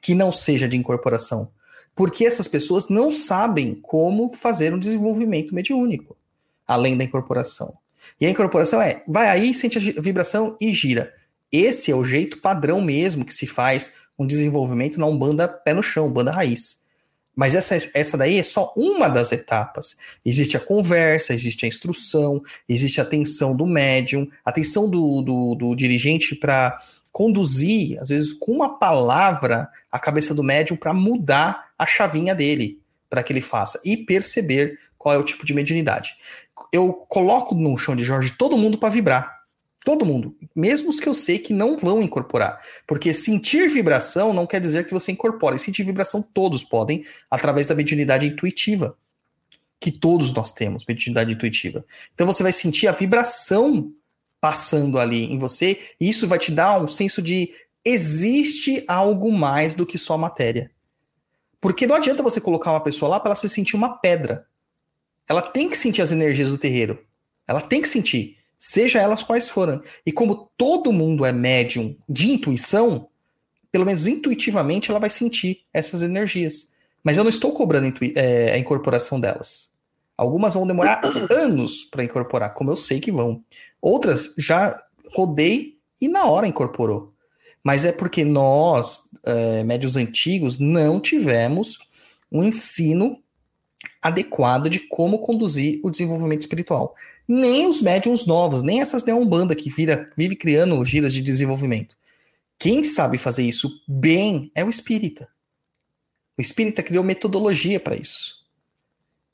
que 0.00 0.14
não 0.14 0.30
seja 0.30 0.68
de 0.68 0.76
incorporação 0.76 1.50
porque 1.94 2.24
essas 2.24 2.48
pessoas 2.48 2.88
não 2.88 3.10
sabem 3.10 3.74
como 3.74 4.32
fazer 4.34 4.74
um 4.74 4.78
desenvolvimento 4.78 5.54
mediúnico, 5.54 6.16
além 6.66 6.96
da 6.96 7.04
incorporação. 7.04 7.76
E 8.20 8.26
a 8.26 8.30
incorporação 8.30 8.80
é, 8.82 9.02
vai 9.06 9.28
aí, 9.28 9.54
sente 9.54 9.78
a 9.78 10.00
vibração 10.00 10.56
e 10.60 10.74
gira. 10.74 11.12
Esse 11.56 11.92
é 11.92 11.94
o 11.94 12.04
jeito 12.04 12.40
padrão 12.40 12.80
mesmo 12.80 13.24
que 13.24 13.32
se 13.32 13.46
faz 13.46 13.92
um 14.18 14.26
desenvolvimento 14.26 14.98
na 14.98 15.06
Umbanda 15.06 15.46
pé 15.46 15.72
no 15.72 15.84
chão, 15.84 16.10
banda 16.10 16.32
raiz. 16.32 16.82
Mas 17.32 17.54
essa, 17.54 17.76
essa 17.94 18.18
daí 18.18 18.40
é 18.40 18.42
só 18.42 18.72
uma 18.76 19.08
das 19.08 19.30
etapas. 19.30 19.96
Existe 20.24 20.56
a 20.56 20.60
conversa, 20.60 21.32
existe 21.32 21.64
a 21.64 21.68
instrução, 21.68 22.42
existe 22.68 23.00
a 23.00 23.04
atenção 23.04 23.54
do 23.54 23.66
médium, 23.66 24.28
a 24.44 24.50
atenção 24.50 24.90
do, 24.90 25.22
do, 25.22 25.54
do 25.54 25.74
dirigente 25.76 26.34
para 26.34 26.76
conduzir, 27.12 28.00
às 28.00 28.08
vezes 28.08 28.32
com 28.32 28.50
uma 28.50 28.76
palavra, 28.76 29.68
a 29.92 29.98
cabeça 30.00 30.34
do 30.34 30.42
médium 30.42 30.76
para 30.76 30.92
mudar 30.92 31.68
a 31.78 31.86
chavinha 31.86 32.34
dele, 32.34 32.80
para 33.08 33.22
que 33.22 33.32
ele 33.32 33.40
faça 33.40 33.80
e 33.84 33.96
perceber 33.96 34.76
qual 34.98 35.14
é 35.14 35.18
o 35.18 35.24
tipo 35.24 35.46
de 35.46 35.54
mediunidade. 35.54 36.16
Eu 36.72 36.94
coloco 37.08 37.54
no 37.54 37.78
chão 37.78 37.94
de 37.94 38.02
Jorge 38.02 38.34
todo 38.36 38.58
mundo 38.58 38.76
para 38.76 38.88
vibrar. 38.88 39.33
Todo 39.84 40.06
mundo, 40.06 40.34
mesmo 40.56 40.88
os 40.88 40.98
que 40.98 41.06
eu 41.06 41.12
sei 41.12 41.38
que 41.38 41.52
não 41.52 41.76
vão 41.76 42.02
incorporar. 42.02 42.58
Porque 42.86 43.12
sentir 43.12 43.68
vibração 43.68 44.32
não 44.32 44.46
quer 44.46 44.58
dizer 44.58 44.86
que 44.86 44.94
você 44.94 45.12
incorpora. 45.12 45.58
Sentir 45.58 45.84
vibração 45.84 46.22
todos 46.22 46.64
podem, 46.64 47.04
através 47.30 47.68
da 47.68 47.74
mediunidade 47.74 48.26
intuitiva. 48.26 48.96
Que 49.78 49.92
todos 49.92 50.32
nós 50.32 50.52
temos, 50.52 50.86
mediunidade 50.88 51.34
intuitiva. 51.34 51.84
Então 52.14 52.26
você 52.26 52.42
vai 52.42 52.50
sentir 52.50 52.88
a 52.88 52.92
vibração 52.92 53.92
passando 54.40 54.98
ali 54.98 55.24
em 55.24 55.38
você, 55.38 55.78
e 56.00 56.08
isso 56.08 56.26
vai 56.28 56.38
te 56.38 56.50
dar 56.50 56.78
um 56.82 56.88
senso 56.88 57.22
de 57.22 57.50
existe 57.84 58.84
algo 58.88 59.30
mais 59.32 59.74
do 59.74 59.86
que 59.86 59.98
só 59.98 60.16
matéria. 60.16 60.70
Porque 61.60 61.86
não 61.86 61.94
adianta 61.94 62.22
você 62.22 62.40
colocar 62.40 62.70
uma 62.70 62.82
pessoa 62.82 63.08
lá 63.08 63.20
para 63.20 63.30
ela 63.30 63.36
se 63.36 63.48
sentir 63.48 63.76
uma 63.76 63.98
pedra. 63.98 64.46
Ela 65.28 65.42
tem 65.42 65.68
que 65.68 65.76
sentir 65.76 66.02
as 66.02 66.12
energias 66.12 66.48
do 66.48 66.58
terreiro. 66.58 67.04
Ela 67.46 67.60
tem 67.60 67.80
que 67.80 67.88
sentir, 67.88 68.36
seja 68.64 68.98
elas 68.98 69.22
quais 69.22 69.50
forem. 69.50 69.78
E 70.06 70.10
como 70.10 70.50
todo 70.56 70.90
mundo 70.90 71.26
é 71.26 71.32
médium 71.32 71.94
de 72.08 72.30
intuição, 72.30 73.08
pelo 73.70 73.84
menos 73.84 74.06
intuitivamente 74.06 74.90
ela 74.90 74.98
vai 74.98 75.10
sentir 75.10 75.60
essas 75.70 76.02
energias. 76.02 76.72
Mas 77.02 77.18
eu 77.18 77.24
não 77.24 77.28
estou 77.28 77.52
cobrando 77.52 77.94
é, 78.16 78.54
a 78.54 78.58
incorporação 78.58 79.20
delas. 79.20 79.74
Algumas 80.16 80.54
vão 80.54 80.66
demorar 80.66 81.02
anos 81.30 81.84
para 81.84 82.04
incorporar, 82.04 82.54
como 82.54 82.70
eu 82.70 82.76
sei 82.76 83.00
que 83.00 83.12
vão. 83.12 83.44
Outras 83.82 84.34
já 84.38 84.74
rodei 85.14 85.76
e 86.00 86.08
na 86.08 86.24
hora 86.24 86.46
incorporou. 86.46 87.12
Mas 87.62 87.84
é 87.84 87.92
porque 87.92 88.24
nós, 88.24 89.10
é, 89.26 89.62
médios 89.62 89.94
antigos, 89.94 90.58
não 90.58 90.98
tivemos 90.98 91.80
um 92.32 92.42
ensino 92.42 93.22
adequado 94.04 94.68
de 94.68 94.78
como 94.78 95.20
conduzir 95.20 95.80
o 95.82 95.90
desenvolvimento 95.90 96.42
espiritual. 96.42 96.94
Nem 97.26 97.66
os 97.66 97.80
médiums 97.80 98.26
novos, 98.26 98.62
nem 98.62 98.82
essas 98.82 99.02
neombanda 99.02 99.54
que 99.54 99.70
vira, 99.70 100.12
vive 100.14 100.36
criando 100.36 100.84
giras 100.84 101.14
de 101.14 101.22
desenvolvimento. 101.22 101.96
Quem 102.58 102.84
sabe 102.84 103.16
fazer 103.16 103.44
isso 103.44 103.82
bem 103.88 104.52
é 104.54 104.62
o 104.62 104.68
espírita. 104.68 105.26
O 106.36 106.42
espírita 106.42 106.82
criou 106.82 107.02
metodologia 107.02 107.80
para 107.80 107.96
isso. 107.96 108.44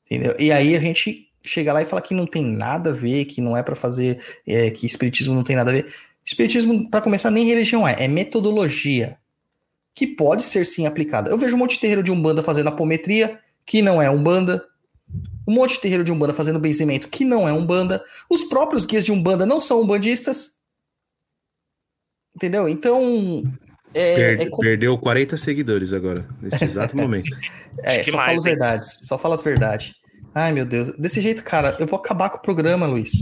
Entendeu? 0.07 0.37
E 0.39 0.53
aí 0.53 0.77
a 0.77 0.81
gente 0.81 1.29
chega 1.43 1.73
lá 1.73 1.83
e 1.83 1.87
fala 1.87 2.01
que 2.01 2.15
não 2.15 2.27
tem 2.27 2.45
nada 2.45 2.91
a 2.91 2.93
ver, 2.95 3.25
que 3.25 3.41
não 3.41 3.57
é 3.57 3.65
para 3.65 3.75
fazer, 3.75 4.23
é, 4.47 4.71
que 4.71 4.87
espiritismo 4.87 5.35
não 5.35 5.43
tem 5.43 5.57
nada 5.57 5.71
a 5.71 5.75
ver. 5.75 5.93
Espiritismo, 6.25 6.89
para 6.89 7.03
começar, 7.03 7.31
nem 7.33 7.45
religião 7.45 7.87
é, 7.89 8.05
é 8.05 8.07
metodologia 8.07 9.19
que 9.97 10.07
pode 10.07 10.45
ser 10.45 10.65
sim 10.65 10.87
aplicada. 10.87 11.29
Eu 11.29 11.37
vejo 11.37 11.57
um 11.57 11.59
monte 11.59 11.73
de 11.73 11.81
terreiro 11.81 12.05
de 12.05 12.13
Umbanda 12.13 12.41
fazendo 12.41 12.69
apometria, 12.69 13.41
que 13.71 13.81
não 13.83 14.03
é 14.03 14.11
Umbanda. 14.11 14.65
Um 15.47 15.55
monte 15.55 15.75
de 15.75 15.81
terreiro 15.81 16.03
de 16.03 16.11
Umbanda 16.11 16.35
fazendo 16.35 16.59
benzimento, 16.59 17.09
que 17.09 17.25
não 17.25 17.49
é 17.49 17.53
Umbanda. 17.53 18.03
Os 18.29 18.43
próprios 18.43 18.85
guias 18.85 19.05
de 19.05 19.13
Umbanda 19.13 19.47
não 19.47 19.61
são 19.61 19.81
umbandistas. 19.81 20.57
Entendeu? 22.35 22.69
Então. 22.69 23.45
É, 23.95 24.37
per 24.37 24.41
é... 24.41 24.51
Perdeu 24.59 24.99
40 24.99 25.37
seguidores 25.37 25.93
agora, 25.93 26.29
nesse 26.43 26.65
exato 26.65 26.97
momento. 26.97 27.31
é, 27.85 28.03
que 28.03 28.11
só 28.11 28.17
mais, 28.17 28.27
fala 28.27 28.39
as 28.39 28.45
verdades. 28.45 28.99
Só 29.03 29.17
fala 29.17 29.35
as 29.37 29.43
verdades. 29.43 29.95
Ai, 30.35 30.51
meu 30.51 30.65
Deus. 30.65 30.89
Desse 30.99 31.21
jeito, 31.21 31.45
cara, 31.45 31.77
eu 31.79 31.87
vou 31.87 32.01
acabar 32.01 32.29
com 32.29 32.39
o 32.39 32.43
programa, 32.43 32.89
Luiz. 32.89 33.13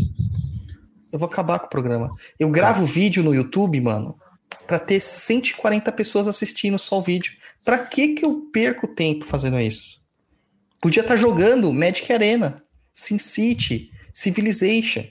Eu 1.13 1.19
vou 1.19 1.29
acabar 1.29 1.59
com 1.59 1.67
o 1.67 1.71
programa. 1.71 2.11
Eu 2.41 2.49
gravo 2.49 2.87
vídeo 2.87 3.23
no 3.23 3.35
YouTube, 3.35 3.79
mano, 3.83 4.19
para 4.67 4.79
ter 4.79 4.99
140 4.99 5.93
pessoas 5.93 6.27
assistindo 6.27 6.79
só 6.79 6.99
o 7.01 7.03
vídeo. 7.03 7.35
Pra 7.67 7.79
que 7.81 8.15
que 8.15 8.25
eu 8.25 8.49
perco 8.51 8.89
tempo 8.89 9.27
fazendo 9.27 9.61
isso? 9.61 9.98
Podia 10.81 11.03
estar 11.03 11.15
tá 11.15 11.21
jogando 11.21 11.73
Magic 11.73 12.13
Arena, 12.13 12.63
SimCity, 12.93 13.91
Civilization. 14.13 15.05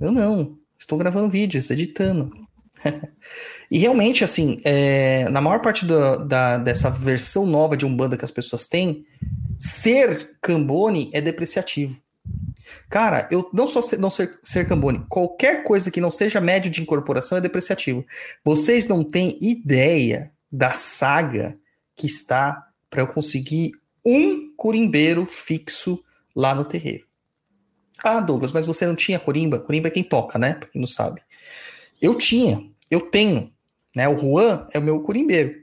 Eu 0.00 0.12
não. 0.12 0.58
Estou 0.78 0.98
gravando 0.98 1.28
vídeos, 1.28 1.70
editando. 1.70 2.30
e 3.70 3.78
realmente, 3.78 4.22
assim, 4.22 4.60
é, 4.64 5.28
na 5.30 5.40
maior 5.40 5.60
parte 5.60 5.86
da, 5.86 6.58
dessa 6.58 6.90
versão 6.90 7.46
nova 7.46 7.76
de 7.76 7.86
Umbanda 7.86 8.16
que 8.16 8.24
as 8.24 8.30
pessoas 8.30 8.66
têm, 8.66 9.04
ser 9.58 10.36
Cambone 10.40 11.10
é 11.12 11.20
depreciativo. 11.20 12.00
Cara, 12.88 13.28
eu 13.30 13.48
não 13.52 13.66
só 13.66 13.80
ser, 13.80 13.98
não 13.98 14.10
ser, 14.10 14.38
ser 14.42 14.68
Cambone, 14.68 15.04
qualquer 15.08 15.62
coisa 15.62 15.90
que 15.90 16.00
não 16.00 16.10
seja 16.10 16.40
médio 16.40 16.70
de 16.70 16.82
incorporação 16.82 17.38
é 17.38 17.40
depreciativo. 17.40 18.04
Vocês 18.44 18.86
não 18.86 19.02
têm 19.02 19.38
ideia 19.40 20.32
da 20.50 20.72
saga 20.72 21.58
que 21.96 22.06
está 22.06 22.66
para 22.90 23.02
eu 23.02 23.06
conseguir 23.06 23.72
um 24.04 24.45
curimbeiro 24.56 25.26
fixo 25.26 26.02
lá 26.34 26.54
no 26.54 26.64
terreiro. 26.64 27.06
Ah, 28.02 28.20
Douglas, 28.20 28.52
mas 28.52 28.66
você 28.66 28.86
não 28.86 28.94
tinha 28.94 29.18
corimba? 29.18 29.58
Corimba 29.58 29.88
é 29.88 29.90
quem 29.90 30.04
toca, 30.04 30.38
né? 30.38 30.54
Pra 30.54 30.68
quem 30.68 30.80
não 30.80 30.86
sabe. 30.86 31.22
Eu 32.00 32.16
tinha, 32.16 32.68
eu 32.90 33.00
tenho. 33.00 33.52
Né? 33.94 34.08
O 34.08 34.16
Juan 34.16 34.66
é 34.72 34.78
o 34.78 34.82
meu 34.82 35.00
curimbeiro. 35.00 35.62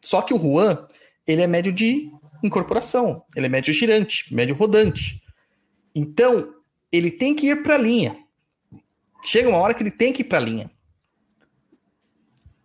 Só 0.00 0.20
que 0.20 0.34
o 0.34 0.38
Juan, 0.38 0.86
ele 1.26 1.42
é 1.42 1.46
médio 1.46 1.72
de 1.72 2.10
incorporação, 2.42 3.24
ele 3.36 3.46
é 3.46 3.48
médio 3.48 3.72
girante, 3.72 4.32
médio 4.34 4.54
rodante. 4.54 5.22
Então, 5.94 6.54
ele 6.90 7.10
tem 7.10 7.34
que 7.34 7.46
ir 7.46 7.62
para 7.62 7.76
a 7.76 7.78
linha. 7.78 8.16
Chega 9.24 9.48
uma 9.48 9.58
hora 9.58 9.72
que 9.72 9.82
ele 9.82 9.90
tem 9.90 10.12
que 10.12 10.22
ir 10.22 10.24
para 10.24 10.38
a 10.38 10.42
linha. 10.42 10.70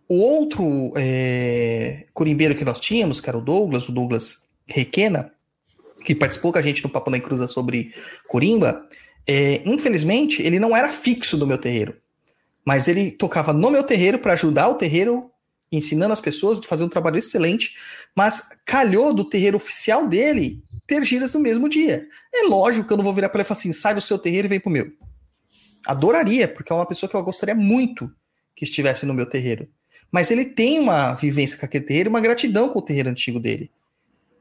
O 0.08 0.16
outro 0.16 0.92
é, 0.96 2.06
corimbeiro 2.12 2.54
que 2.54 2.64
nós 2.64 2.80
tínhamos, 2.80 3.20
que 3.20 3.28
era 3.28 3.38
o 3.38 3.42
Douglas, 3.42 3.88
o 3.88 3.92
Douglas 3.92 4.48
Requena, 4.66 5.32
que 6.08 6.14
participou 6.14 6.50
com 6.50 6.58
a 6.58 6.62
gente 6.62 6.82
no 6.82 6.88
Papo 6.88 7.10
na 7.10 7.20
Cruza 7.20 7.46
sobre 7.46 7.92
corimba, 8.26 8.82
é, 9.28 9.60
infelizmente, 9.66 10.42
ele 10.42 10.58
não 10.58 10.74
era 10.74 10.88
fixo 10.88 11.36
do 11.36 11.46
meu 11.46 11.58
terreiro. 11.58 11.94
Mas 12.64 12.88
ele 12.88 13.10
tocava 13.10 13.52
no 13.52 13.70
meu 13.70 13.82
terreiro 13.84 14.18
para 14.18 14.32
ajudar 14.32 14.68
o 14.68 14.74
terreiro 14.76 15.30
ensinando 15.70 16.14
as 16.14 16.20
pessoas, 16.20 16.64
fazer 16.64 16.82
um 16.82 16.88
trabalho 16.88 17.18
excelente, 17.18 17.74
mas 18.16 18.58
calhou 18.64 19.12
do 19.12 19.22
terreiro 19.22 19.58
oficial 19.58 20.06
dele 20.06 20.62
ter 20.86 21.04
giras 21.04 21.34
no 21.34 21.40
mesmo 21.40 21.68
dia. 21.68 22.06
É 22.34 22.48
lógico 22.48 22.86
que 22.86 22.92
eu 22.94 22.96
não 22.96 23.04
vou 23.04 23.12
virar 23.12 23.28
para 23.28 23.40
ele 23.40 23.44
e 23.44 23.48
falar 23.48 23.58
assim, 23.58 23.72
sai 23.72 23.94
do 23.94 24.00
seu 24.00 24.18
terreiro 24.18 24.46
e 24.46 24.48
vem 24.48 24.60
pro 24.60 24.70
meu. 24.70 24.90
Adoraria, 25.84 26.48
porque 26.48 26.72
é 26.72 26.74
uma 26.74 26.86
pessoa 26.86 27.10
que 27.10 27.14
eu 27.14 27.22
gostaria 27.22 27.54
muito 27.54 28.10
que 28.56 28.64
estivesse 28.64 29.04
no 29.04 29.12
meu 29.12 29.26
terreiro. 29.26 29.68
Mas 30.10 30.30
ele 30.30 30.46
tem 30.46 30.80
uma 30.80 31.12
vivência 31.12 31.58
com 31.58 31.66
aquele 31.66 31.84
terreiro, 31.84 32.08
uma 32.08 32.20
gratidão 32.20 32.70
com 32.70 32.78
o 32.78 32.82
terreiro 32.82 33.10
antigo 33.10 33.38
dele. 33.38 33.70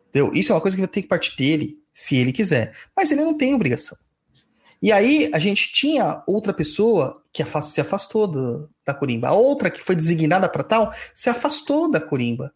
Entendeu? 0.10 0.34
Isso 0.34 0.52
é 0.52 0.56
uma 0.56 0.62
coisa 0.62 0.76
que 0.76 0.82
vai 0.82 0.88
ter 0.88 1.02
que 1.02 1.08
partir 1.08 1.36
dele, 1.36 1.78
se 1.94 2.16
ele 2.16 2.32
quiser. 2.32 2.74
Mas 2.96 3.12
ele 3.12 3.24
não 3.24 3.38
tem 3.38 3.54
obrigação. 3.54 3.98
E 4.82 4.92
aí 4.92 5.30
a 5.34 5.40
gente 5.40 5.72
tinha 5.72 6.24
outra 6.28 6.54
pessoa 6.54 7.22
que 7.34 7.44
se 7.62 7.82
afastou 7.82 8.28
do, 8.28 8.70
da 8.86 8.94
Corimba. 8.94 9.30
A 9.30 9.34
outra 9.34 9.70
que 9.70 9.84
foi 9.84 9.96
designada 9.96 10.48
para 10.48 10.64
tal 10.64 10.94
se 11.14 11.30
afastou 11.30 11.90
da 11.90 12.00
Corimba. 12.00 12.52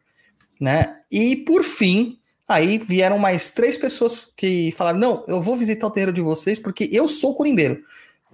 Né? 0.60 0.98
E 1.12 1.38
por 1.38 1.64
fim, 1.64 2.20
aí 2.48 2.78
vieram 2.78 3.18
mais 3.18 3.50
três 3.50 3.78
pessoas 3.78 4.28
que 4.38 4.72
falaram: 4.74 5.00
não, 5.00 5.24
eu 5.28 5.42
vou 5.42 5.56
visitar 5.56 5.88
o 5.88 5.92
terreiro 5.92 6.14
de 6.14 6.22
vocês 6.22 6.60
porque 6.60 6.88
eu 6.92 7.08
sou 7.08 7.36
corimbeiro. 7.36 7.84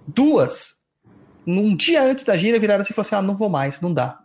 Duas, 0.06 0.76
num 1.46 1.74
dia 1.74 2.02
antes 2.02 2.24
da 2.24 2.36
gira, 2.36 2.58
viraram 2.58 2.82
assim 2.82 2.92
e 2.92 2.94
falaram 2.94 3.08
assim: 3.08 3.24
ah, 3.24 3.26
não 3.26 3.36
vou 3.36 3.48
mais, 3.48 3.80
não 3.80 3.92
dá. 3.92 4.18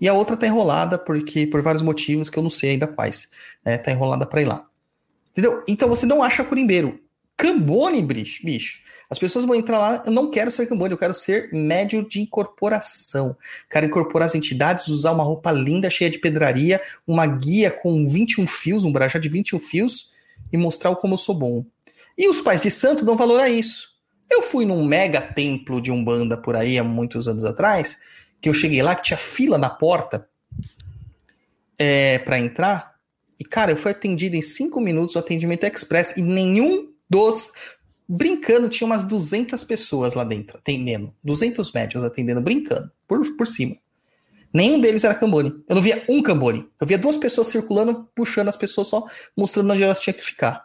E 0.00 0.08
a 0.08 0.14
outra 0.14 0.36
tá 0.36 0.46
enrolada 0.46 0.98
porque 0.98 1.46
por 1.46 1.62
vários 1.62 1.82
motivos 1.82 2.30
que 2.30 2.38
eu 2.38 2.42
não 2.42 2.50
sei 2.50 2.70
ainda 2.70 2.86
quais. 2.86 3.28
Né? 3.64 3.78
Tá 3.78 3.90
enrolada 3.90 4.26
para 4.26 4.42
ir 4.42 4.46
lá. 4.46 4.66
Entendeu? 5.30 5.62
Então 5.68 5.88
você 5.88 6.06
não 6.06 6.22
acha 6.22 6.44
corimbeiro. 6.44 7.00
Cambone, 7.36 8.02
bicho. 8.02 8.78
As 9.10 9.18
pessoas 9.18 9.46
vão 9.46 9.54
entrar 9.54 9.78
lá, 9.78 10.02
eu 10.04 10.12
não 10.12 10.30
quero 10.30 10.50
ser 10.50 10.66
Cambone, 10.66 10.92
eu 10.92 10.98
quero 10.98 11.14
ser 11.14 11.50
médio 11.52 12.06
de 12.06 12.20
incorporação. 12.20 13.34
Quero 13.70 13.86
incorporar 13.86 14.26
as 14.26 14.34
entidades, 14.34 14.88
usar 14.88 15.12
uma 15.12 15.24
roupa 15.24 15.50
linda, 15.50 15.88
cheia 15.88 16.10
de 16.10 16.18
pedraria, 16.18 16.80
uma 17.06 17.26
guia 17.26 17.70
com 17.70 18.04
21 18.04 18.46
fios, 18.46 18.84
um 18.84 18.92
brajá 18.92 19.18
de 19.18 19.28
21 19.28 19.60
fios, 19.60 20.12
e 20.52 20.58
mostrar 20.58 20.94
como 20.96 21.14
eu 21.14 21.18
sou 21.18 21.34
bom. 21.34 21.64
E 22.18 22.28
os 22.28 22.40
pais 22.40 22.60
de 22.60 22.70
santo 22.70 23.04
dão 23.04 23.16
valor 23.16 23.40
a 23.40 23.48
isso. 23.48 23.96
Eu 24.30 24.42
fui 24.42 24.66
num 24.66 24.84
mega 24.84 25.22
templo 25.22 25.80
de 25.80 25.90
Umbanda 25.90 26.36
por 26.36 26.54
aí 26.54 26.78
há 26.78 26.84
muitos 26.84 27.26
anos 27.26 27.44
atrás, 27.44 27.98
que 28.40 28.48
eu 28.48 28.54
cheguei 28.54 28.82
lá, 28.82 28.94
que 28.94 29.02
tinha 29.02 29.18
fila 29.18 29.58
na 29.58 29.70
porta 29.70 30.28
é, 31.78 32.18
para 32.20 32.38
entrar. 32.38 32.94
E, 33.38 33.44
cara, 33.44 33.70
eu 33.70 33.76
fui 33.76 33.90
atendido 33.90 34.36
em 34.36 34.42
cinco 34.42 34.80
minutos, 34.80 35.14
o 35.14 35.18
atendimento 35.18 35.64
express, 35.64 36.16
e 36.16 36.22
nenhum 36.22 36.92
dos. 37.08 37.52
Brincando, 38.10 38.70
tinha 38.70 38.86
umas 38.86 39.04
200 39.04 39.62
pessoas 39.64 40.14
lá 40.14 40.24
dentro, 40.24 40.56
atendendo. 40.56 41.14
200 41.22 41.70
médicos 41.72 42.02
atendendo, 42.02 42.40
brincando, 42.40 42.90
por, 43.06 43.20
por 43.36 43.46
cima. 43.46 43.76
Nenhum 44.52 44.80
deles 44.80 45.04
era 45.04 45.14
Cambone. 45.14 45.62
Eu 45.68 45.74
não 45.74 45.82
via 45.82 46.02
um 46.08 46.22
Cambone. 46.22 46.66
Eu 46.80 46.86
via 46.86 46.96
duas 46.96 47.18
pessoas 47.18 47.48
circulando, 47.48 48.08
puxando 48.14 48.48
as 48.48 48.56
pessoas 48.56 48.86
só, 48.86 49.04
mostrando 49.36 49.72
onde 49.72 49.82
elas 49.82 50.00
tinham 50.00 50.16
que 50.16 50.24
ficar. 50.24 50.64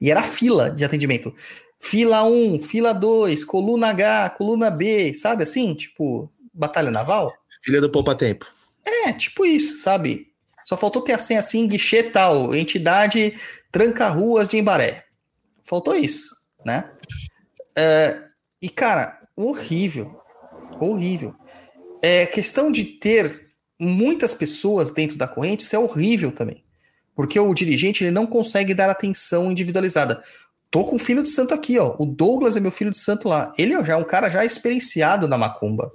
E 0.00 0.10
era 0.10 0.22
fila 0.22 0.68
de 0.68 0.84
atendimento. 0.84 1.32
Fila 1.78 2.24
1, 2.24 2.60
fila 2.60 2.92
2, 2.92 3.44
coluna 3.44 3.90
H, 3.90 4.30
coluna 4.30 4.68
B, 4.68 5.14
sabe 5.14 5.44
assim? 5.44 5.72
Tipo, 5.74 6.30
batalha 6.60 6.90
naval. 6.90 7.32
Filha 7.62 7.80
do 7.80 7.90
Poupa 7.90 8.14
Tempo. 8.14 8.46
É, 8.86 9.12
tipo 9.12 9.44
isso, 9.46 9.82
sabe? 9.82 10.28
Só 10.62 10.76
faltou 10.76 11.02
ter 11.02 11.14
a 11.14 11.18
senha 11.18 11.40
assim, 11.40 11.66
guichê 11.66 12.02
tal, 12.02 12.54
entidade 12.54 13.34
tranca-ruas 13.72 14.46
de 14.46 14.58
Embaré. 14.58 15.04
Faltou 15.64 15.94
isso, 15.94 16.34
né? 16.64 16.90
É, 17.76 18.22
e, 18.62 18.68
cara, 18.68 19.18
horrível. 19.36 20.20
Horrível. 20.78 21.34
É 22.02 22.26
questão 22.26 22.70
de 22.70 22.84
ter 22.84 23.48
muitas 23.80 24.34
pessoas 24.34 24.90
dentro 24.90 25.16
da 25.16 25.26
corrente, 25.26 25.64
isso 25.64 25.74
é 25.74 25.78
horrível 25.78 26.30
também. 26.30 26.62
Porque 27.14 27.40
o 27.40 27.54
dirigente 27.54 28.04
ele 28.04 28.10
não 28.10 28.26
consegue 28.26 28.74
dar 28.74 28.90
atenção 28.90 29.50
individualizada. 29.50 30.22
Tô 30.70 30.84
com 30.84 30.96
o 30.96 30.98
filho 30.98 31.22
de 31.22 31.28
santo 31.28 31.52
aqui, 31.52 31.78
ó. 31.78 31.96
O 31.98 32.06
Douglas 32.06 32.56
é 32.56 32.60
meu 32.60 32.70
filho 32.70 32.90
de 32.90 32.98
santo 32.98 33.28
lá. 33.28 33.52
Ele 33.58 33.72
já 33.84 33.94
é 33.94 33.96
um 33.96 34.04
cara 34.04 34.30
já 34.30 34.44
experienciado 34.44 35.26
na 35.26 35.36
macumba. 35.36 35.90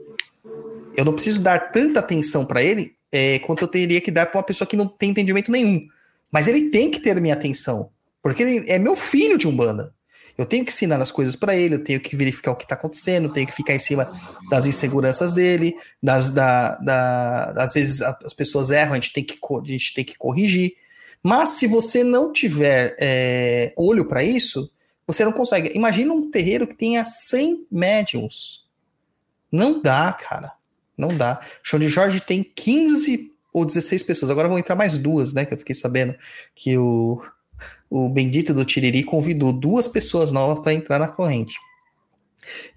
Eu 0.95 1.05
não 1.05 1.13
preciso 1.13 1.41
dar 1.41 1.71
tanta 1.71 1.99
atenção 1.99 2.45
para 2.45 2.63
ele 2.63 2.95
é, 3.11 3.39
quanto 3.39 3.63
eu 3.63 3.67
teria 3.67 4.01
que 4.01 4.11
dar 4.11 4.25
para 4.25 4.37
uma 4.37 4.45
pessoa 4.45 4.67
que 4.67 4.77
não 4.77 4.87
tem 4.87 5.11
entendimento 5.11 5.51
nenhum. 5.51 5.87
Mas 6.31 6.47
ele 6.47 6.69
tem 6.69 6.91
que 6.91 6.99
ter 6.99 7.19
minha 7.21 7.33
atenção. 7.33 7.89
Porque 8.21 8.43
ele 8.43 8.69
é 8.69 8.79
meu 8.79 8.95
filho 8.95 9.37
de 9.37 9.47
Umbanda. 9.47 9.93
Eu 10.37 10.45
tenho 10.45 10.65
que 10.65 10.71
ensinar 10.71 10.99
as 10.99 11.11
coisas 11.11 11.35
para 11.35 11.55
ele, 11.55 11.75
eu 11.75 11.83
tenho 11.83 11.99
que 12.01 12.15
verificar 12.15 12.51
o 12.51 12.55
que 12.55 12.65
está 12.65 12.75
acontecendo, 12.75 13.31
tenho 13.31 13.47
que 13.47 13.55
ficar 13.55 13.73
em 13.73 13.79
cima 13.79 14.11
das 14.49 14.65
inseguranças 14.65 15.31
dele, 15.31 15.77
das, 16.03 16.29
da, 16.29 16.75
da, 16.77 17.53
às 17.63 17.71
vezes 17.71 18.01
as 18.01 18.33
pessoas 18.33 18.69
erram, 18.69 18.93
a 18.93 18.95
gente 18.95 19.13
tem 19.13 19.23
que, 19.23 19.37
a 19.39 19.65
gente 19.65 19.93
tem 19.93 20.03
que 20.03 20.17
corrigir. 20.17 20.73
Mas 21.23 21.49
se 21.49 21.67
você 21.67 22.03
não 22.03 22.33
tiver 22.33 22.97
é, 22.99 23.73
olho 23.77 24.05
para 24.05 24.23
isso, 24.23 24.69
você 25.07 25.23
não 25.23 25.31
consegue. 25.31 25.71
Imagina 25.73 26.11
um 26.11 26.29
terreiro 26.29 26.67
que 26.67 26.75
tenha 26.75 27.05
100 27.05 27.67
médiums. 27.71 28.65
Não 29.49 29.81
dá, 29.81 30.11
cara. 30.11 30.51
Não 30.97 31.15
dá. 31.15 31.39
Chão 31.63 31.79
de 31.79 31.87
Jorge 31.87 32.19
tem 32.19 32.43
15 32.43 33.31
ou 33.53 33.65
16 33.65 34.03
pessoas. 34.03 34.31
Agora 34.31 34.47
vão 34.47 34.59
entrar 34.59 34.75
mais 34.75 34.97
duas, 34.97 35.33
né? 35.33 35.45
Que 35.45 35.53
eu 35.53 35.57
fiquei 35.57 35.75
sabendo 35.75 36.15
que 36.55 36.77
o, 36.77 37.21
o 37.89 38.09
bendito 38.09 38.53
do 38.53 38.65
Tiriri 38.65 39.03
convidou 39.03 39.53
duas 39.53 39.87
pessoas 39.87 40.31
novas 40.31 40.63
para 40.63 40.73
entrar 40.73 40.99
na 40.99 41.07
corrente. 41.07 41.55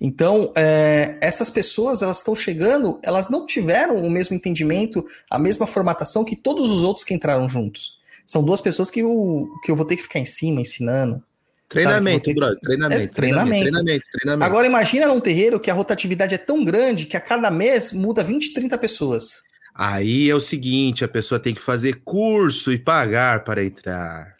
Então, 0.01 0.53
é, 0.57 1.19
essas 1.21 1.51
pessoas, 1.51 2.03
elas 2.03 2.19
estão 2.19 2.35
chegando, 2.35 2.99
elas 3.05 3.29
não 3.29 3.47
tiveram 3.47 3.97
o 3.99 4.11
mesmo 4.11 4.35
entendimento, 4.35 5.05
a 5.31 5.39
mesma 5.39 5.67
formatação 5.67 6.25
que 6.25 6.37
todos 6.37 6.71
os 6.71 6.83
outros 6.83 7.05
que 7.05 7.15
entraram 7.15 7.49
juntos. 7.49 7.99
São 8.25 8.43
duas 8.43 8.61
pessoas 8.61 8.91
que 8.91 9.01
eu, 9.01 9.49
que 9.65 9.71
eu 9.71 9.77
vou 9.77 9.85
ter 9.85 9.97
que 9.97 10.03
ficar 10.03 10.19
em 10.19 10.27
cima, 10.27 10.61
ensinando. 10.61 11.23
Treinamento, 11.69 12.23
que- 12.25 12.35
brother. 12.35 12.59
Treinamento, 12.59 13.03
É, 13.03 13.07
treinamento. 13.09 13.15
treinamento. 13.15 13.63
Treinamento, 13.71 14.05
treinamento. 14.13 14.45
Agora, 14.45 14.67
imagina 14.67 15.07
num 15.07 15.21
terreiro 15.21 15.61
que 15.61 15.71
a 15.71 15.75
rotatividade 15.75 16.35
é 16.35 16.39
tão 16.39 16.65
grande 16.65 17.05
que 17.07 17.17
a 17.17 17.21
cada 17.21 17.51
mês 17.51 17.93
muda 17.93 18.25
20, 18.25 18.55
30 18.55 18.79
pessoas. 18.79 19.43
Aí 19.75 20.29
é 20.31 20.35
o 20.35 20.41
seguinte, 20.41 21.05
a 21.05 21.09
pessoa 21.09 21.39
tem 21.39 21.55
que 21.55 21.61
fazer 21.61 22.01
curso 22.05 22.73
e 22.73 22.79
pagar 22.79 23.45
para 23.45 23.63
entrar. 23.63 24.35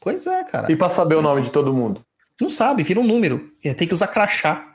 Pois 0.00 0.26
é, 0.26 0.44
cara. 0.44 0.70
E 0.70 0.76
pra 0.76 0.88
saber 0.88 1.14
o 1.16 1.22
nome 1.22 1.42
de 1.42 1.50
todo 1.50 1.72
mundo? 1.72 2.04
Não 2.40 2.50
sabe, 2.50 2.82
vira 2.82 3.00
um 3.00 3.06
número. 3.06 3.50
Tem 3.62 3.88
que 3.88 3.94
usar 3.94 4.08
crachá. 4.08 4.72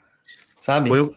Sabe? 0.60 0.90
Põe 0.90 1.00
o, 1.02 1.08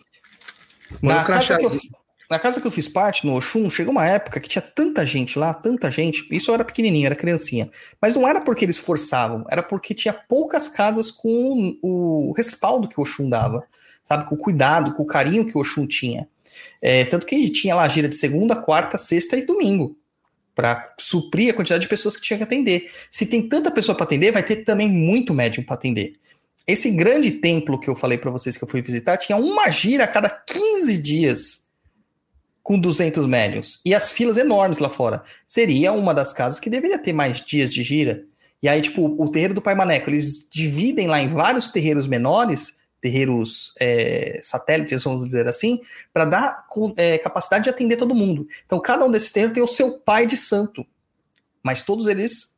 põe 1.01 1.11
Na 1.11 1.23
o 1.23 1.25
crachá. 1.25 1.57
casa, 1.59 1.59
que 1.59 1.65
eu, 1.87 1.91
na 2.33 2.39
casa 2.39 2.63
que 2.63 2.67
eu 2.67 2.71
fiz 2.71 2.89
parte, 2.89 3.27
no 3.27 3.37
Oxum, 3.37 3.69
chegou 3.69 3.93
uma 3.93 4.07
época 4.07 4.41
que 4.41 4.49
tinha 4.49 4.63
tanta 4.63 5.05
gente 5.05 5.39
lá, 5.39 5.53
tanta 5.53 5.91
gente. 5.91 6.27
Isso 6.31 6.51
eu 6.51 6.55
era 6.55 6.65
pequenininho, 6.65 7.05
era 7.05 7.15
criancinha. 7.15 7.71
Mas 8.01 8.15
não 8.15 8.27
era 8.27 8.41
porque 8.41 8.65
eles 8.65 8.79
forçavam, 8.79 9.45
era 9.51 9.63
porque 9.63 9.93
tinha 9.93 10.15
poucas 10.15 10.67
casas 10.67 11.11
com 11.11 11.77
o 11.83 12.33
respaldo 12.35 12.89
que 12.89 12.99
o 12.99 13.03
Oxum 13.03 13.29
dava. 13.29 13.63
Sabe? 14.03 14.27
Com 14.27 14.35
o 14.35 14.39
cuidado, 14.39 14.95
com 14.95 15.03
o 15.03 15.07
carinho 15.07 15.45
que 15.47 15.59
o 15.59 15.61
Oxum 15.61 15.87
tinha. 15.87 16.27
É, 16.81 17.05
tanto 17.05 17.27
que 17.27 17.51
tinha 17.51 17.75
lá 17.75 17.87
gira 17.87 18.09
de 18.09 18.15
segunda, 18.15 18.57
quarta, 18.57 18.97
sexta 18.97 19.37
e 19.37 19.45
domingo. 19.45 19.95
Para 20.55 20.95
suprir 20.99 21.51
a 21.51 21.55
quantidade 21.55 21.83
de 21.83 21.89
pessoas 21.89 22.17
que 22.17 22.23
tinha 22.23 22.39
que 22.39 22.45
atender. 22.45 22.91
Se 23.11 23.27
tem 23.27 23.47
tanta 23.47 23.71
pessoa 23.71 23.95
para 23.95 24.05
atender, 24.05 24.33
vai 24.33 24.43
ter 24.43 24.65
também 24.65 24.89
muito 24.89 25.35
médium 25.35 25.65
para 25.65 25.75
atender. 25.75 26.15
Esse 26.67 26.91
grande 26.93 27.31
templo 27.31 27.79
que 27.79 27.91
eu 27.91 27.95
falei 27.95 28.17
para 28.17 28.31
vocês 28.31 28.57
que 28.57 28.65
eu 28.65 28.69
fui 28.69 28.81
visitar 28.81 29.19
tinha 29.19 29.37
uma 29.37 29.71
gira 29.71 30.05
a 30.05 30.09
cada 30.09 30.31
15 30.31 30.97
dias 30.97 31.62
com 32.63 32.79
200 32.79 33.27
médiums 33.27 33.81
e 33.85 33.95
as 33.95 34.13
filas 34.13 34.37
enormes 34.37 34.79
lá 34.79 34.89
fora. 34.89 35.23
Seria 35.47 35.93
uma 35.93 36.15
das 36.15 36.33
casas 36.33 36.61
que 36.61 36.71
deveria 36.71 36.99
ter 36.99 37.13
mais 37.13 37.41
dias 37.41 37.73
de 37.73 37.83
gira. 37.83 38.25
E 38.63 38.69
aí, 38.69 38.81
tipo, 38.81 39.05
o 39.21 39.29
terreiro 39.31 39.55
do 39.55 39.63
Pai 39.63 39.75
Maneco, 39.75 40.09
eles 40.09 40.49
dividem 40.49 41.09
lá 41.09 41.21
em 41.21 41.29
vários 41.29 41.71
terreiros 41.71 42.07
menores, 42.07 42.77
terreiros 43.01 43.73
é, 43.81 44.39
satélites, 44.45 45.03
vamos 45.03 45.27
dizer 45.27 45.49
assim, 45.49 45.81
para 46.13 46.25
dar 46.25 46.65
é, 46.97 47.19
capacidade 47.19 47.65
de 47.65 47.71
atender 47.71 47.97
todo 47.97 48.15
mundo. 48.15 48.47
Então, 48.65 48.79
cada 48.79 49.05
um 49.05 49.11
desses 49.11 49.33
terreiros 49.33 49.55
tem 49.55 49.63
o 49.63 49.67
seu 49.67 49.99
pai 49.99 50.25
de 50.27 50.37
santo, 50.37 50.87
mas 51.61 51.83
todos 51.83 52.07
eles 52.07 52.55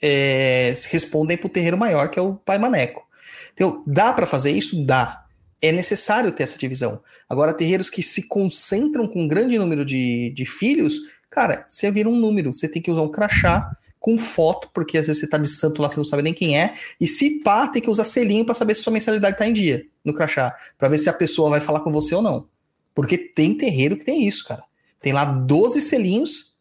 é, 0.00 0.72
respondem 0.88 1.36
para 1.36 1.46
o 1.46 1.50
terreiro 1.50 1.76
maior, 1.76 2.08
que 2.08 2.18
é 2.18 2.22
o 2.22 2.34
Pai 2.34 2.58
Maneco. 2.58 3.04
Então, 3.52 3.82
dá 3.84 4.12
para 4.12 4.26
fazer 4.26 4.52
isso? 4.52 4.86
Dá. 4.86 5.25
É 5.60 5.72
necessário 5.72 6.30
ter 6.32 6.42
essa 6.42 6.58
divisão. 6.58 7.02
Agora, 7.28 7.54
terreiros 7.54 7.88
que 7.88 8.02
se 8.02 8.28
concentram 8.28 9.08
com 9.08 9.24
um 9.24 9.28
grande 9.28 9.58
número 9.58 9.84
de, 9.84 10.30
de 10.30 10.44
filhos, 10.44 11.00
cara, 11.30 11.64
você 11.68 11.90
vira 11.90 12.08
um 12.08 12.16
número. 12.16 12.52
Você 12.52 12.68
tem 12.68 12.82
que 12.82 12.90
usar 12.90 13.02
um 13.02 13.10
crachá 13.10 13.70
com 13.98 14.16
foto, 14.16 14.70
porque 14.72 14.98
às 14.98 15.06
vezes 15.06 15.20
você 15.20 15.28
tá 15.28 15.38
de 15.38 15.48
santo 15.48 15.82
lá, 15.82 15.88
você 15.88 15.96
não 15.96 16.04
sabe 16.04 16.22
nem 16.22 16.34
quem 16.34 16.58
é. 16.58 16.74
E 17.00 17.08
se 17.08 17.42
pá, 17.42 17.66
tem 17.66 17.82
que 17.82 17.90
usar 17.90 18.04
selinho 18.04 18.44
para 18.44 18.54
saber 18.54 18.74
se 18.74 18.82
sua 18.82 18.92
mensalidade 18.92 19.36
tá 19.36 19.46
em 19.46 19.52
dia 19.52 19.84
no 20.04 20.14
crachá. 20.14 20.56
para 20.78 20.88
ver 20.88 20.98
se 20.98 21.08
a 21.08 21.12
pessoa 21.12 21.50
vai 21.50 21.60
falar 21.60 21.80
com 21.80 21.90
você 21.90 22.14
ou 22.14 22.22
não. 22.22 22.46
Porque 22.94 23.18
tem 23.18 23.56
terreiro 23.56 23.96
que 23.96 24.04
tem 24.04 24.26
isso, 24.26 24.46
cara. 24.46 24.62
Tem 25.00 25.12
lá 25.12 25.24
12 25.24 25.80
selinhos 25.80 26.54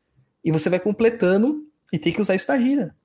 e 0.44 0.52
você 0.52 0.70
vai 0.70 0.80
completando 0.80 1.66
e 1.94 2.00
tem 2.00 2.12
que 2.12 2.20
usar 2.20 2.36
isso 2.36 2.48
na 2.50 2.60
gira. 2.60 2.96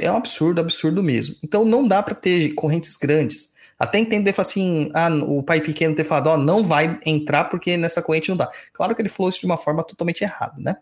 É 0.00 0.10
um 0.10 0.16
absurdo, 0.16 0.60
absurdo 0.60 1.02
mesmo. 1.02 1.36
Então 1.42 1.64
não 1.64 1.86
dá 1.86 2.02
para 2.02 2.14
ter 2.14 2.54
correntes 2.54 2.96
grandes. 2.96 3.54
Até 3.78 3.98
entender 3.98 4.34
assim, 4.36 4.90
ah, 4.94 5.08
o 5.08 5.42
pai 5.42 5.60
pequeno 5.60 5.94
ter 5.94 6.02
falado, 6.04 6.26
ó, 6.28 6.36
não 6.36 6.64
vai 6.64 6.98
entrar 7.06 7.44
porque 7.44 7.76
nessa 7.76 8.02
corrente 8.02 8.28
não 8.28 8.36
dá. 8.36 8.48
Claro 8.72 8.94
que 8.94 9.00
ele 9.02 9.08
falou 9.08 9.30
isso 9.30 9.40
de 9.40 9.46
uma 9.46 9.56
forma 9.56 9.84
totalmente 9.84 10.22
errada, 10.22 10.54
né? 10.58 10.76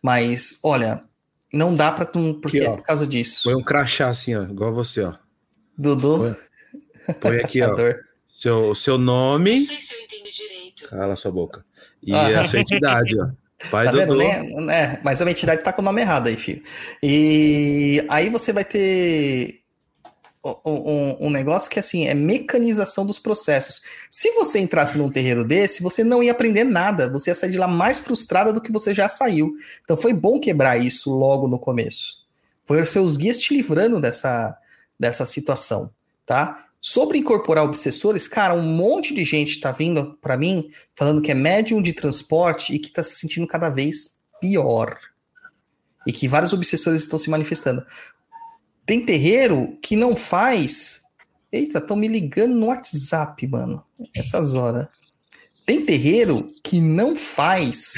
Mas, 0.00 0.58
olha, 0.62 1.02
não 1.52 1.74
dá 1.74 1.90
para 1.92 2.06
porque 2.06 2.58
Aqui, 2.58 2.66
ó. 2.68 2.72
é 2.72 2.76
por 2.76 2.82
causa 2.84 3.06
disso. 3.06 3.42
Põe 3.44 3.54
um 3.54 3.62
crachá 3.62 4.08
assim, 4.08 4.34
ó, 4.34 4.44
igual 4.44 4.72
você, 4.72 5.00
ó. 5.02 5.14
Dudu, 5.76 6.36
Põe- 7.06 7.14
Põe 7.14 7.36
aqui, 7.40 7.62
ó. 7.62 7.74
Seu, 8.32 8.70
o 8.70 8.74
seu 8.74 8.96
nome. 8.98 9.58
Não 9.60 9.66
sei 9.66 9.80
se 9.80 9.94
eu 9.94 10.00
entendi 10.00 10.30
direito. 10.32 10.88
Cala 10.88 11.16
sua 11.16 11.30
boca. 11.30 11.62
E 12.02 12.12
Ah. 12.14 12.40
a 12.40 12.44
sua 12.44 12.60
entidade, 12.60 13.14
ó. 13.20 13.28
Pai 13.70 13.86
Tá 13.90 13.92
Dudu. 13.92 14.18
vendo, 14.18 14.60
né? 14.62 14.94
É, 14.94 15.00
mas 15.02 15.20
a 15.20 15.24
minha 15.24 15.32
entidade 15.32 15.62
tá 15.62 15.72
com 15.72 15.82
o 15.82 15.84
nome 15.84 16.00
errado 16.00 16.28
aí, 16.28 16.36
filho. 16.36 16.62
E 17.02 18.04
aí 18.08 18.28
você 18.30 18.52
vai 18.52 18.64
ter 18.64 19.61
um, 20.44 21.26
um- 21.26 21.30
negócio 21.30 21.70
que 21.70 21.78
assim 21.78 22.06
é 22.06 22.14
mecanização 22.14 23.06
dos 23.06 23.18
processos. 23.18 23.82
Se 24.10 24.32
você 24.32 24.58
entrasse 24.58 24.98
num 24.98 25.10
terreiro 25.10 25.44
desse, 25.44 25.82
você 25.82 26.02
não 26.02 26.22
ia 26.22 26.32
aprender 26.32 26.64
nada. 26.64 27.08
Você 27.10 27.30
ia 27.30 27.34
sair 27.34 27.50
de 27.50 27.58
lá 27.58 27.68
mais 27.68 27.98
frustrada 27.98 28.52
do 28.52 28.60
que 28.60 28.72
você 28.72 28.92
já 28.92 29.08
saiu. 29.08 29.52
Então 29.84 29.96
foi 29.96 30.12
bom 30.12 30.40
quebrar 30.40 30.76
isso 30.82 31.10
logo 31.14 31.46
no 31.46 31.58
começo. 31.58 32.22
Foi 32.64 32.80
os 32.80 32.90
seus 32.90 33.16
guias 33.16 33.38
te 33.38 33.54
livrando 33.54 34.00
dessa, 34.00 34.56
dessa 34.98 35.24
situação, 35.24 35.90
tá? 36.26 36.66
Sobre 36.80 37.18
incorporar 37.18 37.64
obsessores, 37.64 38.26
cara, 38.26 38.54
um 38.54 38.62
monte 38.62 39.14
de 39.14 39.22
gente 39.22 39.60
tá 39.60 39.70
vindo 39.70 40.18
pra 40.20 40.36
mim 40.36 40.68
falando 40.96 41.22
que 41.22 41.30
é 41.30 41.34
médium 41.34 41.80
de 41.80 41.92
transporte 41.92 42.74
e 42.74 42.78
que 42.80 42.90
tá 42.90 43.04
se 43.04 43.14
sentindo 43.14 43.46
cada 43.46 43.68
vez 43.68 44.16
pior. 44.40 44.98
E 46.04 46.12
que 46.12 46.26
vários 46.26 46.52
obsessores 46.52 47.02
estão 47.02 47.16
se 47.16 47.30
manifestando. 47.30 47.84
Tem 48.84 49.04
terreiro 49.04 49.78
que 49.80 49.96
não 49.96 50.16
faz. 50.16 51.02
Eita, 51.50 51.78
estão 51.78 51.96
me 51.96 52.08
ligando 52.08 52.54
no 52.54 52.66
WhatsApp, 52.66 53.46
mano. 53.46 53.84
Essas 54.14 54.54
horas. 54.54 54.88
Tem 55.64 55.84
terreiro 55.84 56.48
que 56.62 56.80
não 56.80 57.14
faz 57.14 57.94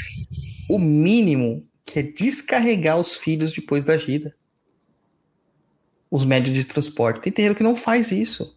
o 0.69 0.77
mínimo, 0.77 1.65
que 1.85 1.99
é 1.99 2.03
descarregar 2.03 2.97
os 2.97 3.17
filhos 3.17 3.51
depois 3.51 3.83
da 3.83 3.97
gira. 3.97 4.35
Os 6.11 6.23
médios 6.23 6.55
de 6.55 6.65
transporte. 6.65 7.21
Tem 7.21 7.33
terreiro 7.33 7.55
que 7.55 7.63
não 7.63 7.75
faz 7.75 8.11
isso. 8.11 8.55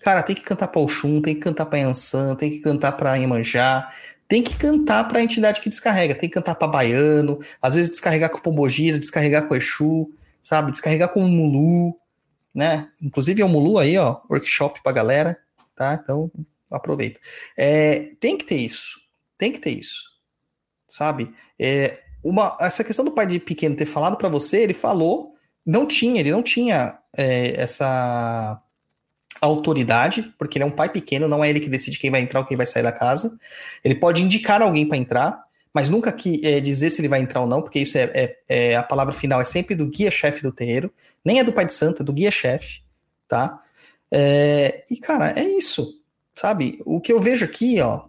Cara, 0.00 0.22
tem 0.22 0.36
que 0.36 0.42
cantar 0.42 0.68
pra 0.68 0.80
Oxum, 0.80 1.20
tem 1.20 1.34
que 1.34 1.40
cantar 1.40 1.66
pra 1.66 1.78
Yansan, 1.78 2.34
tem 2.36 2.50
que 2.50 2.60
cantar 2.60 2.92
pra 2.92 3.16
Iemanjá, 3.16 3.90
tem 4.28 4.42
que 4.42 4.56
cantar 4.56 5.04
pra 5.04 5.22
entidade 5.22 5.60
que 5.60 5.68
descarrega, 5.68 6.14
tem 6.14 6.28
que 6.28 6.34
cantar 6.34 6.54
pra 6.54 6.68
Baiano, 6.68 7.38
às 7.60 7.74
vezes 7.74 7.90
descarregar 7.90 8.30
com 8.30 8.38
o 8.38 8.42
Pombogira, 8.42 8.98
descarregar 8.98 9.46
com 9.46 9.54
o 9.54 9.56
Exu, 9.56 10.10
sabe? 10.46 10.70
Descarregar 10.70 11.08
com 11.08 11.24
o 11.24 11.28
Mulu, 11.28 11.96
né? 12.54 12.88
Inclusive 13.02 13.42
é 13.42 13.44
o 13.44 13.48
Mulu 13.48 13.80
aí, 13.80 13.98
ó, 13.98 14.20
workshop 14.30 14.80
pra 14.80 14.92
galera, 14.92 15.36
tá? 15.74 15.98
Então, 16.00 16.30
aproveita. 16.70 17.18
É, 17.56 18.10
tem 18.20 18.38
que 18.38 18.44
ter 18.44 18.58
isso, 18.58 19.00
tem 19.36 19.50
que 19.50 19.58
ter 19.58 19.72
isso, 19.72 20.04
sabe? 20.88 21.34
É, 21.58 21.98
uma, 22.22 22.56
essa 22.60 22.84
questão 22.84 23.04
do 23.04 23.10
pai 23.10 23.26
de 23.26 23.40
pequeno 23.40 23.74
ter 23.74 23.86
falado 23.86 24.16
pra 24.16 24.28
você, 24.28 24.58
ele 24.58 24.72
falou, 24.72 25.32
não 25.66 25.84
tinha, 25.84 26.20
ele 26.20 26.30
não 26.30 26.44
tinha 26.44 26.96
é, 27.16 27.60
essa 27.60 28.62
autoridade, 29.40 30.32
porque 30.38 30.58
ele 30.58 30.62
é 30.62 30.66
um 30.66 30.70
pai 30.70 30.88
pequeno, 30.88 31.26
não 31.26 31.42
é 31.42 31.50
ele 31.50 31.58
que 31.58 31.68
decide 31.68 31.98
quem 31.98 32.10
vai 32.10 32.20
entrar 32.20 32.38
ou 32.38 32.46
quem 32.46 32.56
vai 32.56 32.66
sair 32.66 32.84
da 32.84 32.92
casa. 32.92 33.36
Ele 33.82 33.96
pode 33.96 34.22
indicar 34.22 34.62
alguém 34.62 34.86
para 34.86 34.96
entrar, 34.96 35.44
mas 35.76 35.90
nunca 35.90 36.10
que 36.10 36.40
é, 36.42 36.58
dizer 36.58 36.88
se 36.88 37.02
ele 37.02 37.08
vai 37.08 37.20
entrar 37.20 37.42
ou 37.42 37.46
não, 37.46 37.60
porque 37.60 37.78
isso 37.78 37.98
é, 37.98 38.10
é- 38.14 38.36
é- 38.48 38.76
a 38.76 38.82
palavra 38.82 39.12
final 39.12 39.42
é 39.42 39.44
sempre 39.44 39.74
do 39.74 39.86
guia-chefe 39.86 40.42
do 40.42 40.50
terreiro, 40.50 40.90
nem 41.22 41.38
é 41.38 41.44
do 41.44 41.52
pai 41.52 41.66
de 41.66 41.72
santo, 41.74 42.00
é 42.00 42.02
do 42.02 42.14
guia-chefe, 42.14 42.80
tá? 43.28 43.62
É, 44.10 44.84
e 44.90 44.96
cara, 44.96 45.38
é 45.38 45.44
isso, 45.44 46.00
sabe? 46.32 46.78
O 46.86 46.98
que 46.98 47.12
eu 47.12 47.20
vejo 47.20 47.44
aqui, 47.44 47.78
ó, 47.82 48.06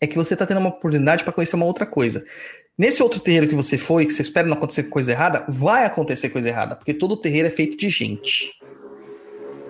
é 0.00 0.06
que 0.06 0.16
você 0.16 0.34
tá 0.34 0.46
tendo 0.46 0.60
uma 0.60 0.70
oportunidade 0.70 1.22
para 1.22 1.34
conhecer 1.34 1.54
uma 1.54 1.66
outra 1.66 1.84
coisa. 1.84 2.24
Nesse 2.78 3.02
outro 3.02 3.20
terreiro 3.20 3.46
que 3.46 3.54
você 3.54 3.76
foi, 3.76 4.06
que 4.06 4.12
você 4.14 4.22
espera 4.22 4.48
não 4.48 4.56
acontecer 4.56 4.84
coisa 4.84 5.12
errada, 5.12 5.44
vai 5.50 5.84
acontecer 5.84 6.30
coisa 6.30 6.48
errada, 6.48 6.76
porque 6.76 6.94
todo 6.94 7.14
terreiro 7.14 7.48
é 7.48 7.50
feito 7.50 7.76
de 7.76 7.90
gente. 7.90 8.58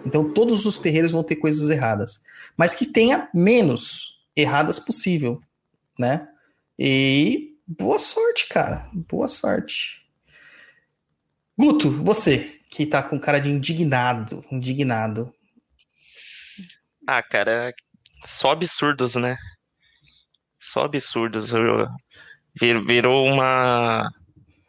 Então 0.07 0.33
todos 0.33 0.65
os 0.65 0.79
terreiros 0.79 1.11
vão 1.11 1.25
ter 1.25 1.35
coisas 1.35 1.71
erradas, 1.71 2.21
mas 2.57 2.77
que 2.77 2.87
tenha 2.87 3.29
menos 3.35 4.23
erradas 4.37 4.79
possível, 4.79 5.41
né? 5.99 6.29
E 6.79 7.57
boa 7.67 7.99
sorte, 7.99 8.49
cara. 8.49 8.89
Boa 9.09 9.27
sorte. 9.29 10.07
Guto, 11.59 11.91
você 11.91 12.61
que 12.71 12.87
tá 12.87 13.03
com 13.03 13.19
cara 13.19 13.41
de 13.41 13.51
indignado, 13.51 14.45
indignado. 14.53 15.35
Ah, 17.07 17.23
cara, 17.23 17.75
só 18.25 18.53
absurdos, 18.53 19.17
né? 19.17 19.37
Só 20.61 20.85
absurdos. 20.85 21.51
Virou 22.55 23.27
uma 23.27 24.09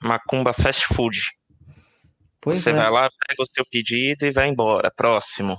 macumba 0.02 0.53
fast 0.53 0.88
food. 0.94 1.19
Pois 2.41 2.61
Você 2.61 2.69
é. 2.69 2.73
vai 2.73 2.90
lá, 2.90 3.10
pega 3.27 3.41
o 3.41 3.45
seu 3.45 3.65
pedido 3.65 4.26
e 4.26 4.31
vai 4.31 4.48
embora. 4.48 4.90
Próximo. 4.90 5.57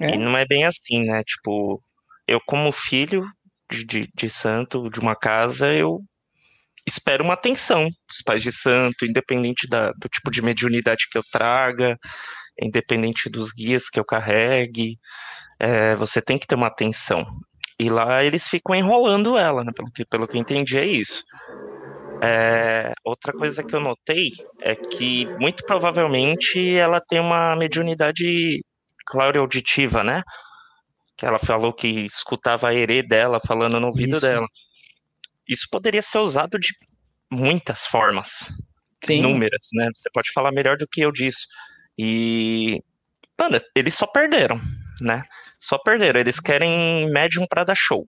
É. 0.00 0.14
E 0.14 0.18
não 0.18 0.36
é 0.36 0.46
bem 0.46 0.64
assim, 0.64 1.04
né? 1.04 1.22
Tipo, 1.22 1.80
eu 2.26 2.40
como 2.40 2.72
filho 2.72 3.24
de, 3.70 3.84
de, 3.84 4.10
de 4.14 4.30
santo 4.30 4.88
de 4.90 5.00
uma 5.00 5.16
casa, 5.16 5.72
eu 5.72 6.00
espero 6.86 7.24
uma 7.24 7.34
atenção 7.34 7.88
dos 8.08 8.22
pais 8.24 8.42
de 8.42 8.52
santo, 8.52 9.04
independente 9.04 9.68
da, 9.68 9.90
do 9.92 10.08
tipo 10.08 10.30
de 10.30 10.40
mediunidade 10.40 11.08
que 11.10 11.18
eu 11.18 11.22
traga, 11.32 11.98
independente 12.60 13.28
dos 13.28 13.52
guias 13.52 13.88
que 13.88 13.98
eu 13.98 14.04
carregue, 14.04 14.98
é, 15.58 15.96
você 15.96 16.22
tem 16.22 16.38
que 16.38 16.46
ter 16.46 16.54
uma 16.54 16.68
atenção. 16.68 17.26
E 17.78 17.90
lá 17.90 18.24
eles 18.24 18.48
ficam 18.48 18.74
enrolando 18.74 19.36
ela, 19.36 19.62
né? 19.62 19.70
Pelo 19.74 19.90
que, 19.90 20.04
pelo 20.04 20.26
que 20.26 20.36
eu 20.36 20.40
entendi, 20.40 20.78
é 20.78 20.86
isso. 20.86 21.22
É, 22.22 22.92
outra 23.04 23.32
coisa 23.32 23.62
que 23.62 23.74
eu 23.74 23.80
notei 23.80 24.30
é 24.62 24.74
que 24.74 25.26
muito 25.38 25.62
provavelmente 25.66 26.74
ela 26.74 27.00
tem 27.00 27.20
uma 27.20 27.54
mediunidade 27.56 28.62
clareauditiva, 29.06 30.02
né? 30.02 30.22
Que 31.16 31.24
ela 31.24 31.38
falou 31.38 31.72
que 31.72 31.88
escutava 31.88 32.68
a 32.68 32.74
herê 32.74 33.02
dela 33.02 33.40
falando 33.40 33.80
no 33.80 33.88
ouvido 33.88 34.12
Isso. 34.12 34.20
dela. 34.20 34.46
Isso 35.48 35.66
poderia 35.70 36.02
ser 36.02 36.18
usado 36.18 36.58
de 36.58 36.74
muitas 37.30 37.86
formas, 37.86 38.52
Sim. 39.04 39.18
inúmeras, 39.18 39.68
né? 39.72 39.90
Você 39.94 40.10
pode 40.12 40.30
falar 40.32 40.52
melhor 40.52 40.76
do 40.76 40.86
que 40.86 41.00
eu 41.00 41.12
disso. 41.12 41.46
E, 41.98 42.82
mano, 43.38 43.60
eles 43.74 43.94
só 43.94 44.06
perderam, 44.06 44.60
né? 45.00 45.22
Só 45.58 45.78
perderam. 45.78 46.20
Eles 46.20 46.38
querem 46.40 47.10
médium 47.10 47.46
pra 47.46 47.64
dar 47.64 47.74
show. 47.76 48.06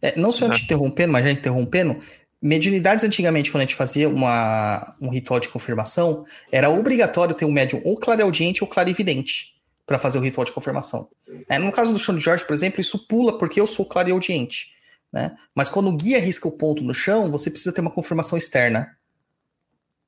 É, 0.00 0.16
não 0.18 0.32
só 0.32 0.46
Uhum. 0.46 0.52
te 0.52 0.64
interrompendo, 0.64 1.12
mas 1.12 1.24
já 1.24 1.30
interrompendo, 1.30 2.00
mediunidades 2.40 3.04
antigamente, 3.04 3.50
quando 3.50 3.62
a 3.62 3.66
gente 3.66 3.74
fazia 3.76 4.08
uma, 4.08 4.96
um 5.00 5.10
ritual 5.10 5.38
de 5.38 5.48
confirmação, 5.48 6.24
era 6.50 6.70
obrigatório 6.70 7.34
ter 7.34 7.44
um 7.44 7.52
médium 7.52 7.80
ou 7.84 7.96
clareaudiente 7.98 8.64
ou 8.64 8.68
clarividente 8.68 9.51
para 9.86 9.98
fazer 9.98 10.18
o 10.18 10.22
ritual 10.22 10.44
de 10.44 10.52
confirmação. 10.52 11.08
É, 11.48 11.58
no 11.58 11.72
caso 11.72 11.92
do 11.92 11.98
chão 11.98 12.14
de 12.14 12.20
Jorge, 12.20 12.44
por 12.44 12.54
exemplo, 12.54 12.80
isso 12.80 13.06
pula 13.06 13.36
porque 13.38 13.60
eu 13.60 13.66
sou 13.66 13.86
clareaudiente. 13.86 14.72
Né? 15.12 15.36
Mas 15.54 15.68
quando 15.68 15.88
o 15.88 15.96
guia 15.96 16.18
risca 16.18 16.48
o 16.48 16.56
ponto 16.56 16.82
no 16.82 16.94
chão, 16.94 17.30
você 17.30 17.50
precisa 17.50 17.72
ter 17.72 17.80
uma 17.80 17.90
confirmação 17.90 18.38
externa. 18.38 18.96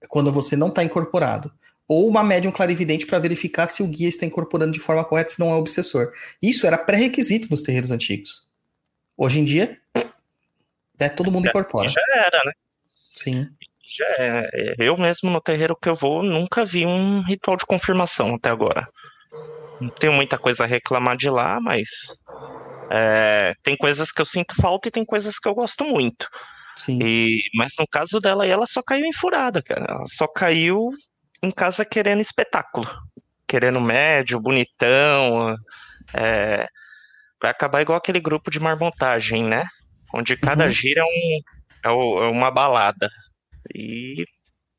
Quando 0.09 0.33
você 0.33 0.57
não 0.57 0.69
está 0.69 0.83
incorporado. 0.83 1.53
Ou 1.87 2.09
uma 2.09 2.25
médium 2.25 2.51
clarividente 2.51 3.05
para 3.05 3.19
verificar 3.19 3.67
se 3.67 3.83
o 3.83 3.87
guia 3.87 4.09
está 4.09 4.25
incorporando 4.25 4.73
de 4.73 4.81
forma 4.81 5.05
correta, 5.05 5.33
se 5.33 5.41
não 5.41 5.51
é 5.51 5.55
obsessor. 5.55 6.13
Isso 6.41 6.67
era 6.67 6.79
pré-requisito 6.79 7.49
nos 7.51 7.61
terreiros 7.61 7.91
antigos. 7.91 8.49
Hoje 9.17 9.41
em 9.41 9.45
dia, 9.45 9.79
né, 10.99 11.09
todo 11.11 11.31
mundo 11.31 11.49
incorpora. 11.49 11.89
Já 11.89 12.01
era, 12.17 12.43
né? 12.45 12.53
Sim. 12.89 13.49
Já 13.87 14.07
é. 14.19 14.75
Eu 14.79 14.97
mesmo 14.97 15.31
no 15.31 15.41
terreiro 15.41 15.77
que 15.77 15.89
eu 15.89 15.95
vou 15.95 16.23
nunca 16.23 16.65
vi 16.65 16.87
um 16.87 17.21
ritual 17.23 17.57
de 17.57 17.67
confirmação 17.67 18.35
até 18.35 18.49
agora. 18.49 18.89
Não 19.85 19.91
tenho 19.99 20.13
muita 20.13 20.39
coisa 20.39 20.65
a 20.65 20.67
reclamar 20.67 21.17
de 21.17 21.29
lá, 21.31 21.61
mas 21.61 21.89
é, 22.91 23.55
tem 23.63 23.77
coisas 23.77 24.13
que 24.13 24.21
eu 24.21 24.25
sinto 24.27 24.55
falta 24.55 24.89
e 24.89 24.91
tem 24.91 25.05
coisas 25.05 25.39
que 25.39 25.49
eu 25.49 25.55
gosto 25.55 25.85
muito. 25.85 26.29
Sim. 26.77 26.99
E, 27.03 27.43
mas 27.55 27.75
no 27.79 27.87
caso 27.87 28.21
dela, 28.21 28.47
ela 28.47 28.67
só 28.67 28.83
caiu 28.83 29.07
em 29.07 29.13
furada, 29.13 29.63
cara. 29.63 29.87
Ela 29.89 30.07
só 30.07 30.27
caiu 30.27 30.91
em 31.43 31.51
casa 31.51 31.85
querendo 31.85 32.21
espetáculo, 32.21 32.89
querendo 33.47 33.81
médio, 33.81 34.41
bonitão. 34.41 35.57
é, 36.15 36.67
vai 37.41 37.51
acabar 37.51 37.83
igual 37.83 37.99
aquele 37.99 38.21
grupo 38.21 38.51
de 38.51 38.61
marmontagem, 38.61 39.45
né? 39.45 39.67
Onde 40.15 40.37
cada 40.37 40.67
Uhum. 40.67 40.71
gira 40.71 41.03
é, 41.03 41.05
um, 41.05 42.21
é 42.23 42.27
é 42.27 42.29
uma 42.31 42.51
balada. 42.51 43.09
E, 43.75 44.25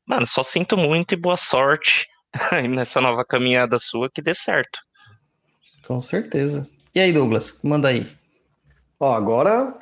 mano, 0.06 0.26
só 0.26 0.42
sinto 0.42 0.76
muito 0.76 1.12
e 1.14 1.16
boa 1.16 1.36
sorte 1.36 2.06
nessa 2.70 3.00
nova 3.00 3.24
caminhada 3.24 3.78
sua 3.78 4.10
que 4.10 4.22
dê 4.22 4.34
certo. 4.34 4.78
Com 5.86 6.00
certeza. 6.00 6.68
E 6.94 7.00
aí, 7.00 7.12
Douglas? 7.12 7.60
Manda 7.62 7.88
aí. 7.88 8.06
Ó, 8.98 9.14
agora 9.14 9.74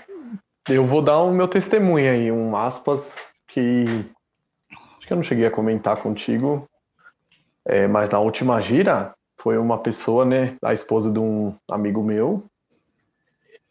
eu 0.68 0.86
vou 0.86 1.00
dar 1.00 1.18
o 1.18 1.32
meu 1.32 1.46
testemunho 1.46 2.10
aí, 2.10 2.32
um 2.32 2.56
aspas 2.56 3.14
que 3.48 3.84
acho 4.72 5.06
que 5.06 5.12
eu 5.12 5.16
não 5.16 5.22
cheguei 5.22 5.46
a 5.46 5.50
comentar 5.50 5.98
contigo, 5.98 6.68
é, 7.64 7.86
mas 7.86 8.10
na 8.10 8.18
última 8.18 8.60
gira 8.60 9.12
foi 9.38 9.58
uma 9.58 9.78
pessoa, 9.78 10.24
né, 10.24 10.56
a 10.62 10.72
esposa 10.72 11.10
de 11.10 11.18
um 11.18 11.54
amigo 11.70 12.02
meu, 12.02 12.44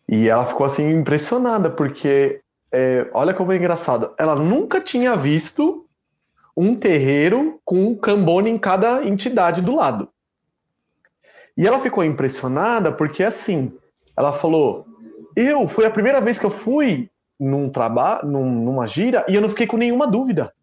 e 0.08 0.30
ela 0.30 0.46
ficou 0.46 0.66
assim 0.66 0.90
impressionada 0.92 1.70
porque 1.70 2.42
é, 2.72 3.10
olha 3.14 3.34
como 3.34 3.52
é 3.52 3.58
engraçado, 3.58 4.14
ela 4.18 4.36
nunca 4.36 4.80
tinha 4.80 5.16
visto 5.16 5.86
um 6.56 6.76
terreiro 6.76 7.60
com 7.66 7.88
um 7.88 7.96
cambone 7.96 8.50
em 8.50 8.58
cada 8.58 9.04
entidade 9.04 9.62
do 9.62 9.76
lado. 9.76 10.08
E 11.58 11.68
ela 11.68 11.80
ficou 11.80 12.04
impressionada 12.04 12.92
porque 12.92 13.24
assim, 13.24 13.72
ela 14.18 14.34
falou: 14.34 14.86
eu, 15.36 15.68
foi 15.68 15.86
a 15.86 15.92
primeira 15.92 16.22
vez 16.22 16.38
que 16.38 16.46
eu 16.46 16.50
fui 16.50 17.10
num 17.40 17.70
trabalho, 17.70 18.28
num, 18.28 18.50
numa 18.50 18.88
gira, 18.88 19.26
e 19.28 19.36
eu 19.36 19.42
não 19.42 19.50
fiquei 19.50 19.68
com 19.68 19.78
nenhuma 19.78 20.08
dúvida. 20.08 20.54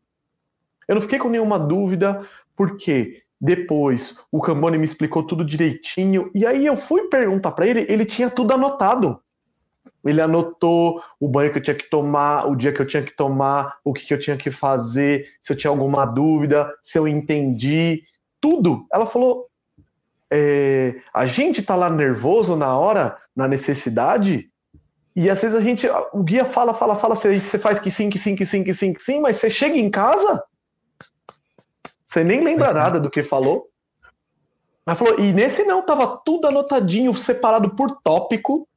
Eu 0.89 0.95
não 0.95 1.03
fiquei 1.03 1.19
com 1.19 1.29
nenhuma 1.29 1.59
dúvida, 1.59 2.27
porque 2.57 3.23
depois 3.41 4.23
o 4.31 4.41
Cambone 4.41 4.79
me 4.79 4.85
explicou 4.85 5.23
tudo 5.23 5.45
direitinho, 5.45 6.31
e 6.35 6.47
aí 6.47 6.67
eu 6.67 6.77
fui 6.77 7.09
perguntar 7.09 7.53
para 7.53 7.67
ele, 7.67 7.87
ele 7.89 8.05
tinha 8.05 8.31
tudo 8.31 8.53
anotado. 8.55 9.21
Ele 10.05 10.21
anotou 10.21 11.03
o 11.19 11.29
banho 11.29 11.53
que 11.53 11.59
eu 11.59 11.63
tinha 11.63 11.77
que 11.77 11.89
tomar, 11.91 12.47
o 12.49 12.57
dia 12.57 12.73
que 12.73 12.81
eu 12.81 12.87
tinha 12.87 13.03
que 13.03 13.15
tomar, 13.15 13.79
o 13.85 13.93
que, 13.93 14.07
que 14.07 14.15
eu 14.15 14.19
tinha 14.19 14.37
que 14.37 14.51
fazer, 14.51 15.27
se 15.41 15.53
eu 15.53 15.57
tinha 15.57 15.71
alguma 15.71 16.07
dúvida, 16.07 16.73
se 16.83 16.99
eu 16.99 17.07
entendi, 17.07 18.03
tudo. 18.41 18.87
Ela 18.93 19.05
falou: 19.05 19.50
é, 20.31 21.01
a 21.13 21.27
gente 21.27 21.63
tá 21.63 21.75
lá 21.75 21.91
nervoso 21.91 22.57
na 22.57 22.77
hora, 22.79 23.19
na 23.35 23.49
necessidade, 23.49 24.51
e 25.15 25.29
às 25.29 25.43
vezes 25.43 25.57
a 25.57 25.61
gente, 25.61 25.89
o 26.13 26.23
guia 26.23 26.45
fala, 26.45 26.73
fala, 26.73 26.95
fala, 26.95 27.17
você, 27.17 27.41
você 27.41 27.59
faz 27.59 27.81
que 27.81 27.91
sim, 27.91 28.09
que 28.09 28.19
sim, 28.19 28.37
que 28.37 28.47
sim, 28.47 28.63
que 28.63 28.73
sim, 28.73 28.93
que 28.93 29.03
sim, 29.03 29.21
mas 29.21 29.39
você 29.39 29.51
chega 29.51 29.77
em 29.77 29.91
casa, 29.91 30.43
você 32.05 32.23
nem 32.23 32.43
lembra 32.43 32.69
é. 32.69 32.75
nada 32.75 33.01
do 33.01 33.11
que 33.11 33.23
falou. 33.23 33.69
Ela 34.87 34.97
falou, 34.97 35.19
e 35.19 35.33
nesse 35.33 35.65
não, 35.65 35.83
tava 35.83 36.21
tudo 36.25 36.49
anotadinho, 36.49 37.15
separado 37.17 37.71
por 37.77 38.01
tópico. 38.03 38.69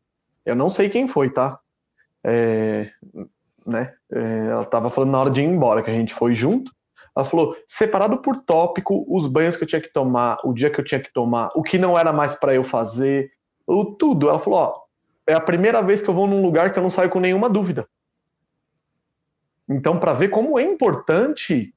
Eu 0.45 0.55
não 0.55 0.69
sei 0.69 0.89
quem 0.89 1.07
foi, 1.07 1.29
tá? 1.29 1.59
É, 2.23 2.91
né? 3.65 3.93
É, 4.11 4.47
ela 4.51 4.65
tava 4.65 4.89
falando 4.89 5.11
na 5.11 5.19
hora 5.19 5.31
de 5.31 5.41
ir 5.41 5.45
embora, 5.45 5.81
que 5.81 5.89
a 5.89 5.93
gente 5.93 6.13
foi 6.13 6.35
junto. 6.35 6.71
Ela 7.15 7.25
falou, 7.25 7.55
separado 7.67 8.17
por 8.17 8.41
tópico, 8.41 9.05
os 9.07 9.27
banhos 9.27 9.55
que 9.55 9.63
eu 9.63 9.67
tinha 9.67 9.81
que 9.81 9.93
tomar, 9.93 10.39
o 10.43 10.53
dia 10.53 10.69
que 10.69 10.79
eu 10.79 10.83
tinha 10.83 10.99
que 10.99 11.13
tomar, 11.13 11.51
o 11.55 11.61
que 11.61 11.77
não 11.77 11.97
era 11.97 12.11
mais 12.11 12.35
para 12.35 12.53
eu 12.53 12.63
fazer, 12.63 13.31
o, 13.67 13.85
tudo. 13.85 14.29
Ela 14.29 14.39
falou, 14.39 14.59
ó, 14.59 14.81
é 15.27 15.33
a 15.33 15.39
primeira 15.39 15.81
vez 15.81 16.01
que 16.01 16.09
eu 16.09 16.13
vou 16.13 16.27
num 16.27 16.41
lugar 16.41 16.73
que 16.73 16.79
eu 16.79 16.83
não 16.83 16.89
saio 16.89 17.09
com 17.09 17.19
nenhuma 17.19 17.49
dúvida. 17.49 17.87
Então, 19.69 19.99
para 19.99 20.13
ver 20.13 20.29
como 20.29 20.57
é 20.57 20.63
importante 20.63 21.73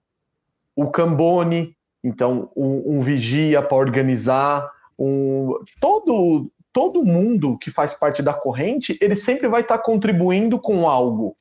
o 0.75 0.91
Cambone, 0.91 1.77
então 2.03 2.51
um, 2.57 2.99
um 2.99 3.01
vigia 3.01 3.63
para 3.63 3.77
organizar, 3.77 4.71
um, 4.99 5.55
todo 5.81 6.51
todo 6.73 7.03
mundo 7.03 7.57
que 7.57 7.71
faz 7.71 7.95
parte 7.95 8.23
da 8.23 8.35
corrente, 8.35 8.99
ele 9.01 9.17
sempre 9.17 9.49
vai 9.49 9.63
estar 9.63 9.79
contribuindo 9.79 10.59
com 10.59 10.87
algo, 10.87 11.35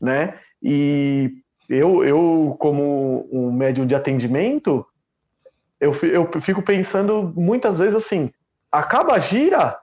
né? 0.00 0.38
E 0.62 1.34
eu, 1.70 2.04
eu 2.04 2.56
como 2.58 3.28
um 3.32 3.52
médium 3.52 3.86
de 3.86 3.94
atendimento, 3.94 4.84
eu, 5.80 5.92
eu 6.02 6.40
fico 6.40 6.62
pensando 6.62 7.32
muitas 7.36 7.78
vezes 7.78 7.94
assim, 7.94 8.30
acaba 8.72 9.14
a 9.14 9.18
gira 9.20 9.78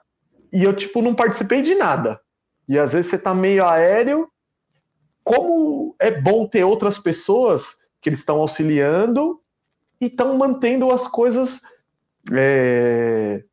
e 0.51 0.63
eu, 0.63 0.75
tipo, 0.75 1.01
não 1.01 1.15
participei 1.15 1.61
de 1.61 1.75
nada. 1.75 2.19
E 2.67 2.77
às 2.77 2.91
vezes 2.91 3.09
você 3.09 3.17
tá 3.17 3.33
meio 3.33 3.65
aéreo. 3.65 4.29
Como 5.23 5.95
é 5.99 6.11
bom 6.11 6.45
ter 6.45 6.63
outras 6.63 6.97
pessoas 6.97 7.87
que 8.01 8.09
eles 8.09 8.19
estão 8.19 8.37
auxiliando 8.39 9.39
e 9.99 10.07
estão 10.07 10.37
mantendo 10.37 10.91
as 10.91 11.07
coisas, 11.07 11.61
é, 12.33 13.43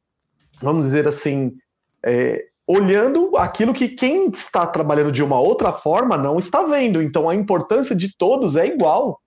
vamos 0.61 0.87
dizer 0.87 1.07
assim, 1.09 1.57
é, 2.03 2.47
olhando 2.67 3.37
aquilo 3.37 3.75
que 3.75 3.89
quem 3.89 4.29
está 4.29 4.67
trabalhando 4.67 5.13
de 5.13 5.23
uma 5.23 5.39
outra 5.39 5.73
forma 5.73 6.17
não 6.17 6.39
está 6.39 6.63
vendo. 6.63 7.03
Então 7.03 7.29
a 7.29 7.35
importância 7.35 7.95
de 7.95 8.17
todos 8.17 8.57
é 8.57 8.67
igual. 8.67 9.21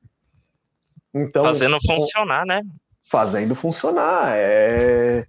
Então, 1.13 1.43
Fazendo 1.43 1.77
funcionar, 1.81 2.45
né? 2.45 2.61
fazendo 3.09 3.55
funcionar. 3.55 4.33
É... 4.35 5.25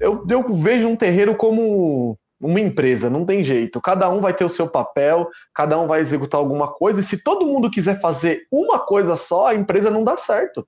Eu, 0.00 0.26
eu 0.28 0.54
vejo 0.54 0.88
um 0.88 0.96
terreiro 0.96 1.34
como 1.34 2.18
uma 2.40 2.60
empresa, 2.60 3.08
não 3.08 3.24
tem 3.24 3.42
jeito. 3.42 3.80
Cada 3.80 4.10
um 4.10 4.20
vai 4.20 4.34
ter 4.34 4.44
o 4.44 4.48
seu 4.48 4.68
papel, 4.68 5.28
cada 5.54 5.78
um 5.78 5.86
vai 5.86 6.00
executar 6.00 6.38
alguma 6.38 6.68
coisa, 6.68 7.00
e 7.00 7.04
se 7.04 7.22
todo 7.22 7.46
mundo 7.46 7.70
quiser 7.70 8.00
fazer 8.00 8.46
uma 8.50 8.78
coisa 8.78 9.16
só, 9.16 9.48
a 9.48 9.54
empresa 9.54 9.90
não 9.90 10.04
dá 10.04 10.16
certo. 10.16 10.66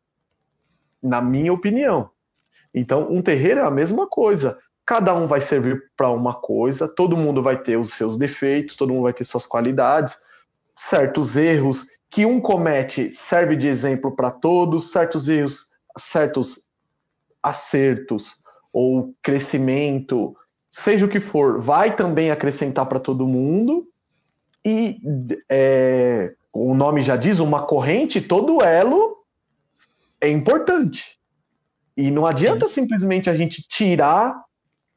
Na 1.02 1.20
minha 1.20 1.52
opinião. 1.52 2.08
Então, 2.72 3.10
um 3.10 3.20
terreiro 3.20 3.60
é 3.60 3.64
a 3.64 3.70
mesma 3.70 4.06
coisa. 4.06 4.58
Cada 4.86 5.14
um 5.14 5.26
vai 5.26 5.40
servir 5.40 5.90
para 5.96 6.10
uma 6.10 6.34
coisa, 6.34 6.86
todo 6.86 7.16
mundo 7.16 7.42
vai 7.42 7.56
ter 7.56 7.78
os 7.78 7.94
seus 7.94 8.16
defeitos, 8.16 8.76
todo 8.76 8.92
mundo 8.92 9.04
vai 9.04 9.12
ter 9.12 9.24
suas 9.24 9.46
qualidades, 9.46 10.16
certos 10.76 11.36
erros 11.36 11.86
que 12.10 12.24
um 12.24 12.40
comete 12.40 13.10
serve 13.10 13.56
de 13.56 13.66
exemplo 13.66 14.14
para 14.14 14.30
todos, 14.30 14.92
certos 14.92 15.28
erros, 15.28 15.72
certos 15.98 16.68
acertos 17.42 18.42
ou 18.72 19.14
crescimento, 19.20 20.36
seja 20.70 21.06
o 21.06 21.08
que 21.08 21.20
for, 21.20 21.60
vai 21.60 21.96
também 21.96 22.30
acrescentar 22.30 22.86
para 22.86 23.00
todo 23.00 23.26
mundo. 23.26 23.88
E 24.64 25.00
é, 25.48 26.34
o 26.52 26.74
nome 26.74 27.02
já 27.02 27.16
diz, 27.16 27.40
uma 27.40 27.66
corrente, 27.66 28.20
todo 28.20 28.62
elo 28.62 29.16
é 30.20 30.28
importante. 30.28 31.18
E 31.96 32.10
não 32.10 32.26
adianta 32.26 32.66
Sim. 32.68 32.82
simplesmente 32.82 33.28
a 33.28 33.36
gente 33.36 33.66
tirar 33.66 34.43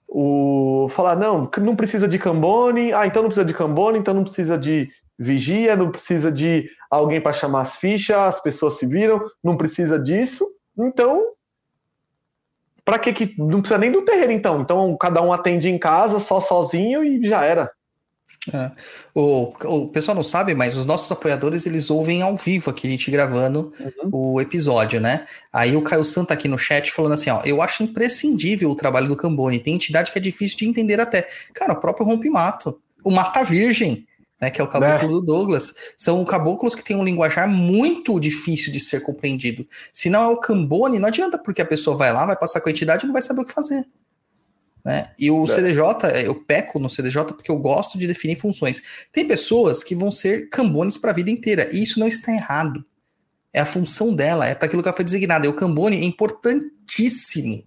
o. 0.08 0.88
falar, 0.90 1.16
não, 1.16 1.50
não 1.58 1.76
precisa 1.76 2.08
de 2.08 2.18
Cambone, 2.18 2.94
ah, 2.94 3.06
então 3.06 3.22
não 3.22 3.30
precisa 3.30 3.46
de 3.46 3.54
Cambone, 3.54 4.00
então 4.00 4.14
não 4.14 4.24
precisa 4.24 4.58
de 4.58 4.90
vigia, 5.18 5.76
não 5.76 5.92
precisa 5.92 6.32
de 6.32 6.70
alguém 6.90 7.20
para 7.20 7.34
chamar 7.34 7.62
as 7.62 7.76
fichas, 7.76 8.16
as 8.16 8.42
pessoas 8.42 8.74
se 8.74 8.86
viram, 8.86 9.22
não 9.44 9.58
precisa 9.58 10.00
disso. 10.00 10.46
Então, 10.78 11.24
para 12.86 13.00
que 13.00 13.12
que 13.12 13.36
não 13.38 13.60
precisa 13.60 13.78
nem 13.78 13.92
do 13.92 14.04
terreiro 14.04 14.32
então? 14.32 14.62
Então 14.62 14.96
cada 14.98 15.22
um 15.22 15.34
atende 15.34 15.70
em 15.70 15.78
casa, 15.78 16.20
só 16.20 16.40
sozinho 16.40 17.04
e 17.04 17.28
já 17.28 17.44
era. 17.44 17.72
É. 18.54 18.72
O, 19.14 19.54
o 19.66 19.88
pessoal 19.90 20.16
não 20.16 20.24
sabe, 20.24 20.54
mas 20.54 20.78
os 20.78 20.86
nossos 20.86 21.12
apoiadores 21.12 21.66
eles 21.66 21.90
ouvem 21.90 22.22
ao 22.22 22.38
vivo 22.38 22.70
aqui 22.70 22.88
a 22.88 22.90
gente 22.90 23.12
gravando 23.12 23.74
uhum. 23.80 24.10
o 24.12 24.42
episódio, 24.42 25.02
né? 25.02 25.26
Aí 25.52 25.76
o 25.76 25.82
Caio 25.82 26.04
Santa 26.04 26.34
aqui 26.34 26.48
no 26.48 26.58
chat 26.58 26.92
falando 26.92 27.14
assim: 27.14 27.30
ó, 27.30 27.42
eu 27.44 27.62
acho 27.62 27.84
imprescindível 27.84 28.70
o 28.70 28.76
trabalho 28.76 29.08
do 29.08 29.16
Cambone. 29.16 29.60
Tem 29.60 29.76
entidade 29.76 30.12
que 30.12 30.18
é 30.18 30.22
difícil 30.22 30.58
de 30.58 30.68
entender 30.68 31.00
até. 31.00 31.28
Cara, 31.54 31.74
o 31.74 31.80
próprio 31.80 32.06
Rompimato, 32.06 32.80
o 33.04 33.12
Mata 33.12 33.44
Virgem, 33.44 34.08
né? 34.40 34.50
Que 34.50 34.62
é 34.62 34.64
o 34.64 34.68
caboclo 34.68 35.10
é. 35.10 35.12
do 35.12 35.22
Douglas. 35.22 35.74
São 35.98 36.24
caboclos 36.24 36.76
que 36.76 36.84
têm 36.84 36.96
um 36.96 37.04
linguajar 37.04 37.50
muito 37.50 38.20
difícil 38.20 38.72
de 38.72 38.80
ser 38.80 39.02
compreendido. 39.02 39.68
Se 39.92 40.10
não 40.10 40.22
é 40.22 40.28
o 40.28 40.38
Cambone, 40.38 41.00
não 41.00 41.08
adianta, 41.08 41.38
porque 41.38 41.62
a 41.62 41.66
pessoa 41.66 41.98
vai 41.98 42.14
lá, 42.14 42.26
vai 42.26 42.38
passar 42.38 42.62
com 42.62 42.70
a 42.70 42.72
entidade 42.72 43.04
e 43.04 43.08
não 43.08 43.14
vai 43.14 43.22
saber 43.22 43.42
o 43.42 43.46
que 43.46 43.54
fazer. 43.54 43.86
Né? 44.88 45.10
E 45.20 45.30
o 45.30 45.44
é. 45.44 45.48
CDJ, 45.48 45.84
eu 46.24 46.34
peco 46.34 46.80
no 46.80 46.90
CDJ 46.90 47.34
porque 47.34 47.52
eu 47.52 47.58
gosto 47.58 47.98
de 47.98 48.08
definir 48.08 48.38
funções. 48.38 48.82
Tem 49.12 49.28
pessoas 49.28 49.84
que 49.84 49.94
vão 49.94 50.10
ser 50.10 50.48
cambones 50.48 50.96
para 50.96 51.12
a 51.12 51.14
vida 51.14 51.30
inteira, 51.30 51.68
e 51.74 51.84
isso 51.84 52.00
não 52.00 52.08
está 52.08 52.32
errado. 52.32 52.86
É 53.52 53.60
a 53.60 53.66
função 53.66 54.16
dela, 54.16 54.48
é 54.48 54.56
para 54.56 54.66
aquilo 54.66 54.82
que 54.82 54.88
ela 54.88 54.96
foi 54.96 55.04
designada. 55.04 55.46
E 55.46 55.50
o 55.50 55.54
cambone 55.54 55.98
é 55.98 56.06
importantíssimo. 56.06 57.66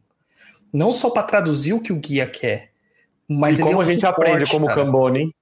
Não 0.73 0.95
só 0.95 1.11
para 1.11 1.25
traduzir 1.25 1.75
o 1.75 1.83
que 1.83 1.93
o 1.93 1.97
guia 1.97 2.27
quer, 2.27 2.71
mas 3.29 3.59
e 3.59 3.65
como 3.65 3.75
é 3.75 3.77
um 3.77 3.81
a 3.83 3.85
gente 3.85 4.01
suporte, 4.01 4.31
aprende 4.31 4.51
como 4.51 4.67
cara. 4.67 4.83
cambone? 4.83 5.35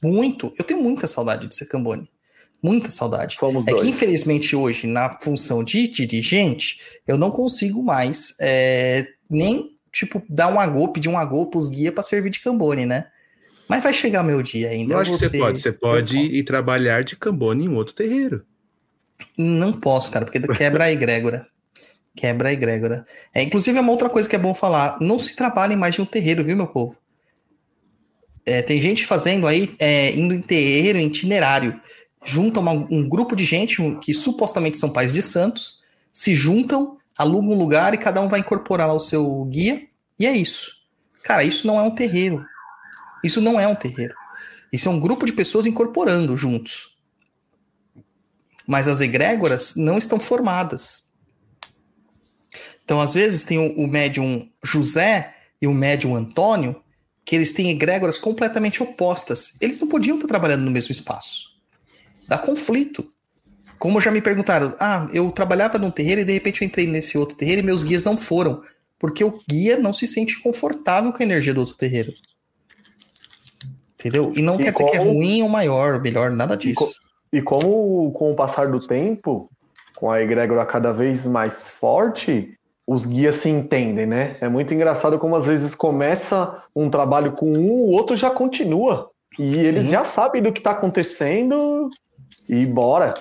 Muito. 0.00 0.52
Eu 0.56 0.64
tenho 0.64 0.80
muita 0.80 1.08
saudade 1.08 1.48
de 1.48 1.56
ser 1.56 1.66
cambone. 1.66 2.08
Muita 2.62 2.88
saudade. 2.88 3.36
Fomos 3.36 3.66
é 3.66 3.72
dois. 3.72 3.82
que, 3.82 3.88
infelizmente, 3.88 4.54
hoje, 4.54 4.86
na 4.86 5.18
função 5.20 5.64
de 5.64 5.88
dirigente, 5.88 6.80
eu 7.04 7.18
não 7.18 7.32
consigo 7.32 7.82
mais 7.82 8.32
é, 8.40 9.08
nem 9.28 9.75
tipo, 9.96 10.22
dar 10.28 10.48
um 10.48 10.60
agô, 10.60 10.88
pedir 10.88 11.08
um 11.08 11.16
agô 11.16 11.46
pros 11.46 11.68
guia 11.68 11.90
para 11.90 12.02
servir 12.02 12.28
de 12.28 12.40
cambone, 12.40 12.84
né? 12.84 13.06
Mas 13.66 13.82
vai 13.82 13.94
chegar 13.94 14.22
meu 14.22 14.42
dia 14.42 14.68
ainda. 14.68 14.92
Eu 14.92 14.98
acho 14.98 15.12
que 15.12 15.18
você 15.18 15.30
ter... 15.30 15.38
pode. 15.38 15.58
Você 15.58 15.72
pode 15.72 16.18
ir 16.18 16.44
trabalhar 16.44 17.02
de 17.02 17.16
cambone 17.16 17.64
em 17.64 17.74
outro 17.74 17.94
terreiro. 17.94 18.44
Não 19.36 19.72
posso, 19.72 20.10
cara, 20.10 20.26
porque 20.26 20.38
quebra 20.52 20.84
a 20.84 20.92
egrégora. 20.92 21.46
Quebra 22.14 22.50
a 22.50 22.52
egrégora. 22.52 23.06
É, 23.34 23.42
inclusive, 23.42 23.78
é 23.78 23.80
uma 23.80 23.90
outra 23.90 24.10
coisa 24.10 24.28
que 24.28 24.36
é 24.36 24.38
bom 24.38 24.54
falar. 24.54 24.98
Não 25.00 25.18
se 25.18 25.34
trabalhe 25.34 25.74
mais 25.74 25.94
de 25.94 26.02
um 26.02 26.06
terreiro, 26.06 26.44
viu, 26.44 26.56
meu 26.56 26.66
povo? 26.66 26.96
É, 28.44 28.60
tem 28.60 28.80
gente 28.80 29.06
fazendo 29.06 29.46
aí, 29.46 29.74
é, 29.78 30.14
indo 30.14 30.34
em 30.34 30.42
terreiro, 30.42 30.98
em 30.98 31.06
itinerário. 31.06 31.80
Juntam 32.24 32.62
uma, 32.62 32.72
um 32.72 33.08
grupo 33.08 33.34
de 33.34 33.44
gente 33.46 33.82
que 34.02 34.12
supostamente 34.12 34.78
são 34.78 34.90
pais 34.90 35.12
de 35.12 35.22
santos, 35.22 35.80
se 36.12 36.34
juntam 36.34 36.95
aluga 37.16 37.48
um 37.48 37.58
lugar 37.58 37.94
e 37.94 37.98
cada 37.98 38.20
um 38.20 38.28
vai 38.28 38.40
incorporar 38.40 38.88
lá 38.88 38.94
o 38.94 39.00
seu 39.00 39.44
guia, 39.46 39.86
e 40.18 40.26
é 40.26 40.32
isso. 40.32 40.72
Cara, 41.22 41.42
isso 41.42 41.66
não 41.66 41.78
é 41.78 41.82
um 41.82 41.94
terreiro. 41.94 42.44
Isso 43.24 43.40
não 43.40 43.58
é 43.58 43.66
um 43.66 43.74
terreiro. 43.74 44.14
Isso 44.72 44.88
é 44.88 44.90
um 44.90 45.00
grupo 45.00 45.26
de 45.26 45.32
pessoas 45.32 45.66
incorporando 45.66 46.36
juntos. 46.36 46.96
Mas 48.66 48.88
as 48.88 49.00
egrégoras 49.00 49.74
não 49.76 49.96
estão 49.98 50.18
formadas. 50.18 51.10
Então, 52.84 53.00
às 53.00 53.14
vezes, 53.14 53.44
tem 53.44 53.58
o, 53.58 53.74
o 53.74 53.88
médium 53.88 54.48
José 54.62 55.34
e 55.60 55.66
o 55.66 55.74
médium 55.74 56.14
Antônio, 56.14 56.80
que 57.24 57.34
eles 57.34 57.52
têm 57.52 57.70
egrégoras 57.70 58.18
completamente 58.18 58.82
opostas. 58.82 59.56
Eles 59.60 59.78
não 59.80 59.88
podiam 59.88 60.16
estar 60.16 60.28
trabalhando 60.28 60.64
no 60.64 60.70
mesmo 60.70 60.92
espaço. 60.92 61.56
Dá 62.28 62.38
conflito. 62.38 63.12
Como 63.78 64.00
já 64.00 64.10
me 64.10 64.20
perguntaram, 64.20 64.74
ah, 64.80 65.08
eu 65.12 65.30
trabalhava 65.30 65.78
num 65.78 65.90
terreiro 65.90 66.20
e 66.20 66.24
de 66.24 66.32
repente 66.32 66.62
eu 66.62 66.66
entrei 66.66 66.86
nesse 66.86 67.18
outro 67.18 67.36
terreiro 67.36 67.60
e 67.60 67.64
meus 67.64 67.82
guias 67.82 68.04
não 68.04 68.16
foram. 68.16 68.62
Porque 68.98 69.22
o 69.22 69.40
guia 69.48 69.76
não 69.76 69.92
se 69.92 70.06
sente 70.06 70.40
confortável 70.40 71.12
com 71.12 71.22
a 71.22 71.26
energia 71.26 71.52
do 71.52 71.60
outro 71.60 71.76
terreiro. 71.76 72.12
Entendeu? 73.94 74.32
E 74.34 74.42
não 74.42 74.54
e 74.54 74.64
quer 74.64 74.72
como... 74.72 74.88
dizer 74.88 74.98
que 74.98 75.08
é 75.08 75.12
ruim 75.12 75.42
ou 75.42 75.48
maior, 75.48 76.00
melhor, 76.00 76.30
nada 76.30 76.56
disso. 76.56 76.82
E, 77.32 77.42
co... 77.42 77.58
e 77.58 77.62
como 77.64 78.12
com 78.12 78.32
o 78.32 78.36
passar 78.36 78.70
do 78.70 78.80
tempo, 78.86 79.50
com 79.96 80.10
a 80.10 80.22
egrégora 80.22 80.64
cada 80.64 80.92
vez 80.92 81.26
mais 81.26 81.68
forte, 81.68 82.56
os 82.86 83.04
guias 83.04 83.36
se 83.36 83.48
entendem, 83.48 84.06
né? 84.06 84.36
É 84.40 84.48
muito 84.48 84.72
engraçado 84.72 85.18
como 85.18 85.34
às 85.34 85.46
vezes 85.46 85.74
começa 85.74 86.62
um 86.74 86.88
trabalho 86.88 87.32
com 87.32 87.52
um, 87.52 87.70
o 87.70 87.90
outro 87.90 88.14
já 88.14 88.30
continua. 88.30 89.10
E 89.38 89.56
eles 89.56 89.68
Sim. 89.70 89.90
já 89.90 90.04
sabem 90.04 90.40
do 90.40 90.52
que 90.52 90.60
está 90.60 90.70
acontecendo 90.70 91.90
e 92.48 92.64
bora. 92.64 93.12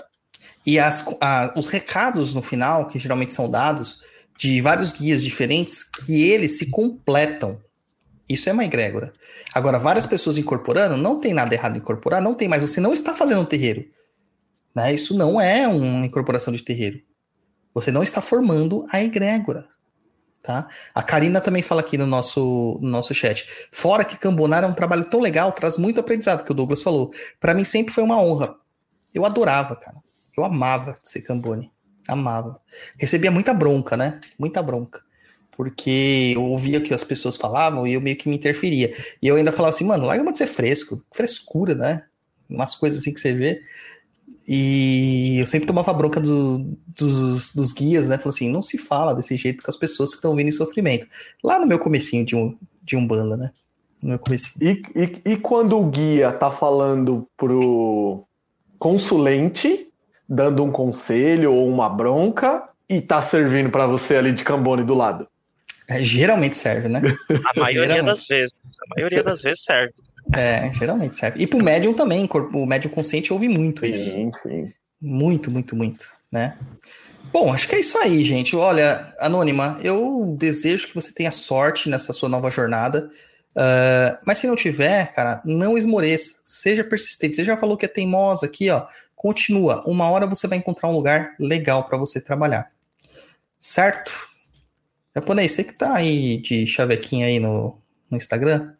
E 0.65 0.79
as, 0.79 1.05
a, 1.21 1.53
os 1.55 1.67
recados 1.67 2.33
no 2.33 2.41
final, 2.41 2.87
que 2.87 2.97
geralmente 2.97 3.33
são 3.33 3.49
dados, 3.49 4.01
de 4.37 4.59
vários 4.61 4.91
guias 4.91 5.23
diferentes, 5.23 5.83
que 5.83 6.29
eles 6.29 6.57
se 6.57 6.69
completam. 6.69 7.61
Isso 8.27 8.49
é 8.49 8.53
uma 8.53 8.65
egrégora. 8.65 9.13
Agora, 9.53 9.77
várias 9.77 10.05
pessoas 10.05 10.37
incorporando, 10.37 10.97
não 10.97 11.19
tem 11.19 11.33
nada 11.33 11.53
errado 11.53 11.75
em 11.75 11.79
incorporar, 11.79 12.21
não 12.21 12.33
tem 12.33 12.47
mais. 12.47 12.61
Você 12.61 12.81
não 12.81 12.91
está 12.91 13.13
fazendo 13.13 13.41
um 13.41 13.45
terreiro. 13.45 13.85
Né? 14.75 14.93
Isso 14.93 15.15
não 15.15 15.39
é 15.39 15.67
uma 15.67 16.05
incorporação 16.05 16.53
de 16.53 16.63
terreiro. 16.63 16.99
Você 17.73 17.91
não 17.91 18.01
está 18.01 18.21
formando 18.21 18.85
a 18.91 19.01
egrégora. 19.01 19.65
Tá? 20.41 20.67
A 20.93 21.01
Karina 21.01 21.41
também 21.41 21.63
fala 21.63 21.81
aqui 21.81 21.97
no 21.97 22.05
nosso, 22.05 22.79
no 22.81 22.89
nosso 22.89 23.13
chat. 23.13 23.47
Fora 23.71 24.05
que 24.05 24.17
Cambonar 24.17 24.63
é 24.63 24.67
um 24.67 24.73
trabalho 24.73 25.05
tão 25.05 25.19
legal, 25.19 25.51
traz 25.51 25.77
muito 25.77 25.99
aprendizado, 25.99 26.43
que 26.43 26.51
o 26.51 26.55
Douglas 26.55 26.81
falou. 26.81 27.11
Para 27.39 27.53
mim 27.53 27.63
sempre 27.63 27.93
foi 27.93 28.03
uma 28.03 28.21
honra. 28.21 28.55
Eu 29.13 29.25
adorava, 29.25 29.75
cara. 29.75 30.04
Eu 30.37 30.43
amava 30.43 30.97
ser 31.03 31.21
Cambone. 31.21 31.71
Amava. 32.07 32.59
Recebia 32.99 33.31
muita 33.31 33.53
bronca, 33.53 33.97
né? 33.97 34.19
Muita 34.37 34.61
bronca. 34.61 35.01
Porque 35.55 36.33
eu 36.35 36.43
ouvia 36.43 36.79
o 36.79 36.81
que 36.81 36.93
as 36.93 37.03
pessoas 37.03 37.37
falavam 37.37 37.87
e 37.87 37.93
eu 37.93 38.01
meio 38.01 38.17
que 38.17 38.27
me 38.27 38.35
interferia. 38.35 38.93
E 39.21 39.27
eu 39.27 39.35
ainda 39.35 39.51
falava 39.51 39.73
assim, 39.73 39.85
mano, 39.85 40.05
larga 40.05 40.31
de 40.31 40.37
ser 40.37 40.47
fresco. 40.47 41.01
Frescura, 41.11 41.73
né? 41.73 42.03
Umas 42.49 42.75
coisas 42.75 43.01
assim 43.01 43.13
que 43.13 43.19
você 43.19 43.33
vê. 43.33 43.61
E 44.47 45.37
eu 45.39 45.45
sempre 45.45 45.65
tomava 45.65 45.93
bronca 45.93 46.19
do, 46.19 46.59
dos, 46.95 47.53
dos 47.53 47.71
guias, 47.71 48.09
né? 48.09 48.17
Falando 48.17 48.35
assim, 48.35 48.51
não 48.51 48.61
se 48.61 48.77
fala 48.77 49.15
desse 49.15 49.35
jeito 49.37 49.63
com 49.63 49.71
as 49.71 49.77
pessoas 49.77 50.11
que 50.11 50.17
estão 50.17 50.35
vindo 50.35 50.49
em 50.49 50.51
sofrimento. 50.51 51.07
Lá 51.43 51.59
no 51.59 51.65
meu 51.65 51.79
comecinho 51.79 52.25
de, 52.25 52.35
um, 52.35 52.55
de 52.83 52.95
Umbanda, 52.95 53.37
né? 53.37 53.51
No 54.01 54.09
meu 54.09 54.19
comecinho. 54.19 54.55
E, 54.61 54.83
e, 54.95 55.31
e 55.31 55.37
quando 55.37 55.79
o 55.79 55.89
guia 55.89 56.31
tá 56.31 56.51
falando 56.51 57.27
pro 57.35 58.23
consulente 58.77 59.87
dando 60.27 60.63
um 60.63 60.71
conselho 60.71 61.53
ou 61.53 61.67
uma 61.67 61.89
bronca 61.89 62.63
e 62.89 63.01
tá 63.01 63.21
servindo 63.21 63.69
para 63.69 63.87
você 63.87 64.15
ali 64.15 64.31
de 64.31 64.43
cambone 64.43 64.83
do 64.83 64.93
lado. 64.93 65.27
É, 65.87 66.01
geralmente 66.01 66.57
serve, 66.57 66.87
né? 66.87 67.01
A 67.55 67.59
maioria 67.59 68.01
das 68.01 68.25
vezes. 68.25 68.53
A 68.81 68.95
maioria 68.95 69.23
das 69.23 69.41
vezes 69.41 69.63
serve. 69.63 69.93
É, 70.33 70.71
geralmente 70.73 71.15
serve. 71.15 71.41
E 71.41 71.45
pro 71.45 71.63
médium 71.63 71.93
também, 71.93 72.27
o 72.53 72.65
médium 72.65 72.91
consciente 72.91 73.31
ouve 73.31 73.47
muito 73.47 73.81
sim, 73.81 73.91
isso. 73.91 74.11
Sim, 74.11 74.31
sim. 74.41 74.73
Muito, 74.99 75.51
muito, 75.51 75.75
muito, 75.75 76.05
né? 76.31 76.57
Bom, 77.31 77.53
acho 77.53 77.67
que 77.67 77.75
é 77.75 77.79
isso 77.79 77.97
aí, 77.97 78.23
gente. 78.23 78.55
Olha, 78.55 79.13
Anônima, 79.19 79.77
eu 79.83 80.35
desejo 80.37 80.87
que 80.87 80.95
você 80.95 81.13
tenha 81.13 81.31
sorte 81.31 81.89
nessa 81.89 82.13
sua 82.13 82.29
nova 82.29 82.49
jornada. 82.49 83.09
Uh, 83.55 84.17
mas 84.25 84.39
se 84.39 84.47
não 84.47 84.55
tiver, 84.55 85.11
cara, 85.13 85.41
não 85.45 85.77
esmoreça. 85.77 86.35
Seja 86.43 86.83
persistente. 86.83 87.35
Você 87.35 87.43
já 87.43 87.55
falou 87.55 87.77
que 87.77 87.85
é 87.85 87.89
teimosa 87.89 88.45
aqui, 88.45 88.69
ó. 88.69 88.85
Continua. 89.15 89.81
Uma 89.85 90.09
hora 90.09 90.27
você 90.27 90.47
vai 90.47 90.57
encontrar 90.57 90.89
um 90.89 90.93
lugar 90.93 91.35
legal 91.39 91.83
para 91.83 91.97
você 91.97 92.19
trabalhar. 92.19 92.71
Certo? 93.59 94.11
Japonês, 95.15 95.53
você 95.53 95.63
que 95.63 95.73
tá 95.73 95.95
aí 95.95 96.37
de 96.37 96.67
chavequinha 96.67 97.27
aí 97.27 97.39
no, 97.39 97.77
no 98.11 98.17
Instagram, 98.17 98.73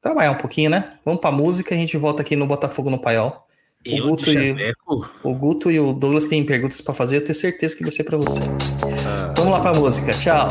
trabalhar 0.00 0.30
um 0.30 0.36
pouquinho, 0.36 0.70
né? 0.70 0.92
Vamos 1.04 1.20
pra 1.20 1.30
música 1.30 1.74
e 1.74 1.76
a 1.76 1.80
gente 1.80 1.96
volta 1.96 2.22
aqui 2.22 2.34
no 2.34 2.46
Botafogo 2.46 2.90
no 2.90 2.98
Paiol. 2.98 3.46
O 3.86 4.02
Guto, 4.02 4.30
e, 4.30 4.74
o 5.22 5.34
Guto 5.34 5.70
e 5.70 5.78
o 5.78 5.92
Douglas 5.92 6.26
têm 6.26 6.44
perguntas 6.44 6.80
para 6.80 6.92
fazer, 6.92 7.16
eu 7.16 7.24
tenho 7.24 7.34
certeza 7.34 7.76
que 7.76 7.82
vai 7.82 7.92
ser 7.92 8.04
para 8.04 8.18
você. 8.18 8.40
Ah. 9.06 9.34
Vamos 9.36 9.52
lá 9.52 9.60
pra 9.60 9.72
música. 9.72 10.12
Tchau. 10.14 10.48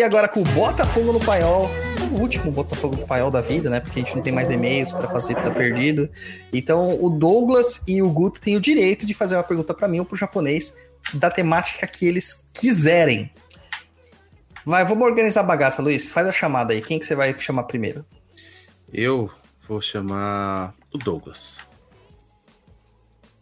Aqui 0.00 0.02
agora 0.02 0.28
com 0.28 0.40
o 0.40 0.44
Botafogo 0.44 1.12
no 1.12 1.20
Paiol, 1.20 1.68
o 2.10 2.20
último 2.20 2.50
Botafogo 2.50 2.96
do 2.96 3.06
Paiol 3.06 3.30
da 3.30 3.42
vida, 3.42 3.68
né? 3.68 3.80
Porque 3.80 3.98
a 3.98 4.02
gente 4.02 4.16
não 4.16 4.22
tem 4.22 4.32
mais 4.32 4.50
e-mails 4.50 4.92
para 4.92 5.06
fazer, 5.08 5.34
tá 5.34 5.50
perdido. 5.50 6.08
Então, 6.52 7.04
o 7.04 7.10
Douglas 7.10 7.82
e 7.86 8.00
o 8.00 8.10
Guto 8.10 8.40
têm 8.40 8.56
o 8.56 8.60
direito 8.60 9.04
de 9.04 9.12
fazer 9.12 9.36
uma 9.36 9.42
pergunta 9.42 9.74
para 9.74 9.86
mim 9.86 9.98
ou 9.98 10.06
pro 10.06 10.16
japonês 10.16 10.74
da 11.12 11.30
temática 11.30 11.86
que 11.86 12.06
eles 12.06 12.48
quiserem. 12.54 13.30
Vai, 14.64 14.86
vamos 14.86 15.06
organizar 15.06 15.40
a 15.40 15.44
bagaça, 15.44 15.82
Luiz. 15.82 16.08
Faz 16.08 16.26
a 16.26 16.32
chamada 16.32 16.72
aí. 16.72 16.80
Quem 16.80 16.98
que 16.98 17.04
você 17.04 17.14
vai 17.14 17.38
chamar 17.38 17.64
primeiro? 17.64 18.02
Eu 18.90 19.30
vou 19.68 19.82
chamar 19.82 20.74
o 20.94 20.96
Douglas. 20.96 21.58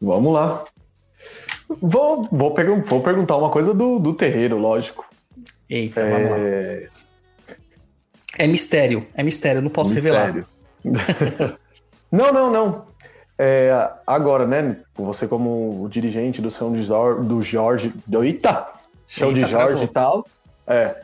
Vamos 0.03 0.33
lá. 0.35 0.65
Vou, 1.81 2.29
vou, 2.33 2.53
pergun- 2.53 2.83
vou 2.83 3.01
perguntar 3.01 3.37
uma 3.37 3.51
coisa 3.51 3.73
do, 3.73 4.01
do 4.01 4.13
terreiro, 4.13 4.59
lógico. 4.59 5.08
Eita, 5.69 6.05
vamos 6.09 6.31
lá. 6.31 6.39
É, 6.39 6.89
É 8.39 8.47
mistério, 8.47 9.07
é 9.15 9.23
mistério, 9.23 9.59
eu 9.59 9.63
não 9.63 9.71
posso 9.71 9.95
revelar. 9.95 10.33
mistério. 10.33 10.47
não, 12.11 12.33
não, 12.33 12.51
não. 12.51 12.87
É, 13.39 13.71
agora, 14.07 14.47
né? 14.47 14.79
Você 14.95 15.29
como 15.29 15.83
o 15.83 15.89
dirigente 15.89 16.41
do 16.43 16.51
São 16.51 16.73
do 16.73 17.43
Jorge. 17.43 17.93
Do, 18.07 18.25
eita! 18.25 18.67
Chão 19.07 19.33
de 19.33 19.41
Jorge 19.41 19.55
travou. 19.57 19.83
e 19.85 19.89
tal. 19.89 20.27
É. 20.67 20.97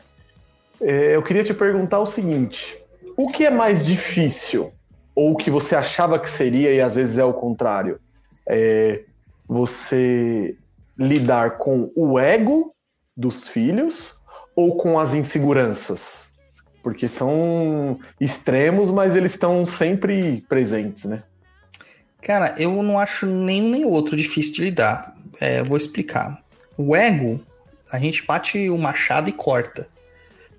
É, 0.81 1.15
Eu 1.15 1.23
queria 1.23 1.43
te 1.43 1.53
perguntar 1.53 1.99
o 1.99 2.05
seguinte: 2.05 2.77
o 3.15 3.27
que 3.29 3.45
é 3.45 3.49
mais 3.49 3.85
difícil? 3.85 4.71
Ou 5.15 5.31
o 5.31 5.37
que 5.37 5.49
você 5.49 5.75
achava 5.75 6.19
que 6.19 6.29
seria 6.29 6.73
e 6.73 6.81
às 6.81 6.95
vezes 6.95 7.17
é 7.17 7.23
o 7.23 7.33
contrário? 7.33 7.99
É 8.47 9.03
você 9.47 10.57
lidar 10.97 11.57
com 11.57 11.89
o 11.95 12.19
ego 12.19 12.73
dos 13.15 13.47
filhos 13.47 14.21
ou 14.55 14.77
com 14.77 14.99
as 14.99 15.13
inseguranças? 15.13 16.33
Porque 16.81 17.07
são 17.07 17.99
extremos, 18.19 18.91
mas 18.91 19.15
eles 19.15 19.33
estão 19.33 19.65
sempre 19.65 20.45
presentes, 20.47 21.05
né? 21.05 21.23
Cara, 22.21 22.55
eu 22.57 22.81
não 22.81 22.97
acho 22.97 23.25
nenhum 23.25 23.69
nem 23.69 23.85
outro 23.85 24.15
difícil 24.15 24.53
de 24.53 24.61
lidar. 24.61 25.13
É, 25.39 25.63
vou 25.63 25.77
explicar. 25.77 26.41
O 26.77 26.95
ego, 26.95 27.39
a 27.91 27.99
gente 27.99 28.25
bate 28.25 28.69
o 28.69 28.77
machado 28.77 29.29
e 29.29 29.33
corta. 29.33 29.87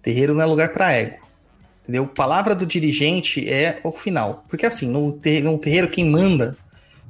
Terreiro 0.02 0.34
não 0.34 0.42
é 0.42 0.46
lugar 0.46 0.72
para 0.72 0.92
ego. 0.92 1.26
Entendeu? 1.82 2.06
Palavra 2.06 2.54
do 2.54 2.66
dirigente 2.66 3.48
é 3.48 3.78
o 3.84 3.92
final. 3.92 4.44
Porque 4.48 4.66
assim, 4.66 4.88
no, 4.88 5.12
ter- 5.12 5.42
no 5.42 5.58
terreiro, 5.58 5.88
quem 5.88 6.04
manda 6.04 6.56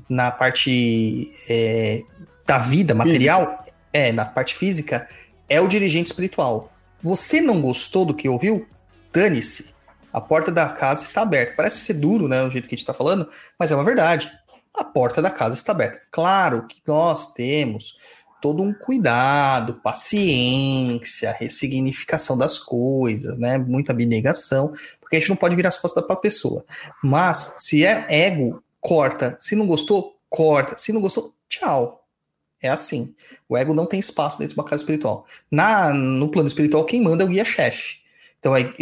na 0.08 0.30
parte 0.30 1.30
é, 1.48 2.02
da 2.46 2.58
vida 2.58 2.94
material, 2.94 3.64
é, 3.92 4.12
na 4.12 4.24
parte 4.24 4.54
física, 4.54 5.08
é 5.48 5.60
o 5.60 5.68
dirigente 5.68 6.06
espiritual. 6.06 6.70
Você 7.06 7.40
não 7.40 7.62
gostou 7.62 8.04
do 8.04 8.12
que 8.12 8.28
ouviu? 8.28 8.66
Dane-se. 9.12 9.76
A 10.12 10.20
porta 10.20 10.50
da 10.50 10.68
casa 10.68 11.04
está 11.04 11.22
aberta. 11.22 11.54
Parece 11.56 11.78
ser 11.78 11.94
duro, 11.94 12.26
né? 12.26 12.42
O 12.42 12.50
jeito 12.50 12.68
que 12.68 12.74
a 12.74 12.76
gente 12.76 12.82
está 12.82 12.92
falando, 12.92 13.30
mas 13.56 13.70
é 13.70 13.76
uma 13.76 13.84
verdade. 13.84 14.28
A 14.74 14.82
porta 14.82 15.22
da 15.22 15.30
casa 15.30 15.54
está 15.54 15.70
aberta. 15.70 16.00
Claro 16.10 16.66
que 16.66 16.82
nós 16.84 17.32
temos 17.32 17.96
todo 18.42 18.60
um 18.60 18.74
cuidado, 18.74 19.74
paciência, 19.74 21.30
ressignificação 21.38 22.36
das 22.36 22.58
coisas, 22.58 23.38
né? 23.38 23.56
Muita 23.56 23.92
abnegação, 23.92 24.72
porque 25.00 25.14
a 25.14 25.20
gente 25.20 25.28
não 25.28 25.36
pode 25.36 25.54
virar 25.54 25.68
as 25.68 25.78
costas 25.78 26.04
para 26.04 26.14
a 26.14 26.18
pessoa. 26.18 26.64
Mas 27.04 27.54
se 27.58 27.86
é 27.86 28.04
ego, 28.08 28.60
corta. 28.80 29.38
Se 29.40 29.54
não 29.54 29.64
gostou, 29.68 30.18
corta. 30.28 30.76
Se 30.76 30.92
não 30.92 31.00
gostou, 31.00 31.32
tchau. 31.48 32.04
É 32.62 32.68
assim. 32.68 33.14
O 33.48 33.56
ego 33.56 33.74
não 33.74 33.86
tem 33.86 34.00
espaço 34.00 34.38
dentro 34.38 34.54
de 34.54 34.60
uma 34.60 34.64
casa 34.64 34.82
espiritual. 34.82 35.26
Na, 35.50 35.92
no 35.92 36.30
plano 36.30 36.48
espiritual, 36.48 36.84
quem 36.84 37.00
manda 37.00 37.22
é 37.22 37.26
o 37.26 37.28
guia-chefe. 37.28 37.96
Então, 38.38 38.56
é, 38.56 38.72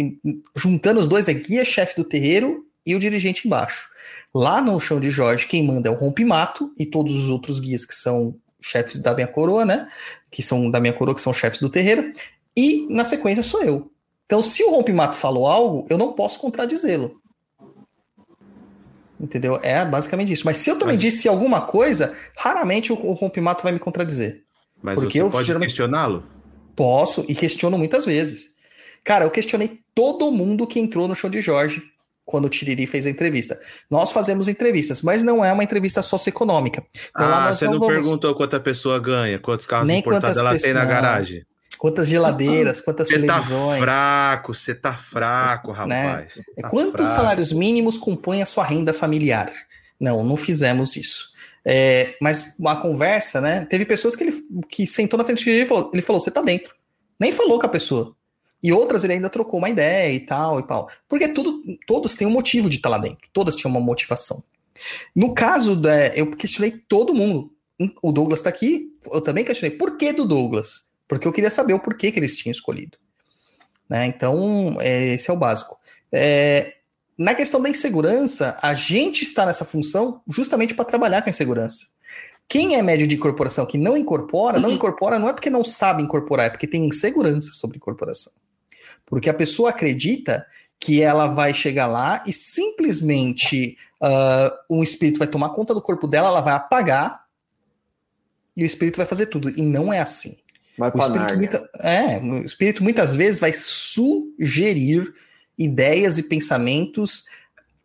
juntando 0.55 0.99
os 0.99 1.07
dois, 1.07 1.27
é 1.27 1.33
guia-chefe 1.33 1.95
do 1.95 2.03
terreiro 2.03 2.65
e 2.85 2.95
o 2.95 2.99
dirigente 2.99 3.47
embaixo. 3.47 3.89
Lá 4.33 4.61
no 4.61 4.79
chão 4.79 4.99
de 4.99 5.09
Jorge, 5.09 5.47
quem 5.47 5.63
manda 5.65 5.89
é 5.89 5.91
o 5.91 5.95
rompimato 5.95 6.71
e 6.77 6.85
todos 6.85 7.15
os 7.15 7.29
outros 7.29 7.59
guias 7.59 7.85
que 7.85 7.95
são 7.95 8.35
chefes 8.61 8.99
da 8.99 9.13
minha 9.13 9.27
coroa, 9.27 9.65
né? 9.65 9.87
Que 10.29 10.41
são 10.41 10.69
da 10.69 10.79
minha 10.79 10.93
coroa, 10.93 11.15
que 11.15 11.21
são 11.21 11.33
chefes 11.33 11.59
do 11.59 11.69
terreiro. 11.69 12.11
E 12.55 12.87
na 12.89 13.03
sequência 13.03 13.43
sou 13.43 13.63
eu. 13.63 13.91
Então, 14.25 14.41
se 14.41 14.63
o 14.63 14.71
rompimato 14.71 15.15
falou 15.15 15.47
algo, 15.47 15.85
eu 15.89 15.97
não 15.97 16.13
posso 16.13 16.39
contradizê-lo. 16.39 17.21
Entendeu? 19.19 19.59
É 19.63 19.85
basicamente 19.85 20.31
isso. 20.33 20.43
Mas 20.45 20.57
se 20.57 20.69
eu 20.69 20.77
também 20.77 20.95
Mas- 20.95 21.01
disse 21.01 21.27
alguma 21.27 21.61
coisa, 21.61 22.13
raramente 22.37 22.91
o, 22.91 22.95
o 22.95 23.13
rompimato 23.13 23.63
vai 23.63 23.71
me 23.71 23.79
contradizer. 23.79 24.41
Mas 24.81 24.95
Porque 24.95 25.19
você 25.19 25.21
eu 25.25 25.29
pode 25.31 25.47
geralmente- 25.47 25.69
questioná-lo? 25.69 26.23
Posso 26.75 27.23
e 27.29 27.33
questiono 27.33 27.77
muitas 27.77 28.05
vezes. 28.05 28.49
Cara, 29.03 29.23
eu 29.25 29.31
questionei 29.31 29.79
todo 29.93 30.29
mundo 30.31 30.67
que 30.67 30.79
entrou 30.79 31.07
no 31.07 31.15
show 31.15 31.29
de 31.29 31.39
Jorge 31.39 31.81
quando 32.25 32.45
o 32.45 32.49
Tiriri 32.49 32.85
fez 32.87 33.05
a 33.05 33.09
entrevista. 33.09 33.57
Nós 33.89 34.11
fazemos 34.11 34.47
entrevistas, 34.47 35.01
mas 35.01 35.23
não 35.23 35.45
é 35.45 35.53
uma 35.53 35.63
entrevista 35.63 36.01
socioeconômica. 36.01 36.83
Então, 37.11 37.25
ah, 37.27 37.53
você 37.53 37.65
não, 37.65 37.79
vamos- 37.79 37.87
perguntou 37.87 38.35
quanto 38.35 38.55
a 38.55 38.59
pessoa 38.59 38.99
ganha, 38.99 39.39
quantos 39.39 39.65
carros 39.65 39.87
Nem 39.87 39.99
importados 39.99 40.37
ela 40.37 40.49
tem 40.59 40.73
na 40.73 40.81
pessoas- 40.81 40.83
não. 40.83 40.89
garagem. 41.01 41.45
Quantas 41.77 42.07
geladeiras, 42.07 42.79
quantas 42.81 43.07
Você 43.07 43.15
tá 43.15 43.19
televisões. 43.21 43.81
fraco, 43.83 44.53
você 44.53 44.73
tá 44.73 44.93
fraco, 44.93 45.71
rapaz. 45.71 46.33
Você 46.35 46.43
É 46.57 46.61
tá 46.61 46.69
Quantos 46.69 46.91
fraco. 47.09 47.15
salários 47.15 47.51
mínimos 47.51 47.97
compõem 47.97 48.41
a 48.41 48.45
sua 48.45 48.63
renda 48.63 48.93
familiar? 48.93 49.51
Não, 49.99 50.23
não 50.23 50.37
fizemos 50.37 50.95
isso. 50.95 51.33
É, 51.65 52.15
mas 52.21 52.53
a 52.65 52.75
conversa, 52.77 53.41
né? 53.41 53.65
Teve 53.69 53.85
pessoas 53.85 54.15
que 54.15 54.23
ele 54.23 54.33
que 54.69 54.85
sentou 54.87 55.17
na 55.17 55.23
frente 55.23 55.43
dele 55.43 55.63
e 55.63 55.65
falou, 55.65 55.89
ele 55.93 56.01
falou, 56.01 56.19
você 56.19 56.31
tá 56.31 56.41
dentro. 56.41 56.73
Nem 57.19 57.31
falou 57.31 57.59
com 57.59 57.65
a 57.65 57.69
pessoa. 57.69 58.15
E 58.63 58.71
outras 58.71 59.03
ele 59.03 59.13
ainda 59.13 59.29
trocou 59.29 59.59
uma 59.59 59.69
ideia 59.69 60.13
e 60.13 60.19
tal 60.19 60.59
e 60.59 60.63
tal. 60.63 60.89
Porque 61.07 61.27
tudo, 61.27 61.61
todos 61.85 62.15
têm 62.15 62.25
um 62.27 62.31
motivo 62.31 62.69
de 62.69 62.77
estar 62.77 62.89
lá 62.89 62.97
dentro. 62.97 63.27
Todas 63.33 63.55
tinham 63.55 63.71
uma 63.71 63.79
motivação. 63.81 64.41
No 65.15 65.33
caso, 65.33 65.75
da, 65.75 66.07
eu 66.09 66.31
questionei 66.31 66.71
todo 66.71 67.13
mundo. 67.13 67.51
O 68.01 68.11
Douglas 68.11 68.41
tá 68.41 68.49
aqui, 68.49 68.93
eu 69.11 69.21
também 69.21 69.43
questionei. 69.43 69.77
Por 69.77 69.97
que 69.97 70.13
do 70.13 70.25
Douglas? 70.25 70.85
Porque 71.07 71.27
eu 71.27 71.31
queria 71.31 71.51
saber 71.51 71.73
o 71.73 71.79
porquê 71.79 72.11
que 72.11 72.19
eles 72.19 72.37
tinham 72.37 72.51
escolhido. 72.51 72.97
Né? 73.89 74.05
Então, 74.07 74.77
é, 74.79 75.13
esse 75.13 75.29
é 75.29 75.33
o 75.33 75.37
básico. 75.37 75.77
É, 76.11 76.75
na 77.17 77.33
questão 77.33 77.61
da 77.61 77.69
insegurança, 77.69 78.57
a 78.61 78.73
gente 78.73 79.23
está 79.23 79.45
nessa 79.45 79.63
função 79.63 80.21
justamente 80.27 80.73
para 80.73 80.85
trabalhar 80.85 81.21
com 81.21 81.29
a 81.29 81.31
insegurança. 81.31 81.85
Quem 82.47 82.75
é 82.75 82.81
médio 82.81 83.07
de 83.07 83.15
incorporação 83.15 83.65
que 83.65 83.77
não 83.77 83.97
incorpora, 83.97 84.59
não 84.59 84.71
incorpora 84.71 85.17
não 85.17 85.29
é 85.29 85.33
porque 85.33 85.49
não 85.49 85.63
sabe 85.63 86.03
incorporar, 86.03 86.47
é 86.47 86.49
porque 86.49 86.67
tem 86.67 86.85
insegurança 86.85 87.51
sobre 87.53 87.77
incorporação. 87.77 88.33
Porque 89.05 89.29
a 89.29 89.33
pessoa 89.33 89.69
acredita 89.71 90.45
que 90.79 91.01
ela 91.01 91.27
vai 91.27 91.53
chegar 91.53 91.87
lá 91.87 92.23
e 92.27 92.33
simplesmente 92.33 93.77
uh, 94.01 94.51
um 94.69 94.83
espírito 94.83 95.17
vai 95.17 95.27
tomar 95.27 95.49
conta 95.49 95.73
do 95.73 95.81
corpo 95.81 96.07
dela, 96.07 96.29
ela 96.29 96.41
vai 96.41 96.53
apagar 96.53 97.25
e 98.55 98.63
o 98.63 98.65
espírito 98.65 98.97
vai 98.97 99.05
fazer 99.05 99.27
tudo. 99.27 99.49
E 99.49 99.61
não 99.61 99.91
é 99.91 99.99
assim. 99.99 100.37
Vai 100.77 100.91
O 100.93 100.97
espírito, 100.97 101.35
muita- 101.37 101.69
é, 101.79 102.17
o 102.19 102.45
espírito 102.45 102.83
muitas 102.83 103.15
vezes 103.15 103.39
vai 103.39 103.53
sugerir 103.53 105.13
ideias 105.57 106.17
e 106.17 106.23
pensamentos, 106.23 107.25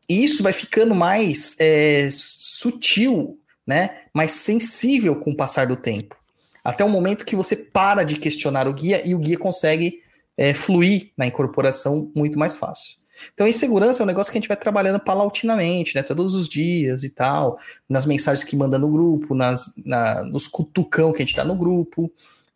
e 0.08 0.24
isso 0.24 0.42
vai 0.42 0.52
ficando 0.52 0.94
mais 0.94 1.54
é, 1.60 2.08
sutil, 2.10 3.38
né? 3.66 3.98
mais 4.12 4.32
sensível 4.32 5.14
com 5.16 5.30
o 5.30 5.36
passar 5.36 5.66
do 5.68 5.76
tempo. 5.76 6.16
Até 6.64 6.84
o 6.84 6.88
momento 6.88 7.24
que 7.24 7.36
você 7.36 7.54
para 7.56 8.02
de 8.02 8.16
questionar 8.16 8.66
o 8.66 8.74
guia 8.74 9.06
e 9.08 9.14
o 9.14 9.18
guia 9.18 9.38
consegue 9.38 10.00
é, 10.36 10.52
fluir 10.52 11.12
na 11.16 11.26
incorporação 11.26 12.10
muito 12.14 12.38
mais 12.38 12.56
fácil. 12.56 12.98
Então, 13.34 13.46
insegurança 13.46 14.02
é 14.02 14.04
um 14.04 14.06
negócio 14.06 14.32
que 14.32 14.38
a 14.38 14.40
gente 14.40 14.48
vai 14.48 14.56
trabalhando 14.56 14.98
paulatinamente, 14.98 15.94
né? 15.94 16.02
Todos 16.02 16.34
os 16.34 16.48
dias 16.48 17.04
e 17.04 17.10
tal, 17.10 17.58
nas 17.88 18.06
mensagens 18.06 18.42
que 18.42 18.56
manda 18.56 18.78
no 18.78 18.88
grupo, 18.90 19.34
nas, 19.34 19.72
na- 19.84 20.24
nos 20.24 20.48
cutucão 20.48 21.12
que 21.12 21.22
a 21.22 21.26
gente 21.26 21.36
dá 21.36 21.44
no 21.44 21.54
grupo, 21.54 22.10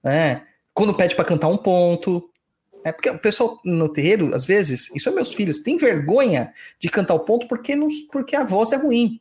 né? 0.05 0.43
Quando 0.75 0.95
pede 0.95 1.17
para 1.17 1.25
cantar 1.25 1.49
um 1.49 1.57
ponto. 1.57 2.29
É 2.85 2.93
porque 2.93 3.09
o 3.09 3.19
pessoal 3.19 3.59
no 3.65 3.89
terreiro, 3.89 4.35
às 4.35 4.45
vezes, 4.45 4.95
isso 4.95 5.09
é 5.09 5.13
meus 5.13 5.33
filhos, 5.33 5.61
tem 5.61 5.79
vergonha 5.79 6.53
de 6.79 6.91
cantar 6.91 7.15
o 7.15 7.21
ponto 7.21 7.49
porque, 7.49 7.75
não, 7.75 7.89
porque 8.13 8.37
a 8.37 8.45
voz 8.45 8.73
é 8.73 8.77
ruim. 8.77 9.19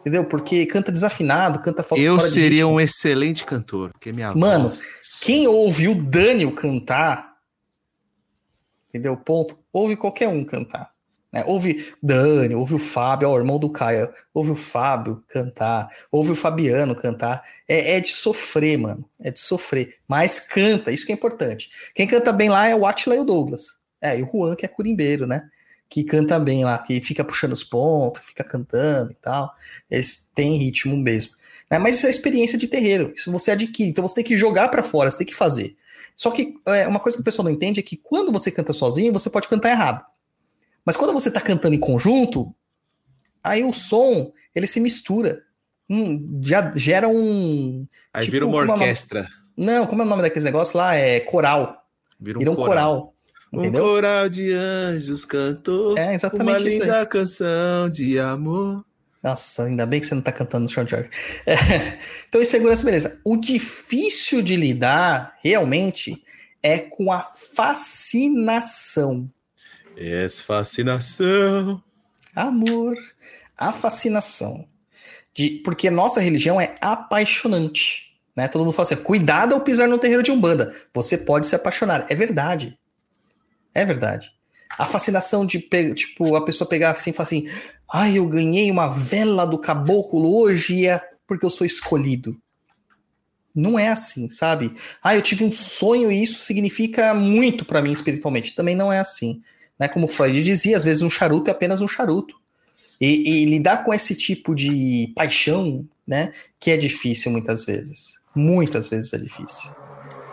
Entendeu? 0.00 0.24
Porque 0.24 0.64
canta 0.64 0.90
desafinado, 0.90 1.60
canta 1.60 1.82
fo- 1.82 1.96
Eu 1.96 2.16
fora 2.16 2.26
de 2.26 2.34
seria 2.34 2.66
um 2.66 2.80
excelente 2.80 3.44
cantor, 3.44 3.92
porque 3.92 4.12
minha 4.12 4.32
Mano, 4.34 4.68
voz... 4.70 4.80
Quem 5.20 5.46
ouve 5.46 5.88
o 5.88 5.94
Daniel 5.94 6.52
cantar, 6.52 7.36
entendeu? 8.88 9.16
Ponto. 9.16 9.58
Ouve 9.72 9.94
qualquer 9.94 10.28
um 10.28 10.42
cantar. 10.44 10.91
Né? 11.32 11.42
Ouve 11.46 11.92
Daniel, 12.02 12.58
ouve 12.58 12.74
o 12.74 12.78
Fábio, 12.78 13.28
ó, 13.28 13.34
o 13.34 13.38
irmão 13.38 13.58
do 13.58 13.70
Caio, 13.70 14.12
ouve 14.34 14.50
o 14.50 14.56
Fábio 14.56 15.24
cantar, 15.28 15.88
ouve 16.10 16.32
o 16.32 16.36
Fabiano 16.36 16.94
cantar. 16.94 17.42
É, 17.66 17.96
é 17.96 18.00
de 18.00 18.08
sofrer, 18.08 18.78
mano. 18.78 19.08
É 19.20 19.30
de 19.30 19.40
sofrer. 19.40 19.96
Mas 20.06 20.38
canta, 20.40 20.92
isso 20.92 21.06
que 21.06 21.12
é 21.12 21.14
importante. 21.14 21.70
Quem 21.94 22.06
canta 22.06 22.32
bem 22.32 22.48
lá 22.48 22.68
é 22.68 22.74
o 22.74 22.84
Atila 22.84 23.16
e 23.16 23.20
o 23.20 23.24
Douglas. 23.24 23.78
É, 24.00 24.18
e 24.18 24.22
o 24.22 24.30
Juan, 24.30 24.54
que 24.54 24.66
é 24.66 24.68
curimbeiro, 24.68 25.26
né? 25.26 25.48
Que 25.88 26.02
canta 26.04 26.38
bem 26.38 26.64
lá, 26.64 26.78
que 26.78 27.00
fica 27.00 27.24
puxando 27.24 27.52
os 27.52 27.62
pontos, 27.62 28.22
fica 28.22 28.42
cantando 28.42 29.12
e 29.12 29.14
tal. 29.14 29.54
Eles 29.90 30.28
têm 30.34 30.56
ritmo 30.56 30.96
mesmo. 30.96 31.32
Né? 31.70 31.78
Mas 31.78 31.96
isso 31.96 32.06
é 32.06 32.10
experiência 32.10 32.58
de 32.58 32.68
terreiro, 32.68 33.12
isso 33.16 33.32
você 33.32 33.50
adquire, 33.50 33.88
então 33.88 34.06
você 34.06 34.16
tem 34.16 34.24
que 34.24 34.36
jogar 34.36 34.68
para 34.68 34.82
fora, 34.82 35.10
você 35.10 35.18
tem 35.18 35.26
que 35.26 35.34
fazer. 35.34 35.74
Só 36.14 36.30
que 36.30 36.54
é, 36.66 36.86
uma 36.86 37.00
coisa 37.00 37.16
que 37.16 37.22
a 37.22 37.24
pessoa 37.24 37.44
não 37.44 37.50
entende 37.50 37.80
é 37.80 37.82
que 37.82 37.96
quando 37.96 38.30
você 38.30 38.50
canta 38.50 38.74
sozinho, 38.74 39.12
você 39.12 39.30
pode 39.30 39.48
cantar 39.48 39.70
errado. 39.70 40.04
Mas 40.84 40.96
quando 40.96 41.12
você 41.12 41.28
está 41.28 41.40
cantando 41.40 41.74
em 41.74 41.80
conjunto, 41.80 42.54
aí 43.42 43.64
o 43.64 43.72
som 43.72 44.32
ele 44.54 44.66
se 44.66 44.80
mistura. 44.80 45.42
Hum, 45.88 46.40
já 46.42 46.70
gera 46.74 47.08
um. 47.08 47.86
Aí 48.12 48.22
tipo, 48.24 48.32
vira 48.32 48.46
uma 48.46 48.62
é 48.62 48.66
nome- 48.66 48.80
orquestra. 48.82 49.26
Não, 49.56 49.86
como 49.86 50.02
é 50.02 50.04
o 50.04 50.08
nome 50.08 50.22
daqueles 50.22 50.44
negócios 50.44 50.74
lá? 50.74 50.94
É 50.94 51.20
coral. 51.20 51.86
Vira 52.18 52.38
Vira 52.38 52.50
um 52.50 52.54
coral. 52.56 53.14
Um 53.52 53.60
entendeu? 53.60 53.84
coral 53.84 54.28
de 54.30 54.50
anjos 54.54 55.26
cantou 55.26 55.96
É 55.98 56.04
uma 56.06 56.14
exatamente 56.14 56.66
isso 56.68 56.68
aí. 56.68 56.78
linda 56.88 57.04
canção 57.06 57.90
de 57.90 58.18
amor. 58.18 58.82
Nossa, 59.22 59.64
ainda 59.64 59.84
bem 59.84 60.00
que 60.00 60.06
você 60.06 60.14
não 60.14 60.22
tá 60.22 60.32
cantando 60.32 60.64
no 60.64 60.70
Sean 60.70 60.86
George. 60.86 61.10
É, 61.46 61.54
Então, 62.28 62.40
insegurança, 62.40 62.82
beleza. 62.84 63.20
O 63.22 63.36
difícil 63.36 64.40
de 64.42 64.56
lidar, 64.56 65.36
realmente, 65.44 66.24
é 66.62 66.78
com 66.78 67.12
a 67.12 67.20
fascinação. 67.20 69.30
Essa 70.04 70.42
fascinação. 70.42 71.80
Amor. 72.34 72.96
A 73.56 73.72
fascinação. 73.72 74.66
De, 75.32 75.62
porque 75.64 75.90
nossa 75.90 76.20
religião 76.20 76.60
é 76.60 76.74
apaixonante. 76.80 78.12
Né? 78.34 78.48
Todo 78.48 78.64
mundo 78.64 78.74
fala 78.74 78.86
assim: 78.86 78.96
cuidado 78.96 79.54
ao 79.54 79.60
pisar 79.60 79.88
no 79.88 79.98
terreiro 79.98 80.22
de 80.22 80.32
Umbanda. 80.32 80.74
Você 80.92 81.16
pode 81.16 81.46
se 81.46 81.54
apaixonar. 81.54 82.04
É 82.08 82.14
verdade. 82.16 82.76
É 83.72 83.84
verdade. 83.84 84.30
A 84.76 84.86
fascinação 84.86 85.46
de 85.46 85.60
tipo, 85.94 86.34
a 86.34 86.44
pessoa 86.44 86.68
pegar 86.68 86.90
assim 86.90 87.10
e 87.10 87.12
falar 87.12 87.26
assim: 87.26 87.48
ai, 87.92 88.18
eu 88.18 88.26
ganhei 88.26 88.70
uma 88.70 88.88
vela 88.88 89.44
do 89.46 89.58
caboclo 89.58 90.36
hoje 90.36 90.86
é 90.86 91.00
porque 91.26 91.46
eu 91.46 91.50
sou 91.50 91.64
escolhido. 91.64 92.36
Não 93.54 93.78
é 93.78 93.88
assim, 93.88 94.30
sabe? 94.30 94.74
Ah, 95.02 95.14
eu 95.14 95.22
tive 95.22 95.44
um 95.44 95.52
sonho 95.52 96.10
e 96.10 96.22
isso 96.22 96.40
significa 96.40 97.14
muito 97.14 97.64
pra 97.64 97.82
mim 97.82 97.92
espiritualmente. 97.92 98.54
Também 98.54 98.74
não 98.74 98.90
é 98.92 98.98
assim. 98.98 99.42
Né? 99.78 99.88
Como 99.88 100.08
Freud 100.08 100.42
dizia, 100.42 100.76
às 100.76 100.84
vezes 100.84 101.02
um 101.02 101.10
charuto 101.10 101.50
é 101.50 101.52
apenas 101.52 101.80
um 101.80 101.88
charuto. 101.88 102.36
E, 103.00 103.42
e 103.42 103.44
lidar 103.46 103.84
com 103.84 103.92
esse 103.92 104.14
tipo 104.14 104.54
de 104.54 105.12
paixão, 105.16 105.84
né, 106.06 106.32
que 106.60 106.70
é 106.70 106.76
difícil 106.76 107.32
muitas 107.32 107.64
vezes. 107.64 108.14
Muitas 108.34 108.86
vezes 108.88 109.12
é 109.12 109.18
difícil. 109.18 109.70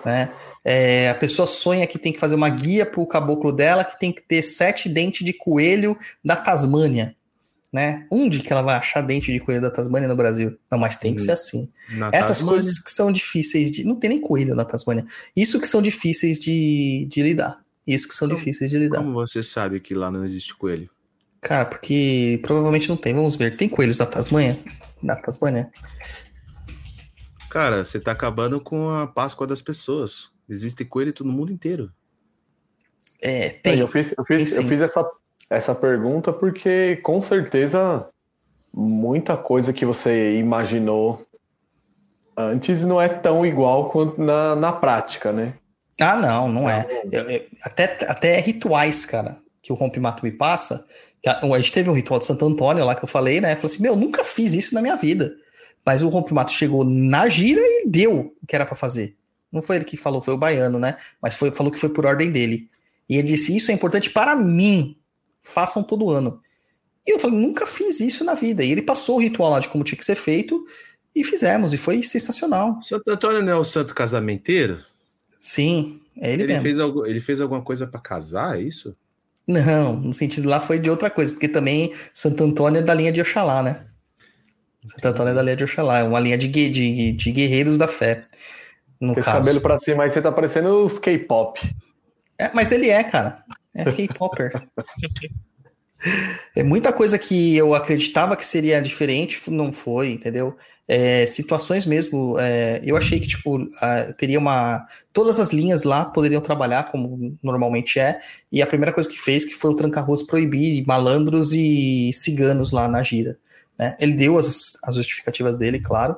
Né? 0.05 0.31
É, 0.63 1.09
a 1.09 1.15
pessoa 1.15 1.47
sonha 1.47 1.87
que 1.87 1.97
tem 1.97 2.13
que 2.13 2.19
fazer 2.19 2.35
uma 2.35 2.49
guia 2.49 2.85
para 2.85 3.01
o 3.01 3.07
caboclo 3.07 3.51
dela 3.51 3.83
que 3.83 3.99
tem 3.99 4.11
que 4.11 4.21
ter 4.21 4.43
sete 4.43 4.87
dentes 4.87 5.25
de 5.25 5.33
coelho 5.33 5.97
da 6.23 6.35
Tasmânia. 6.35 7.15
Né? 7.71 8.05
Onde 8.11 8.39
que 8.39 8.51
ela 8.51 8.61
vai 8.63 8.75
achar 8.75 9.01
dente 9.01 9.31
de 9.31 9.39
coelho 9.39 9.61
da 9.61 9.69
Tasmânia 9.71 10.07
no 10.07 10.15
Brasil? 10.15 10.57
Não, 10.71 10.77
mas 10.79 10.95
tem 10.95 11.13
que 11.13 11.21
Hum. 11.21 11.25
ser 11.25 11.31
assim. 11.31 11.69
Na 11.91 12.09
Essas 12.11 12.37
Tasmânia. 12.39 12.51
coisas 12.51 12.79
que 12.79 12.91
são 12.91 13.11
difíceis 13.11 13.69
de. 13.71 13.83
Não 13.83 13.95
tem 13.95 14.09
nem 14.11 14.19
coelho 14.21 14.55
na 14.55 14.65
Tasmânia. 14.65 15.05
Isso 15.35 15.59
que 15.59 15.67
são 15.67 15.81
difíceis 15.81 16.39
de, 16.39 17.07
de 17.09 17.21
lidar. 17.21 17.59
Isso 17.93 18.07
que 18.07 18.13
são 18.13 18.27
Como- 18.27 18.37
difíceis 18.37 18.69
de 18.69 18.77
lidar. 18.77 18.99
Como 18.99 19.13
você 19.13 19.41
sabe 19.41 19.79
que 19.79 19.95
lá 19.95 20.11
não 20.11 20.23
existe 20.23 20.55
coelho? 20.55 20.89
Cara, 21.41 21.65
porque 21.65 22.39
provavelmente 22.43 22.87
não 22.89 22.97
tem. 22.97 23.13
Vamos 23.13 23.35
ver. 23.35 23.55
Tem 23.55 23.67
coelhos 23.69 23.97
da 23.97 24.05
Tasmânia? 24.05 24.59
Na 25.01 25.15
Tasmânia? 25.15 25.71
Cara, 27.49 27.83
você 27.83 27.99
tá 27.99 28.11
acabando 28.11 28.59
com 28.59 28.89
a 28.89 29.07
Páscoa 29.07 29.47
das 29.47 29.61
pessoas. 29.61 30.29
Existe 30.47 30.85
coelho 30.85 31.13
no 31.21 31.31
mundo 31.31 31.51
inteiro. 31.51 31.91
É, 33.21 33.49
tem. 33.49 33.79
Eu 33.79 33.87
fiz, 33.87 34.13
eu 34.17 34.23
fiz, 34.25 34.53
Tem 34.53 34.63
eu 34.63 34.69
fiz 34.69 34.81
essa, 34.81 35.05
essa 35.49 35.73
pergunta 35.73 36.31
porque, 36.31 36.97
com 36.97 37.19
certeza, 37.21 38.07
muita 38.73 39.35
coisa 39.35 39.73
que 39.73 39.85
você 39.85 40.37
imaginou 40.37 41.25
antes 42.37 42.81
não 42.83 43.01
é 43.01 43.09
tão 43.09 43.45
igual 43.45 43.89
quanto 43.89 44.21
na, 44.21 44.55
na 44.55 44.71
prática, 44.71 45.31
né? 45.31 45.55
Ah, 45.99 46.15
não, 46.15 46.47
não 46.51 46.69
é. 46.69 46.85
Eu- 47.11 47.29
eu- 47.29 47.45
até, 47.63 47.83
até 48.07 48.39
rituais, 48.39 49.05
cara, 49.05 49.37
que 49.61 49.71
o 49.71 49.75
Rompe 49.75 49.99
Mato 49.99 50.23
me 50.23 50.31
passa. 50.31 50.85
A, 51.25 51.45
a 51.45 51.57
gente 51.59 51.71
teve 51.73 51.89
um 51.89 51.93
ritual 51.93 52.19
de 52.19 52.25
Santo 52.25 52.45
Antônio 52.45 52.85
lá 52.85 52.95
que 52.95 53.03
eu 53.03 53.07
falei, 53.07 53.41
né? 53.41 53.55
Falei 53.55 53.73
assim: 53.73 53.83
Meu, 53.83 53.95
nunca 53.95 54.23
fiz 54.23 54.53
isso 54.53 54.73
na 54.73 54.81
minha 54.81 54.95
vida. 54.95 55.35
Mas 55.85 56.01
o 56.01 56.09
Rompe 56.09 56.33
Mato 56.33 56.51
chegou 56.51 56.83
na 56.83 57.27
gira 57.29 57.61
e 57.61 57.83
deu 57.87 58.33
o 58.41 58.45
que 58.47 58.55
era 58.55 58.65
pra 58.65 58.75
fazer. 58.75 59.15
Não 59.51 59.61
foi 59.61 59.77
ele 59.77 59.85
que 59.85 59.97
falou, 59.97 60.21
foi 60.21 60.33
o 60.33 60.37
baiano, 60.37 60.77
né? 60.79 60.95
Mas 61.21 61.35
foi, 61.35 61.51
falou 61.51 61.71
que 61.71 61.79
foi 61.79 61.89
por 61.89 62.05
ordem 62.05 62.31
dele. 62.31 62.69
E 63.09 63.15
ele 63.17 63.27
disse: 63.27 63.55
Isso 63.55 63.71
é 63.71 63.73
importante 63.73 64.09
para 64.09 64.35
mim. 64.35 64.95
Façam 65.41 65.81
todo 65.83 66.09
ano. 66.09 66.39
E 67.05 67.11
eu 67.13 67.19
falei: 67.19 67.37
Nunca 67.39 67.65
fiz 67.65 67.99
isso 67.99 68.23
na 68.23 68.35
vida. 68.35 68.63
E 68.63 68.71
ele 68.71 68.81
passou 68.81 69.15
o 69.17 69.19
ritual 69.19 69.51
lá 69.51 69.59
de 69.59 69.67
como 69.67 69.83
tinha 69.83 69.97
que 69.97 70.05
ser 70.05 70.15
feito 70.15 70.63
e 71.15 71.23
fizemos. 71.23 71.73
E 71.73 71.77
foi 71.77 72.03
sensacional. 72.03 72.81
Santo 72.83 73.09
Antônio 73.09 73.41
não 73.41 73.51
é 73.51 73.55
o 73.55 73.63
santo 73.65 73.95
casamenteiro? 73.95 74.85
Sim, 75.39 76.01
é 76.17 76.33
ele, 76.33 76.43
Ele, 76.43 76.47
mesmo. 76.53 76.63
fez, 76.63 76.79
algo, 76.79 77.05
ele 77.05 77.21
fez 77.21 77.39
alguma 77.41 77.61
coisa 77.61 77.87
pra 77.87 77.99
casar, 77.99 78.57
é 78.59 78.61
isso? 78.61 78.95
Não, 79.47 79.95
no 79.95 80.13
sentido 80.13 80.47
lá 80.49 80.59
foi 80.59 80.77
de 80.77 80.89
outra 80.89 81.09
coisa, 81.09 81.31
porque 81.33 81.47
também 81.47 81.93
Santo 82.13 82.43
Antônio 82.43 82.79
é 82.79 82.83
da 82.83 82.93
linha 82.93 83.11
de 83.11 83.21
Oxalá, 83.21 83.63
né? 83.63 83.85
Santo 84.85 85.07
Antônio 85.07 85.31
é 85.31 85.33
da 85.33 85.41
linha 85.41 85.55
de 85.55 85.63
Oxalá, 85.63 85.99
é 85.99 86.03
uma 86.03 86.19
linha 86.19 86.37
de, 86.37 86.47
de, 86.47 87.11
de 87.13 87.31
guerreiros 87.31 87.77
da 87.77 87.87
fé, 87.87 88.25
no 88.99 89.13
esse 89.13 89.21
caso. 89.21 89.39
cabelo 89.39 89.61
pra 89.61 89.79
cima 89.79 90.03
aí, 90.03 90.09
você 90.09 90.21
tá 90.21 90.31
parecendo 90.31 90.83
os 90.85 90.99
K-pop. 90.99 91.59
É, 92.37 92.51
mas 92.53 92.71
ele 92.71 92.89
é, 92.89 93.03
cara. 93.03 93.43
É 93.73 93.85
K-Popper. 93.91 94.51
é 96.55 96.63
muita 96.63 96.93
coisa 96.93 97.17
que 97.17 97.55
eu 97.55 97.73
acreditava 97.73 98.35
que 98.35 98.45
seria 98.45 98.81
diferente, 98.81 99.41
não 99.49 99.71
foi, 99.71 100.11
entendeu? 100.11 100.55
É, 100.87 101.25
situações 101.27 101.85
mesmo. 101.85 102.39
é, 102.39 102.81
eu 102.83 102.97
achei 102.97 103.19
que, 103.19 103.27
tipo, 103.27 103.67
ah, 103.81 104.11
teria 104.17 104.39
uma. 104.39 104.85
Todas 105.13 105.39
as 105.39 105.51
linhas 105.53 105.83
lá 105.83 106.05
poderiam 106.05 106.41
trabalhar 106.41 106.91
como 106.91 107.37
normalmente 107.43 107.99
é. 107.99 108.19
E 108.51 108.61
a 108.61 108.67
primeira 108.67 108.91
coisa 108.91 109.09
que 109.09 109.19
fez 109.19 109.45
que 109.45 109.53
foi 109.53 109.71
o 109.71 109.75
tranca-ruas 109.75 110.23
proibir 110.23 110.85
malandros 110.87 111.53
e 111.53 112.11
ciganos 112.13 112.71
lá 112.71 112.87
na 112.87 113.03
gira. 113.03 113.37
né? 113.77 113.95
Ele 113.99 114.13
deu 114.13 114.37
as, 114.37 114.77
as 114.83 114.95
justificativas 114.95 115.57
dele, 115.57 115.79
claro, 115.79 116.17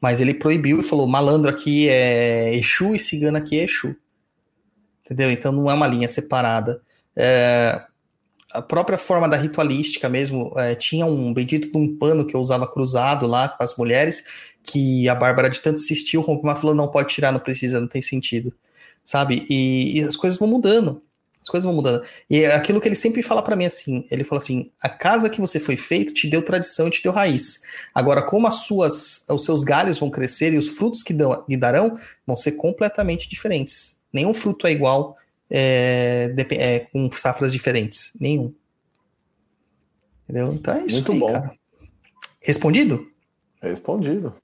mas 0.00 0.20
ele 0.20 0.34
proibiu 0.34 0.80
e 0.80 0.84
falou: 0.84 1.06
malandro 1.06 1.50
aqui 1.50 1.88
é 1.88 2.54
Exu 2.54 2.94
e 2.94 2.98
cigano 2.98 3.38
aqui 3.38 3.58
é 3.58 3.64
Exu 3.64 3.96
entendeu? 5.04 5.30
Então 5.30 5.52
não 5.52 5.70
é 5.70 5.74
uma 5.74 5.86
linha 5.86 6.08
separada. 6.08 6.80
É, 7.14 7.84
a 8.52 8.62
própria 8.62 8.98
forma 8.98 9.28
da 9.28 9.36
ritualística 9.36 10.08
mesmo, 10.08 10.52
é, 10.56 10.74
tinha 10.74 11.06
um 11.06 11.32
bendito 11.32 11.70
de 11.70 11.76
um 11.76 11.96
pano 11.96 12.26
que 12.26 12.34
eu 12.36 12.40
usava 12.40 12.66
cruzado 12.66 13.26
lá 13.26 13.48
com 13.48 13.62
as 13.62 13.76
mulheres, 13.76 14.24
que 14.62 15.08
a 15.08 15.14
Bárbara 15.14 15.50
de 15.50 15.60
tanto 15.60 15.80
insistiu, 15.80 16.20
o 16.20 16.24
Ronco 16.24 16.46
falou, 16.56 16.74
não 16.74 16.90
pode 16.90 17.12
tirar, 17.12 17.32
não 17.32 17.40
precisa, 17.40 17.80
não 17.80 17.88
tem 17.88 18.02
sentido, 18.02 18.52
sabe? 19.04 19.44
E, 19.48 19.98
e 19.98 20.04
as 20.04 20.16
coisas 20.16 20.38
vão 20.38 20.48
mudando, 20.48 21.02
as 21.40 21.48
coisas 21.48 21.64
vão 21.64 21.74
mudando. 21.74 22.04
E 22.30 22.38
é 22.38 22.54
aquilo 22.54 22.80
que 22.80 22.86
ele 22.86 22.94
sempre 22.94 23.22
fala 23.22 23.42
para 23.42 23.56
mim 23.56 23.64
assim, 23.64 24.06
ele 24.10 24.22
fala 24.22 24.40
assim, 24.40 24.70
a 24.80 24.88
casa 24.88 25.30
que 25.30 25.40
você 25.40 25.58
foi 25.58 25.76
feito 25.76 26.12
te 26.12 26.28
deu 26.28 26.42
tradição 26.42 26.88
e 26.88 26.90
te 26.90 27.02
deu 27.02 27.12
raiz. 27.12 27.62
Agora, 27.94 28.22
como 28.22 28.46
as 28.46 28.66
suas, 28.66 29.24
os 29.28 29.44
seus 29.44 29.64
galhos 29.64 29.98
vão 29.98 30.10
crescer 30.10 30.52
e 30.52 30.58
os 30.58 30.68
frutos 30.68 31.02
que 31.02 31.12
dão, 31.12 31.44
lhe 31.48 31.56
darão 31.56 31.98
vão 32.26 32.36
ser 32.36 32.52
completamente 32.52 33.28
diferentes. 33.28 34.00
Nenhum 34.12 34.34
fruto 34.34 34.66
é 34.66 34.72
igual 34.72 35.16
é, 35.54 36.34
é, 36.52 36.80
com 36.80 37.10
safras 37.12 37.52
diferentes. 37.52 38.12
Nenhum. 38.18 38.54
Entendeu? 40.24 40.52
Então 40.54 40.74
é 40.74 40.84
isso 40.86 40.96
Muito 40.96 41.12
aí, 41.12 41.18
bom. 41.20 41.32
cara. 41.32 41.52
Respondido? 42.40 43.06
Respondido. 43.60 44.34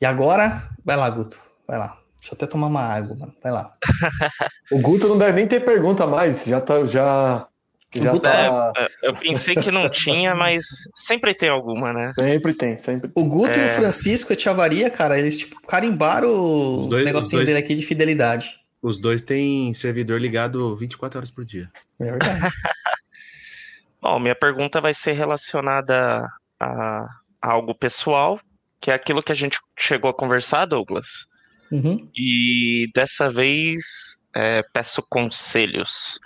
E 0.00 0.06
agora, 0.06 0.68
vai 0.84 0.96
lá, 0.96 1.08
Guto. 1.10 1.38
Vai 1.66 1.78
lá. 1.78 1.98
Deixa 2.20 2.34
eu 2.34 2.36
até 2.36 2.46
tomar 2.46 2.66
uma 2.66 2.82
água, 2.82 3.16
mano. 3.16 3.34
Vai 3.42 3.52
lá. 3.52 3.74
O 4.70 4.78
Guto 4.82 5.08
não 5.08 5.16
deve 5.16 5.32
nem 5.32 5.48
ter 5.48 5.64
pergunta 5.64 6.06
mais. 6.06 6.44
Já 6.44 6.60
tá. 6.60 6.84
Já, 6.86 7.48
já 7.94 8.10
Guto 8.10 8.20
tá. 8.20 8.70
Eu 9.02 9.14
pensei 9.16 9.54
que 9.54 9.70
não 9.70 9.88
tinha, 9.88 10.34
mas 10.34 10.62
sempre 10.94 11.32
tem 11.34 11.48
alguma, 11.48 11.90
né? 11.90 12.12
Sempre 12.20 12.52
tem, 12.52 12.76
sempre. 12.76 13.10
O 13.14 13.24
Guto 13.24 13.58
e 13.58 13.62
É. 13.62 13.66
o 13.66 13.70
Francisco 13.70 14.30
Etiavaria, 14.30 14.90
cara, 14.90 15.18
eles 15.18 15.38
tipo 15.38 15.58
carimbaram 15.62 16.28
o 16.28 16.86
dois- 16.86 17.02
negocinho 17.06 17.40
os 17.40 17.44
dois- 17.44 17.46
dele 17.46 17.58
aqui 17.60 17.74
de 17.74 17.82
fidelidade. 17.82 18.60
Os 18.80 18.98
dois 18.98 19.20
têm 19.20 19.74
servidor 19.74 20.20
ligado 20.20 20.76
24 20.76 21.18
horas 21.18 21.30
por 21.30 21.44
dia. 21.44 21.70
É 22.00 22.04
verdade. 22.04 22.40
Bom, 24.00 24.18
minha 24.20 24.34
pergunta 24.34 24.80
vai 24.80 24.94
ser 24.94 25.12
relacionada 25.12 26.28
a, 26.60 27.04
a 27.42 27.50
algo 27.52 27.74
pessoal, 27.74 28.40
que 28.80 28.90
é 28.90 28.94
aquilo 28.94 29.22
que 29.22 29.32
a 29.32 29.34
gente 29.34 29.58
chegou 29.76 30.08
a 30.08 30.14
conversar, 30.14 30.66
Douglas. 30.66 31.26
Uhum. 31.70 32.08
E 32.16 32.88
dessa 32.94 33.30
vez 33.30 34.18
é, 34.34 34.62
peço 34.72 35.02
conselhos. 35.08 36.18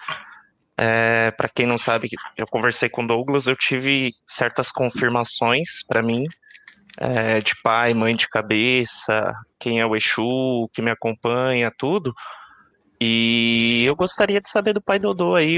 para 0.77 1.49
quem 1.49 1.67
não 1.67 1.79
sabe, 1.79 2.11
eu 2.37 2.47
conversei 2.47 2.89
com 2.89 3.05
o 3.05 3.07
Douglas, 3.07 3.47
eu 3.47 3.57
tive 3.57 4.11
certas 4.27 4.71
confirmações 4.71 5.83
para 5.87 6.03
mim, 6.03 6.25
é, 6.99 7.41
de 7.41 7.55
pai, 7.63 7.95
mãe 7.95 8.15
de 8.15 8.29
cabeça, 8.29 9.33
quem 9.59 9.81
é 9.81 9.87
o 9.87 9.97
Exu, 9.97 10.69
que 10.73 10.83
me 10.83 10.91
acompanha, 10.91 11.73
tudo. 11.77 12.13
E 13.05 13.85
eu 13.85 13.97
gostaria 13.97 14.41
de 14.41 14.49
saber 14.49 14.73
do 14.73 14.81
pai 14.81 14.97
Dodô 14.97 15.35
aí 15.35 15.57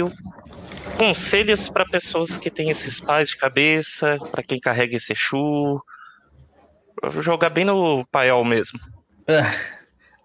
conselhos 0.97 1.69
para 1.69 1.85
pessoas 1.85 2.39
que 2.39 2.51
têm 2.51 2.71
esses 2.71 3.01
pais 3.01 3.29
de 3.29 3.37
cabeça, 3.37 4.19
para 4.31 4.43
quem 4.43 4.59
carrega 4.59 4.97
esse 4.97 5.13
Exu. 5.13 5.79
Jogar 7.21 7.51
bem 7.51 7.67
no 7.67 8.07
paiol 8.07 8.47
mesmo. 8.47 8.81
Ah, 9.29 9.55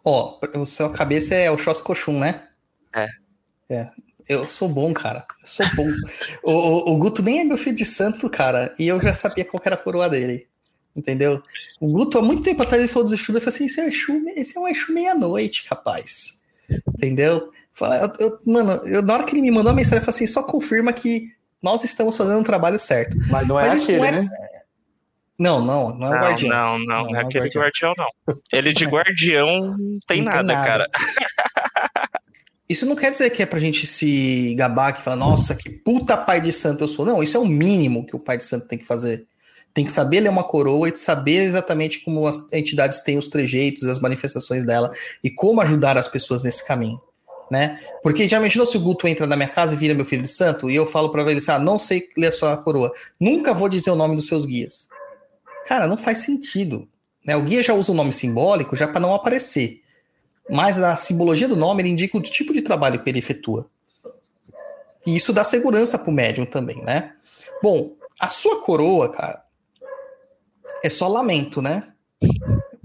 ó, 0.05 0.39
o 0.55 0.65
seu 0.65 0.89
cabeça 0.93 1.35
é 1.35 1.51
o 1.51 1.57
Xos 1.57 1.81
Cochum, 1.81 2.19
né? 2.19 2.47
É. 2.95 3.07
É. 3.69 3.89
Eu 4.27 4.47
sou 4.47 4.69
bom, 4.69 4.93
cara. 4.93 5.25
Eu 5.41 5.47
sou 5.47 5.65
bom. 5.75 5.87
o, 6.41 6.51
o, 6.53 6.93
o 6.93 6.97
Guto 6.97 7.21
nem 7.21 7.41
é 7.41 7.43
meu 7.43 7.57
filho 7.57 7.75
de 7.75 7.83
santo, 7.83 8.29
cara. 8.29 8.73
E 8.79 8.87
eu 8.87 9.01
já 9.01 9.13
sabia 9.13 9.43
qual 9.43 9.61
era 9.65 9.75
a 9.75 9.77
coroa 9.77 10.07
dele. 10.07 10.47
Entendeu? 10.95 11.43
O 11.81 11.91
Guto, 11.91 12.17
há 12.17 12.21
muito 12.21 12.43
tempo 12.43 12.61
atrás, 12.61 12.81
ele 12.81 12.91
falou 12.91 13.09
dos 13.09 13.19
Exu. 13.19 13.33
Eu 13.33 13.41
falei 13.41 13.55
assim: 13.55 13.65
esse 13.65 13.81
é, 13.81 13.87
Exu, 13.87 14.23
esse 14.37 14.57
é 14.57 14.61
um 14.61 14.67
Exu 14.69 14.93
meia-noite, 14.93 15.65
rapaz. 15.69 16.38
Entendeu? 16.95 17.51
Eu- 17.81 18.27
eu- 18.27 18.39
mano, 18.45 18.71
eu, 18.87 19.01
na 19.01 19.13
hora 19.13 19.23
que 19.23 19.33
ele 19.35 19.41
me 19.41 19.51
mandou 19.51 19.71
a 19.71 19.75
mensagem, 19.75 19.99
eu 19.99 20.01
falei 20.01 20.15
assim: 20.15 20.27
só 20.27 20.43
confirma 20.43 20.91
que 20.91 21.31
nós 21.61 21.83
estamos 21.83 22.15
fazendo 22.17 22.39
um 22.39 22.43
trabalho 22.43 22.77
certo. 22.77 23.15
Mas 23.29 23.47
não 23.47 23.59
é 23.59 23.67
Mas 23.69 23.81
isso 23.81 23.91
aquele, 23.91 23.99
não 23.99 24.05
é. 24.07 24.11
né? 24.21 24.27
Não, 25.39 25.61
não, 25.65 25.97
não 25.97 26.07
é 26.07 26.09
o 26.09 26.13
Não, 26.13 26.19
guardião. 26.21 26.49
não, 26.49 26.79
não, 26.79 26.85
Não, 26.85 27.03
não 27.11 27.15
é 27.15 27.21
é 27.21 27.25
aquele 27.25 27.49
guardião. 27.49 27.63
guardião, 27.63 27.93
não. 27.97 28.35
Ele 28.51 28.73
de 28.73 28.85
guardião 28.85 29.77
não 29.77 29.99
tem 30.05 30.21
Não 30.21 30.31
nada, 30.31 30.53
cara. 30.53 30.89
Isso 32.67 32.85
não 32.85 32.95
quer 32.95 33.09
dizer 33.09 33.29
que 33.31 33.41
é 33.41 33.45
pra 33.47 33.57
gente 33.59 33.87
se 33.87 34.53
gabar, 34.55 34.93
que 34.93 35.01
fala, 35.01 35.15
nossa, 35.15 35.55
que 35.55 35.69
puta 35.71 36.15
pai 36.15 36.39
de 36.39 36.51
santo 36.51 36.83
eu 36.83 36.87
sou. 36.87 37.03
Não, 37.03 37.23
isso 37.23 37.35
é 37.35 37.39
o 37.39 37.45
mínimo 37.47 38.05
que 38.05 38.15
o 38.15 38.19
pai 38.23 38.37
de 38.37 38.43
santo 38.43 38.67
tem 38.67 38.77
que 38.77 38.85
fazer. 38.85 39.25
Tem 39.73 39.85
que 39.85 39.91
saber 39.91 40.21
ler 40.21 40.29
uma 40.29 40.43
coroa 40.43 40.89
e 40.89 40.97
saber 40.97 41.43
exatamente 41.43 41.99
como 41.99 42.27
as 42.27 42.45
entidades 42.51 43.01
têm 43.01 43.17
os 43.17 43.27
trejeitos, 43.27 43.87
as 43.87 43.99
manifestações 43.99 44.65
dela 44.65 44.91
e 45.23 45.29
como 45.29 45.61
ajudar 45.61 45.97
as 45.97 46.07
pessoas 46.07 46.43
nesse 46.43 46.65
caminho, 46.65 46.99
né? 47.49 47.79
Porque 48.01 48.27
já 48.27 48.37
imaginou 48.37 48.65
se 48.65 48.77
o 48.77 48.81
Guto 48.81 49.07
entra 49.07 49.27
na 49.27 49.35
minha 49.35 49.47
casa 49.47 49.75
e 49.75 49.77
vira 49.77 49.93
meu 49.93 50.05
filho 50.05 50.23
de 50.23 50.29
santo 50.29 50.69
e 50.69 50.75
eu 50.75 50.85
falo 50.85 51.09
pra 51.09 51.21
ele 51.21 51.37
assim, 51.37 51.51
ah, 51.51 51.59
não 51.59 51.77
sei 51.77 52.09
ler 52.17 52.27
a 52.27 52.31
sua 52.31 52.57
coroa, 52.57 52.91
nunca 53.19 53.53
vou 53.53 53.69
dizer 53.69 53.91
o 53.91 53.95
nome 53.95 54.15
dos 54.15 54.27
seus 54.27 54.45
guias. 54.45 54.89
Cara, 55.65 55.87
não 55.87 55.97
faz 55.97 56.19
sentido. 56.19 56.87
Né? 57.25 57.35
O 57.35 57.43
guia 57.43 57.61
já 57.61 57.73
usa 57.73 57.91
um 57.91 57.95
nome 57.95 58.11
simbólico 58.11 58.75
já 58.75 58.87
para 58.87 58.99
não 58.99 59.13
aparecer. 59.13 59.81
Mas 60.49 60.81
a 60.81 60.95
simbologia 60.95 61.47
do 61.47 61.55
nome 61.55 61.83
ele 61.83 61.89
indica 61.89 62.17
o 62.17 62.21
tipo 62.21 62.51
de 62.51 62.63
trabalho 62.63 63.03
que 63.03 63.09
ele 63.09 63.19
efetua. 63.19 63.69
E 65.05 65.15
isso 65.15 65.31
dá 65.31 65.43
segurança 65.43 65.97
pro 65.97 66.11
médium 66.11 66.45
também, 66.45 66.83
né? 66.83 67.13
Bom, 67.61 67.95
a 68.19 68.27
sua 68.27 68.61
coroa, 68.61 69.09
cara, 69.09 69.43
é 70.84 70.89
só 70.89 71.07
lamento, 71.07 71.61
né? 71.61 71.84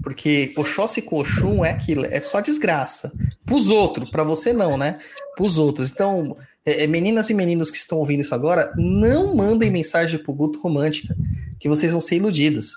Porque 0.01 0.53
Oxóssi 0.55 1.01
com 1.01 1.19
Oxum 1.19 1.65
é 1.65 1.71
aquilo, 1.71 2.05
é 2.05 2.21
só 2.21 2.39
desgraça. 2.39 3.11
Pros 3.45 3.69
outros, 3.69 4.09
para 4.11 4.23
você 4.23 4.53
não, 4.53 4.77
né? 4.77 4.99
Pros 5.35 5.57
outros. 5.57 5.91
Então, 5.91 6.37
é, 6.65 6.83
é, 6.83 6.87
meninas 6.87 7.29
e 7.29 7.33
meninos 7.33 7.71
que 7.71 7.77
estão 7.77 7.97
ouvindo 7.97 8.21
isso 8.21 8.35
agora, 8.35 8.71
não 8.75 9.35
mandem 9.35 9.71
mensagem 9.71 10.21
pro 10.21 10.33
Guto 10.33 10.59
Romântica, 10.61 11.15
que 11.59 11.67
vocês 11.67 11.91
vão 11.91 12.01
ser 12.01 12.17
iludidos, 12.17 12.73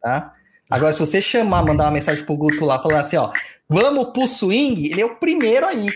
tá? 0.00 0.32
Agora, 0.70 0.92
se 0.92 1.00
você 1.00 1.20
chamar, 1.20 1.64
mandar 1.64 1.84
uma 1.84 1.92
mensagem 1.92 2.24
pro 2.24 2.36
Guto 2.36 2.64
lá, 2.64 2.78
falar 2.80 3.00
assim, 3.00 3.16
ó, 3.16 3.32
vamos 3.68 4.10
pro 4.12 4.26
swing, 4.26 4.90
ele 4.92 5.00
é 5.00 5.04
o 5.06 5.16
primeiro 5.16 5.66
aí. 5.66 5.88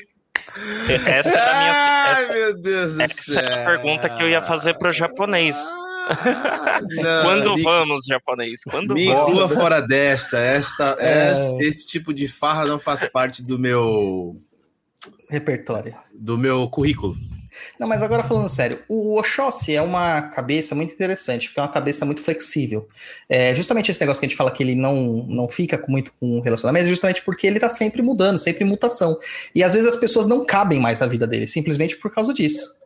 Essa 1.07 1.28
era 1.31 1.51
a 1.51 1.61
minha. 1.61 1.73
Ai, 1.73 2.23
essa- 2.24 2.32
meu 2.32 2.59
Deus 2.61 2.94
do 2.94 3.03
essa 3.03 3.23
céu. 3.23 3.39
era 3.39 3.62
a 3.62 3.66
pergunta 3.66 4.09
que 4.09 4.23
eu 4.23 4.28
ia 4.28 4.43
fazer 4.43 4.74
pro 4.78 4.93
japonês. 4.93 5.57
Ah, 6.09 6.81
não, 6.83 7.23
Quando 7.24 7.55
me, 7.57 7.62
vamos, 7.62 8.05
japonês? 8.07 8.61
Quando 8.65 8.95
me 8.95 9.07
vamos? 9.07 9.29
inclua 9.29 9.49
fora 9.49 9.81
desta. 9.81 10.39
Esta, 10.39 10.97
É. 10.99 11.31
esta- 11.33 11.57
esse 11.61 11.87
tipo 11.87 12.12
de 12.12 12.27
farra 12.29 12.66
não 12.66 12.79
faz 12.79 13.09
parte 13.09 13.43
do 13.43 13.59
meu 13.59 14.37
Repertório. 15.31 15.95
do 16.15 16.37
meu 16.37 16.69
currículo. 16.69 17.16
Não, 17.79 17.87
mas 17.87 18.03
agora 18.03 18.23
falando 18.23 18.49
sério, 18.49 18.83
o 18.89 19.19
Oxóssi 19.20 19.74
é 19.77 19.83
uma 19.83 20.23
cabeça 20.23 20.74
muito 20.74 20.95
interessante, 20.95 21.49
porque 21.49 21.61
é 21.61 21.62
uma 21.62 21.69
cabeça 21.69 22.05
muito 22.07 22.23
flexível. 22.23 22.89
É 23.29 23.55
justamente 23.55 23.91
esse 23.91 24.01
negócio 24.01 24.19
que 24.20 24.24
a 24.27 24.29
gente 24.29 24.39
fala 24.39 24.51
que 24.51 24.62
ele 24.62 24.74
não, 24.74 25.27
não 25.29 25.47
fica 25.49 25.77
com 25.77 25.93
muito 25.93 26.15
com 26.15 26.41
relacionamento, 26.41 26.87
é 26.87 26.89
justamente 26.89 27.23
porque 27.23 27.47
ele 27.47 27.61
tá 27.61 27.69
sempre 27.69 28.01
mudando, 28.01 28.39
sempre 28.39 28.65
em 28.65 28.66
mutação. 28.66 29.19
E 29.55 29.62
às 29.62 29.74
vezes 29.74 29.87
as 29.93 30.01
pessoas 30.01 30.24
não 30.27 30.47
cabem 30.47 30.81
mais 30.81 31.01
na 31.01 31.07
vida 31.07 31.27
dele, 31.27 31.47
simplesmente 31.47 31.97
por 31.99 32.11
causa 32.11 32.33
disso. 32.33 32.81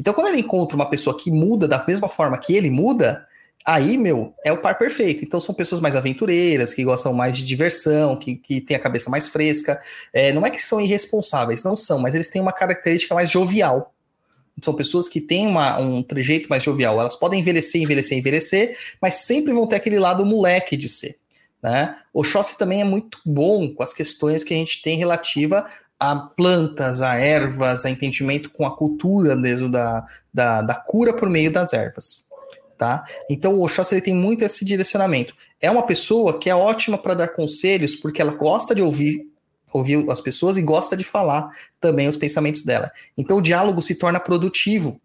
Então, 0.00 0.14
quando 0.14 0.28
ele 0.28 0.38
encontra 0.38 0.74
uma 0.74 0.88
pessoa 0.88 1.14
que 1.14 1.30
muda 1.30 1.68
da 1.68 1.84
mesma 1.86 2.08
forma 2.08 2.38
que 2.38 2.56
ele 2.56 2.70
muda, 2.70 3.26
aí, 3.66 3.98
meu, 3.98 4.32
é 4.42 4.50
o 4.50 4.56
par 4.56 4.78
perfeito. 4.78 5.22
Então, 5.22 5.38
são 5.38 5.54
pessoas 5.54 5.78
mais 5.78 5.94
aventureiras, 5.94 6.72
que 6.72 6.82
gostam 6.82 7.12
mais 7.12 7.36
de 7.36 7.44
diversão, 7.44 8.16
que, 8.16 8.36
que 8.36 8.62
têm 8.62 8.78
a 8.78 8.80
cabeça 8.80 9.10
mais 9.10 9.28
fresca. 9.28 9.78
É, 10.10 10.32
não 10.32 10.46
é 10.46 10.48
que 10.48 10.60
são 10.60 10.80
irresponsáveis, 10.80 11.62
não 11.62 11.76
são, 11.76 11.98
mas 11.98 12.14
eles 12.14 12.30
têm 12.30 12.40
uma 12.40 12.50
característica 12.50 13.14
mais 13.14 13.30
jovial. 13.30 13.92
São 14.62 14.72
pessoas 14.72 15.06
que 15.06 15.20
têm 15.20 15.46
uma, 15.46 15.78
um 15.78 16.02
trejeito 16.02 16.48
mais 16.48 16.62
jovial. 16.62 16.98
Elas 16.98 17.14
podem 17.14 17.40
envelhecer, 17.40 17.82
envelhecer, 17.82 18.16
envelhecer, 18.16 18.78
mas 19.02 19.14
sempre 19.14 19.52
vão 19.52 19.66
ter 19.66 19.76
aquele 19.76 19.98
lado 19.98 20.24
moleque 20.24 20.78
de 20.78 20.88
ser. 20.88 21.18
Né? 21.62 21.94
O 22.10 22.20
Oxóssi 22.20 22.56
também 22.56 22.80
é 22.80 22.84
muito 22.84 23.18
bom 23.26 23.74
com 23.74 23.82
as 23.82 23.92
questões 23.92 24.42
que 24.42 24.54
a 24.54 24.56
gente 24.56 24.80
tem 24.80 24.96
relativa 24.96 25.66
a 26.00 26.16
plantas, 26.16 27.02
a 27.02 27.16
ervas, 27.16 27.84
a 27.84 27.90
entendimento 27.90 28.48
com 28.50 28.64
a 28.64 28.74
cultura 28.74 29.36
mesmo 29.36 29.68
da, 29.68 30.06
da, 30.32 30.62
da 30.62 30.74
cura 30.74 31.12
por 31.12 31.28
meio 31.28 31.52
das 31.52 31.74
ervas. 31.74 32.26
Tá? 32.78 33.04
Então 33.28 33.54
o 33.54 33.62
Oxóssi 33.62 33.94
ele 33.94 34.00
tem 34.00 34.14
muito 34.14 34.42
esse 34.42 34.64
direcionamento. 34.64 35.34
É 35.60 35.70
uma 35.70 35.82
pessoa 35.82 36.38
que 36.38 36.48
é 36.48 36.54
ótima 36.54 36.96
para 36.96 37.12
dar 37.12 37.28
conselhos 37.28 37.94
porque 37.94 38.22
ela 38.22 38.32
gosta 38.32 38.74
de 38.74 38.80
ouvir 38.80 39.28
ouvir 39.72 40.04
as 40.10 40.20
pessoas 40.20 40.56
e 40.56 40.62
gosta 40.62 40.96
de 40.96 41.04
falar 41.04 41.48
também 41.80 42.08
os 42.08 42.16
pensamentos 42.16 42.64
dela. 42.64 42.90
Então 43.16 43.36
o 43.38 43.42
diálogo 43.42 43.80
se 43.80 43.94
torna 43.94 44.18
produtivo. 44.18 45.00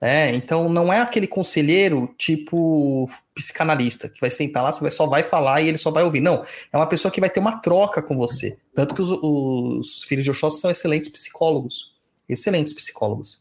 né? 0.00 0.34
então 0.34 0.68
não 0.68 0.92
é 0.92 1.00
aquele 1.00 1.28
conselheiro 1.28 2.12
tipo 2.18 3.08
psicanalista 3.32 4.08
que 4.08 4.20
vai 4.20 4.30
sentar 4.30 4.62
lá, 4.62 4.72
você 4.72 4.80
vai, 4.80 4.90
só 4.90 5.06
vai 5.06 5.22
falar 5.22 5.60
e 5.60 5.68
ele 5.68 5.78
só 5.78 5.90
vai 5.90 6.02
ouvir. 6.02 6.20
Não, 6.20 6.42
é 6.72 6.76
uma 6.76 6.88
pessoa 6.88 7.12
que 7.12 7.20
vai 7.20 7.30
ter 7.30 7.38
uma 7.38 7.58
troca 7.58 8.02
com 8.02 8.16
você. 8.16 8.58
Tanto 8.74 8.94
que 8.94 9.02
os, 9.02 9.10
os 9.10 10.04
filhos 10.04 10.24
de 10.24 10.30
Oxóssi 10.30 10.60
são 10.60 10.70
excelentes 10.70 11.08
psicólogos. 11.08 11.94
Excelentes 12.28 12.72
psicólogos. 12.72 13.40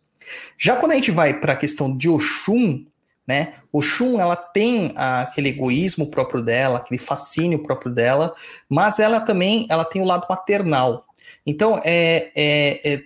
Já 0.58 0.76
quando 0.76 0.92
a 0.92 0.96
gente 0.96 1.12
vai 1.12 1.40
para 1.40 1.54
a 1.54 1.58
questão 1.58 1.96
de 1.96 2.10
Oxum, 2.10 2.86
né? 3.26 3.56
Oxum, 3.72 4.20
ela 4.20 4.36
tem 4.36 4.94
aquele 4.96 5.50
egoísmo 5.50 6.10
próprio 6.10 6.42
dela, 6.42 6.80
aquele 6.80 7.00
fascínio 7.00 7.64
próprio 7.64 7.94
dela, 7.94 8.36
mas 8.68 9.00
ela 9.00 9.22
também 9.22 9.66
ela 9.70 9.86
tem 9.86 10.02
o 10.02 10.06
lado 10.06 10.28
maternal. 10.30 11.06
Então, 11.46 11.80
é, 11.84 12.32
é, 12.36 12.94
é, 12.94 13.04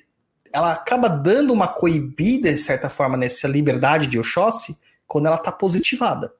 ela 0.53 0.73
acaba 0.73 1.07
dando 1.07 1.53
uma 1.53 1.67
coibida, 1.67 2.51
de 2.51 2.57
certa 2.57 2.89
forma, 2.89 3.17
nessa 3.17 3.47
liberdade 3.47 4.07
de 4.07 4.17
Oxóssi, 4.17 4.77
quando 5.05 5.27
ela 5.27 5.35
está 5.35 5.51
positivada. 5.51 6.33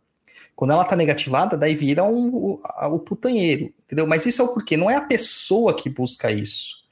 Quando 0.55 0.71
ela 0.71 0.83
está 0.83 0.95
negativada, 0.95 1.57
daí 1.57 1.75
vira 1.75 2.03
um, 2.03 2.33
o, 2.33 2.61
o 2.93 2.99
putanheiro, 2.99 3.73
entendeu? 3.83 4.07
Mas 4.07 4.25
isso 4.25 4.41
é 4.41 4.45
o 4.45 4.53
porquê, 4.53 4.77
não 4.77 4.89
é 4.89 4.95
a 4.95 5.01
pessoa 5.01 5.75
que 5.75 5.89
busca 5.89 6.31
isso. 6.31 6.85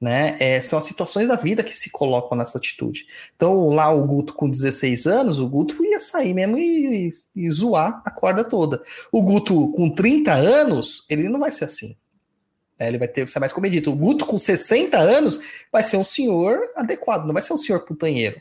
Né? 0.00 0.36
É, 0.40 0.60
são 0.60 0.76
as 0.76 0.84
situações 0.84 1.28
da 1.28 1.36
vida 1.36 1.62
que 1.62 1.76
se 1.76 1.90
colocam 1.90 2.36
nessa 2.36 2.58
atitude. 2.58 3.06
Então, 3.36 3.66
lá 3.68 3.88
o 3.92 4.04
Guto 4.04 4.34
com 4.34 4.50
16 4.50 5.06
anos, 5.06 5.38
o 5.38 5.48
Guto 5.48 5.84
ia 5.84 6.00
sair 6.00 6.34
mesmo 6.34 6.58
e, 6.58 7.08
e, 7.36 7.50
zoar 7.52 8.02
a 8.04 8.10
corda 8.10 8.42
toda. 8.42 8.82
O 9.12 9.22
Guto 9.22 9.70
com 9.72 9.88
30 9.88 10.32
anos, 10.32 11.06
ele 11.08 11.28
não 11.28 11.38
vai 11.38 11.52
ser 11.52 11.66
assim. 11.66 11.96
É, 12.76 12.88
ele 12.88 12.98
vai 12.98 13.06
ter 13.06 13.28
ser 13.28 13.38
mais 13.38 13.52
comedido. 13.52 13.92
O 13.92 13.94
Guto 13.94 14.26
com 14.26 14.36
60 14.36 14.98
anos 14.98 15.38
vai 15.70 15.84
ser 15.84 15.98
um 15.98 16.04
senhor 16.04 16.68
adequado, 16.74 17.24
não 17.24 17.32
vai 17.32 17.42
ser 17.42 17.52
um 17.52 17.58
senhor 17.58 17.80
putanheiro. 17.84 18.40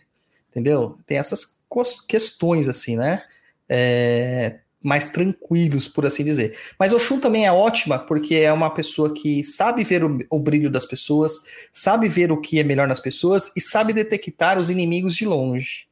Entendeu? 0.49 0.97
Tem 1.05 1.19
essas 1.19 1.59
questões 2.07 2.67
assim, 2.67 2.95
né? 2.95 3.21
É, 3.69 4.60
mais 4.83 5.09
tranquilos, 5.09 5.87
por 5.87 6.05
assim 6.05 6.23
dizer. 6.23 6.57
Mas 6.77 6.93
Oxum 6.93 7.19
também 7.19 7.45
é 7.45 7.51
ótima 7.51 7.99
porque 7.99 8.35
é 8.35 8.51
uma 8.51 8.73
pessoa 8.73 9.13
que 9.13 9.43
sabe 9.43 9.83
ver 9.83 10.03
o, 10.03 10.19
o, 10.29 10.39
brilho 10.39 10.69
das 10.69 10.85
pessoas, 10.85 11.33
sabe 11.71 12.07
ver 12.07 12.31
o 12.31 12.41
que 12.41 12.59
é 12.59 12.63
melhor 12.63 12.87
nas 12.87 12.99
pessoas 12.99 13.51
e 13.55 13.61
sabe 13.61 13.93
detectar 13.93 14.57
os 14.57 14.69
inimigos 14.69 15.15
de 15.15 15.25
longe. 15.25 15.85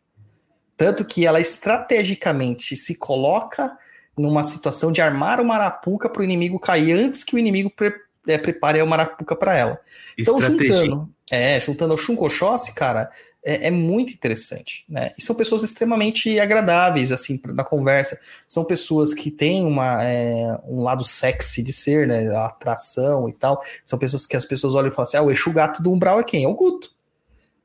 Tanto 0.75 1.05
que 1.05 1.25
ela 1.25 1.39
estrategicamente 1.39 2.75
se 2.75 2.95
coloca 2.95 3.77
numa 4.17 4.43
situação 4.43 4.91
de 4.91 5.01
armar 5.01 5.39
uma 5.39 5.55
arapuca 5.55 6.09
para 6.09 6.21
o 6.21 6.25
inimigo 6.25 6.59
cair 6.59 6.93
antes 6.93 7.23
que 7.23 7.35
o 7.35 7.39
inimigo 7.39 7.69
pre 7.69 7.93
é, 8.27 8.37
prepare 8.37 8.79
a 8.79 8.85
marapuca 8.85 9.35
para 9.35 9.55
ela. 9.55 9.79
Então, 10.17 10.39
juntando, 10.39 11.09
é, 11.31 11.59
juntando 11.59 11.93
o 11.93 11.97
Shunkoshossi, 11.97 12.73
cara, 12.73 13.09
é, 13.43 13.67
é, 13.67 13.71
muito 13.71 14.13
interessante, 14.13 14.83
né? 14.87 15.11
E 15.17 15.21
são 15.21 15.35
pessoas 15.35 15.63
extremamente 15.63 16.39
agradáveis, 16.39 17.11
assim, 17.11 17.39
na 17.47 17.63
conversa. 17.63 18.19
São 18.47 18.65
pessoas 18.65 19.13
que 19.13 19.31
têm 19.31 19.65
uma, 19.65 20.03
é, 20.03 20.59
um 20.65 20.83
lado 20.83 21.03
sexy 21.03 21.63
de 21.63 21.71
ser, 21.71 22.07
né? 22.07 22.27
A 22.35 22.47
atração 22.47 23.29
e 23.29 23.33
tal. 23.33 23.61
São 23.85 23.97
pessoas 23.97 24.25
que 24.25 24.35
as 24.35 24.45
pessoas 24.45 24.75
olham 24.75 24.89
e 24.89 24.91
falam 24.91 25.03
assim: 25.03 25.17
ah, 25.17 25.23
o 25.23 25.31
Exu 25.31 25.51
Gato 25.53 25.81
do 25.81 25.91
Umbral 25.91 26.19
é 26.19 26.23
quem? 26.23 26.43
É 26.43 26.47
o 26.47 26.53
Guto. 26.53 26.91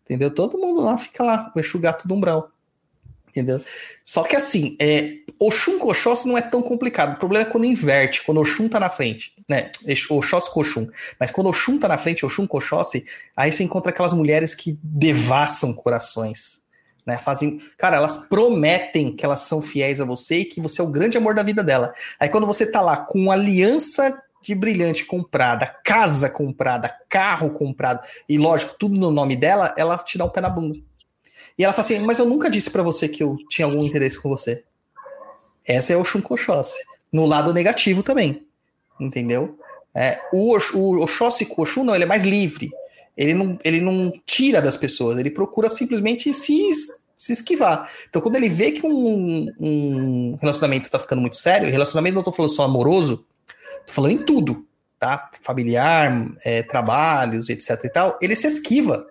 Entendeu? 0.05 0.31
Todo 0.31 0.59
mundo 0.59 0.81
lá 0.81 0.97
fica 0.97 1.25
lá, 1.25 1.53
o 1.55 1.59
Exu 1.59 1.79
Gato 1.79 2.07
do 2.07 2.15
Umbral. 2.15 2.51
Entendeu? 3.31 3.61
Só 4.05 4.23
que 4.23 4.37
assim, 4.37 4.77
é, 4.81 5.17
Oxum 5.41 5.79
com 5.81 5.89
Oxóssi 5.89 6.29
não 6.29 6.39
é 6.39 6.41
tão 6.41 6.63
complicado. 6.63 7.15
O 7.15 7.19
problema 7.19 7.49
é 7.49 7.51
quando 7.51 7.65
inverte, 7.65 8.23
quando 8.23 8.41
Oxum 8.41 8.69
tá 8.69 8.79
na 8.79 8.89
frente, 8.89 9.34
né? 9.49 9.71
Oxóssi 10.11 10.53
com 10.53 10.61
Oxum. 10.61 10.87
Mas 11.19 11.31
quando 11.31 11.49
Oxum 11.49 11.79
tá 11.79 11.89
na 11.89 11.99
frente, 11.99 12.25
Oxum 12.25 12.47
com 12.47 12.59
aí 13.37 13.53
você 13.53 13.63
encontra 13.63 13.91
aquelas 13.91 14.13
mulheres 14.13 14.55
que 14.55 14.79
devassam 14.83 15.73
corações. 15.73 16.63
Né, 17.07 17.19
fazem, 17.19 17.61
cara, 17.77 17.99
elas 17.99 18.17
prometem 18.17 19.15
que 19.15 19.27
elas 19.27 19.41
são 19.41 19.61
fiéis 19.61 20.01
a 20.01 20.07
você 20.07 20.37
e 20.37 20.45
que 20.47 20.59
você 20.59 20.81
é 20.81 20.85
o 20.85 20.91
grande 20.91 21.19
amor 21.19 21.35
da 21.35 21.43
vida 21.43 21.63
dela. 21.63 21.93
Aí 22.19 22.31
quando 22.31 22.47
você 22.47 22.65
tá 22.65 22.81
lá 22.81 22.97
com 22.97 23.31
aliança 23.31 24.23
de 24.43 24.55
brilhante 24.55 25.05
comprada, 25.05 25.67
casa 25.85 26.31
comprada, 26.31 26.97
carro 27.11 27.51
comprado 27.51 28.01
e 28.27 28.39
lógico, 28.39 28.77
tudo 28.79 28.97
no 28.97 29.11
nome 29.11 29.37
dela, 29.37 29.75
ela 29.77 29.99
te 29.99 30.17
dá 30.17 30.25
um 30.25 30.31
pé 30.31 30.41
na 30.41 30.49
bunda. 30.49 30.79
E 31.59 31.65
ela 31.65 31.75
fala 31.75 31.85
assim: 31.85 31.99
"Mas 31.99 32.19
eu 32.19 32.25
nunca 32.25 32.49
disse 32.49 32.71
para 32.71 32.83
você 32.83 33.07
que 33.07 33.23
eu 33.23 33.37
tinha 33.51 33.67
algum 33.67 33.83
interesse 33.83 34.19
com 34.19 34.31
você". 34.31 34.65
Essa 35.67 35.93
é 35.93 35.97
o 35.99 36.05
Shunkoshose. 36.07 36.75
No 37.13 37.27
lado 37.27 37.53
negativo 37.53 38.03
também. 38.03 38.47
Entendeu? 38.99 39.59
É, 39.95 40.19
o, 40.33 40.57
o 40.75 41.03
Oxóssi 41.03 41.47
Oxum 41.57 41.85
não, 41.85 41.95
ele 41.95 42.05
é 42.05 42.07
mais 42.07 42.25
livre. 42.25 42.71
Ele 43.17 43.33
não, 43.33 43.59
ele 43.63 43.81
não 43.81 44.13
tira 44.27 44.61
das 44.61 44.77
pessoas, 44.77 45.19
ele 45.19 45.31
procura 45.31 45.69
simplesmente 45.69 46.33
se, 46.35 46.73
se 47.17 47.33
esquivar. 47.33 47.89
Então, 48.09 48.21
quando 48.21 48.37
ele 48.37 48.49
vê 48.49 48.73
que 48.73 48.85
um, 48.85 49.49
um 49.61 50.37
relacionamento 50.41 50.87
está 50.87 50.99
ficando 50.99 51.21
muito 51.21 51.37
sério, 51.37 51.71
relacionamento 51.71 52.15
não 52.15 52.21
estou 52.21 52.35
falando 52.35 52.51
só 52.51 52.65
amoroso, 52.65 53.25
estou 53.81 53.95
falando 53.95 54.13
em 54.13 54.25
tudo, 54.25 54.67
tá? 54.99 55.31
Familiar, 55.43 56.33
é, 56.45 56.63
trabalhos, 56.65 57.49
etc 57.49 57.79
e 57.85 57.89
tal, 57.89 58.19
ele 58.21 58.35
se 58.35 58.49
esquiva. 58.49 59.07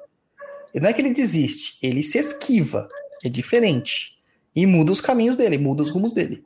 Não 0.76 0.90
é 0.90 0.94
que 0.94 1.02
ele 1.02 1.14
desiste, 1.14 1.78
ele 1.82 2.04
se 2.04 2.18
esquiva. 2.18 2.90
É 3.24 3.30
diferente. 3.30 4.14
E 4.56 4.66
muda 4.66 4.92
os 4.92 5.00
caminhos 5.00 5.38
dele, 5.38 5.58
muda 5.58 5.82
os 5.82 5.90
rumos 5.90 6.12
dele. 6.12 6.44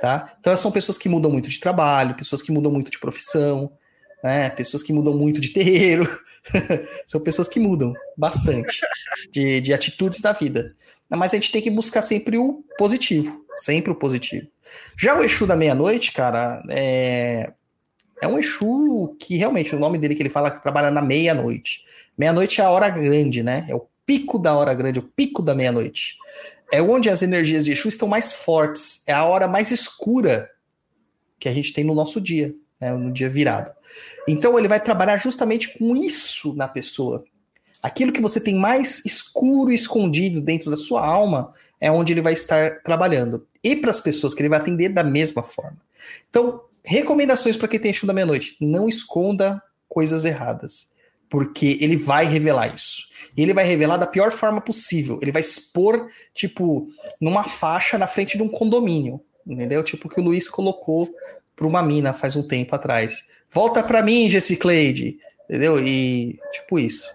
Tá? 0.00 0.36
Então 0.38 0.56
são 0.56 0.70
pessoas 0.70 0.96
que 0.96 1.08
mudam 1.08 1.30
muito 1.30 1.48
de 1.48 1.58
trabalho, 1.58 2.14
pessoas 2.14 2.40
que 2.40 2.52
mudam 2.52 2.70
muito 2.70 2.90
de 2.90 2.98
profissão, 2.98 3.72
né? 4.22 4.48
pessoas 4.50 4.82
que 4.82 4.92
mudam 4.92 5.14
muito 5.14 5.40
de 5.40 5.48
terreiro. 5.48 6.08
são 7.06 7.20
pessoas 7.20 7.48
que 7.48 7.58
mudam 7.58 7.92
bastante 8.16 8.80
de, 9.30 9.60
de 9.60 9.74
atitudes 9.74 10.20
da 10.20 10.32
vida. 10.32 10.74
Mas 11.10 11.32
a 11.32 11.36
gente 11.36 11.50
tem 11.50 11.62
que 11.62 11.70
buscar 11.70 12.02
sempre 12.02 12.36
o 12.38 12.62
positivo, 12.78 13.44
sempre 13.56 13.90
o 13.90 13.94
positivo. 13.94 14.46
Já 14.96 15.18
o 15.18 15.24
Exu 15.24 15.46
da 15.46 15.56
meia-noite, 15.56 16.12
cara, 16.12 16.62
é, 16.68 17.52
é 18.20 18.28
um 18.28 18.38
Exu 18.38 19.16
que 19.18 19.36
realmente, 19.36 19.74
o 19.74 19.78
nome 19.78 19.98
dele 19.98 20.14
que 20.14 20.22
ele 20.22 20.28
fala 20.28 20.50
que 20.50 20.62
trabalha 20.62 20.90
na 20.90 21.00
meia-noite. 21.00 21.82
Meia-noite 22.16 22.60
é 22.60 22.64
a 22.64 22.70
hora 22.70 22.90
grande, 22.90 23.42
né? 23.42 23.66
É 23.68 23.74
o 23.74 23.86
pico 24.04 24.38
da 24.38 24.54
hora 24.54 24.74
grande, 24.74 24.98
o 24.98 25.02
pico 25.02 25.42
da 25.42 25.54
meia-noite 25.54 26.16
é 26.72 26.82
onde 26.82 27.08
as 27.08 27.22
energias 27.22 27.64
de 27.64 27.72
Exu 27.72 27.88
estão 27.88 28.08
mais 28.08 28.32
fortes. 28.32 29.02
É 29.06 29.12
a 29.12 29.24
hora 29.24 29.48
mais 29.48 29.70
escura 29.70 30.50
que 31.38 31.48
a 31.48 31.52
gente 31.54 31.72
tem 31.72 31.84
no 31.84 31.94
nosso 31.94 32.20
dia, 32.20 32.54
né, 32.80 32.92
no 32.92 33.12
dia 33.12 33.28
virado. 33.28 33.72
Então 34.26 34.58
ele 34.58 34.68
vai 34.68 34.82
trabalhar 34.82 35.16
justamente 35.16 35.78
com 35.78 35.96
isso 35.96 36.54
na 36.54 36.68
pessoa. 36.68 37.24
Aquilo 37.82 38.12
que 38.12 38.20
você 38.20 38.40
tem 38.40 38.54
mais 38.54 39.04
escuro 39.04 39.70
e 39.70 39.74
escondido 39.74 40.40
dentro 40.40 40.70
da 40.70 40.76
sua 40.76 41.04
alma 41.06 41.54
é 41.80 41.90
onde 41.90 42.12
ele 42.12 42.20
vai 42.20 42.32
estar 42.32 42.82
trabalhando. 42.82 43.46
E 43.62 43.76
para 43.76 43.90
as 43.90 44.00
pessoas 44.00 44.34
que 44.34 44.42
ele 44.42 44.48
vai 44.48 44.58
atender 44.58 44.88
da 44.88 45.04
mesma 45.04 45.42
forma. 45.42 45.78
Então, 46.28 46.62
recomendações 46.84 47.56
para 47.56 47.68
quem 47.68 47.80
tem 47.80 47.90
Exu 47.92 48.06
da 48.06 48.12
meia-noite: 48.12 48.56
não 48.60 48.88
esconda 48.88 49.62
coisas 49.88 50.24
erradas, 50.24 50.92
porque 51.30 51.78
ele 51.80 51.96
vai 51.96 52.26
revelar 52.26 52.74
isso. 52.74 53.07
E 53.38 53.42
ele 53.42 53.54
vai 53.54 53.64
revelar 53.64 53.98
da 53.98 54.06
pior 54.06 54.32
forma 54.32 54.60
possível. 54.60 55.20
Ele 55.22 55.30
vai 55.30 55.40
expor, 55.40 56.08
tipo, 56.34 56.88
numa 57.20 57.44
faixa 57.44 57.96
na 57.96 58.08
frente 58.08 58.36
de 58.36 58.42
um 58.42 58.48
condomínio. 58.48 59.20
Entendeu? 59.46 59.84
Tipo 59.84 60.08
que 60.08 60.18
o 60.20 60.24
Luiz 60.24 60.48
colocou 60.48 61.08
para 61.54 61.64
uma 61.64 61.80
mina 61.80 62.12
faz 62.12 62.34
um 62.34 62.42
tempo 62.42 62.74
atrás. 62.74 63.24
Volta 63.48 63.80
para 63.80 64.02
mim, 64.02 64.28
Jesse 64.28 64.56
Cleide. 64.56 65.20
Entendeu? 65.44 65.78
E, 65.78 66.36
tipo, 66.52 66.80
isso. 66.80 67.08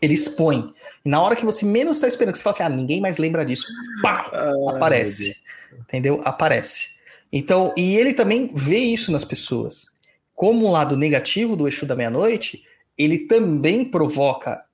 Ele 0.00 0.14
expõe. 0.14 0.72
E 1.04 1.10
na 1.10 1.20
hora 1.20 1.36
que 1.36 1.44
você 1.44 1.66
menos 1.66 1.98
está 1.98 2.08
esperando, 2.08 2.32
que 2.32 2.38
você 2.38 2.44
fala 2.44 2.54
assim, 2.54 2.62
ah, 2.62 2.68
ninguém 2.70 3.02
mais 3.02 3.18
lembra 3.18 3.44
disso. 3.44 3.66
Pá! 4.00 4.30
aparece. 4.74 5.36
Entendeu? 5.78 6.22
Aparece. 6.24 6.94
Então, 7.30 7.74
e 7.76 7.98
ele 7.98 8.14
também 8.14 8.50
vê 8.54 8.78
isso 8.78 9.12
nas 9.12 9.26
pessoas. 9.26 9.88
Como 10.34 10.66
um 10.66 10.70
lado 10.70 10.96
negativo 10.96 11.54
do 11.54 11.68
Exu 11.68 11.84
da 11.84 11.94
meia-noite, 11.94 12.62
ele 12.96 13.26
também 13.26 13.84
provoca 13.84 14.64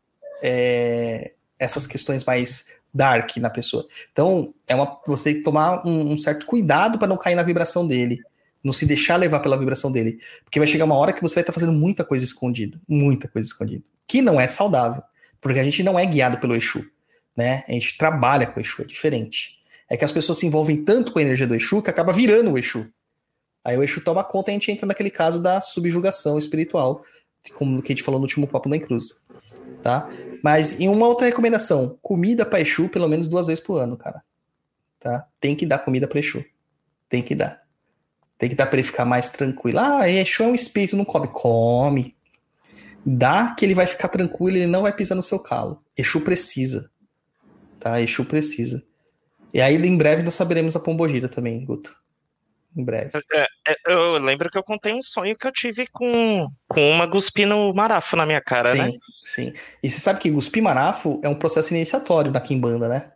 é, 0.43 1.33
essas 1.59 1.87
questões 1.87 2.25
mais 2.25 2.75
dark 2.93 3.37
na 3.37 3.51
pessoa. 3.51 3.87
Então, 4.12 4.55
é 4.67 4.75
uma, 4.75 5.01
você 5.07 5.25
tem 5.25 5.35
que 5.37 5.43
tomar 5.43 5.87
um, 5.87 6.12
um 6.12 6.17
certo 6.17 6.47
cuidado 6.47 6.99
para 6.99 7.07
não 7.07 7.17
cair 7.17 7.35
na 7.35 7.43
vibração 7.43 7.87
dele. 7.87 8.19
Não 8.62 8.73
se 8.73 8.85
deixar 8.85 9.17
levar 9.17 9.41
pela 9.41 9.57
vibração 9.57 9.91
dele. 9.91 10.19
Porque 10.45 10.59
vai 10.59 10.67
chegar 10.67 10.85
uma 10.85 10.97
hora 10.97 11.12
que 11.12 11.23
você 11.23 11.37
vai 11.37 11.43
estar 11.43 11.53
fazendo 11.53 11.73
muita 11.73 12.05
coisa 12.05 12.25
escondida. 12.25 12.79
Muita 12.89 13.29
coisa 13.29 13.47
escondida. 13.47 13.83
Que 14.07 14.21
não 14.21 14.41
é 14.41 14.47
saudável. 14.47 15.03
Porque 15.41 15.59
a 15.59 15.65
gente 15.65 15.83
não 15.83 15.99
é 15.99 16.05
guiado 16.05 16.39
pelo 16.39 16.55
Exu. 16.55 16.85
Né? 17.37 17.65
A 17.69 17.73
gente 17.73 17.97
trabalha 17.97 18.47
com 18.47 18.59
o 18.59 18.62
Exu, 18.62 18.83
é 18.83 18.85
diferente. 18.85 19.59
É 19.89 19.97
que 19.97 20.05
as 20.05 20.12
pessoas 20.12 20.39
se 20.39 20.47
envolvem 20.47 20.85
tanto 20.85 21.12
com 21.12 21.19
a 21.19 21.23
energia 21.23 21.47
do 21.47 21.55
Exu 21.55 21.81
que 21.81 21.91
acaba 21.91 22.12
virando 22.12 22.53
o 22.53 22.59
Exu. 22.59 22.87
Aí 23.65 23.77
o 23.77 23.83
Exu 23.83 24.01
toma 24.01 24.25
conta 24.25 24.51
e 24.51 24.53
a 24.53 24.55
gente 24.55 24.71
entra 24.71 24.87
naquele 24.87 25.11
caso 25.11 25.41
da 25.41 25.61
subjugação 25.61 26.39
espiritual, 26.39 27.03
como 27.55 27.83
que 27.83 27.93
a 27.93 27.95
gente 27.95 28.05
falou 28.05 28.19
no 28.19 28.25
último 28.25 28.47
papo 28.47 28.69
na 28.69 28.79
Cruz 28.79 29.21
tá? 29.82 30.09
Mas 30.43 30.81
em 30.81 30.89
uma 30.89 31.07
outra 31.07 31.27
recomendação, 31.27 31.98
comida 32.02 32.47
para 32.47 32.61
Exu 32.61 32.89
pelo 32.89 33.09
menos 33.09 33.28
duas 33.28 33.47
vezes 33.47 33.62
por 33.62 33.78
ano, 33.78 33.97
cara. 33.97 34.23
Tá? 34.98 35.27
Tem 35.40 35.55
que 35.55 35.66
dar 35.66 35.78
comida 35.78 36.07
para 36.07 36.19
Exu. 36.19 36.44
Tem 37.09 37.23
que 37.23 37.35
dar. 37.35 37.62
Tem 38.39 38.48
que 38.48 38.55
dar 38.55 38.66
para 38.66 38.78
ele 38.78 38.86
ficar 38.86 39.05
mais 39.05 39.31
tranquilo. 39.31 39.78
Ah, 39.78 40.09
Exu 40.09 40.43
é 40.43 40.47
um 40.47 40.55
espírito, 40.55 40.97
não 40.97 41.05
come. 41.05 41.28
Come. 41.28 42.16
Dá 43.05 43.55
que 43.55 43.65
ele 43.65 43.74
vai 43.74 43.86
ficar 43.86 44.09
tranquilo, 44.09 44.57
ele 44.57 44.66
não 44.66 44.82
vai 44.82 44.93
pisar 44.93 45.15
no 45.15 45.23
seu 45.23 45.39
calo. 45.39 45.82
Exu 45.97 46.20
precisa. 46.20 46.90
Tá? 47.78 48.01
Exu 48.01 48.24
precisa. 48.24 48.82
E 49.52 49.61
aí, 49.61 49.77
em 49.77 49.97
breve, 49.97 50.23
nós 50.23 50.35
saberemos 50.35 50.77
a 50.77 50.81
pombogira 50.81 51.28
também, 51.28 51.65
Guto 51.65 52.01
em 52.77 52.85
breve. 52.85 53.11
É, 53.33 53.47
é, 53.69 53.77
eu 53.87 54.19
lembro 54.19 54.51
que 54.51 54.57
eu 54.57 54.63
contei 54.63 54.93
um 54.93 55.03
sonho 55.03 55.37
que 55.37 55.47
eu 55.47 55.53
tive 55.53 55.87
com, 55.89 56.49
com 56.69 56.91
uma 56.91 57.07
guspindo 57.07 57.73
marafo 57.75 58.17
na 58.17 58.25
minha 58.25 58.41
cara, 58.41 58.73
sim, 58.73 58.79
né? 58.79 58.93
Sim, 59.25 59.53
E 59.83 59.91
você 59.91 59.99
sabe 59.99 60.21
que 60.21 60.31
cuspir 60.31 60.63
marafo 60.63 61.21
é 61.23 61.29
um 61.29 61.35
processo 61.35 61.75
iniciatório 61.75 62.31
da 62.31 62.41
Kimbanda, 62.41 62.89
né? 62.89 63.13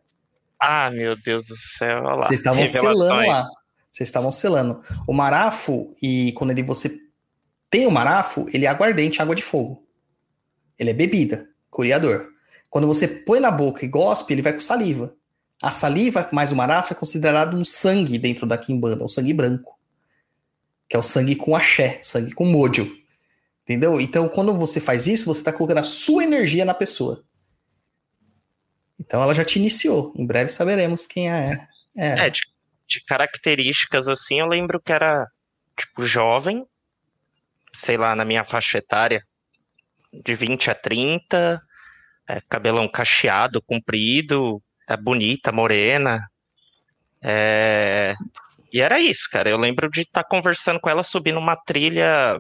Ah, 0.61 0.91
meu 0.91 1.17
Deus 1.17 1.47
do 1.47 1.57
céu, 1.57 2.03
olha 2.05 2.15
lá. 2.15 2.27
Vocês 2.27 2.41
estavam 2.41 2.67
selando 2.67 3.27
lá. 3.27 3.47
Vocês 3.93 4.09
estavam 4.09 4.33
selando. 4.33 4.83
O 5.07 5.13
marafo, 5.13 5.95
e 6.03 6.33
quando 6.33 6.51
ele 6.51 6.63
você 6.63 6.91
tem 7.71 7.87
o 7.87 7.91
marafo, 7.91 8.47
ele 8.53 8.65
é 8.65 8.69
aguardente, 8.69 9.23
água 9.23 9.35
de 9.35 9.43
fogo. 9.43 9.87
Ele 10.79 10.91
é 10.91 10.95
bebida, 10.95 11.49
curiador. 11.71 12.29
Quando 12.71 12.89
você 12.89 13.07
põe 13.07 13.39
na 13.39 13.51
boca 13.51 13.85
e 13.85 13.89
gospe, 13.89 14.33
ele 14.33 14.43
vai 14.43 14.53
com 14.53 14.61
saliva. 14.61 15.15
A 15.65 15.71
saliva 15.71 16.29
mais 16.31 16.53
o 16.53 16.57
marafo 16.57 16.93
é 16.93 16.97
considerado 16.97 17.57
um 17.57 17.65
sangue 17.65 18.19
dentro 18.19 18.47
da 18.47 18.59
quimbanda, 18.59 19.03
o 19.03 19.09
sangue 19.09 19.33
branco. 19.33 19.79
Que 20.87 20.95
é 20.95 20.99
o 20.99 21.03
sangue 21.03 21.35
com 21.35 21.57
axé, 21.57 22.01
sangue 22.03 22.33
com 22.33 22.45
mojo. 22.45 22.95
Entendeu? 23.63 23.99
Então, 23.99 24.29
quando 24.29 24.53
você 24.53 24.79
faz 24.79 25.07
isso, 25.07 25.25
você 25.25 25.41
está 25.41 25.51
colocando 25.51 25.79
a 25.79 25.83
sua 25.83 26.23
energia 26.23 26.67
na 26.67 26.75
pessoa. 26.75 27.25
Então, 29.01 29.23
ela 29.23 29.33
já 29.33 29.43
te 29.43 29.59
iniciou. 29.59 30.13
Em 30.19 30.27
breve 30.27 30.51
saberemos 30.51 31.07
quem 31.07 31.33
é. 31.33 31.67
É, 31.97 32.27
é 32.27 32.31
de, 32.31 32.43
de 32.87 33.03
características 33.07 34.07
assim, 34.07 34.41
eu 34.41 34.47
lembro 34.47 34.79
que 34.79 34.93
era, 34.93 35.27
tipo, 35.79 36.05
jovem, 36.05 36.67
sei 37.75 37.97
lá, 37.97 38.15
na 38.15 38.27
minha 38.27 38.45
faixa 38.45 38.77
etária, 38.77 39.25
de 40.13 40.35
20 40.35 40.71
a 40.71 40.75
30, 40.75 41.59
é, 42.29 42.41
cabelão 42.51 42.87
cacheado, 42.87 43.63
comprido, 43.63 44.63
é 44.89 44.97
bonita, 44.97 45.53
morena. 45.53 46.27
É... 47.23 48.15
E 48.73 48.81
era 48.81 49.01
isso, 49.01 49.29
cara. 49.31 49.49
Eu 49.49 49.59
lembro 49.59 49.89
de 49.91 50.03
estar 50.03 50.23
tá 50.23 50.29
conversando 50.29 50.81
com 50.81 50.91
ela 50.91 51.03
subindo 51.03 51.39
uma 51.39 51.57
trilha. 51.57 52.39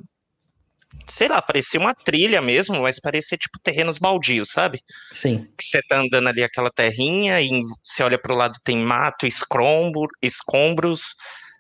Sei 1.09 1.29
lá, 1.29 1.43
parecia 1.43 1.81
uma 1.81 1.95
trilha 1.95 2.41
mesmo, 2.41 2.83
mas 2.83 3.01
parecia 3.01 3.37
tipo 3.37 3.59
terrenos 3.63 3.99
baldios, 3.99 4.51
sabe? 4.51 4.83
Sim. 5.13 5.49
Que 5.59 5.65
você 5.65 5.81
tá 5.83 5.99
andando 5.99 6.29
ali 6.29 6.43
aquela 6.43 6.71
terrinha 6.71 7.41
e 7.41 7.51
você 7.83 8.03
olha 8.03 8.19
pro 8.19 8.35
lado 8.35 8.59
tem 8.65 8.79
mato, 8.79 9.27
escombro, 9.27 10.09
escombros, 10.23 11.15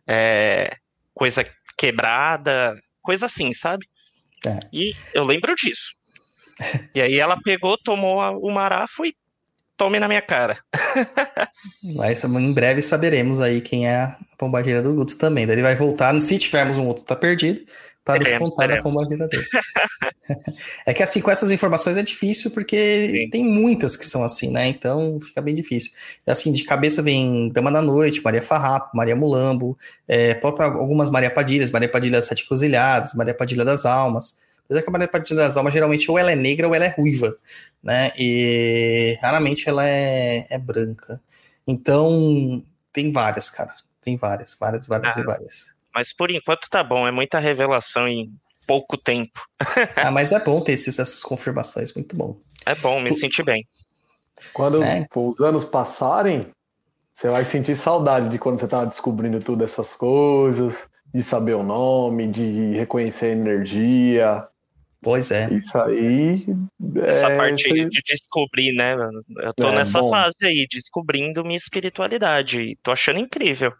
é... 0.06 0.77
coisa 1.12 1.44
quebrada, 1.77 2.77
coisa 3.02 3.27
assim, 3.27 3.52
sabe? 3.52 3.86
É. 4.47 4.61
E 4.73 4.94
eu 5.12 5.24
lembro 5.24 5.55
disso. 5.56 5.94
E 6.94 7.01
aí 7.01 7.19
ela 7.19 7.36
pegou, 7.43 7.77
tomou 7.77 8.20
o 8.40 8.52
marafo 8.52 9.05
e 9.05 9.15
tome 9.76 9.98
na 9.98 10.09
minha 10.09 10.22
cara. 10.22 10.59
Mas 11.96 12.22
em 12.24 12.52
breve 12.52 12.82
saberemos 12.82 13.40
aí 13.40 13.60
quem 13.60 13.88
é 13.88 13.96
a 13.96 14.16
pombagira 14.38 14.82
do 14.82 14.94
Guto 14.94 15.16
também. 15.16 15.46
Daí 15.46 15.56
ele 15.56 15.62
vai 15.62 15.74
voltar, 15.74 16.18
se 16.20 16.38
tivermos 16.38 16.76
um 16.76 16.86
outro 16.86 17.05
tá 17.05 17.16
perdido, 17.16 17.60
para 18.05 18.18
nos 18.18 18.30
contar 18.32 18.68
teremos. 18.68 18.78
a 18.78 18.82
pombagira 18.82 19.28
dele. 19.28 19.46
é 20.86 20.92
que 20.92 21.02
assim, 21.02 21.20
com 21.20 21.30
essas 21.30 21.51
informações 21.51 21.96
é 21.96 22.02
difícil, 22.02 22.51
porque 22.51 23.10
Sim. 23.10 23.30
tem 23.30 23.44
muitas 23.44 23.96
que 23.96 24.05
são 24.05 24.22
assim, 24.22 24.51
né? 24.51 24.68
Então 24.68 25.18
fica 25.20 25.40
bem 25.40 25.55
difícil. 25.55 25.92
Assim, 26.26 26.52
de 26.52 26.64
cabeça 26.64 27.02
vem 27.02 27.48
Dama 27.51 27.72
da 27.72 27.80
Noite, 27.80 28.22
Maria 28.22 28.42
Farrapo, 28.42 28.94
Maria 28.94 29.16
Mulambo, 29.16 29.76
é, 30.06 30.38
algumas 30.42 31.09
Maria 31.09 31.30
Padilhas, 31.30 31.70
Maria 31.70 31.90
Padilha 31.90 32.18
das 32.18 32.26
Sete 32.26 32.46
Cruzilhadas, 32.46 33.14
Maria 33.14 33.34
Padilha 33.34 33.64
das 33.64 33.86
Almas, 33.86 34.38
Apesar 34.64 34.82
que 34.82 35.34
a 35.34 35.34
das 35.36 35.56
Almas, 35.56 35.74
geralmente, 35.74 36.10
ou 36.10 36.18
ela 36.18 36.32
é 36.32 36.36
negra 36.36 36.66
ou 36.66 36.74
ela 36.74 36.86
é 36.86 36.88
ruiva, 36.88 37.36
né? 37.82 38.12
E 38.18 39.18
raramente 39.20 39.68
ela 39.68 39.86
é, 39.86 40.46
é 40.48 40.58
branca. 40.58 41.20
Então, 41.66 42.62
tem 42.92 43.12
várias, 43.12 43.50
cara. 43.50 43.74
Tem 44.00 44.16
várias, 44.16 44.56
várias, 44.58 44.86
várias 44.86 45.16
Ah. 45.16 45.20
e 45.20 45.22
várias. 45.22 45.74
Mas 45.94 46.12
por 46.12 46.30
enquanto 46.30 46.68
tá 46.68 46.82
bom, 46.82 47.06
é 47.06 47.10
muita 47.10 47.38
revelação 47.38 48.08
em 48.08 48.32
pouco 48.66 48.96
tempo. 48.96 49.40
Ah, 49.96 50.10
mas 50.10 50.32
é 50.32 50.40
bom 50.40 50.60
ter 50.60 50.72
esses, 50.72 50.98
essas 50.98 51.22
confirmações, 51.22 51.92
muito 51.94 52.16
bom. 52.16 52.36
É 52.66 52.74
bom, 52.74 53.00
me 53.00 53.14
senti 53.14 53.42
bem. 53.42 53.66
Quando 54.52 54.82
É. 54.82 55.06
pô, 55.10 55.28
os 55.28 55.40
anos 55.40 55.64
passarem, 55.64 56.50
você 57.12 57.28
vai 57.30 57.44
sentir 57.44 57.76
saudade 57.76 58.28
de 58.28 58.38
quando 58.38 58.58
você 58.58 58.66
tava 58.66 58.86
descobrindo 58.86 59.40
todas 59.40 59.72
essas 59.72 59.94
coisas, 59.94 60.74
de 61.14 61.22
saber 61.22 61.54
o 61.54 61.62
nome, 61.62 62.26
de 62.30 62.72
reconhecer 62.76 63.26
a 63.26 63.30
energia. 63.30 64.48
Pois 65.05 65.31
é. 65.31 65.52
Isso 65.52 65.76
aí. 65.78 66.32
Essa 67.06 67.26
é, 67.28 67.36
parte 67.36 67.68
você- 67.68 67.89
de 67.90 68.02
descobrir, 68.05 68.72
né? 68.72 68.97
Eu 69.43 69.52
tô 69.55 69.68
É, 69.68 69.76
nessa 69.76 70.01
bom. 70.01 70.10
fase 70.10 70.39
aí, 70.43 70.66
descobrindo 70.68 71.44
minha 71.44 71.59
espiritualidade. 71.59 72.59
E 72.60 72.76
tô 72.82 72.90
achando 72.90 73.18
incrível. 73.20 73.72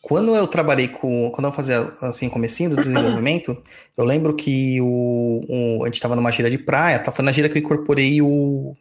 Quando 0.00 0.34
eu 0.34 0.46
trabalhei 0.46 0.88
com. 0.88 1.30
Quando 1.32 1.46
eu 1.48 1.52
fazia 1.52 1.80
assim, 2.00 2.28
comecinho 2.30 2.70
do 2.70 2.76
desenvolvimento, 2.80 3.60
eu 3.96 4.04
lembro 4.04 4.34
que 4.34 4.80
o, 4.80 5.40
o- 5.48 5.82
a 5.82 5.86
gente 5.86 5.96
estava 5.96 6.16
numa 6.16 6.30
gira 6.32 6.48
de 6.50 6.58
praia, 6.58 6.98
tá? 7.00 7.12
Foi 7.12 7.24
na 7.24 7.32
gira 7.32 7.48
que 7.48 7.58
eu 7.58 7.62
incorporei 7.62 8.22
o. 8.22 8.74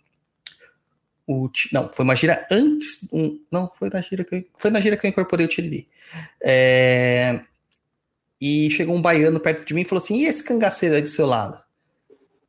o 1.28 1.50
não, 1.74 1.90
foi 1.92 2.06
uma 2.06 2.16
gira 2.16 2.46
antes. 2.52 3.10
um- 3.12 3.40
não, 3.52 3.72
foi 3.78 3.90
na 3.92 4.02
gira 4.02 4.24
que 4.24 4.36
eu, 4.36 4.44
foi 4.56 4.70
na 4.72 4.80
gira 4.80 4.96
que 4.96 5.06
eu 5.08 5.10
incorporei 5.10 5.46
o 5.48 5.50
Tiriri. 5.50 5.88
É, 6.44 7.42
e 8.40 8.70
chegou 8.70 8.96
um 8.96 9.02
baiano 9.02 9.40
perto 9.40 9.66
de 9.66 9.74
mim 9.74 9.82
e 9.82 9.86
falou 9.86 10.04
assim: 10.04 10.18
e 10.22 10.26
esse 10.28 10.44
cangaceiro 10.44 10.94
aí 10.96 11.02
do 11.02 11.08
seu 11.10 11.26
lado? 11.26 11.58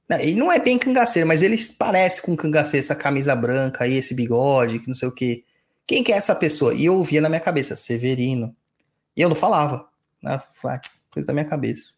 Ele 0.08 0.34
não 0.34 0.52
é 0.52 0.58
bem 0.60 0.78
cangaceiro, 0.78 1.26
mas 1.26 1.42
ele 1.42 1.56
parece 1.78 2.22
com 2.22 2.32
um 2.32 2.36
cangaceiro, 2.36 2.84
essa 2.84 2.94
camisa 2.94 3.34
branca 3.34 3.84
aí, 3.84 3.94
esse 3.94 4.14
bigode, 4.14 4.78
que 4.78 4.88
não 4.88 4.94
sei 4.94 5.08
o 5.08 5.12
quê. 5.12 5.42
Quem 5.86 6.02
que 6.04 6.12
é 6.12 6.16
essa 6.16 6.34
pessoa? 6.34 6.74
E 6.74 6.84
eu 6.84 6.94
ouvia 6.94 7.20
na 7.20 7.28
minha 7.28 7.40
cabeça, 7.40 7.74
Severino. 7.76 8.54
E 9.16 9.20
eu 9.20 9.28
não 9.28 9.36
falava. 9.36 9.88
Né? 10.22 10.40
"Ah, 10.64 10.80
coisa 11.10 11.26
da 11.26 11.32
minha 11.32 11.44
cabeça. 11.44 11.94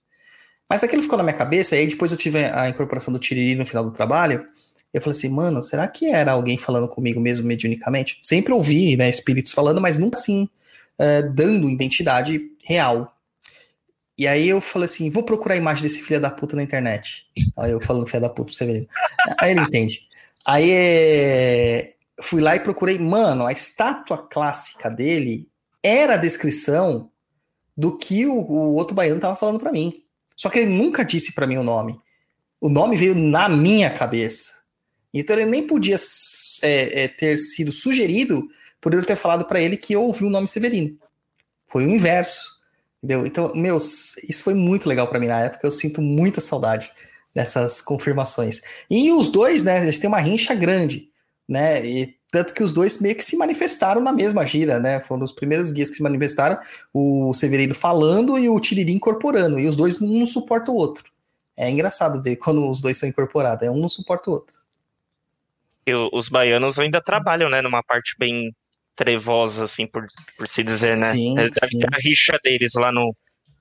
Mas 0.69 0.85
aquilo 0.85 1.03
ficou 1.03 1.17
na 1.17 1.25
minha 1.25 1.37
cabeça, 1.37 1.75
e 1.75 1.81
aí 1.81 1.87
depois 1.87 2.13
eu 2.13 2.19
tive 2.19 2.45
a 2.45 2.69
incorporação 2.69 3.13
do 3.13 3.19
Tiriri 3.19 3.55
no 3.57 3.65
final 3.67 3.83
do 3.83 3.91
trabalho. 3.91 4.47
Eu 4.93 5.01
falei 5.01 5.17
assim, 5.17 5.29
mano, 5.29 5.63
será 5.63 5.89
que 5.89 6.07
era 6.07 6.33
alguém 6.33 6.59
falando 6.59 6.89
comigo 6.89 7.21
mesmo 7.21 7.47
mediunicamente? 7.47 8.19
Sempre 8.23 8.53
ouvi, 8.53 8.97
né, 8.97 9.09
espíritos 9.09 9.53
falando, 9.53 9.81
mas 9.81 9.99
nunca 9.99 10.19
assim, 10.19 10.49
eh, 10.99 11.23
dando 11.23 11.69
identidade 11.71 12.41
real. 12.67 13.15
E 14.19 14.27
aí 14.27 14.49
eu 14.49 14.61
falei 14.61 14.87
assim, 14.87 15.09
vou 15.09 15.23
procurar 15.23 15.55
a 15.55 15.59
imagem 15.59 15.85
desse 15.85 16.03
filho 16.03 16.21
da 16.21 16.31
puta 16.31 16.57
na 16.57 16.63
internet. 16.63 17.27
Aí 17.57 17.71
eu 17.71 17.81
falando 17.81 18.07
filho 18.07 18.21
da 18.21 18.29
puta 18.29 18.53
você 18.53 18.67
ver. 18.67 18.89
Aí 19.39 19.53
ele 19.53 19.61
entende. 19.61 20.01
Aí 20.45 20.71
é, 20.73 21.95
fui 22.21 22.41
lá 22.41 22.57
e 22.57 22.61
procurei, 22.61 22.99
mano, 22.99 23.47
a 23.47 23.53
estátua 23.53 24.19
clássica 24.19 24.91
dele 24.91 25.49
era 25.83 26.15
a 26.15 26.19
descrição 26.19 27.11
do 27.77 27.97
que 27.97 28.27
o, 28.27 28.35
o 28.35 28.75
outro 28.75 28.95
baiano 28.95 29.21
tava 29.21 29.37
falando 29.37 29.61
pra 29.61 29.71
mim. 29.71 30.03
Só 30.35 30.51
que 30.51 30.59
ele 30.59 30.71
nunca 30.71 31.05
disse 31.05 31.33
pra 31.33 31.47
mim 31.47 31.57
o 31.57 31.63
nome. 31.63 31.97
O 32.61 32.69
nome 32.69 32.97
veio 32.97 33.15
na 33.15 33.49
minha 33.49 33.89
cabeça. 33.89 34.53
Então 35.15 35.37
ele 35.37 35.47
nem 35.47 35.67
podia 35.67 35.97
é, 36.63 37.05
é, 37.05 37.09
ter 37.09 37.37
sido 37.37 37.71
sugerido 37.71 38.49
por 38.81 38.93
eu 38.95 39.05
ter 39.05 39.17
falado 39.17 39.45
pra 39.45 39.61
ele 39.61 39.77
que 39.77 39.93
eu 39.93 40.03
ouvi 40.03 40.25
o 40.25 40.31
nome 40.31 40.49
Severino. 40.49 40.99
Foi 41.67 41.87
o 41.87 41.91
inverso. 41.91 42.58
Entendeu? 43.03 43.27
Então, 43.27 43.53
meus, 43.55 44.17
isso 44.29 44.43
foi 44.43 44.55
muito 44.55 44.89
legal 44.89 45.07
pra 45.09 45.21
mim 45.21 45.29
na 45.29 45.41
época. 45.41 45.67
Eu 45.67 45.71
sinto 45.71 46.03
muita 46.03 46.41
saudade 46.41 46.91
dessas 47.35 47.81
confirmações. 47.81 48.61
E 48.91 49.13
os 49.13 49.29
dois, 49.29 49.63
né, 49.63 49.83
eles 49.83 49.99
têm 49.99 50.09
uma 50.09 50.19
rincha 50.19 50.55
grande, 50.55 51.09
né? 51.49 51.85
E 51.87 52.17
tanto 52.31 52.53
que 52.53 52.63
os 52.63 52.73
dois 52.73 53.01
meio 53.01 53.15
que 53.15 53.25
se 53.25 53.37
manifestaram 53.37 54.01
na 54.03 54.13
mesma 54.13 54.45
gira, 54.45 54.81
né? 54.81 55.01
Foram 55.01 55.23
os 55.23 55.33
primeiros 55.33 55.71
guias 55.71 55.89
que 55.91 55.97
se 55.97 56.03
manifestaram, 56.03 56.59
o 56.93 57.33
Severino 57.33 57.75
falando 57.75 58.39
e 58.39 58.49
o 58.49 58.59
Tiriri 58.61 58.93
incorporando. 58.93 59.59
E 59.59 59.67
os 59.67 59.77
dois 59.77 60.03
um 60.03 60.27
suporta 60.27 60.71
o 60.73 60.75
outro. 60.75 61.05
É 61.57 61.71
engraçado 61.71 62.23
ver 62.23 62.37
quando 62.37 62.69
os 62.69 62.81
dois 62.81 62.97
são 62.97 63.09
incorporados, 63.09 63.67
é 63.67 63.71
um 63.71 63.79
não 63.79 63.89
suporta 63.89 64.31
o 64.31 64.35
outro. 64.35 64.57
E 65.87 65.95
o- 65.95 66.11
os 66.13 66.29
baianos 66.29 66.79
ainda 66.79 67.01
trabalham, 67.01 67.49
né? 67.49 67.63
Numa 67.63 67.83
parte 67.83 68.15
bem 68.19 68.55
trevosa, 68.99 69.63
assim, 69.63 69.87
por, 69.87 70.05
por 70.37 70.49
se 70.49 70.65
dizer, 70.65 70.99
né? 70.99 71.07
Sim, 71.07 71.37
Deve 71.37 71.69
sim. 71.69 71.79
ter 71.79 71.89
a 71.95 71.99
rixa 71.99 72.39
deles 72.43 72.73
lá 72.75 72.91
no, 72.91 73.15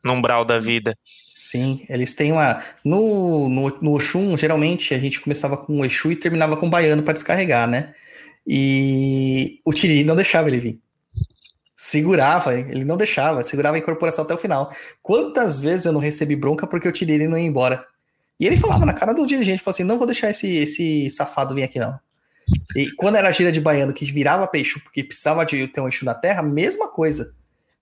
no 0.04 0.14
umbral 0.14 0.44
da 0.44 0.58
vida. 0.58 0.98
Sim, 1.36 1.86
eles 1.88 2.16
têm 2.16 2.32
uma. 2.32 2.64
No, 2.84 3.48
no, 3.48 3.78
no 3.80 3.96
Oxum, 3.96 4.36
geralmente 4.36 4.96
a 4.96 5.00
gente 5.00 5.22
começava 5.22 5.56
com 5.56 5.80
o 5.80 5.86
Exu 5.86 6.12
e 6.12 6.16
terminava 6.16 6.58
com 6.58 6.66
o 6.66 6.70
baiano 6.70 7.04
para 7.04 7.14
descarregar, 7.14 7.70
né? 7.70 7.94
E 8.46 9.62
o 9.64 9.72
Tiriri 9.72 10.04
não 10.04 10.16
deixava 10.16 10.48
ele 10.48 10.60
vir. 10.60 10.82
Segurava, 11.76 12.56
ele 12.60 12.84
não 12.84 12.98
deixava, 12.98 13.44
segurava 13.44 13.76
a 13.76 13.80
incorporação 13.80 14.24
até 14.24 14.34
o 14.34 14.38
final. 14.40 14.72
Quantas 15.04 15.60
vezes 15.60 15.86
eu 15.86 15.94
não 15.94 16.00
recebi 16.00 16.36
bronca 16.36 16.66
porque 16.66 16.88
o 16.88 16.92
Tiriri 16.92 17.28
não 17.28 17.38
ia 17.38 17.46
embora? 17.46 17.86
E 18.40 18.48
ele 18.48 18.58
falava 18.58 18.86
na 18.86 18.94
cara 18.94 19.14
do 19.14 19.28
dirigente, 19.28 19.62
falou 19.62 19.76
assim: 19.76 19.84
não 19.84 20.00
vou 20.00 20.08
deixar 20.08 20.32
esse, 20.32 20.48
esse 20.48 21.08
safado 21.12 21.54
vir 21.54 21.64
aqui, 21.64 21.78
não. 21.78 21.94
E 22.76 22.92
quando 22.92 23.16
era 23.18 23.32
gira 23.32 23.52
de 23.52 23.60
baiano 23.60 23.94
que 23.94 24.06
virava 24.06 24.50
Exu 24.54 24.80
porque 24.82 25.04
precisava 25.04 25.46
de 25.46 25.68
ter 25.68 25.82
um 25.82 25.88
Exu 25.88 26.06
na 26.06 26.14
terra, 26.14 26.42
mesma 26.42 26.88
coisa. 26.90 27.34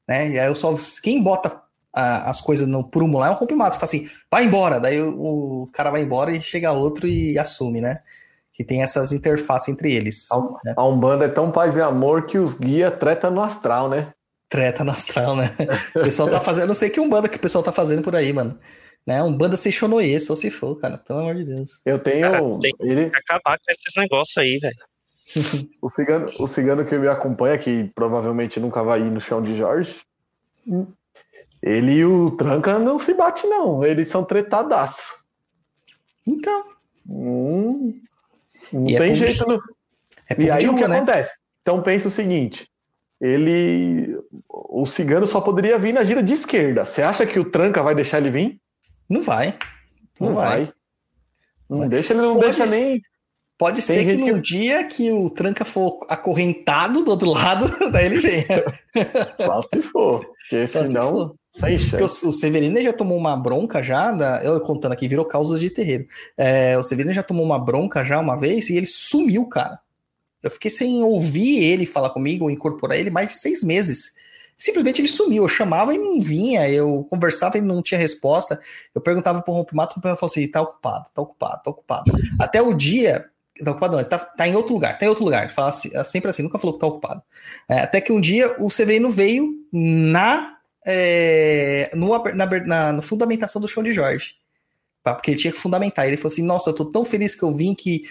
Né? 0.07 0.31
E 0.31 0.39
aí 0.39 0.47
eu 0.47 0.55
só. 0.55 0.73
Quem 1.01 1.21
bota 1.21 1.61
a- 1.95 2.29
as 2.29 2.41
coisas 2.41 2.67
no 2.67 2.83
prumo 2.83 3.19
lá 3.19 3.27
é 3.27 3.31
um 3.31 3.35
rompimato. 3.35 3.75
Fala 3.75 3.85
assim, 3.85 4.09
vai 4.31 4.45
embora. 4.45 4.79
Daí 4.79 5.01
o, 5.01 5.63
o 5.63 5.65
cara 5.73 5.89
vai 5.91 6.01
embora 6.01 6.31
e 6.31 6.41
chega 6.41 6.71
outro 6.71 7.07
e 7.07 7.37
assume, 7.39 7.81
né? 7.81 7.99
Que 8.53 8.63
tem 8.63 8.81
essas 8.83 9.11
interfaces 9.11 9.67
entre 9.69 9.91
eles. 9.93 10.31
A- 10.31 10.39
né? 10.63 10.73
A 10.77 10.85
Umbanda 10.87 11.25
é 11.25 11.29
tão 11.29 11.51
paz 11.51 11.75
e 11.75 11.81
amor 11.81 12.25
que 12.25 12.37
os 12.37 12.53
guia 12.57 12.89
treta 12.91 13.29
no 13.29 13.41
astral, 13.41 13.89
né? 13.89 14.13
Treta 14.47 14.83
no 14.83 14.91
astral, 14.91 15.35
né? 15.35 15.49
O 15.95 16.01
pessoal 16.03 16.29
tá 16.29 16.39
fazendo. 16.39 16.63
Eu 16.63 16.67
não 16.67 16.75
sei 16.75 16.89
que 16.89 16.99
umbanda 16.99 17.27
que 17.27 17.37
o 17.37 17.41
pessoal 17.41 17.63
tá 17.63 17.71
fazendo 17.71 18.01
por 18.03 18.15
aí, 18.15 18.31
mano. 18.31 18.57
Né? 19.05 19.21
Umbanda 19.21 19.55
se 19.55 19.71
chonoê, 19.71 20.19
só 20.19 20.35
se 20.35 20.49
for, 20.49 20.79
cara. 20.79 20.97
Pelo 20.97 21.19
amor 21.19 21.35
de 21.35 21.43
Deus. 21.45 21.79
Eu 21.85 21.99
tenho. 21.99 22.21
Cara, 22.23 22.41
tem- 22.59 22.73
Ele, 22.79 23.09
que 23.11 23.17
acabar 23.17 23.57
com 23.59 23.65
esses 23.71 23.95
negócios 23.95 24.37
aí, 24.37 24.57
velho. 24.57 24.77
o, 25.81 25.89
cigano, 25.89 26.31
o 26.39 26.47
cigano 26.47 26.85
que 26.85 26.97
me 26.97 27.07
acompanha, 27.07 27.57
que 27.57 27.91
provavelmente 27.95 28.59
nunca 28.59 28.81
vai 28.83 29.01
ir 29.01 29.11
no 29.11 29.19
chão 29.21 29.41
de 29.41 29.55
Jorge, 29.55 30.01
ele 31.61 31.93
e 31.93 32.05
o 32.05 32.31
Tranca 32.31 32.79
não 32.79 32.97
se 32.99 33.13
bate, 33.13 33.45
não. 33.47 33.83
Eles 33.83 34.07
são 34.07 34.23
tretadaços. 34.23 35.23
Então, 36.25 36.63
Hum, 37.07 38.01
não 38.73 38.89
E 38.89 38.95
é 38.95 38.97
tem 38.97 39.09
povo- 39.09 39.19
jeito, 39.19 39.47
não. 39.47 39.59
é 40.29 40.41
E 40.41 40.49
aí 40.49 40.67
o 40.67 40.75
que 40.75 40.87
né? 40.87 40.97
acontece? 40.97 41.31
Então 41.61 41.83
pensa 41.83 42.07
o 42.07 42.11
seguinte: 42.11 42.67
ele. 43.21 44.17
O 44.49 44.87
cigano 44.87 45.27
só 45.27 45.39
poderia 45.41 45.77
vir 45.77 45.93
na 45.93 46.03
gira 46.03 46.23
de 46.23 46.33
esquerda. 46.33 46.83
Você 46.83 47.03
acha 47.03 47.23
que 47.25 47.37
o 47.39 47.49
Tranca 47.51 47.83
vai 47.83 47.93
deixar 47.93 48.17
ele 48.17 48.31
vir? 48.31 48.59
Não 49.09 49.21
vai. 49.23 49.57
Não, 50.19 50.29
Não 50.29 50.35
vai. 50.35 50.65
vai. 50.65 50.73
Não 51.69 51.79
Vai. 51.79 51.89
deixa, 51.89 52.13
ele 52.13 52.21
não 52.21 52.35
Pode 52.35 52.47
deixa 52.47 52.67
ser. 52.67 52.79
nem. 52.79 53.01
Pode 53.57 53.81
ser 53.81 54.05
que 54.05 54.17
num 54.17 54.41
que- 54.41 54.41
dia 54.51 54.83
que 54.85 55.11
o 55.11 55.29
tranca 55.29 55.63
for 55.63 55.99
acorrentado 56.09 57.03
do 57.03 57.11
outro 57.11 57.29
lado, 57.31 57.65
daí 57.91 58.05
ele 58.07 58.19
venha. 58.19 58.45
Só 59.37 59.61
se 59.61 59.81
for. 59.83 60.25
Porque 60.25 60.67
Só 60.67 60.81
se 60.81 60.87
senão, 60.87 61.09
for. 61.11 61.35
sem 61.59 61.77
Porque 61.79 61.97
chance. 62.01 62.25
o, 62.27 62.33
Severino 62.33 62.81
já 62.81 62.91
tomou 62.91 63.17
uma 63.17 63.35
bronca 63.37 63.81
já, 63.81 64.11
da, 64.11 64.43
eu 64.43 64.59
contando 64.59 64.91
aqui, 64.91 65.07
virou 65.07 65.23
causas 65.25 65.59
de 65.59 65.69
terreiro. 65.69 66.05
É, 66.37 66.77
o 66.77 66.83
Severino 66.83 67.13
já 67.13 67.23
tomou 67.23 67.45
uma 67.45 67.57
bronca 67.57 68.03
já 68.03 68.19
uma 68.19 68.37
vez 68.37 68.69
e 68.69 68.75
ele 68.75 68.85
sumiu, 68.85 69.45
cara. 69.47 69.79
Eu 70.43 70.51
fiquei 70.51 70.69
sem 70.69 71.01
ouvir 71.01 71.63
ele 71.63 71.85
falar 71.85 72.09
comigo 72.09 72.43
ou 72.45 72.51
incorporar 72.51 72.99
ele 72.99 73.09
mais 73.09 73.29
de 73.29 73.35
seis 73.39 73.63
meses. 73.63 74.13
Simplesmente 74.57 75.01
ele 75.01 75.07
sumiu. 75.07 75.43
Eu 75.43 75.49
chamava 75.49 75.93
e 75.93 75.97
não 75.97 76.21
vinha. 76.21 76.69
Eu 76.69 77.05
conversava 77.09 77.57
e 77.57 77.61
não 77.61 77.81
tinha 77.81 77.99
resposta. 77.99 78.59
Eu 78.93 79.01
perguntava 79.01 79.41
pro 79.41 79.53
Rompimato, 79.53 79.93
o 79.93 79.95
Rompimato 79.95 80.19
falou 80.19 80.31
assim: 80.31 80.47
tá 80.47 80.61
ocupado, 80.61 81.09
tá 81.13 81.21
ocupado, 81.21 81.61
tá 81.63 81.71
ocupado. 81.71 82.11
Até 82.39 82.61
o 82.61 82.73
dia. 82.73 83.29
Tá 83.63 83.71
ocupado, 83.71 83.93
não, 83.93 83.99
ele 84.01 84.09
tá, 84.09 84.19
tá 84.19 84.45
em 84.45 84.55
outro 84.55 84.73
lugar, 84.73 84.97
tá 84.97 85.05
em 85.05 85.09
outro 85.09 85.23
lugar. 85.23 85.49
Fala 85.49 85.69
assim, 85.69 85.89
sempre 86.03 86.29
assim, 86.29 86.43
nunca 86.43 86.59
falou 86.59 86.73
que 86.73 86.79
tá 86.79 86.87
ocupado. 86.87 87.21
É, 87.69 87.79
até 87.79 88.01
que 88.01 88.11
um 88.11 88.19
dia 88.19 88.53
o 88.61 88.69
Severino 88.69 89.09
veio 89.09 89.49
na 89.71 90.57
é, 90.85 91.89
no, 91.95 92.09
na, 92.33 92.91
na- 92.91 93.01
fundamentação 93.01 93.61
do 93.61 93.67
show 93.67 93.81
de 93.81 93.93
Jorge. 93.93 94.35
Tá? 95.03 95.15
Porque 95.15 95.31
ele 95.31 95.39
tinha 95.39 95.53
que 95.53 95.59
fundamentar. 95.59 96.07
Ele 96.07 96.17
falou 96.17 96.31
assim: 96.31 96.43
Nossa, 96.43 96.69
eu 96.69 96.73
tô 96.75 96.85
tão 96.85 97.05
feliz 97.05 97.35
que 97.35 97.43
eu 97.43 97.53
vim 97.53 97.73
que 97.73 98.03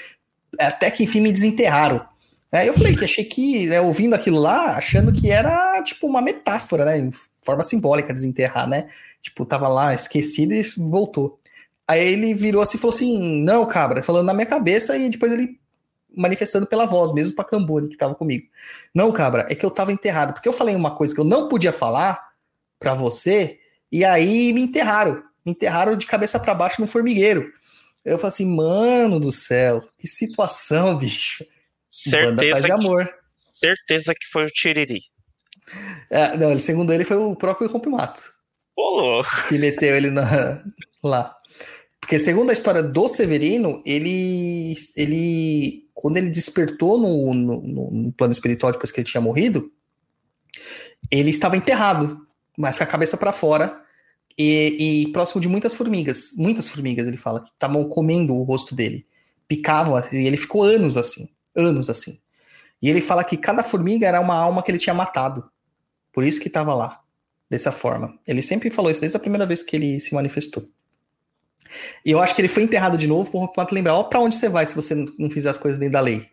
até 0.58 0.90
que 0.90 1.04
enfim 1.04 1.20
me 1.20 1.32
desenterraram. 1.32 2.06
Aí 2.54 2.68
eu 2.68 2.74
falei 2.74 2.94
que 2.94 3.04
achei 3.04 3.24
que, 3.24 3.66
né, 3.66 3.80
ouvindo 3.80 4.14
aquilo 4.14 4.38
lá, 4.38 4.76
achando 4.76 5.12
que 5.12 5.28
era 5.30 5.82
tipo 5.82 6.06
uma 6.06 6.22
metáfora, 6.22 6.84
né? 6.84 7.10
Forma 7.44 7.64
simbólica, 7.64 8.14
desenterrar, 8.14 8.68
né? 8.68 8.88
Tipo, 9.20 9.44
tava 9.44 9.66
lá 9.68 9.92
esquecido 9.92 10.54
e 10.54 10.62
voltou. 10.78 11.38
Aí 11.86 12.00
ele 12.00 12.32
virou 12.32 12.62
assim 12.62 12.76
e 12.76 12.80
falou 12.80 12.94
assim: 12.94 13.42
Não, 13.42 13.66
cabra, 13.66 14.02
falando 14.04 14.26
na 14.26 14.34
minha 14.34 14.46
cabeça, 14.46 14.96
e 14.96 15.08
depois 15.08 15.32
ele 15.32 15.58
manifestando 16.16 16.64
pela 16.64 16.86
voz, 16.86 17.12
mesmo 17.12 17.34
pra 17.34 17.44
Cambone, 17.44 17.88
que 17.88 17.96
tava 17.96 18.14
comigo. 18.14 18.46
Não, 18.94 19.10
cabra, 19.10 19.46
é 19.50 19.54
que 19.56 19.66
eu 19.66 19.70
tava 19.70 19.92
enterrado, 19.92 20.32
porque 20.32 20.48
eu 20.48 20.52
falei 20.52 20.76
uma 20.76 20.94
coisa 20.94 21.12
que 21.12 21.20
eu 21.20 21.24
não 21.24 21.48
podia 21.48 21.72
falar 21.72 22.30
pra 22.78 22.94
você, 22.94 23.58
e 23.90 24.04
aí 24.04 24.52
me 24.52 24.62
enterraram. 24.62 25.24
Me 25.44 25.52
enterraram 25.52 25.96
de 25.96 26.06
cabeça 26.06 26.38
para 26.38 26.54
baixo 26.54 26.80
no 26.80 26.86
formigueiro. 26.86 27.52
Eu 28.04 28.16
falei 28.16 28.28
assim, 28.28 28.46
mano 28.46 29.18
do 29.18 29.32
céu, 29.32 29.82
que 29.98 30.06
situação, 30.06 30.96
bicho. 30.98 31.44
Certeza 31.94 32.62
de 32.62 32.72
amor. 32.72 33.06
Que, 33.06 33.12
certeza 33.38 34.14
que 34.14 34.26
foi 34.32 34.46
o 34.46 34.50
Tiriri. 34.50 35.00
É, 36.10 36.36
não, 36.36 36.58
segundo 36.58 36.92
ele, 36.92 37.04
foi 37.04 37.16
o 37.16 37.36
próprio 37.36 37.68
Rompimato. 37.68 38.20
Ô, 38.76 39.22
Que 39.48 39.56
meteu 39.56 39.94
ele 39.94 40.10
na, 40.10 40.64
lá. 41.02 41.34
Porque 42.00 42.18
segundo 42.18 42.50
a 42.50 42.52
história 42.52 42.82
do 42.82 43.06
Severino, 43.06 43.80
ele, 43.86 44.74
ele 44.96 45.88
quando 45.94 46.16
ele 46.16 46.28
despertou 46.28 46.98
no, 46.98 47.32
no, 47.32 47.90
no, 47.90 48.12
plano 48.12 48.32
espiritual 48.32 48.72
depois 48.72 48.90
que 48.90 49.00
ele 49.00 49.08
tinha 49.08 49.20
morrido, 49.20 49.72
ele 51.10 51.30
estava 51.30 51.56
enterrado, 51.56 52.26
mas 52.58 52.76
com 52.76 52.84
a 52.84 52.88
cabeça 52.88 53.16
para 53.16 53.32
fora 53.32 53.80
e, 54.36 55.04
e, 55.06 55.12
próximo 55.12 55.40
de 55.40 55.48
muitas 55.48 55.74
formigas. 55.74 56.32
Muitas 56.36 56.68
formigas, 56.68 57.06
ele 57.06 57.16
fala, 57.16 57.40
que 57.40 57.50
estavam 57.50 57.88
comendo 57.88 58.34
o 58.34 58.42
rosto 58.42 58.74
dele. 58.74 59.06
Picavam, 59.46 60.02
e 60.12 60.26
ele 60.26 60.36
ficou 60.36 60.64
anos 60.64 60.96
assim. 60.96 61.28
Anos 61.56 61.88
assim. 61.90 62.18
E 62.80 62.90
ele 62.90 63.00
fala 63.00 63.24
que 63.24 63.36
cada 63.36 63.62
formiga 63.62 64.06
era 64.06 64.20
uma 64.20 64.34
alma 64.34 64.62
que 64.62 64.70
ele 64.70 64.78
tinha 64.78 64.94
matado. 64.94 65.48
Por 66.12 66.24
isso 66.24 66.40
que 66.40 66.48
estava 66.48 66.74
lá, 66.74 67.00
dessa 67.50 67.72
forma. 67.72 68.18
Ele 68.26 68.42
sempre 68.42 68.70
falou 68.70 68.90
isso 68.90 69.00
desde 69.00 69.16
a 69.16 69.20
primeira 69.20 69.46
vez 69.46 69.62
que 69.62 69.76
ele 69.76 70.00
se 70.00 70.14
manifestou. 70.14 70.68
E 72.04 72.10
eu 72.10 72.20
acho 72.20 72.34
que 72.34 72.40
ele 72.40 72.48
foi 72.48 72.62
enterrado 72.62 72.98
de 72.98 73.06
novo 73.06 73.30
por 73.30 73.72
lembrar, 73.72 73.96
ó, 73.96 74.04
pra 74.04 74.20
onde 74.20 74.36
você 74.36 74.48
vai 74.48 74.66
se 74.66 74.74
você 74.74 74.94
não 75.18 75.30
fizer 75.30 75.48
as 75.48 75.58
coisas 75.58 75.78
dentro 75.78 75.94
da 75.94 76.00
lei? 76.00 76.28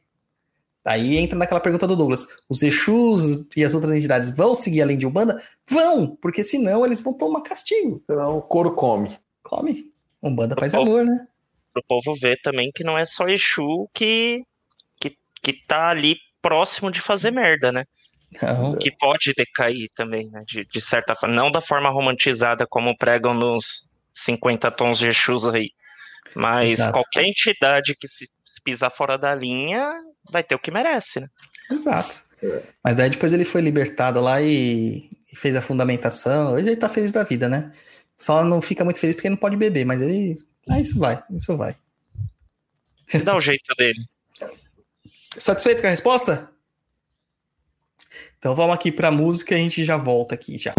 Aí 0.84 1.18
entra 1.18 1.38
naquela 1.38 1.60
pergunta 1.60 1.88
do 1.88 1.96
Douglas: 1.96 2.28
os 2.50 2.64
Exus 2.64 3.48
e 3.56 3.64
as 3.64 3.74
outras 3.74 3.96
entidades 3.96 4.36
vão 4.36 4.54
seguir 4.54 4.82
além 4.82 4.98
de 4.98 5.06
Umbanda? 5.06 5.42
Vão, 5.70 6.18
porque 6.22 6.44
senão 6.44 6.86
eles 6.86 7.02
vão 7.02 7.14
tomar 7.14 7.42
castigo. 7.42 8.04
Senão 8.08 8.38
o 8.38 8.42
couro 8.42 8.74
come. 8.74 9.18
Come. 9.44 9.92
Umbanda 10.22 10.56
faz 10.60 10.74
amor, 10.74 11.06
né? 11.06 11.28
Pro 11.74 11.84
povo 11.88 12.16
ver 12.20 12.40
também 12.42 12.72
que 12.74 12.84
não 12.84 12.98
é 12.98 13.06
só 13.06 13.28
Exu 13.28 13.88
que, 13.94 14.44
que, 15.42 15.54
tá 15.66 15.90
ali 15.90 16.18
próximo 16.42 16.92
de 16.92 17.02
fazer 17.02 17.32
merda, 17.32 17.72
né? 17.72 17.86
Não. 18.42 18.78
Que 18.78 18.92
pode 18.92 19.34
decair 19.36 19.90
também, 19.94 20.30
né? 20.30 20.42
De, 20.48 20.66
de 20.66 20.82
certa 20.82 21.16
forma. 21.16 21.36
Não 21.36 21.52
da 21.52 21.62
forma 21.62 21.90
romantizada 21.90 22.66
como 22.66 22.98
pregam 22.98 23.34
nos 23.34 23.88
50 24.14 24.72
tons 24.72 24.98
de 24.98 25.08
Exus 25.08 25.46
aí. 25.46 25.70
Mas 26.34 26.72
Exato. 26.72 26.94
qualquer 26.94 27.26
entidade 27.26 27.96
que 27.96 28.08
se, 28.08 28.30
se 28.46 28.62
pisar 28.62 28.90
fora 28.90 29.18
da 29.18 29.36
linha 29.36 29.92
vai 30.30 30.44
ter 30.44 30.56
o 30.56 30.60
que 30.60 30.72
merece, 30.72 31.20
né? 31.20 31.28
Exato. 31.70 32.24
Mas 32.84 32.96
daí 32.96 33.10
depois 33.10 33.34
ele 33.34 33.46
foi 33.46 33.62
libertado 33.62 34.20
lá 34.20 34.42
e, 34.42 35.10
e, 35.32 35.36
fez 35.36 35.56
a 35.56 35.62
fundamentação. 35.62 36.54
Hoje 36.54 36.68
ele 36.68 36.78
tá 36.78 36.90
feliz 36.90 37.12
da 37.12 37.24
vida, 37.24 37.48
né? 37.48 37.72
Só 38.18 38.44
não 38.44 38.62
fica 38.62 38.84
muito 38.84 39.00
feliz 39.00 39.16
porque 39.16 39.30
não 39.30 39.38
pode 39.38 39.58
beber, 39.58 39.86
mas 39.86 40.02
ele. 40.02 40.36
Ah, 40.70 40.80
isso 40.80 40.98
vai, 40.98 41.22
isso 41.32 41.58
vai. 41.58 41.76
Dá 43.24 43.36
o 43.36 43.42
jeito 43.42 43.76
dele. 43.78 44.00
Satisfeito 45.38 45.82
com 45.82 45.88
a 45.88 45.92
resposta? 45.92 46.50
Então 48.38 48.54
vamos 48.54 48.76
aqui 48.76 48.92
pra 48.92 49.12
música 49.12 49.54
e 49.54 49.58
a 49.58 49.60
gente 49.60 49.86
já 49.86 49.96
volta 49.96 50.36
aqui 50.36 50.58
já. 50.58 50.74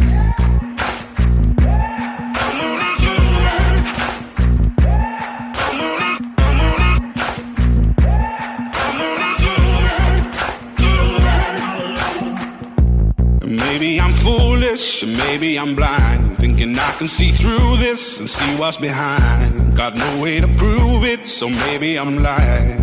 Maybe 13.44 13.96
I'm 13.96 14.12
foolish, 14.12 15.02
maybe 15.04 15.56
I'm 15.56 15.74
blind. 15.74 16.36
Thinking 16.38 16.74
I 16.74 16.92
can 16.98 17.08
see 17.08 17.32
through 17.32 17.78
this 17.78 18.20
and 18.20 18.28
see 18.28 18.54
what's 18.56 18.76
behind. 18.76 19.74
Got 19.74 19.96
no 19.96 20.20
way 20.20 20.40
to 20.40 20.48
prove 20.58 21.04
it, 21.04 21.26
so 21.26 21.48
maybe 21.48 21.96
I'm 21.96 22.22
lying. 22.22 22.82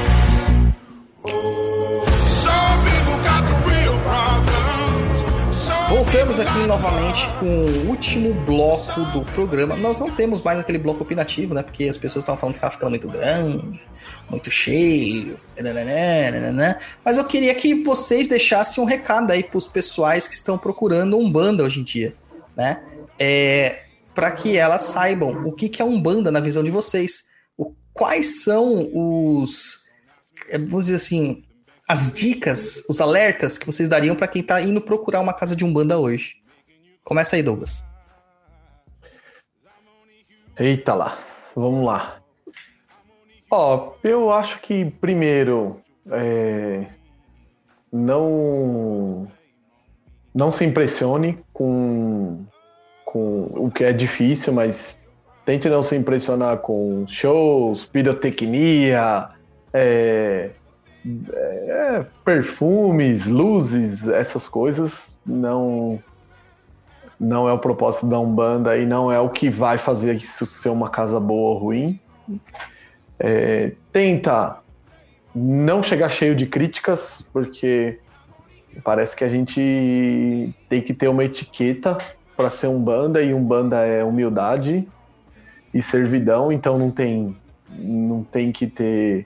Voltamos 6.03 6.39
aqui 6.39 6.65
novamente 6.65 7.27
com 7.39 7.45
o 7.45 7.89
último 7.89 8.33
bloco 8.33 9.01
do 9.13 9.23
programa. 9.33 9.77
Nós 9.77 9.99
não 9.99 10.09
temos 10.09 10.41
mais 10.41 10.59
aquele 10.59 10.79
bloco 10.79 11.03
opinativo, 11.03 11.53
né? 11.53 11.61
Porque 11.61 11.83
as 11.83 11.95
pessoas 11.95 12.23
estavam 12.23 12.39
falando 12.39 12.53
que 12.53 12.57
estava 12.57 12.71
ficando 12.71 12.89
muito 12.89 13.07
grande, 13.07 13.79
muito 14.27 14.49
cheio. 14.49 15.39
Mas 17.05 17.19
eu 17.19 17.25
queria 17.25 17.53
que 17.53 17.75
vocês 17.83 18.27
deixassem 18.27 18.83
um 18.83 18.87
recado 18.87 19.29
aí 19.29 19.43
para 19.43 19.59
os 19.59 19.67
pessoais 19.67 20.27
que 20.27 20.33
estão 20.33 20.57
procurando 20.57 21.19
um 21.19 21.31
banda 21.31 21.63
hoje 21.63 21.81
em 21.81 21.83
dia, 21.83 22.15
né? 22.57 22.81
É, 23.19 23.83
para 24.15 24.31
que 24.31 24.57
elas 24.57 24.81
saibam 24.81 25.45
o 25.45 25.51
que, 25.51 25.69
que 25.69 25.83
é 25.83 25.85
um 25.85 26.01
banda 26.01 26.31
na 26.31 26.39
visão 26.39 26.63
de 26.63 26.71
vocês. 26.71 27.25
O, 27.55 27.75
quais 27.93 28.41
são 28.41 28.89
os. 28.91 29.83
Vamos 30.51 30.85
dizer 30.85 30.95
assim, 30.95 31.43
as 31.91 32.09
dicas, 32.13 32.85
os 32.87 33.01
alertas 33.01 33.57
que 33.57 33.65
vocês 33.65 33.89
dariam 33.89 34.15
para 34.15 34.25
quem 34.25 34.41
está 34.41 34.61
indo 34.61 34.79
procurar 34.79 35.19
uma 35.19 35.33
casa 35.33 35.57
de 35.57 35.65
umbanda 35.65 35.99
hoje? 35.99 36.35
Começa 37.03 37.35
aí, 37.35 37.43
Douglas. 37.43 37.85
Eita 40.57 40.93
lá, 40.93 41.19
vamos 41.53 41.85
lá. 41.85 42.21
Ó, 43.49 43.91
eu 44.05 44.31
acho 44.31 44.61
que 44.61 44.85
primeiro 45.01 45.81
é, 46.09 46.85
não 47.91 49.29
não 50.33 50.49
se 50.49 50.63
impressione 50.63 51.43
com, 51.51 52.45
com 53.03 53.49
o 53.53 53.69
que 53.69 53.83
é 53.83 53.91
difícil, 53.91 54.53
mas 54.53 55.01
tente 55.45 55.67
não 55.67 55.83
se 55.83 55.97
impressionar 55.97 56.59
com 56.59 57.05
shows, 57.05 57.83
pirotecnia, 57.83 59.27
é, 59.73 60.51
é, 61.33 62.05
perfumes, 62.23 63.25
luzes, 63.25 64.07
essas 64.07 64.47
coisas 64.47 65.19
não 65.25 65.99
não 67.19 67.47
é 67.47 67.53
o 67.53 67.59
propósito 67.59 68.07
da 68.07 68.19
Umbanda 68.19 68.75
e 68.75 68.85
não 68.85 69.11
é 69.11 69.19
o 69.19 69.29
que 69.29 69.47
vai 69.47 69.77
fazer 69.77 70.15
isso 70.15 70.43
ser 70.47 70.69
uma 70.69 70.89
casa 70.89 71.19
boa 71.19 71.51
ou 71.51 71.57
ruim. 71.57 71.99
É, 73.19 73.73
tenta 73.93 74.57
não 75.35 75.83
chegar 75.83 76.09
cheio 76.09 76.35
de 76.35 76.47
críticas, 76.47 77.29
porque 77.31 77.99
parece 78.83 79.15
que 79.15 79.23
a 79.23 79.29
gente 79.29 80.51
tem 80.67 80.81
que 80.81 80.95
ter 80.95 81.09
uma 81.09 81.23
etiqueta 81.23 81.95
para 82.35 82.49
ser 82.49 82.67
Umbanda 82.67 83.21
e 83.21 83.35
Umbanda 83.35 83.85
é 83.85 84.03
humildade 84.03 84.87
e 85.71 85.81
servidão, 85.81 86.51
então 86.51 86.77
não 86.79 86.89
tem 86.89 87.35
não 87.77 88.23
tem 88.23 88.51
que 88.51 88.67
ter 88.67 89.25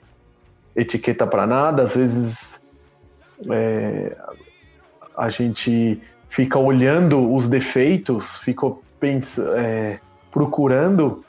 etiqueta 0.76 1.26
para 1.26 1.46
nada, 1.46 1.82
às 1.82 1.96
vezes 1.96 2.60
é, 3.50 4.16
a 5.16 5.28
gente 5.28 6.00
fica 6.28 6.58
olhando 6.58 7.32
os 7.32 7.48
defeitos, 7.48 8.36
fica 8.38 8.70
pensa, 9.00 9.42
é, 9.58 10.00
procurando 10.30 11.24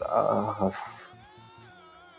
as, 0.00 1.14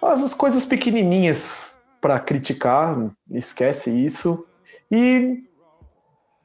as 0.02 0.34
coisas 0.34 0.66
pequenininhas 0.66 1.80
para 2.02 2.20
criticar, 2.20 2.98
esquece 3.32 3.90
isso. 3.90 4.46
E 4.92 5.44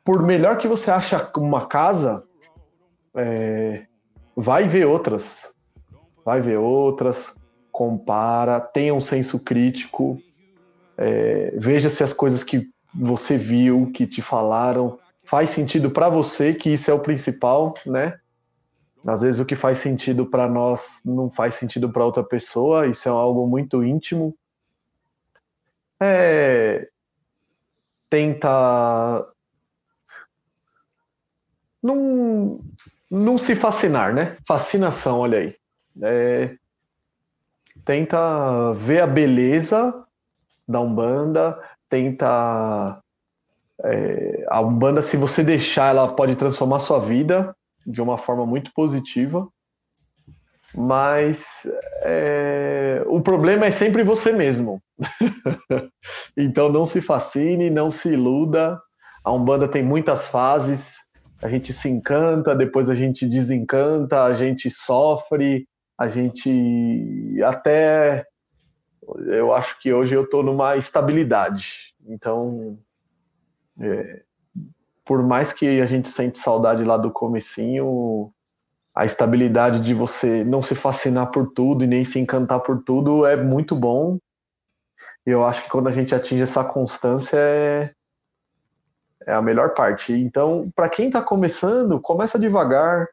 por 0.05 0.23
melhor 0.23 0.59
que 0.59 0.67
você 0.67 0.91
acha 0.91 1.31
uma 1.37 1.67
casa, 1.67 2.25
é, 3.15 3.87
vai 4.35 4.67
ver 4.67 4.87
outras. 4.87 5.55
Vai 6.25 6.41
ver 6.41 6.59
outras, 6.59 7.39
compara, 7.81 8.61
tenha 8.61 8.93
um 8.93 9.01
senso 9.01 9.43
crítico, 9.43 10.21
é, 10.99 11.51
veja 11.57 11.89
se 11.89 12.05
as 12.05 12.13
coisas 12.13 12.45
que 12.45 12.69
você 12.95 13.39
viu, 13.39 13.91
que 13.91 14.07
te 14.07 14.21
falaram, 14.21 14.99
faz 15.25 15.49
sentido 15.49 15.91
para 15.91 16.11
você, 16.11 16.53
que 16.53 16.69
isso 16.69 16.91
é 16.91 16.95
o 16.95 17.01
principal, 17.01 17.73
né? 17.87 18.19
Às 19.07 19.23
vezes 19.23 19.41
o 19.41 19.47
que 19.47 19.57
faz 19.57 19.79
sentido 19.79 20.27
para 20.27 20.47
nós 20.47 21.01
não 21.07 21.31
faz 21.31 21.55
sentido 21.55 21.91
para 21.91 22.05
outra 22.05 22.23
pessoa, 22.23 22.87
isso 22.87 23.09
é 23.09 23.13
algo 23.13 23.47
muito 23.47 23.83
íntimo. 23.83 24.37
é, 25.99 26.87
tenta 28.11 29.27
não, 31.83 32.61
não 33.11 33.39
se 33.39 33.57
fascinar, 33.57 34.13
né? 34.13 34.37
Fascinação, 34.47 35.21
olha 35.21 35.39
aí. 35.39 35.57
É, 36.03 36.60
tenta 37.85 38.73
ver 38.75 39.01
a 39.01 39.07
beleza 39.07 40.05
da 40.69 40.81
Umbanda, 40.81 41.59
tenta. 41.89 43.01
É, 43.83 44.45
a 44.49 44.61
Umbanda, 44.61 45.03
se 45.03 45.17
você 45.17 45.43
deixar, 45.43 45.91
ela 45.91 46.15
pode 46.15 46.37
transformar 46.37 46.81
sua 46.81 47.01
vida 47.01 47.55
de 47.87 48.01
uma 48.01 48.19
forma 48.19 48.47
muito 48.47 48.73
positiva. 48.75 49.49
Mas 50.73 51.67
é, 52.03 53.03
o 53.07 53.21
problema 53.21 53.67
é 53.67 53.73
sempre 53.73 54.05
você 54.05 54.33
mesmo. 54.33 54.81
então 56.37 56.71
não 56.71 56.85
se 56.85 57.01
fascine, 57.01 57.71
não 57.71 57.91
se 57.91 58.13
iluda. 58.13 58.81
A 59.25 59.33
Umbanda 59.33 59.67
tem 59.67 59.83
muitas 59.83 60.27
fases. 60.29 60.95
A 61.43 61.49
gente 61.49 61.73
se 61.73 61.89
encanta, 61.89 62.55
depois 62.55 62.89
a 62.89 62.95
gente 62.95 63.27
desencanta, 63.27 64.25
a 64.25 64.35
gente 64.35 64.71
sofre, 64.71 65.67
a 66.01 66.09
gente 66.09 67.39
até 67.45 68.27
eu 69.27 69.53
acho 69.53 69.79
que 69.81 69.93
hoje 69.93 70.15
eu 70.15 70.25
estou 70.25 70.43
numa 70.43 70.75
estabilidade. 70.75 71.95
Então, 72.07 72.79
é, 73.79 74.23
por 75.05 75.23
mais 75.23 75.53
que 75.53 75.79
a 75.79 75.85
gente 75.85 76.09
sente 76.09 76.39
saudade 76.39 76.85
lá 76.85 76.97
do 76.97 77.11
comecinho, 77.11 78.33
a 78.95 79.05
estabilidade 79.05 79.81
de 79.81 79.93
você 79.93 80.43
não 80.43 80.63
se 80.63 80.75
fascinar 80.75 81.31
por 81.31 81.53
tudo 81.53 81.85
e 81.85 81.87
nem 81.87 82.03
se 82.03 82.19
encantar 82.19 82.61
por 82.61 82.83
tudo 82.83 83.27
é 83.27 83.37
muito 83.37 83.77
bom. 83.77 84.19
Eu 85.27 85.45
acho 85.45 85.65
que 85.65 85.71
quando 85.71 85.89
a 85.89 85.93
gente 85.93 86.15
atinge 86.15 86.43
essa 86.43 86.65
constância 86.65 87.37
é, 87.37 87.93
é 89.27 89.35
a 89.35 89.43
melhor 89.43 89.75
parte. 89.75 90.15
Então, 90.15 90.73
para 90.75 90.89
quem 90.89 91.09
está 91.09 91.21
começando, 91.21 92.01
começa 92.01 92.39
devagar, 92.39 93.07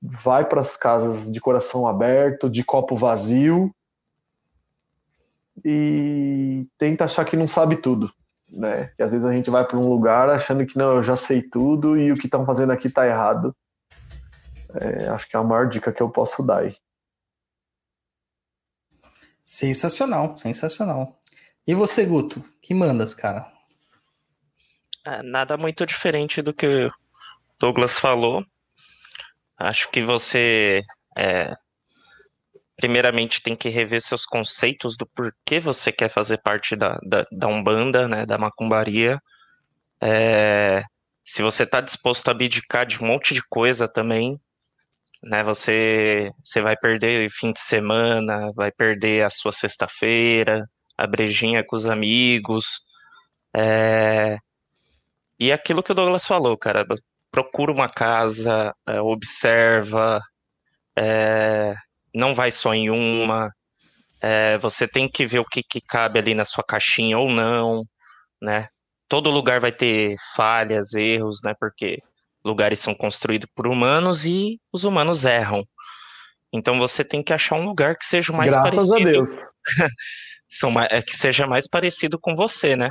vai 0.00 0.48
para 0.48 0.60
as 0.60 0.76
casas 0.76 1.30
de 1.30 1.40
coração 1.40 1.86
aberto, 1.86 2.48
de 2.48 2.62
copo 2.62 2.96
vazio 2.96 3.74
e 5.64 6.66
tenta 6.78 7.04
achar 7.04 7.24
que 7.24 7.36
não 7.36 7.46
sabe 7.46 7.76
tudo, 7.76 8.12
né? 8.48 8.92
Que 8.96 9.02
às 9.02 9.10
vezes 9.10 9.26
a 9.26 9.32
gente 9.32 9.50
vai 9.50 9.66
para 9.66 9.78
um 9.78 9.88
lugar 9.88 10.30
achando 10.30 10.64
que 10.64 10.78
não, 10.78 10.96
eu 10.96 11.02
já 11.02 11.16
sei 11.16 11.42
tudo 11.42 11.96
e 11.96 12.12
o 12.12 12.14
que 12.14 12.26
estão 12.26 12.46
fazendo 12.46 12.72
aqui 12.72 12.88
está 12.88 13.06
errado. 13.06 13.54
É, 14.74 15.08
acho 15.08 15.28
que 15.28 15.36
é 15.36 15.40
a 15.40 15.42
maior 15.42 15.68
dica 15.68 15.92
que 15.92 16.02
eu 16.02 16.10
posso 16.10 16.42
dar 16.42 16.60
aí. 16.60 16.76
Sensacional, 19.42 20.36
sensacional. 20.38 21.18
E 21.66 21.74
você, 21.74 22.04
Guto? 22.04 22.42
Que 22.62 22.74
mandas, 22.74 23.14
cara? 23.14 23.50
É, 25.04 25.22
nada 25.22 25.56
muito 25.56 25.86
diferente 25.86 26.42
do 26.42 26.52
que 26.52 26.66
o 26.86 26.92
Douglas 27.58 27.98
falou. 27.98 28.44
Acho 29.58 29.90
que 29.90 30.02
você, 30.02 30.82
é, 31.16 31.54
primeiramente, 32.76 33.42
tem 33.42 33.56
que 33.56 33.68
rever 33.68 34.00
seus 34.00 34.24
conceitos 34.24 34.96
do 34.96 35.06
porquê 35.06 35.60
você 35.60 35.90
quer 35.92 36.08
fazer 36.08 36.38
parte 36.38 36.76
da, 36.76 36.98
da, 37.02 37.26
da 37.32 37.48
Umbanda, 37.48 38.06
né, 38.08 38.24
da 38.24 38.38
macumbaria. 38.38 39.20
É, 40.00 40.84
se 41.24 41.42
você 41.42 41.64
está 41.64 41.80
disposto 41.80 42.28
a 42.28 42.30
abdicar 42.32 42.86
de 42.86 43.02
um 43.02 43.06
monte 43.06 43.34
de 43.34 43.42
coisa 43.42 43.88
também, 43.88 44.40
né? 45.22 45.42
Você, 45.44 46.32
você 46.42 46.60
vai 46.62 46.76
perder 46.76 47.28
fim 47.30 47.52
de 47.52 47.60
semana, 47.60 48.52
vai 48.54 48.70
perder 48.70 49.24
a 49.24 49.30
sua 49.30 49.52
sexta-feira, 49.52 50.68
a 50.96 51.06
brejinha 51.06 51.64
com 51.64 51.76
os 51.76 51.86
amigos. 51.86 52.80
É... 53.54 54.38
E 55.38 55.52
aquilo 55.52 55.82
que 55.82 55.92
o 55.92 55.94
Douglas 55.94 56.26
falou, 56.26 56.56
cara, 56.56 56.84
procura 57.30 57.72
uma 57.72 57.88
casa, 57.88 58.74
é, 58.86 59.00
observa, 59.00 60.20
é... 60.96 61.74
não 62.14 62.34
vai 62.34 62.50
só 62.50 62.74
em 62.74 62.90
uma. 62.90 63.50
É, 64.20 64.58
você 64.58 64.88
tem 64.88 65.08
que 65.08 65.26
ver 65.26 65.38
o 65.40 65.44
que, 65.44 65.62
que 65.62 65.80
cabe 65.80 66.18
ali 66.18 66.34
na 66.34 66.44
sua 66.44 66.64
caixinha 66.64 67.18
ou 67.18 67.30
não, 67.30 67.84
né? 68.42 68.68
Todo 69.08 69.30
lugar 69.30 69.60
vai 69.60 69.72
ter 69.72 70.16
falhas, 70.36 70.92
erros, 70.94 71.40
né? 71.44 71.54
Porque 71.58 71.98
lugares 72.44 72.80
são 72.80 72.94
construídos 72.94 73.48
por 73.54 73.66
humanos 73.66 74.24
e 74.24 74.58
os 74.72 74.84
humanos 74.84 75.24
erram. 75.24 75.64
Então 76.52 76.78
você 76.78 77.04
tem 77.04 77.22
que 77.22 77.32
achar 77.32 77.56
um 77.56 77.64
lugar 77.64 77.96
que 77.96 78.06
seja 78.06 78.32
mais 78.32 78.52
Graças 78.52 78.74
parecido. 78.74 79.08
a 79.08 79.12
Deus. 79.12 79.28
são, 80.48 80.80
é, 80.80 81.02
que 81.02 81.16
seja 81.16 81.46
mais 81.46 81.68
parecido 81.68 82.18
com 82.18 82.34
você, 82.34 82.74
né? 82.74 82.90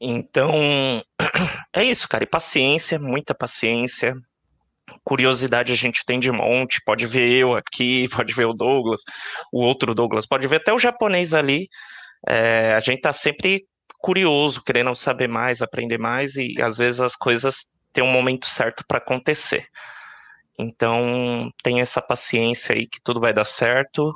Então, 0.00 1.02
é 1.74 1.84
isso, 1.84 2.08
cara. 2.08 2.24
E 2.24 2.26
paciência, 2.26 2.98
muita 2.98 3.34
paciência. 3.34 4.14
Curiosidade 5.04 5.72
a 5.72 5.76
gente 5.76 6.04
tem 6.04 6.18
de 6.18 6.32
monte. 6.32 6.80
Pode 6.84 7.06
ver 7.06 7.28
eu 7.30 7.54
aqui, 7.54 8.08
pode 8.14 8.34
ver 8.34 8.46
o 8.46 8.54
Douglas, 8.54 9.02
o 9.52 9.60
outro 9.62 9.94
Douglas, 9.94 10.26
pode 10.26 10.46
ver 10.46 10.56
até 10.56 10.72
o 10.72 10.78
japonês 10.78 11.34
ali. 11.34 11.68
É, 12.28 12.74
a 12.74 12.80
gente 12.80 13.00
tá 13.02 13.12
sempre 13.12 13.64
curioso, 14.00 14.62
querendo 14.62 14.94
saber 14.94 15.28
mais, 15.28 15.60
aprender 15.60 15.98
mais, 15.98 16.36
e 16.36 16.54
às 16.62 16.78
vezes 16.78 17.00
as 17.00 17.14
coisas 17.16 17.66
ter 17.92 18.02
um 18.02 18.10
momento 18.10 18.46
certo 18.46 18.84
para 18.86 18.98
acontecer. 18.98 19.66
Então, 20.58 21.50
tenha 21.62 21.82
essa 21.82 22.02
paciência 22.02 22.74
aí 22.74 22.86
que 22.86 23.00
tudo 23.02 23.20
vai 23.20 23.32
dar 23.32 23.44
certo. 23.44 24.14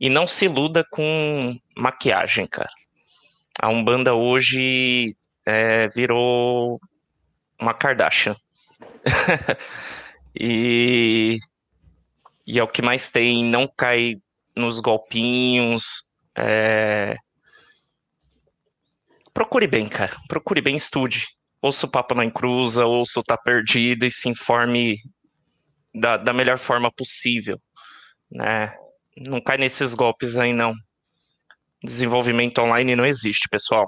E 0.00 0.08
não 0.10 0.26
se 0.26 0.46
iluda 0.46 0.84
com 0.90 1.56
maquiagem, 1.76 2.46
cara. 2.46 2.70
A 3.60 3.68
Umbanda 3.68 4.14
hoje 4.14 5.16
é, 5.46 5.88
virou 5.88 6.80
uma 7.60 7.74
Kardashian. 7.74 8.36
e, 10.38 11.38
e 12.46 12.58
é 12.58 12.62
o 12.62 12.68
que 12.68 12.82
mais 12.82 13.08
tem, 13.08 13.44
não 13.44 13.66
cai 13.66 14.16
nos 14.56 14.80
golpinhos. 14.80 16.04
É... 16.36 17.16
Procure 19.32 19.66
bem, 19.66 19.88
cara. 19.88 20.16
Procure 20.28 20.60
bem, 20.60 20.76
estude 20.76 21.26
ouça 21.62 21.86
o 21.86 21.88
Papo 21.88 22.14
na 22.14 22.24
Encruza, 22.24 22.84
ouça 22.84 23.20
o 23.20 23.22
Tá 23.22 23.36
Perdido 23.36 24.04
e 24.04 24.10
se 24.10 24.28
informe 24.28 24.96
da, 25.94 26.16
da 26.16 26.32
melhor 26.32 26.58
forma 26.58 26.90
possível, 26.90 27.60
né? 28.30 28.76
Não 29.16 29.40
cai 29.40 29.56
nesses 29.56 29.94
golpes 29.94 30.36
aí, 30.36 30.52
não. 30.52 30.74
Desenvolvimento 31.82 32.58
online 32.60 32.94
não 32.96 33.04
existe, 33.06 33.48
pessoal. 33.48 33.86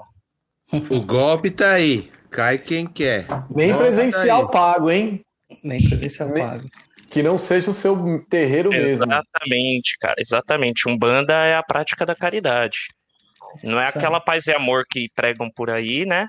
O 0.89 0.99
golpe 1.01 1.51
tá 1.51 1.73
aí. 1.73 2.11
Cai 2.29 2.57
quem 2.57 2.85
quer. 2.85 3.27
Nem 3.49 3.69
Nossa, 3.69 3.83
presencial 3.83 4.45
tá 4.47 4.51
pago, 4.51 4.91
hein? 4.91 5.21
Nem 5.63 5.81
presencial 5.81 6.29
Nem- 6.29 6.43
pago. 6.43 6.67
Que 7.09 7.23
não 7.23 7.37
seja 7.37 7.69
o 7.69 7.73
seu 7.73 8.25
terreiro 8.29 8.71
mesmo. 8.71 8.95
Exatamente, 9.05 9.97
cara, 9.99 10.15
exatamente. 10.17 10.89
Umbanda 10.89 11.33
é 11.45 11.55
a 11.55 11.63
prática 11.63 12.05
da 12.05 12.13
caridade. 12.15 12.87
Não 13.63 13.79
é 13.79 13.87
Essa- 13.87 13.99
aquela 13.99 14.19
paz 14.19 14.47
e 14.47 14.51
amor 14.51 14.83
que 14.89 15.07
pregam 15.15 15.49
por 15.49 15.69
aí, 15.69 16.05
né? 16.05 16.27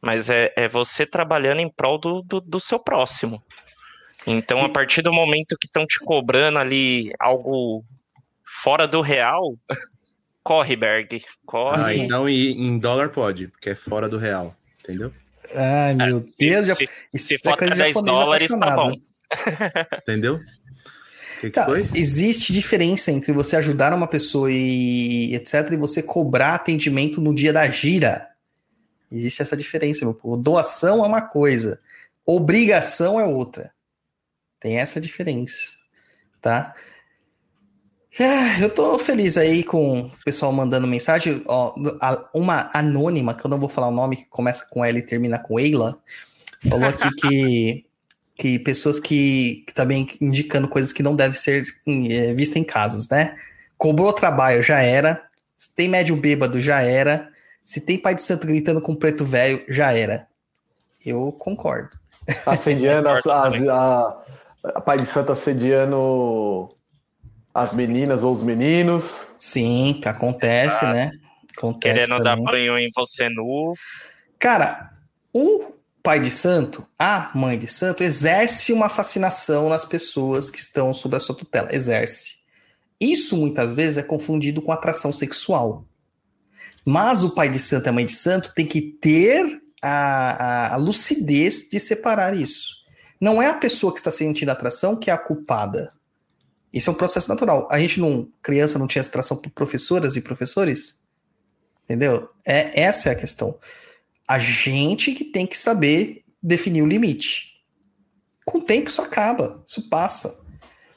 Mas 0.00 0.30
é, 0.30 0.50
é 0.56 0.66
você 0.68 1.04
trabalhando 1.04 1.60
em 1.60 1.68
prol 1.68 1.98
do, 1.98 2.22
do, 2.22 2.40
do 2.40 2.60
seu 2.60 2.78
próximo. 2.78 3.42
Então, 4.26 4.64
a 4.64 4.68
partir 4.68 5.02
do 5.02 5.12
momento 5.12 5.56
que 5.60 5.66
estão 5.66 5.84
te 5.86 5.98
cobrando 5.98 6.58
ali 6.58 7.12
algo 7.20 7.84
fora 8.62 8.86
do 8.88 9.02
real, 9.02 9.42
corre, 10.44 10.76
Berg. 10.76 11.24
Corre. 11.46 11.82
Ah, 11.82 11.94
então 11.96 12.28
em, 12.28 12.68
em 12.68 12.78
dólar 12.78 13.08
pode, 13.08 13.48
porque 13.48 13.70
é 13.70 13.74
fora 13.74 14.08
do 14.08 14.18
real. 14.18 14.54
Entendeu? 14.82 15.10
Ai, 15.54 15.94
meu 15.94 16.20
Deus. 16.38 16.68
se, 16.76 16.88
isso 17.12 17.26
se 17.28 17.34
é 17.34 17.38
for 17.38 17.58
de 17.58 17.74
10 17.74 17.94
japonês 17.94 18.02
dólares, 18.04 18.48
tá 18.48 18.76
bom. 18.76 18.92
Entendeu? 20.02 20.34
O 20.36 21.40
que, 21.40 21.50
que 21.50 21.50
Tá, 21.50 21.64
foi? 21.64 21.88
existe 21.94 22.52
diferença 22.52 23.10
entre 23.10 23.32
você 23.32 23.56
ajudar 23.56 23.92
uma 23.92 24.06
pessoa 24.06 24.50
e 24.50 25.34
etc. 25.34 25.72
e 25.72 25.76
você 25.76 26.02
cobrar 26.02 26.54
atendimento 26.54 27.20
no 27.20 27.34
dia 27.34 27.52
da 27.52 27.68
gira. 27.68 28.28
Existe 29.10 29.42
essa 29.42 29.56
diferença, 29.56 30.04
meu 30.04 30.14
povo. 30.14 30.36
Doação 30.36 31.04
é 31.04 31.08
uma 31.08 31.22
coisa, 31.22 31.80
obrigação 32.26 33.20
é 33.20 33.24
outra. 33.24 33.72
Tem 34.58 34.78
essa 34.78 35.00
diferença, 35.00 35.72
tá? 36.40 36.74
Ah, 38.20 38.60
Eu 38.60 38.70
tô 38.72 38.98
feliz 38.98 39.36
aí 39.36 39.64
com 39.64 40.02
o 40.02 40.10
pessoal 40.24 40.52
mandando 40.52 40.86
mensagem. 40.86 41.42
Ó, 41.46 41.74
a- 42.00 42.28
uma 42.32 42.68
anônima, 42.72 43.34
que 43.34 43.44
eu 43.44 43.48
não 43.50 43.58
vou 43.58 43.68
falar 43.68 43.88
o 43.88 43.92
nome, 43.94 44.16
que 44.16 44.24
começa 44.26 44.66
com 44.70 44.84
L 44.84 44.98
e 44.98 45.02
termina 45.06 45.38
com 45.38 45.58
Eila, 45.58 45.98
falou 46.68 46.88
aqui 46.88 47.10
que, 47.16 47.84
que 48.36 48.58
pessoas 48.60 49.00
que, 49.00 49.64
que 49.66 49.74
também 49.74 50.06
indicando 50.20 50.68
coisas 50.68 50.92
que 50.92 51.02
não 51.02 51.16
devem 51.16 51.36
ser 51.36 51.64
é, 51.86 52.32
vistas 52.34 52.56
em 52.56 52.64
casas, 52.64 53.08
né? 53.08 53.36
Cobrou 53.76 54.12
trabalho, 54.12 54.62
já 54.62 54.80
era. 54.80 55.24
Se 55.58 55.74
tem 55.74 55.88
médio 55.88 56.14
bêbado, 56.16 56.60
já 56.60 56.82
era. 56.82 57.28
Se 57.64 57.80
tem 57.80 57.98
pai 57.98 58.14
de 58.14 58.22
santo 58.22 58.46
gritando 58.46 58.80
com 58.80 58.94
preto 58.94 59.24
velho, 59.24 59.64
já 59.68 59.92
era. 59.92 60.28
Eu 61.04 61.32
concordo. 61.32 61.98
Assediando 62.46 63.08
Concordo 63.08 63.32
as- 63.32 63.52
também. 63.54 63.68
a, 63.68 64.16
a 64.76 64.80
Pai 64.80 64.98
de 64.98 65.06
Santo 65.06 65.32
assediando 65.32 66.68
as 67.54 67.72
meninas 67.72 68.22
ou 68.24 68.32
os 68.32 68.42
meninos. 68.42 69.26
Sim, 69.38 69.98
que 70.02 70.08
acontece, 70.08 70.84
né? 70.86 71.10
Acontece 71.56 71.94
Querendo 72.06 72.22
dar 72.22 72.30
também. 72.36 72.44
banho 72.46 72.78
em 72.78 72.90
você 72.94 73.28
nu. 73.28 73.74
Cara, 74.38 74.90
o 75.32 75.72
pai 76.02 76.18
de 76.20 76.30
santo, 76.30 76.86
a 76.98 77.30
mãe 77.34 77.56
de 77.58 77.68
santo, 77.68 78.02
exerce 78.02 78.72
uma 78.72 78.88
fascinação 78.88 79.68
nas 79.68 79.84
pessoas 79.84 80.50
que 80.50 80.58
estão 80.58 80.92
sob 80.92 81.16
a 81.16 81.20
sua 81.20 81.34
tutela. 81.36 81.72
Exerce. 81.72 82.42
Isso 83.00 83.36
muitas 83.36 83.72
vezes 83.72 83.98
é 83.98 84.02
confundido 84.02 84.60
com 84.60 84.72
atração 84.72 85.12
sexual. 85.12 85.84
Mas 86.84 87.22
o 87.22 87.34
pai 87.34 87.48
de 87.48 87.58
santo 87.58 87.86
e 87.86 87.88
a 87.88 87.92
mãe 87.92 88.04
de 88.04 88.12
santo 88.12 88.52
tem 88.52 88.66
que 88.66 88.82
ter 88.82 89.62
a, 89.82 89.90
a- 89.90 90.74
a 90.74 90.76
lucidez 90.76 91.68
de 91.70 91.78
separar 91.80 92.36
isso. 92.36 92.74
Não 93.20 93.40
é 93.40 93.46
a 93.48 93.54
pessoa 93.54 93.92
que 93.92 93.98
está 94.00 94.10
sentindo 94.10 94.50
atração 94.50 94.96
que 94.96 95.10
é 95.10 95.14
a 95.14 95.18
culpada. 95.18 95.92
Isso 96.74 96.90
é 96.90 96.92
um 96.92 96.96
processo 96.96 97.28
natural. 97.28 97.68
A 97.70 97.78
gente 97.78 98.00
não, 98.00 98.28
criança 98.42 98.80
não 98.80 98.88
tinha 98.88 99.00
atração 99.00 99.36
por 99.36 99.50
professoras 99.50 100.16
e 100.16 100.20
professores? 100.20 100.98
Entendeu? 101.84 102.28
É, 102.44 102.82
essa 102.82 103.10
é 103.10 103.12
a 103.12 103.14
questão. 103.14 103.56
A 104.26 104.40
gente 104.40 105.12
que 105.12 105.24
tem 105.24 105.46
que 105.46 105.56
saber 105.56 106.24
definir 106.42 106.82
o 106.82 106.86
limite. 106.86 107.62
Com 108.44 108.58
o 108.58 108.62
tempo 108.62 108.90
isso 108.90 109.00
acaba, 109.00 109.62
isso 109.64 109.88
passa. 109.88 110.44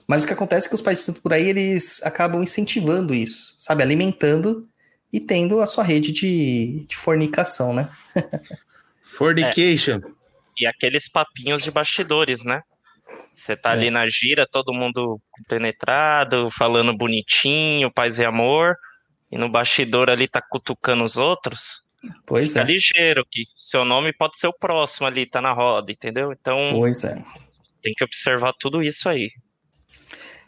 Mas 0.08 0.24
o 0.24 0.28
que 0.28 0.34
acontece 0.34 0.66
é 0.66 0.70
que 0.70 0.76
os 0.76 0.82
pais 0.82 0.98
de 0.98 1.04
santo 1.04 1.22
por 1.22 1.32
aí, 1.32 1.48
eles 1.48 2.02
acabam 2.04 2.42
incentivando 2.42 3.14
isso, 3.14 3.54
sabe? 3.58 3.84
Alimentando 3.84 4.68
e 5.14 5.20
tendo 5.20 5.60
a 5.62 5.68
sua 5.68 5.84
rede 5.84 6.12
de, 6.12 6.86
de 6.88 6.96
fornicação, 6.96 7.74
né? 7.74 7.90
Fornication. 9.04 10.02
E 10.60 10.66
aqueles 10.66 11.08
papinhos 11.08 11.64
de 11.64 11.70
bastidores, 11.70 12.44
né? 12.44 12.62
Você 13.38 13.56
tá 13.56 13.70
É. 13.70 13.74
ali 13.74 13.92
na 13.92 14.08
gira, 14.08 14.48
todo 14.50 14.74
mundo 14.74 15.22
penetrado, 15.48 16.50
falando 16.50 16.96
bonitinho, 16.98 17.92
paz 17.92 18.18
e 18.20 18.26
amor. 18.26 18.76
E 19.32 19.38
no 19.38 19.48
bastidor 19.50 20.10
ali 20.10 20.28
tá 20.28 20.42
cutucando 20.42 21.04
os 21.06 21.18
outros. 21.18 21.82
Pois 22.26 22.50
Fica 22.50 22.62
é. 22.62 22.64
ligeiro, 22.66 23.26
que 23.30 23.44
seu 23.56 23.84
nome 23.86 24.14
pode 24.14 24.38
ser 24.38 24.48
o 24.48 24.54
próximo 24.54 25.06
ali, 25.08 25.26
tá 25.26 25.42
na 25.42 25.52
roda, 25.52 25.92
entendeu? 25.92 26.32
Então 26.32 26.58
Pois 26.72 27.04
é. 27.04 27.22
tem 27.82 27.94
que 27.94 28.04
observar 28.04 28.54
tudo 28.60 28.82
isso 28.82 29.08
aí. 29.10 29.30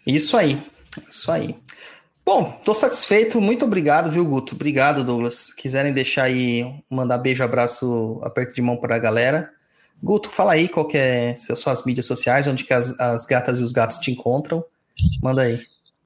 Isso 0.05 0.35
aí. 0.37 0.61
Isso 1.09 1.31
aí. 1.31 1.55
Bom, 2.25 2.51
tô 2.63 2.73
satisfeito. 2.73 3.41
Muito 3.41 3.65
obrigado, 3.65 4.11
viu, 4.11 4.25
Guto? 4.25 4.55
Obrigado, 4.55 5.03
Douglas. 5.03 5.51
Quiserem 5.53 5.91
deixar 5.93 6.23
aí, 6.23 6.63
mandar 6.89 7.17
beijo, 7.17 7.43
abraço, 7.43 8.19
aperto 8.23 8.53
de 8.55 8.61
mão 8.61 8.77
para 8.77 8.95
a 8.95 8.99
galera. 8.99 9.51
Guto, 10.01 10.29
fala 10.29 10.53
aí 10.53 10.69
qual 10.69 10.87
que 10.87 10.97
é 10.97 11.31
as 11.31 11.59
suas 11.59 11.85
mídias 11.85 12.05
sociais, 12.05 12.47
onde 12.47 12.63
que 12.63 12.73
as, 12.73 12.97
as 12.99 13.25
gatas 13.25 13.59
e 13.59 13.63
os 13.63 13.71
gatos 13.71 13.97
te 13.97 14.11
encontram. 14.11 14.63
Manda 15.21 15.43
aí. 15.43 15.61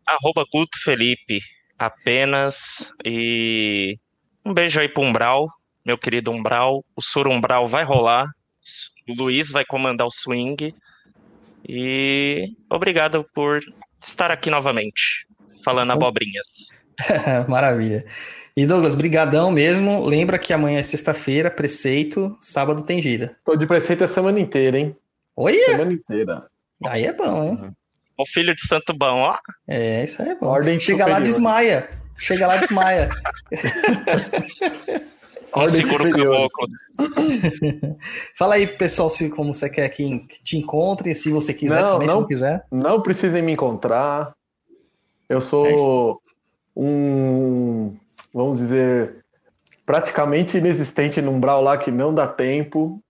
Arroba 0.05 0.45
Guto 0.51 0.77
Felipe, 0.83 1.39
apenas. 1.77 2.91
E 3.05 3.97
um 4.45 4.53
beijo 4.53 4.79
aí 4.79 4.89
pro 4.89 5.03
Umbral, 5.03 5.47
meu 5.85 5.97
querido 5.97 6.31
Umbral. 6.31 6.83
O 6.95 7.01
Surumbral 7.01 7.67
vai 7.67 7.83
rolar. 7.83 8.27
O 9.07 9.13
Luiz 9.13 9.51
vai 9.51 9.65
comandar 9.65 10.07
o 10.07 10.11
swing. 10.11 10.73
E 11.67 12.55
obrigado 12.69 13.25
por 13.33 13.61
estar 14.05 14.31
aqui 14.31 14.49
novamente, 14.49 15.25
falando 15.63 15.91
abobrinhas. 15.91 16.71
Maravilha. 17.47 18.03
E 18.55 18.65
Douglas, 18.67 18.93
brigadão 18.95 19.51
mesmo. 19.51 20.05
Lembra 20.05 20.37
que 20.37 20.53
amanhã 20.53 20.79
é 20.79 20.83
sexta-feira, 20.83 21.49
preceito, 21.49 22.35
sábado 22.39 22.83
tem 22.83 23.01
gira. 23.01 23.35
Tô 23.43 23.55
de 23.55 23.65
preceito 23.65 24.03
a 24.03 24.07
semana 24.07 24.39
inteira, 24.39 24.77
hein? 24.77 24.95
Oi? 25.35 25.57
Semana 25.57 25.93
inteira. 25.93 26.45
Aí 26.85 27.05
é 27.05 27.13
bom, 27.13 27.43
hein? 27.45 27.71
O 28.17 28.25
filho 28.27 28.53
de 28.55 28.61
Santo 28.67 28.93
Bom, 28.93 29.21
ó. 29.21 29.35
É, 29.67 30.03
isso 30.03 30.21
aí 30.21 30.29
é 30.29 30.35
bom. 30.35 30.45
Ordem 30.45 30.79
Chega 30.79 31.05
lá, 31.07 31.15
superior. 31.15 31.23
desmaia. 31.23 31.89
Chega 32.17 32.45
lá, 32.47 32.57
desmaia. 32.57 33.09
Ordem 35.51 35.83
seguro 35.85 36.05
superior. 36.05 36.47
caboclo. 36.49 36.67
Fala 38.37 38.55
aí, 38.55 38.67
pessoal, 38.67 39.09
se 39.09 39.29
como 39.29 39.53
você 39.53 39.69
quer 39.69 39.89
que, 39.89 40.25
te 40.43 40.57
encontre, 40.57 41.13
se 41.15 41.29
você 41.31 41.53
quiser 41.53 41.81
Não, 41.81 41.93
também, 41.93 42.07
se 42.07 42.13
não. 42.13 42.21
não 42.21 42.27
quiser. 42.27 42.65
Não 42.71 43.01
precisem 43.01 43.41
me 43.41 43.51
encontrar. 43.51 44.33
Eu 45.29 45.41
sou 45.41 46.21
um, 46.75 47.95
vamos 48.33 48.57
dizer, 48.57 49.23
praticamente 49.85 50.57
inexistente 50.57 51.21
num 51.21 51.39
Brawl 51.39 51.61
lá 51.63 51.77
que 51.77 51.91
não 51.91 52.13
dá 52.13 52.27
tempo. 52.27 53.01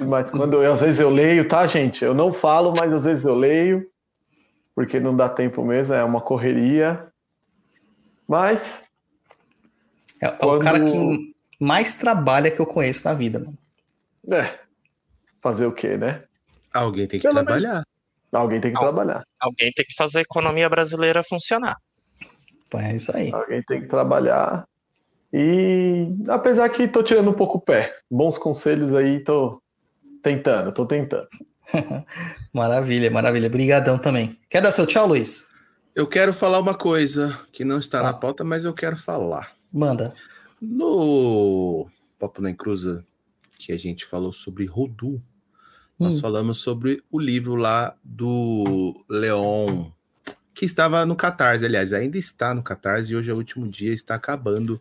Mas 0.00 0.30
quando 0.30 0.62
eu, 0.62 0.72
às 0.72 0.80
vezes 0.80 1.00
eu 1.00 1.10
leio, 1.10 1.48
tá, 1.48 1.66
gente? 1.66 2.04
Eu 2.04 2.14
não 2.14 2.32
falo, 2.32 2.72
mas 2.76 2.92
às 2.92 3.04
vezes 3.04 3.24
eu 3.24 3.34
leio, 3.34 3.86
porque 4.74 5.00
não 5.00 5.16
dá 5.16 5.28
tempo 5.28 5.64
mesmo, 5.64 5.94
é 5.94 6.04
uma 6.04 6.20
correria. 6.20 7.08
Mas 8.28 8.84
É, 10.20 10.26
é 10.26 10.28
o 10.28 10.38
Quando- 10.38 10.62
cara 10.62 10.84
que 10.84 11.28
mais 11.60 11.96
trabalha 11.96 12.50
que 12.50 12.60
eu 12.60 12.66
conheço 12.66 13.04
na 13.06 13.12
vida, 13.14 13.38
mano. 13.40 13.58
é, 14.30 14.60
fazer 15.42 15.66
o 15.66 15.72
quê, 15.72 15.96
né? 15.96 16.22
Alguém 16.72 17.08
tem 17.08 17.18
que 17.18 17.26
Pelo 17.28 17.42
trabalhar. 17.44 17.82
Alguém 18.30 18.60
tem 18.60 18.70
que 18.70 18.76
Al- 18.78 18.84
trabalhar. 18.84 19.24
Alguém 19.40 19.72
tem 19.72 19.84
que 19.84 19.94
fazer 19.94 20.18
a 20.18 20.22
economia 20.22 20.68
brasileira 20.68 21.22
funcionar. 21.24 21.76
Pô, 22.72 22.78
É 22.80 22.96
isso 22.96 23.14
aí. 23.14 23.30
Alguém 23.32 23.62
tem 23.62 23.82
que 23.82 23.86
trabalhar. 23.86 24.66
E 25.30 26.08
apesar 26.28 26.68
que 26.70 26.88
tô 26.88 27.02
tirando 27.02 27.30
um 27.30 27.34
pouco 27.34 27.58
o 27.58 27.60
pé. 27.60 27.92
Bons 28.10 28.38
conselhos 28.38 28.94
aí, 28.94 29.20
tô 29.20 29.62
tentando, 30.22 30.72
tô 30.72 30.86
tentando. 30.86 31.28
Maravilha, 32.52 33.10
maravilha. 33.10 33.48
Brigadão 33.50 33.98
também. 33.98 34.38
Quer 34.48 34.62
dar 34.62 34.72
seu 34.72 34.86
tchau, 34.86 35.06
Luiz? 35.06 35.46
Eu 35.94 36.06
quero 36.06 36.32
falar 36.32 36.58
uma 36.60 36.74
coisa 36.74 37.38
que 37.52 37.64
não 37.64 37.78
está 37.78 38.00
Ah. 38.00 38.04
na 38.04 38.12
pauta, 38.14 38.42
mas 38.42 38.64
eu 38.64 38.72
quero 38.74 38.96
falar. 38.96 39.52
Manda. 39.72 40.14
No 40.60 41.86
Papo 42.18 42.40
na 42.40 42.50
Encruza, 42.50 43.04
que 43.58 43.72
a 43.72 43.78
gente 43.78 44.04
falou 44.06 44.32
sobre 44.32 44.64
Rodu, 44.64 45.20
nós 45.98 46.16
Hum. 46.16 46.20
falamos 46.20 46.58
sobre 46.58 47.02
o 47.10 47.18
livro 47.18 47.54
lá 47.54 47.94
do 48.02 48.94
Leon, 49.08 49.86
que 50.54 50.64
estava 50.64 51.04
no 51.06 51.16
Catarse, 51.16 51.64
aliás, 51.64 51.92
ainda 51.92 52.18
está 52.18 52.54
no 52.54 52.62
Catarse 52.62 53.12
e 53.12 53.16
hoje 53.16 53.30
é 53.30 53.34
o 53.34 53.36
último 53.36 53.66
dia, 53.68 53.92
está 53.92 54.14
acabando. 54.14 54.80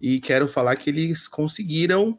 E 0.00 0.20
quero 0.20 0.46
falar 0.46 0.76
que 0.76 0.90
eles 0.90 1.26
conseguiram 1.26 2.18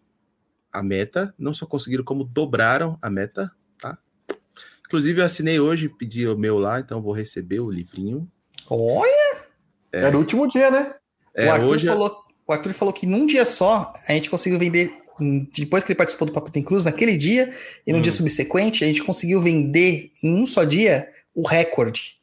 a 0.71 0.83
meta, 0.83 1.33
não 1.37 1.53
só 1.53 1.65
conseguiram, 1.65 2.03
como 2.03 2.23
dobraram 2.23 2.97
a 3.01 3.09
meta, 3.09 3.51
tá? 3.79 3.97
Inclusive, 4.85 5.21
eu 5.21 5.25
assinei 5.25 5.59
hoje, 5.59 5.87
pedi 5.87 6.27
o 6.27 6.37
meu 6.37 6.57
lá, 6.57 6.79
então 6.79 7.01
vou 7.01 7.13
receber 7.13 7.59
o 7.59 7.69
livrinho. 7.69 8.29
Olha, 8.69 9.49
É. 9.91 10.01
Era 10.01 10.15
o 10.15 10.19
último 10.19 10.47
dia, 10.47 10.69
né? 10.69 10.93
É, 11.33 11.47
o, 11.47 11.51
Arthur 11.51 11.71
hoje 11.71 11.85
falou, 11.87 12.23
o 12.45 12.53
Arthur 12.53 12.73
falou 12.73 12.93
que 12.93 13.07
num 13.07 13.25
dia 13.25 13.43
só 13.45 13.91
a 14.07 14.11
gente 14.13 14.29
conseguiu 14.29 14.59
vender. 14.59 14.93
Depois 15.55 15.83
que 15.83 15.91
ele 15.91 15.97
participou 15.97 16.27
do 16.27 16.33
Papo 16.33 16.51
Tem 16.51 16.63
Cruz, 16.63 16.85
naquele 16.85 17.17
dia 17.17 17.51
e 17.85 17.91
no 17.91 17.97
Hum. 17.97 18.01
dia 18.01 18.11
subsequente, 18.11 18.83
a 18.83 18.87
gente 18.87 19.03
conseguiu 19.03 19.41
vender 19.41 20.11
em 20.23 20.33
um 20.41 20.45
só 20.45 20.63
dia 20.63 21.11
o 21.33 21.45
recorde 21.45 22.18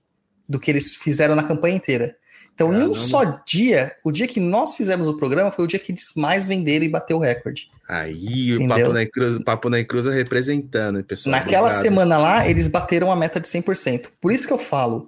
do 0.48 0.60
que 0.60 0.70
eles 0.70 0.94
fizeram 0.94 1.34
na 1.34 1.42
campanha 1.42 1.76
inteira. 1.76 2.16
Então, 2.54 2.72
em 2.72 2.76
um 2.76 2.78
Caramba. 2.78 2.94
só 2.94 3.42
dia, 3.46 3.94
o 4.02 4.10
dia 4.10 4.26
que 4.26 4.40
nós 4.40 4.74
fizemos 4.74 5.08
o 5.08 5.16
programa 5.18 5.52
foi 5.52 5.66
o 5.66 5.68
dia 5.68 5.78
que 5.78 5.92
eles 5.92 6.12
mais 6.16 6.46
venderam 6.46 6.86
e 6.86 6.88
bateu 6.88 7.18
o 7.18 7.20
recorde. 7.20 7.68
Aí, 7.86 8.52
o 8.52 8.56
Entendeu? 8.56 8.68
Papo 8.68 8.92
na, 8.94 9.02
Encruza, 9.02 9.42
Papo 9.44 9.70
na 9.70 9.80
Encruza 9.80 10.10
representando, 10.10 11.04
pessoal. 11.04 11.36
Naquela 11.36 11.66
Obrigado. 11.66 11.82
semana 11.82 12.16
lá, 12.16 12.48
eles 12.48 12.66
bateram 12.66 13.12
a 13.12 13.16
meta 13.16 13.38
de 13.38 13.46
100%. 13.46 14.10
Por 14.20 14.32
isso 14.32 14.46
que 14.46 14.52
eu 14.54 14.58
falo, 14.58 15.06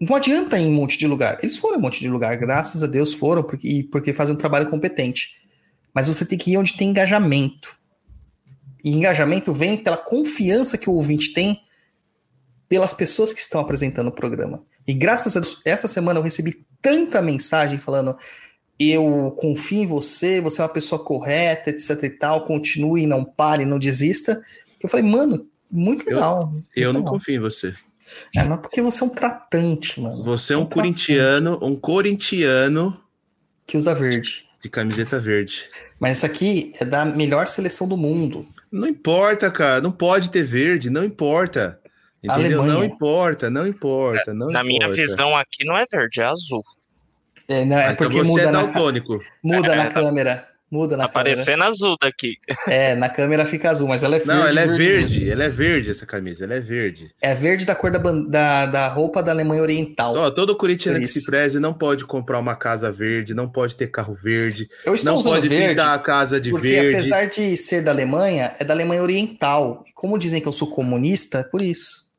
não 0.00 0.14
adianta 0.14 0.56
ir 0.56 0.62
em 0.62 0.68
um 0.68 0.72
monte 0.72 0.96
de 0.96 1.06
lugar. 1.06 1.38
Eles 1.42 1.56
foram 1.56 1.76
em 1.76 1.78
um 1.78 1.82
monte 1.82 1.98
de 1.98 2.08
lugar, 2.08 2.36
graças 2.36 2.82
a 2.84 2.86
Deus 2.86 3.12
foram, 3.12 3.42
porque, 3.42 3.88
porque 3.90 4.12
fazem 4.12 4.34
um 4.34 4.38
trabalho 4.38 4.70
competente. 4.70 5.34
Mas 5.92 6.06
você 6.06 6.24
tem 6.24 6.38
que 6.38 6.52
ir 6.52 6.58
onde 6.58 6.76
tem 6.76 6.90
engajamento. 6.90 7.76
E 8.84 8.90
engajamento 8.90 9.52
vem 9.52 9.76
pela 9.76 9.96
confiança 9.96 10.78
que 10.78 10.88
o 10.88 10.92
ouvinte 10.92 11.32
tem 11.32 11.60
pelas 12.72 12.94
pessoas 12.94 13.34
que 13.34 13.40
estão 13.40 13.60
apresentando 13.60 14.06
o 14.06 14.12
programa. 14.14 14.64
E 14.88 14.94
graças 14.94 15.36
a 15.36 15.40
Deus, 15.40 15.60
essa 15.66 15.86
semana 15.86 16.18
eu 16.18 16.22
recebi 16.22 16.64
tanta 16.80 17.20
mensagem 17.20 17.78
falando: 17.78 18.16
eu 18.80 19.36
confio 19.38 19.82
em 19.82 19.86
você, 19.86 20.40
você 20.40 20.62
é 20.62 20.64
uma 20.64 20.70
pessoa 20.72 21.04
correta, 21.04 21.68
etc 21.68 22.02
e 22.04 22.08
tal, 22.08 22.46
continue, 22.46 23.06
não 23.06 23.26
pare, 23.26 23.66
não 23.66 23.78
desista. 23.78 24.42
Eu 24.82 24.88
falei, 24.88 25.04
mano, 25.04 25.46
muito 25.70 26.08
Eu- 26.08 26.14
legal. 26.16 26.46
muito 26.46 26.66
Eu 26.74 26.94
não 26.94 27.02
confio 27.02 27.34
em 27.34 27.40
você. 27.40 27.74
É, 28.34 28.42
mas 28.42 28.58
porque 28.60 28.80
você 28.80 29.02
é 29.02 29.06
um 29.06 29.10
tratante, 29.10 30.00
mano. 30.00 30.24
Você 30.24 30.54
é 30.54 30.56
um 30.56 30.62
Um 30.62 30.64
tratante 30.64 30.74
corintiano, 31.08 31.58
um 31.60 31.76
corintiano 31.78 32.98
Que 33.66 33.76
usa 33.76 33.94
verde. 33.94 34.46
de 34.62 34.70
camiseta 34.70 35.20
verde. 35.20 35.68
Mas 36.00 36.16
isso 36.16 36.26
aqui 36.26 36.72
é 36.80 36.86
da 36.86 37.04
melhor 37.04 37.46
seleção 37.46 37.86
do 37.86 37.98
mundo. 37.98 38.46
Não 38.70 38.88
importa, 38.88 39.50
cara. 39.50 39.82
Não 39.82 39.92
pode 39.92 40.30
ter 40.30 40.42
verde, 40.42 40.88
não 40.88 41.04
importa. 41.04 41.78
Entendeu? 42.22 42.60
Alemanha. 42.60 42.72
Não 42.74 42.84
importa, 42.84 43.50
não 43.50 43.66
importa, 43.66 44.32
não 44.32 44.50
Na 44.50 44.62
minha 44.62 44.76
importa. 44.84 44.94
visão 45.02 45.36
aqui 45.36 45.64
não 45.64 45.76
é 45.76 45.84
verde, 45.90 46.20
é 46.20 46.24
azul. 46.24 46.62
É, 47.48 47.64
não, 47.64 47.76
é 47.78 47.84
então 47.84 47.96
porque 47.96 48.18
você 48.18 48.28
muda, 48.30 48.42
é 48.42 48.50
na, 48.50 48.62
daltônico. 48.62 49.18
muda 49.42 49.72
É, 49.72 49.76
na 49.76 49.84
tá- 49.86 49.92
câmera. 50.00 50.48
Muda 50.70 50.96
na 50.96 51.06
Tá 51.06 51.12
câmera. 51.22 51.36
parecendo 51.36 51.64
azul 51.64 51.96
daqui. 52.00 52.36
É, 52.66 52.94
na 52.94 53.06
câmera 53.10 53.44
fica 53.44 53.70
azul, 53.70 53.86
mas 53.88 54.02
ela 54.02 54.16
é 54.16 54.18
verde. 54.20 54.32
Não, 54.40 54.46
ela 54.48 54.60
é 54.62 54.64
mesmo. 54.66 54.78
verde, 54.78 55.30
ela 55.30 55.44
é 55.44 55.48
verde 55.50 55.90
essa 55.90 56.06
camisa, 56.06 56.44
ela 56.44 56.54
é 56.54 56.60
verde. 56.60 57.10
É 57.20 57.34
verde 57.34 57.66
da 57.66 57.74
cor 57.74 57.90
da, 57.90 57.98
da, 57.98 58.64
da 58.64 58.88
roupa 58.88 59.22
da 59.22 59.32
Alemanha 59.32 59.60
Oriental. 59.60 60.16
Ó, 60.16 60.30
todo 60.30 60.56
corintiano 60.56 60.98
que 60.98 61.06
se 61.06 61.26
preze 61.26 61.60
não 61.60 61.74
pode 61.74 62.06
comprar 62.06 62.38
uma 62.38 62.56
casa 62.56 62.90
verde, 62.90 63.34
não 63.34 63.50
pode 63.50 63.76
ter 63.76 63.88
carro 63.88 64.14
verde, 64.14 64.66
Eu 64.86 64.94
estou 64.94 65.12
não 65.12 65.18
usando 65.18 65.34
pode 65.34 65.48
verde 65.50 65.68
pintar 65.72 65.94
a 65.94 65.98
casa 65.98 66.40
de 66.40 66.48
porque, 66.48 66.68
verde. 66.70 66.96
apesar 66.96 67.26
de 67.26 67.54
ser 67.54 67.82
da 67.82 67.90
Alemanha, 67.90 68.54
é 68.58 68.64
da 68.64 68.72
Alemanha 68.72 69.02
Oriental. 69.02 69.82
E 69.86 69.92
como 69.92 70.18
dizem 70.18 70.40
que 70.40 70.48
eu 70.48 70.52
sou 70.52 70.68
comunista, 70.70 71.40
é 71.40 71.44
por 71.44 71.60
isso. 71.60 72.10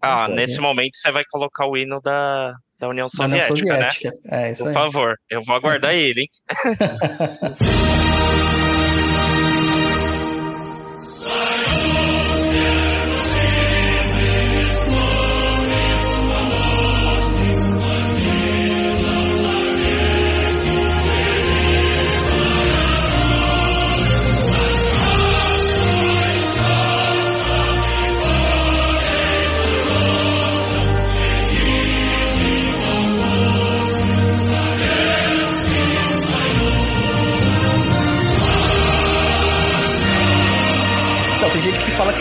Ah, 0.00 0.26
pode, 0.26 0.34
nesse 0.34 0.60
momento 0.60 0.96
você 0.96 1.10
vai 1.12 1.24
colocar 1.30 1.66
o 1.66 1.76
hino 1.76 2.00
da, 2.00 2.54
da 2.78 2.88
União 2.88 3.06
Da 3.16 3.24
União 3.24 3.40
Soviética, 3.40 3.76
né? 3.78 3.90
Soviética. 3.90 4.10
É, 4.36 4.52
isso 4.52 4.62
Por 4.62 4.68
aí. 4.68 4.74
favor, 4.74 5.14
eu 5.28 5.42
vou 5.44 5.54
aguardar 5.54 5.94
ele, 5.94 6.22
hein? 6.22 6.28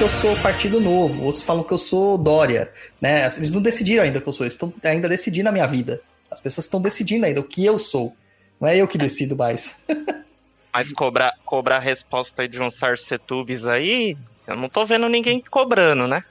eu 0.10 0.14
sou 0.14 0.36
Partido 0.42 0.82
Novo, 0.82 1.24
outros 1.24 1.44
falam 1.44 1.64
que 1.64 1.72
eu 1.72 1.78
sou 1.78 2.18
Dória, 2.18 2.74
né? 3.00 3.26
Eles 3.26 3.52
não 3.52 3.62
decidiram 3.62 4.04
ainda 4.04 4.18
o 4.18 4.22
que 4.22 4.28
eu 4.28 4.34
sou, 4.34 4.44
eles 4.44 4.56
estão 4.56 4.74
ainda 4.84 5.08
decidindo 5.08 5.48
a 5.48 5.52
minha 5.52 5.68
vida. 5.68 6.02
As 6.32 6.42
pessoas 6.42 6.66
estão 6.66 6.82
decidindo 6.82 7.28
ainda 7.28 7.40
o 7.40 7.44
que 7.44 7.64
eu 7.64 7.78
sou. 7.78 8.16
Não 8.60 8.68
é 8.68 8.76
eu 8.76 8.88
que 8.88 8.98
decido 8.98 9.36
mais. 9.36 9.86
Mas 10.74 10.92
cobrar, 10.94 11.36
cobrar 11.46 11.76
a 11.76 11.80
resposta 11.80 12.42
aí 12.42 12.48
de 12.48 12.60
uns 12.60 12.74
Sarcetubes 12.74 13.68
aí, 13.68 14.18
eu 14.48 14.56
não 14.56 14.68
tô 14.68 14.84
vendo 14.84 15.08
ninguém 15.08 15.44
cobrando, 15.48 16.08
né? 16.08 16.24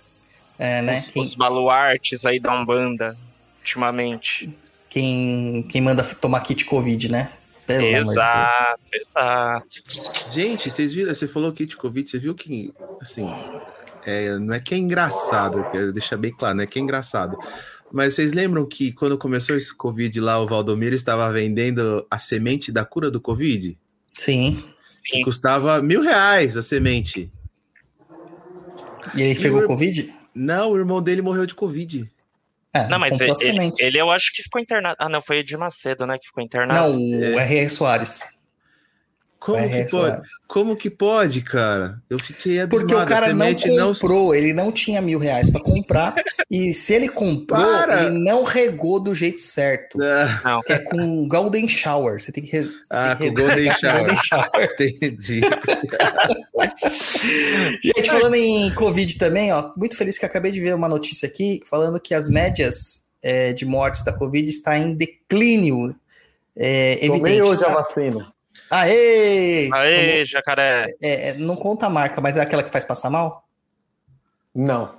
É, 0.58 0.82
né? 0.82 0.96
Os, 0.98 1.08
Quem, 1.08 1.22
os 1.22 1.34
baluartes 1.34 2.26
aí 2.26 2.40
da 2.40 2.52
Umbanda, 2.52 3.16
ultimamente. 3.60 4.50
quem, 4.88 5.64
quem 5.70 5.80
manda 5.80 6.02
tomar 6.02 6.40
kit 6.40 6.64
Covid, 6.64 7.08
né? 7.12 7.30
Pelo 7.68 7.86
amor 7.86 7.92
de. 8.04 8.10
Exato, 8.10 8.80
exato. 8.92 9.68
Gente, 10.32 10.70
vocês 10.70 10.92
viram? 10.92 11.14
Você 11.14 11.28
falou 11.28 11.52
kit 11.52 11.76
Covid, 11.76 12.08
você 12.10 12.18
viu 12.18 12.34
que, 12.34 12.72
assim, 13.00 13.30
é, 14.04 14.36
não 14.38 14.54
é 14.54 14.58
que 14.60 14.74
é 14.74 14.78
engraçado, 14.78 15.58
eu 15.58 15.64
quero 15.70 15.92
deixar 15.92 16.16
bem 16.16 16.32
claro, 16.32 16.56
não 16.56 16.64
é 16.64 16.66
que 16.66 16.78
é 16.78 16.82
engraçado. 16.82 17.36
Mas 17.92 18.14
vocês 18.14 18.32
lembram 18.32 18.66
que 18.66 18.92
quando 18.92 19.16
começou 19.16 19.54
esse 19.56 19.74
Covid 19.74 20.18
lá, 20.20 20.38
o 20.40 20.46
Valdomiro 20.46 20.94
estava 20.94 21.30
vendendo 21.30 22.06
a 22.10 22.18
semente 22.18 22.72
da 22.72 22.84
cura 22.84 23.10
do 23.10 23.20
Covid? 23.20 23.78
Sim. 24.12 24.56
Que 25.04 25.22
custava 25.22 25.80
mil 25.80 26.02
reais 26.02 26.56
a 26.56 26.62
semente. 26.62 27.30
E 29.14 29.22
ele 29.22 29.38
E 29.38 29.42
pegou 29.42 29.62
o- 29.62 29.66
Covid? 29.66 30.10
Não, 30.34 30.72
o 30.72 30.76
irmão 30.76 31.02
dele 31.02 31.22
morreu 31.22 31.46
de 31.46 31.54
Covid. 31.54 32.08
É, 32.74 32.86
Não, 32.86 32.98
mas 32.98 33.18
ele, 33.20 33.72
ele 33.78 33.98
eu 33.98 34.10
acho 34.10 34.32
que 34.32 34.42
ficou 34.42 34.60
internado. 34.60 34.96
Ah, 34.98 35.08
não, 35.08 35.22
foi 35.22 35.38
Edir 35.38 35.58
Macedo, 35.58 36.06
né? 36.06 36.18
Que 36.18 36.26
ficou 36.26 36.42
internado. 36.42 36.92
Não, 36.92 36.98
o 36.98 37.38
R.R. 37.38 37.68
Soares. 37.68 38.37
Como 39.38 39.68
que 39.68 39.84
pode? 39.90 40.22
Como 40.48 40.76
que 40.76 40.90
pode, 40.90 41.40
cara? 41.42 42.02
Eu 42.10 42.18
fiquei 42.18 42.60
abismado. 42.60 42.88
Porque 42.88 43.02
o 43.02 43.06
cara 43.06 43.32
não 43.32 43.46
semente 43.46 43.70
não 43.70 43.94
comprou, 43.94 44.34
ele 44.34 44.52
não 44.52 44.72
tinha 44.72 45.00
mil 45.00 45.18
reais 45.18 45.48
pra 45.48 45.60
comprar. 45.60 46.14
e 46.50 46.74
se 46.74 46.92
ele 46.92 47.08
comprou, 47.08 47.60
Para! 47.60 48.04
ele 48.04 48.18
não 48.18 48.42
regou 48.42 48.98
do 48.98 49.14
jeito 49.14 49.40
certo. 49.40 49.96
Ah, 50.02 50.40
Não. 50.44 50.60
É 50.68 50.78
com 50.78 51.28
Golden 51.28 51.68
Shower. 51.68 52.20
Você 52.20 52.32
tem 52.32 52.42
que. 52.42 52.50
Re... 52.50 52.68
Ah, 52.90 53.14
tem 53.14 53.28
com 53.28 53.34
que 53.36 53.42
Golden 53.42 53.64
regar 53.64 53.78
Shower. 53.78 53.98
Golden 53.98 54.18
Shower. 54.24 54.74
entendi. 54.80 55.40
Gente, 57.82 58.10
falando 58.10 58.34
em 58.34 58.74
Covid 58.74 59.16
também, 59.18 59.52
ó, 59.52 59.72
muito 59.76 59.96
feliz 59.96 60.18
que 60.18 60.26
acabei 60.26 60.50
de 60.50 60.60
ver 60.60 60.74
uma 60.74 60.88
notícia 60.88 61.28
aqui 61.28 61.60
falando 61.64 62.00
que 62.00 62.12
as 62.12 62.28
médias 62.28 63.04
é, 63.22 63.52
de 63.52 63.64
mortes 63.64 64.02
da 64.02 64.12
Covid 64.12 64.48
está 64.48 64.76
em 64.76 64.94
declínio 64.94 65.94
é, 66.56 66.96
Tomei 67.06 67.34
evidente. 67.36 67.42
hoje 67.42 67.64
a 67.64 67.68
vacina. 67.68 68.32
Aê! 68.70 69.70
Aê, 69.72 70.24
jacaré. 70.24 70.86
É, 71.02 71.28
é, 71.30 71.34
não 71.34 71.56
conta 71.56 71.86
a 71.86 71.90
marca, 71.90 72.20
mas 72.20 72.36
é 72.36 72.40
aquela 72.40 72.62
que 72.62 72.70
faz 72.70 72.84
passar 72.84 73.10
mal? 73.10 73.48
Não. 74.54 74.98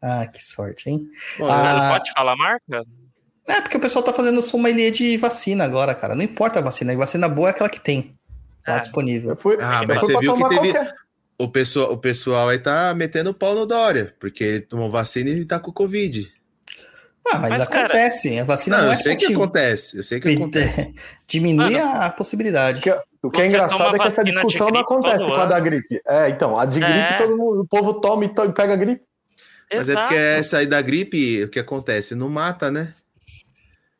Ah, 0.00 0.26
que 0.26 0.42
sorte, 0.44 0.90
hein? 0.90 1.08
Bom, 1.38 1.48
Ah, 1.50 1.74
não 1.74 1.98
pode 1.98 2.12
falar 2.12 2.32
a 2.32 2.36
marca? 2.36 2.84
É, 3.48 3.60
porque 3.60 3.76
o 3.76 3.80
pessoal 3.80 4.04
tá 4.04 4.12
fazendo 4.12 4.40
sommelier 4.42 4.90
de 4.92 5.16
vacina 5.16 5.64
agora, 5.64 5.94
cara. 5.94 6.14
Não 6.14 6.22
importa 6.22 6.58
a 6.58 6.62
vacina, 6.62 6.92
a 6.92 6.96
vacina 6.96 7.28
boa 7.28 7.48
é 7.48 7.50
aquela 7.50 7.68
que 7.70 7.80
tem. 7.80 8.16
Tá 8.64 8.76
É. 8.76 8.80
disponível. 8.80 9.36
Fui, 9.36 9.56
Ah, 9.60 9.82
mas 9.86 10.00
você 10.00 10.18
viu 10.18 10.34
que 10.36 10.48
teve- 10.48 10.72
qualquer- 10.72 10.94
O 11.38 11.48
pessoal, 11.48 11.92
o 11.92 11.96
pessoal 11.96 12.48
aí 12.50 12.58
tá 12.58 12.94
metendo 12.94 13.30
o 13.30 13.34
pau 13.34 13.54
no 13.54 13.66
Dória, 13.66 14.14
porque 14.20 14.44
ele 14.44 14.60
tomou 14.60 14.88
vacina 14.88 15.28
e 15.30 15.44
tá 15.44 15.58
com 15.58 15.72
Covid. 15.72 16.32
Ah, 17.30 17.38
mas, 17.38 17.58
Mas, 17.58 17.68
cara, 17.68 17.86
acontece. 17.86 18.38
A 18.38 18.44
vacina 18.44 18.76
Não, 18.78 18.84
não, 18.84 18.90
eu 18.90 18.94
é 18.94 18.96
sei 18.96 19.14
que 19.16 19.26
te- 19.26 19.32
acontece, 19.32 19.96
eu 19.96 20.02
sei 20.02 20.20
que 20.20 20.28
acontece. 20.34 20.94
diminui 21.26 21.74
Mano, 21.78 22.02
a 22.02 22.10
possibilidade. 22.10 22.80
Que- 22.82 22.90
O 23.22 23.30
que 23.30 23.40
é 23.40 23.42
Você 23.42 23.46
engraçado 23.54 23.94
é 23.94 23.98
que 24.00 24.06
essa 24.08 24.24
discussão 24.24 24.68
não 24.70 24.80
acontece 24.80 25.24
com 25.24 25.34
a 25.34 25.46
da 25.46 25.60
gripe. 25.60 26.00
É, 26.04 26.28
então, 26.28 26.58
a 26.58 26.64
de 26.66 26.80
gripe 26.80 26.92
É. 26.98 27.18
todo 27.18 27.36
mundo, 27.36 27.60
o 27.60 27.66
povo 27.66 27.94
toma 28.00 28.24
e 28.24 28.28
to- 28.34 28.44
e 28.46 28.52
pega 28.52 28.74
gripe. 28.74 29.02
Mas 29.72 29.88
é 29.88 29.92
Exato. 29.92 30.08
porque 30.08 30.20
essa 30.20 30.58
aí 30.58 30.66
da 30.66 30.82
gripe, 30.82 31.44
o 31.44 31.48
que 31.48 31.60
acontece? 31.60 32.16
Não 32.16 32.28
mata, 32.28 32.68
né? 32.70 32.92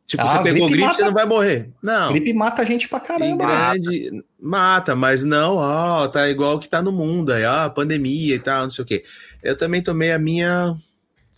Tipo, 0.09 0.25
Ah, 0.25 0.26
você 0.26 0.42
pegou 0.42 0.67
gripe 0.67 0.70
gripe, 0.73 0.83
mata. 0.83 0.94
você 0.97 1.05
não 1.05 1.12
vai 1.12 1.25
morrer. 1.25 1.70
Não. 1.83 2.10
Gripe 2.12 2.34
mata 2.34 2.60
a 2.62 2.65
gente 2.65 2.89
pra 2.89 2.99
caramba. 3.01 3.47
né? 3.47 3.55
grande, 3.78 4.25
mata, 4.41 4.97
mas 4.97 5.23
não, 5.23 5.57
ó, 5.57 6.09
tá 6.09 6.28
igual 6.28 6.59
que 6.59 6.68
tá 6.68 6.83
no 6.83 6.91
mundo 6.92 7.33
aí, 7.33 7.44
ó, 7.44 7.68
pandemia 7.70 8.34
e 8.34 8.39
tal, 8.41 8.65
não 8.65 8.70
sei 8.70 8.83
o 8.83 8.86
quê. 8.86 9.05
Eu 9.42 9.57
também 9.57 9.81
tomei 9.81 10.10
a 10.12 10.18
minha 10.18 10.75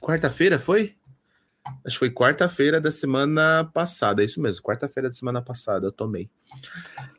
quarta-feira, 0.01 0.59
foi? 0.59 0.95
Acho 1.85 1.97
que 1.97 1.99
foi 1.99 2.11
quarta-feira 2.11 2.81
da 2.81 2.91
semana 2.91 3.65
passada, 3.73 4.23
é 4.23 4.25
isso 4.25 4.41
mesmo, 4.41 4.63
quarta-feira 4.63 5.09
da 5.09 5.15
semana 5.15 5.41
passada 5.41 5.87
eu 5.87 5.93
tomei. 5.93 6.31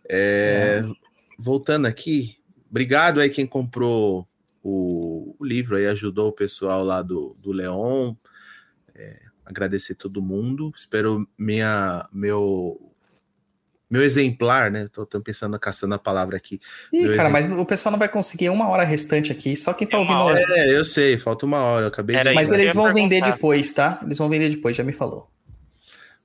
É, 0.08 0.84
Voltando 1.38 1.86
aqui, 1.86 2.38
obrigado 2.70 3.20
aí 3.20 3.30
quem 3.30 3.46
comprou 3.46 4.28
o, 4.64 5.36
o 5.38 5.46
livro 5.46 5.76
aí, 5.76 5.86
ajudou 5.88 6.30
o 6.30 6.34
pessoal 6.34 6.84
lá 6.84 7.02
do, 7.02 7.36
do 7.40 7.52
Leon. 7.52 8.16
É, 8.96 9.22
agradecer 9.46 9.96
todo 9.96 10.22
mundo. 10.22 10.72
Espero 10.76 11.28
minha, 11.38 12.08
meu, 12.12 12.85
meu 13.96 14.04
exemplar, 14.04 14.70
né? 14.70 14.88
Tô, 14.92 15.06
tô 15.06 15.22
pensando, 15.22 15.58
caçando 15.60 15.96
a 15.96 16.00
palavra 16.00 16.38
aqui. 16.38 16.60
Ih, 16.92 17.04
Meu 17.04 17.16
cara, 17.16 17.30
exemplo. 17.30 17.32
mas 17.32 17.52
o 17.52 17.66
pessoal 17.66 17.92
não 17.92 18.00
vai 18.00 18.10
conseguir 18.10 18.50
uma 18.50 18.68
hora 18.70 18.84
restante 18.84 19.32
aqui. 19.32 19.56
Só 19.56 19.74
quem 19.74 19.88
tá 19.88 19.98
Uma 19.98 20.24
ouvindo. 20.24 20.42
hora. 20.44 20.60
É, 20.60 20.76
eu 20.78 20.84
sei, 20.86 21.18
falta 21.18 21.46
uma 21.46 21.60
hora, 21.60 21.84
eu 21.86 21.88
acabei 21.88 22.16
Era 22.16 22.30
de. 22.30 22.36
Mas 22.36 22.52
eles 22.52 22.74
vão 22.74 22.94
vender 22.94 23.22
depois, 23.22 23.72
tá? 23.74 24.00
Eles 24.04 24.18
vão 24.18 24.30
vender 24.30 24.50
depois, 24.50 24.76
já 24.76 24.84
me 24.84 24.94
falou. 24.94 25.30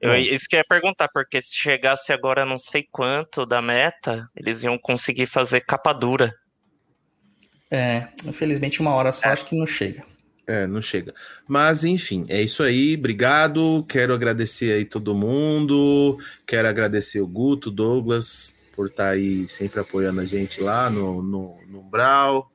Eu, 0.00 0.16
isso 0.16 0.46
que 0.48 0.56
eu 0.56 0.58
ia 0.58 0.64
perguntar, 0.66 1.08
porque 1.12 1.42
se 1.42 1.54
chegasse 1.56 2.10
agora 2.12 2.46
não 2.46 2.58
sei 2.58 2.86
quanto 2.90 3.44
da 3.44 3.60
meta, 3.60 4.28
eles 4.34 4.62
iam 4.62 4.78
conseguir 4.78 5.26
fazer 5.26 5.60
capa 5.60 5.92
dura. 5.92 6.34
É, 7.70 8.08
infelizmente 8.24 8.80
uma 8.80 8.92
hora 8.94 9.12
só 9.12 9.28
acho 9.28 9.44
que 9.44 9.56
não 9.56 9.66
chega. 9.66 10.02
É, 10.50 10.66
não 10.66 10.82
chega. 10.82 11.14
Mas, 11.46 11.84
enfim, 11.84 12.26
é 12.28 12.42
isso 12.42 12.60
aí. 12.64 12.96
Obrigado. 12.96 13.84
Quero 13.88 14.12
agradecer 14.12 14.72
aí 14.72 14.84
todo 14.84 15.14
mundo. 15.14 16.18
Quero 16.44 16.66
agradecer 16.66 17.20
o 17.20 17.26
Guto, 17.26 17.70
Douglas, 17.70 18.52
por 18.74 18.88
estar 18.88 19.10
aí 19.10 19.46
sempre 19.48 19.78
apoiando 19.78 20.20
a 20.20 20.24
gente 20.24 20.60
lá 20.60 20.90
no, 20.90 21.22
no, 21.22 21.56
no 21.68 21.80
Umbral. 21.82 22.50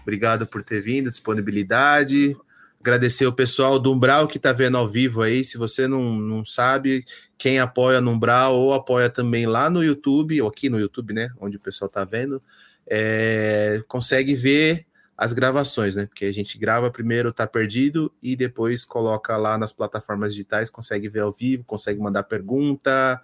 Obrigado 0.00 0.46
por 0.46 0.62
ter 0.62 0.80
vindo, 0.80 1.10
disponibilidade. 1.10 2.34
Agradecer 2.80 3.26
o 3.26 3.32
pessoal 3.32 3.78
do 3.78 3.92
Umbral 3.92 4.26
que 4.26 4.38
está 4.38 4.50
vendo 4.50 4.78
ao 4.78 4.88
vivo 4.88 5.20
aí. 5.20 5.44
Se 5.44 5.58
você 5.58 5.86
não, 5.86 6.14
não 6.14 6.46
sabe, 6.46 7.04
quem 7.36 7.58
apoia 7.58 8.00
no 8.00 8.12
Umbral 8.12 8.58
ou 8.58 8.72
apoia 8.72 9.10
também 9.10 9.44
lá 9.44 9.68
no 9.68 9.84
YouTube, 9.84 10.40
ou 10.40 10.48
aqui 10.48 10.70
no 10.70 10.80
YouTube, 10.80 11.12
né? 11.12 11.30
Onde 11.38 11.58
o 11.58 11.60
pessoal 11.60 11.88
está 11.88 12.04
vendo, 12.04 12.42
é, 12.86 13.82
consegue 13.86 14.34
ver 14.34 14.86
as 15.16 15.32
gravações, 15.32 15.94
né? 15.94 16.06
Porque 16.06 16.24
a 16.24 16.32
gente 16.32 16.58
grava 16.58 16.90
primeiro, 16.90 17.32
tá 17.32 17.46
perdido, 17.46 18.12
e 18.22 18.34
depois 18.34 18.84
coloca 18.84 19.36
lá 19.36 19.56
nas 19.56 19.72
plataformas 19.72 20.32
digitais, 20.32 20.70
consegue 20.70 21.08
ver 21.08 21.20
ao 21.20 21.32
vivo, 21.32 21.64
consegue 21.64 22.00
mandar 22.00 22.24
pergunta, 22.24 23.20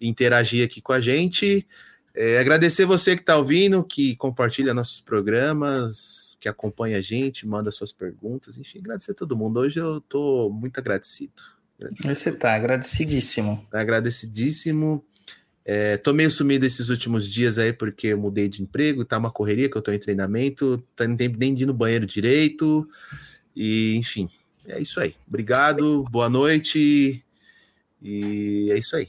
interagir 0.00 0.64
aqui 0.64 0.80
com 0.80 0.92
a 0.92 1.00
gente. 1.00 1.66
É, 2.14 2.38
agradecer 2.38 2.84
você 2.84 3.16
que 3.16 3.22
está 3.22 3.36
ouvindo, 3.36 3.82
que 3.82 4.14
compartilha 4.16 4.74
nossos 4.74 5.00
programas, 5.00 6.36
que 6.38 6.48
acompanha 6.48 6.98
a 6.98 7.02
gente, 7.02 7.46
manda 7.46 7.70
suas 7.70 7.92
perguntas, 7.92 8.58
enfim, 8.58 8.80
agradecer 8.80 9.12
a 9.12 9.14
todo 9.14 9.36
mundo. 9.36 9.60
Hoje 9.60 9.80
eu 9.80 10.00
tô 10.02 10.50
muito 10.50 10.78
agradecido. 10.78 11.42
Agradecido. 11.78 12.14
Você 12.14 12.32
tá 12.32 12.52
agradecidíssimo. 12.52 13.66
Agradecidíssimo. 13.72 15.02
É, 15.64 15.96
tô 15.96 16.12
meio 16.12 16.30
sumido 16.30 16.66
esses 16.66 16.88
últimos 16.88 17.30
dias 17.30 17.58
aí, 17.58 17.72
porque 17.72 18.08
eu 18.08 18.18
mudei 18.18 18.48
de 18.48 18.62
emprego, 18.62 19.04
tá 19.04 19.18
uma 19.18 19.30
correria 19.30 19.70
que 19.70 19.76
eu 19.76 19.82
tô 19.82 19.92
em 19.92 19.98
treinamento, 19.98 20.82
tá 20.96 21.06
nem 21.06 21.54
de 21.54 21.62
ir 21.62 21.66
no 21.66 21.74
banheiro 21.74 22.04
direito, 22.04 22.88
e 23.54 23.94
enfim, 23.94 24.28
é 24.66 24.80
isso 24.80 24.98
aí. 25.00 25.14
Obrigado, 25.28 26.04
boa 26.10 26.28
noite, 26.28 27.24
e 28.02 28.68
é 28.72 28.78
isso 28.78 28.96
aí. 28.96 29.08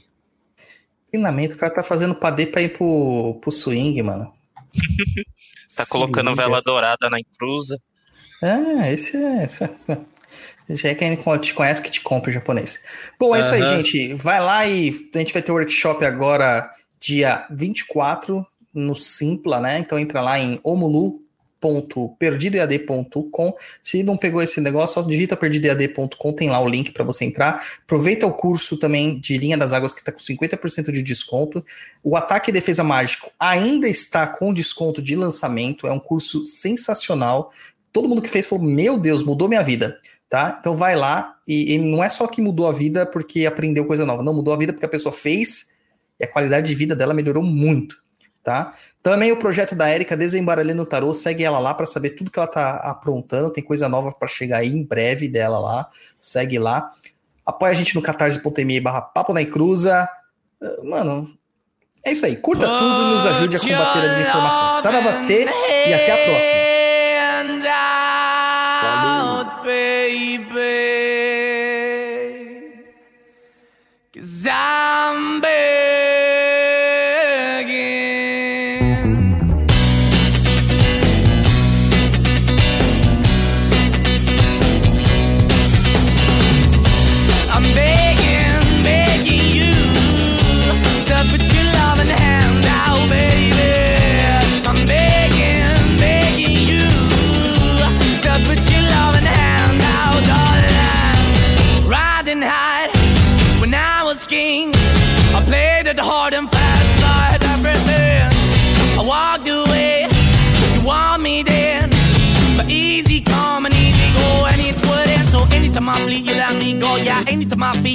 Treinamento, 1.10 1.54
o 1.54 1.58
cara 1.58 1.74
tá 1.74 1.82
fazendo 1.82 2.14
padê 2.14 2.46
pra 2.46 2.62
ir 2.62 2.70
pro, 2.70 3.38
pro 3.40 3.50
swing, 3.50 4.00
mano. 4.02 4.32
Tá 5.76 5.84
Se 5.84 5.90
colocando 5.90 6.30
liga. 6.30 6.42
vela 6.42 6.62
dourada 6.62 7.10
na 7.10 7.18
encruza. 7.18 7.80
Ah, 8.40 8.92
esse 8.92 9.16
é. 9.16 9.44
Esse 9.44 9.64
é... 9.64 9.70
Já 10.70 10.88
é 10.88 10.94
quem 10.94 11.14
te 11.40 11.52
conhece 11.52 11.82
que 11.82 11.90
te 11.90 12.00
compra 12.00 12.30
em 12.30 12.34
japonês. 12.34 12.82
Bom, 13.18 13.36
é 13.36 13.40
isso 13.40 13.52
aí, 13.52 13.66
gente. 13.66 14.14
Vai 14.14 14.40
lá 14.40 14.66
e 14.66 14.90
a 15.14 15.18
gente 15.18 15.32
vai 15.32 15.42
ter 15.42 15.52
workshop 15.52 16.04
agora, 16.04 16.70
dia 16.98 17.46
24, 17.50 18.44
no 18.74 18.96
Simpla, 18.96 19.60
né? 19.60 19.78
Então 19.78 19.98
entra 19.98 20.22
lá 20.22 20.38
em 20.38 20.58
omulu.perdidoead.com. 20.64 23.54
Se 23.82 24.02
não 24.02 24.16
pegou 24.16 24.40
esse 24.42 24.58
negócio, 24.60 24.94
só 24.94 25.02
digita 25.06 25.36
perdidoead.com, 25.36 26.32
tem 26.32 26.48
lá 26.48 26.58
o 26.60 26.68
link 26.68 26.92
para 26.92 27.04
você 27.04 27.26
entrar. 27.26 27.62
Aproveita 27.84 28.26
o 28.26 28.32
curso 28.32 28.78
também 28.78 29.20
de 29.20 29.36
linha 29.36 29.58
das 29.58 29.74
águas 29.74 29.92
que 29.92 30.00
está 30.00 30.10
com 30.10 30.18
50% 30.18 30.90
de 30.90 31.02
desconto. 31.02 31.62
O 32.02 32.16
Ataque 32.16 32.50
e 32.50 32.54
Defesa 32.54 32.82
Mágico 32.82 33.30
ainda 33.38 33.86
está 33.86 34.26
com 34.26 34.54
desconto 34.54 35.02
de 35.02 35.14
lançamento. 35.14 35.86
É 35.86 35.92
um 35.92 36.00
curso 36.00 36.42
sensacional. 36.42 37.52
Todo 37.94 38.08
mundo 38.08 38.20
que 38.20 38.28
fez 38.28 38.48
falou: 38.48 38.64
Meu 38.64 38.98
Deus, 38.98 39.22
mudou 39.22 39.48
minha 39.48 39.62
vida. 39.62 40.00
Tá? 40.28 40.56
Então 40.58 40.74
vai 40.74 40.96
lá 40.96 41.36
e, 41.46 41.74
e 41.74 41.78
não 41.78 42.02
é 42.02 42.10
só 42.10 42.26
que 42.26 42.42
mudou 42.42 42.66
a 42.66 42.72
vida 42.72 43.06
porque 43.06 43.46
aprendeu 43.46 43.86
coisa 43.86 44.04
nova. 44.04 44.20
Não, 44.20 44.34
mudou 44.34 44.52
a 44.52 44.56
vida 44.56 44.72
porque 44.72 44.84
a 44.84 44.88
pessoa 44.88 45.12
fez 45.12 45.68
e 46.18 46.24
a 46.24 46.28
qualidade 46.28 46.66
de 46.66 46.74
vida 46.74 46.96
dela 46.96 47.14
melhorou 47.14 47.42
muito. 47.42 48.02
Tá? 48.42 48.74
Também 49.00 49.30
o 49.30 49.38
projeto 49.38 49.76
da 49.76 49.88
Érica 49.88 50.16
Desembaralhando 50.16 50.82
o 50.82 50.86
Tarô, 50.86 51.14
segue 51.14 51.44
ela 51.44 51.60
lá 51.60 51.72
para 51.72 51.86
saber 51.86 52.10
tudo 52.10 52.32
que 52.32 52.38
ela 52.38 52.48
tá 52.48 52.78
aprontando. 52.78 53.52
Tem 53.52 53.62
coisa 53.62 53.88
nova 53.88 54.10
para 54.10 54.26
chegar 54.26 54.58
aí 54.58 54.68
em 54.70 54.84
breve 54.84 55.28
dela 55.28 55.60
lá. 55.60 55.88
Segue 56.20 56.58
lá. 56.58 56.90
Apoia 57.46 57.70
a 57.70 57.76
gente 57.76 57.94
no 57.94 58.02
catarse.me 58.02 58.80
barra 58.80 59.02
papo 59.02 59.32
na 59.32 59.40
encruza. 59.40 60.08
Ah, 60.60 60.76
Mano, 60.82 61.28
é 62.04 62.10
isso 62.10 62.26
aí. 62.26 62.34
Curta 62.34 62.66
tudo 62.66 63.02
e 63.02 63.14
nos 63.14 63.24
ajude 63.24 63.56
a 63.56 63.60
combater 63.60 63.98
a 64.00 64.08
desinformação. 64.08 64.82
Saravastê 64.82 65.44
e 65.44 65.94
até 65.94 66.10
a 66.10 66.28
próxima. 66.28 66.73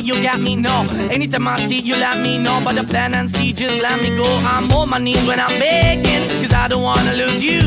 You 0.09 0.23
got 0.23 0.39
me. 0.41 0.55
No, 0.55 0.87
anytime 1.11 1.47
I 1.47 1.59
see, 1.67 1.79
you 1.79 1.95
let 1.95 2.19
me 2.19 2.37
know. 2.39 2.61
But 2.63 2.75
the 2.75 2.83
plan 2.83 3.13
and 3.13 3.29
see, 3.29 3.53
just 3.53 3.79
let 3.81 4.01
me 4.01 4.09
go. 4.17 4.25
I'm 4.43 4.71
on 4.71 4.89
my 4.89 4.97
knees 4.97 5.25
when 5.27 5.39
I'm 5.39 5.59
begging, 5.59 6.23
cause 6.41 6.51
I 6.53 6.67
don't 6.67 6.81
wanna 6.81 7.13
lose 7.13 7.43
you. 7.43 7.61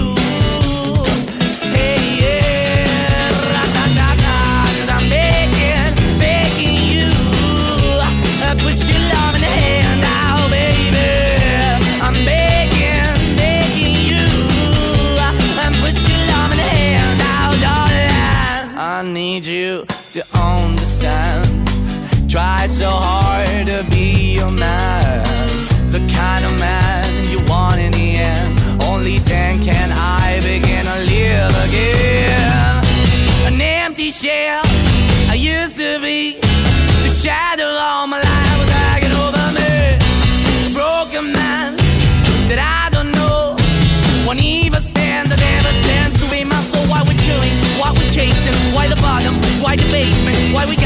Hey, 1.77 1.99
yeah, 2.23 3.31
ra-da-da-da, 3.55 4.37
cause 4.77 4.91
I'm 4.97 5.07
begging, 5.09 6.19
begging 6.19 6.79
you. 6.93 7.11
Uh, 8.07 8.55
Put 8.65 8.79
your 8.91 9.03
love 9.15 9.35
in 9.37 9.43
the 9.47 9.53
hand 9.63 10.01
now, 10.01 10.49
baby. 10.57 11.07
I'm 12.07 12.17
begging, 12.31 13.37
begging 13.37 13.97
you. 14.11 14.27
Uh, 15.27 15.63
And 15.65 15.75
put 15.83 15.95
your 16.11 16.21
love 16.33 16.51
in 16.55 16.59
the 16.59 16.69
hand 16.77 17.19
now, 17.19 17.47
darling. 17.65 18.79
I 18.79 19.03
need 19.07 19.45
you. 19.47 19.87
Try 22.73 22.81
so 22.81 22.89
hard 22.89 23.67
to 23.67 23.87
be 23.91 24.37
your 24.39 24.51
man. 24.51 25.25
The 25.91 26.01
kind 26.15 26.45
of 26.45 26.59
man 26.59 27.29
you 27.31 27.39
want 27.45 27.79
in 27.79 27.93
the 27.93 28.17
end. 28.17 28.83
Only 28.85 29.19
then 29.19 29.63
can 29.63 29.91
I 29.93 30.41
begin 30.41 30.85
to 30.87 30.99
live 31.13 31.55
again. 31.69 32.81
An 33.47 33.61
empty 33.61 34.11
shell 34.11 34.63
I 35.29 35.35
used 35.35 35.77
to 35.77 36.01
be. 36.01 36.41
The 37.05 37.11
shadow 37.23 37.69
all 37.69 38.07
my 38.07 38.19
life 38.19 38.59
was 38.59 38.71
hanging 38.71 39.15
over 39.21 39.47
me. 39.59 39.73
A 40.69 40.73
broken 40.73 41.31
man 41.31 41.77
that 42.49 42.59
I 42.59 42.89
don't 42.91 43.13
know. 43.13 43.55
Won't 44.27 44.41
even 44.41 44.83
stand, 44.83 45.31
I 45.31 45.37
never 45.37 45.73
stand 45.85 46.15
to 46.21 46.25
be 46.31 46.45
my 46.45 46.61
soul. 46.71 46.87
Why 46.89 47.03
we 47.07 47.15
chilling? 47.17 47.53
Why 47.79 47.93
we 47.93 48.09
chasing? 48.09 48.55
Why 48.75 48.89
the 48.89 48.97
bottom? 48.97 49.35
Why 49.61 49.77
the 49.77 49.89
basement? 49.91 50.55
Why 50.55 50.65
we 50.67 50.77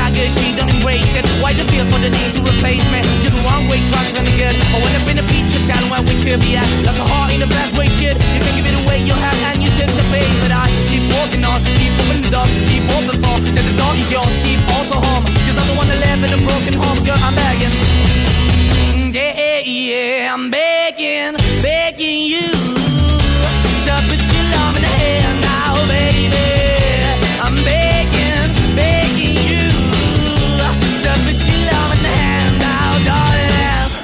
it? 0.95 1.27
Why 1.43 1.53
the 1.53 1.65
feel 1.65 1.87
for 1.87 1.99
the 1.99 2.11
need 2.11 2.33
to 2.35 2.41
replace 2.41 2.85
me? 2.91 3.01
You're 3.23 3.35
the 3.35 3.43
wrong 3.43 3.67
way, 3.69 3.83
trying 3.87 4.15
to 4.15 4.23
good. 4.23 4.55
I 4.55 4.79
went 4.79 4.95
up 4.95 5.09
in 5.11 5.19
a 5.19 5.27
feature 5.27 5.63
town 5.67 5.91
where 5.91 6.03
we 6.03 6.15
could 6.23 6.41
be 6.41 6.57
at. 6.57 6.67
Like 6.87 6.99
a 6.99 7.07
heart 7.07 7.33
in 7.33 7.41
the 7.41 7.51
best 7.51 7.77
way, 7.77 7.89
shit. 7.89 8.15
You 8.21 8.41
can 8.41 8.55
give 8.55 8.67
it 8.67 8.77
away, 8.77 9.03
you 9.03 9.15
have, 9.15 9.39
and 9.51 9.63
you 9.63 9.71
tend 9.75 9.91
to 9.91 10.05
pay. 10.15 10.27
But 10.43 10.53
I 10.53 10.71
keep 10.87 11.05
walking 11.11 11.43
on, 11.43 11.59
keep 11.81 11.93
opening 11.99 12.23
the 12.23 12.31
door, 12.31 12.47
keep 12.71 12.85
open 12.87 13.17
for. 13.19 13.37
That 13.57 13.65
the 13.67 13.75
door 13.75 13.93
is 13.99 14.09
yours, 14.11 14.33
keep 14.45 14.61
also 14.77 14.97
home. 15.01 15.25
Cause 15.47 15.59
I'm 15.59 15.67
the 15.67 15.77
one 15.77 15.89
that 15.91 15.99
live 15.99 16.23
in 16.23 16.31
a 16.39 16.41
broken 16.41 16.75
home, 16.79 16.99
girl, 17.03 17.19
I'm 17.19 17.35
begging. 17.35 17.75
Yeah, 19.17 19.63
yeah, 19.65 20.35
I'm 20.35 20.51
begging, 20.51 21.35
begging 21.63 22.23
you 22.31 22.56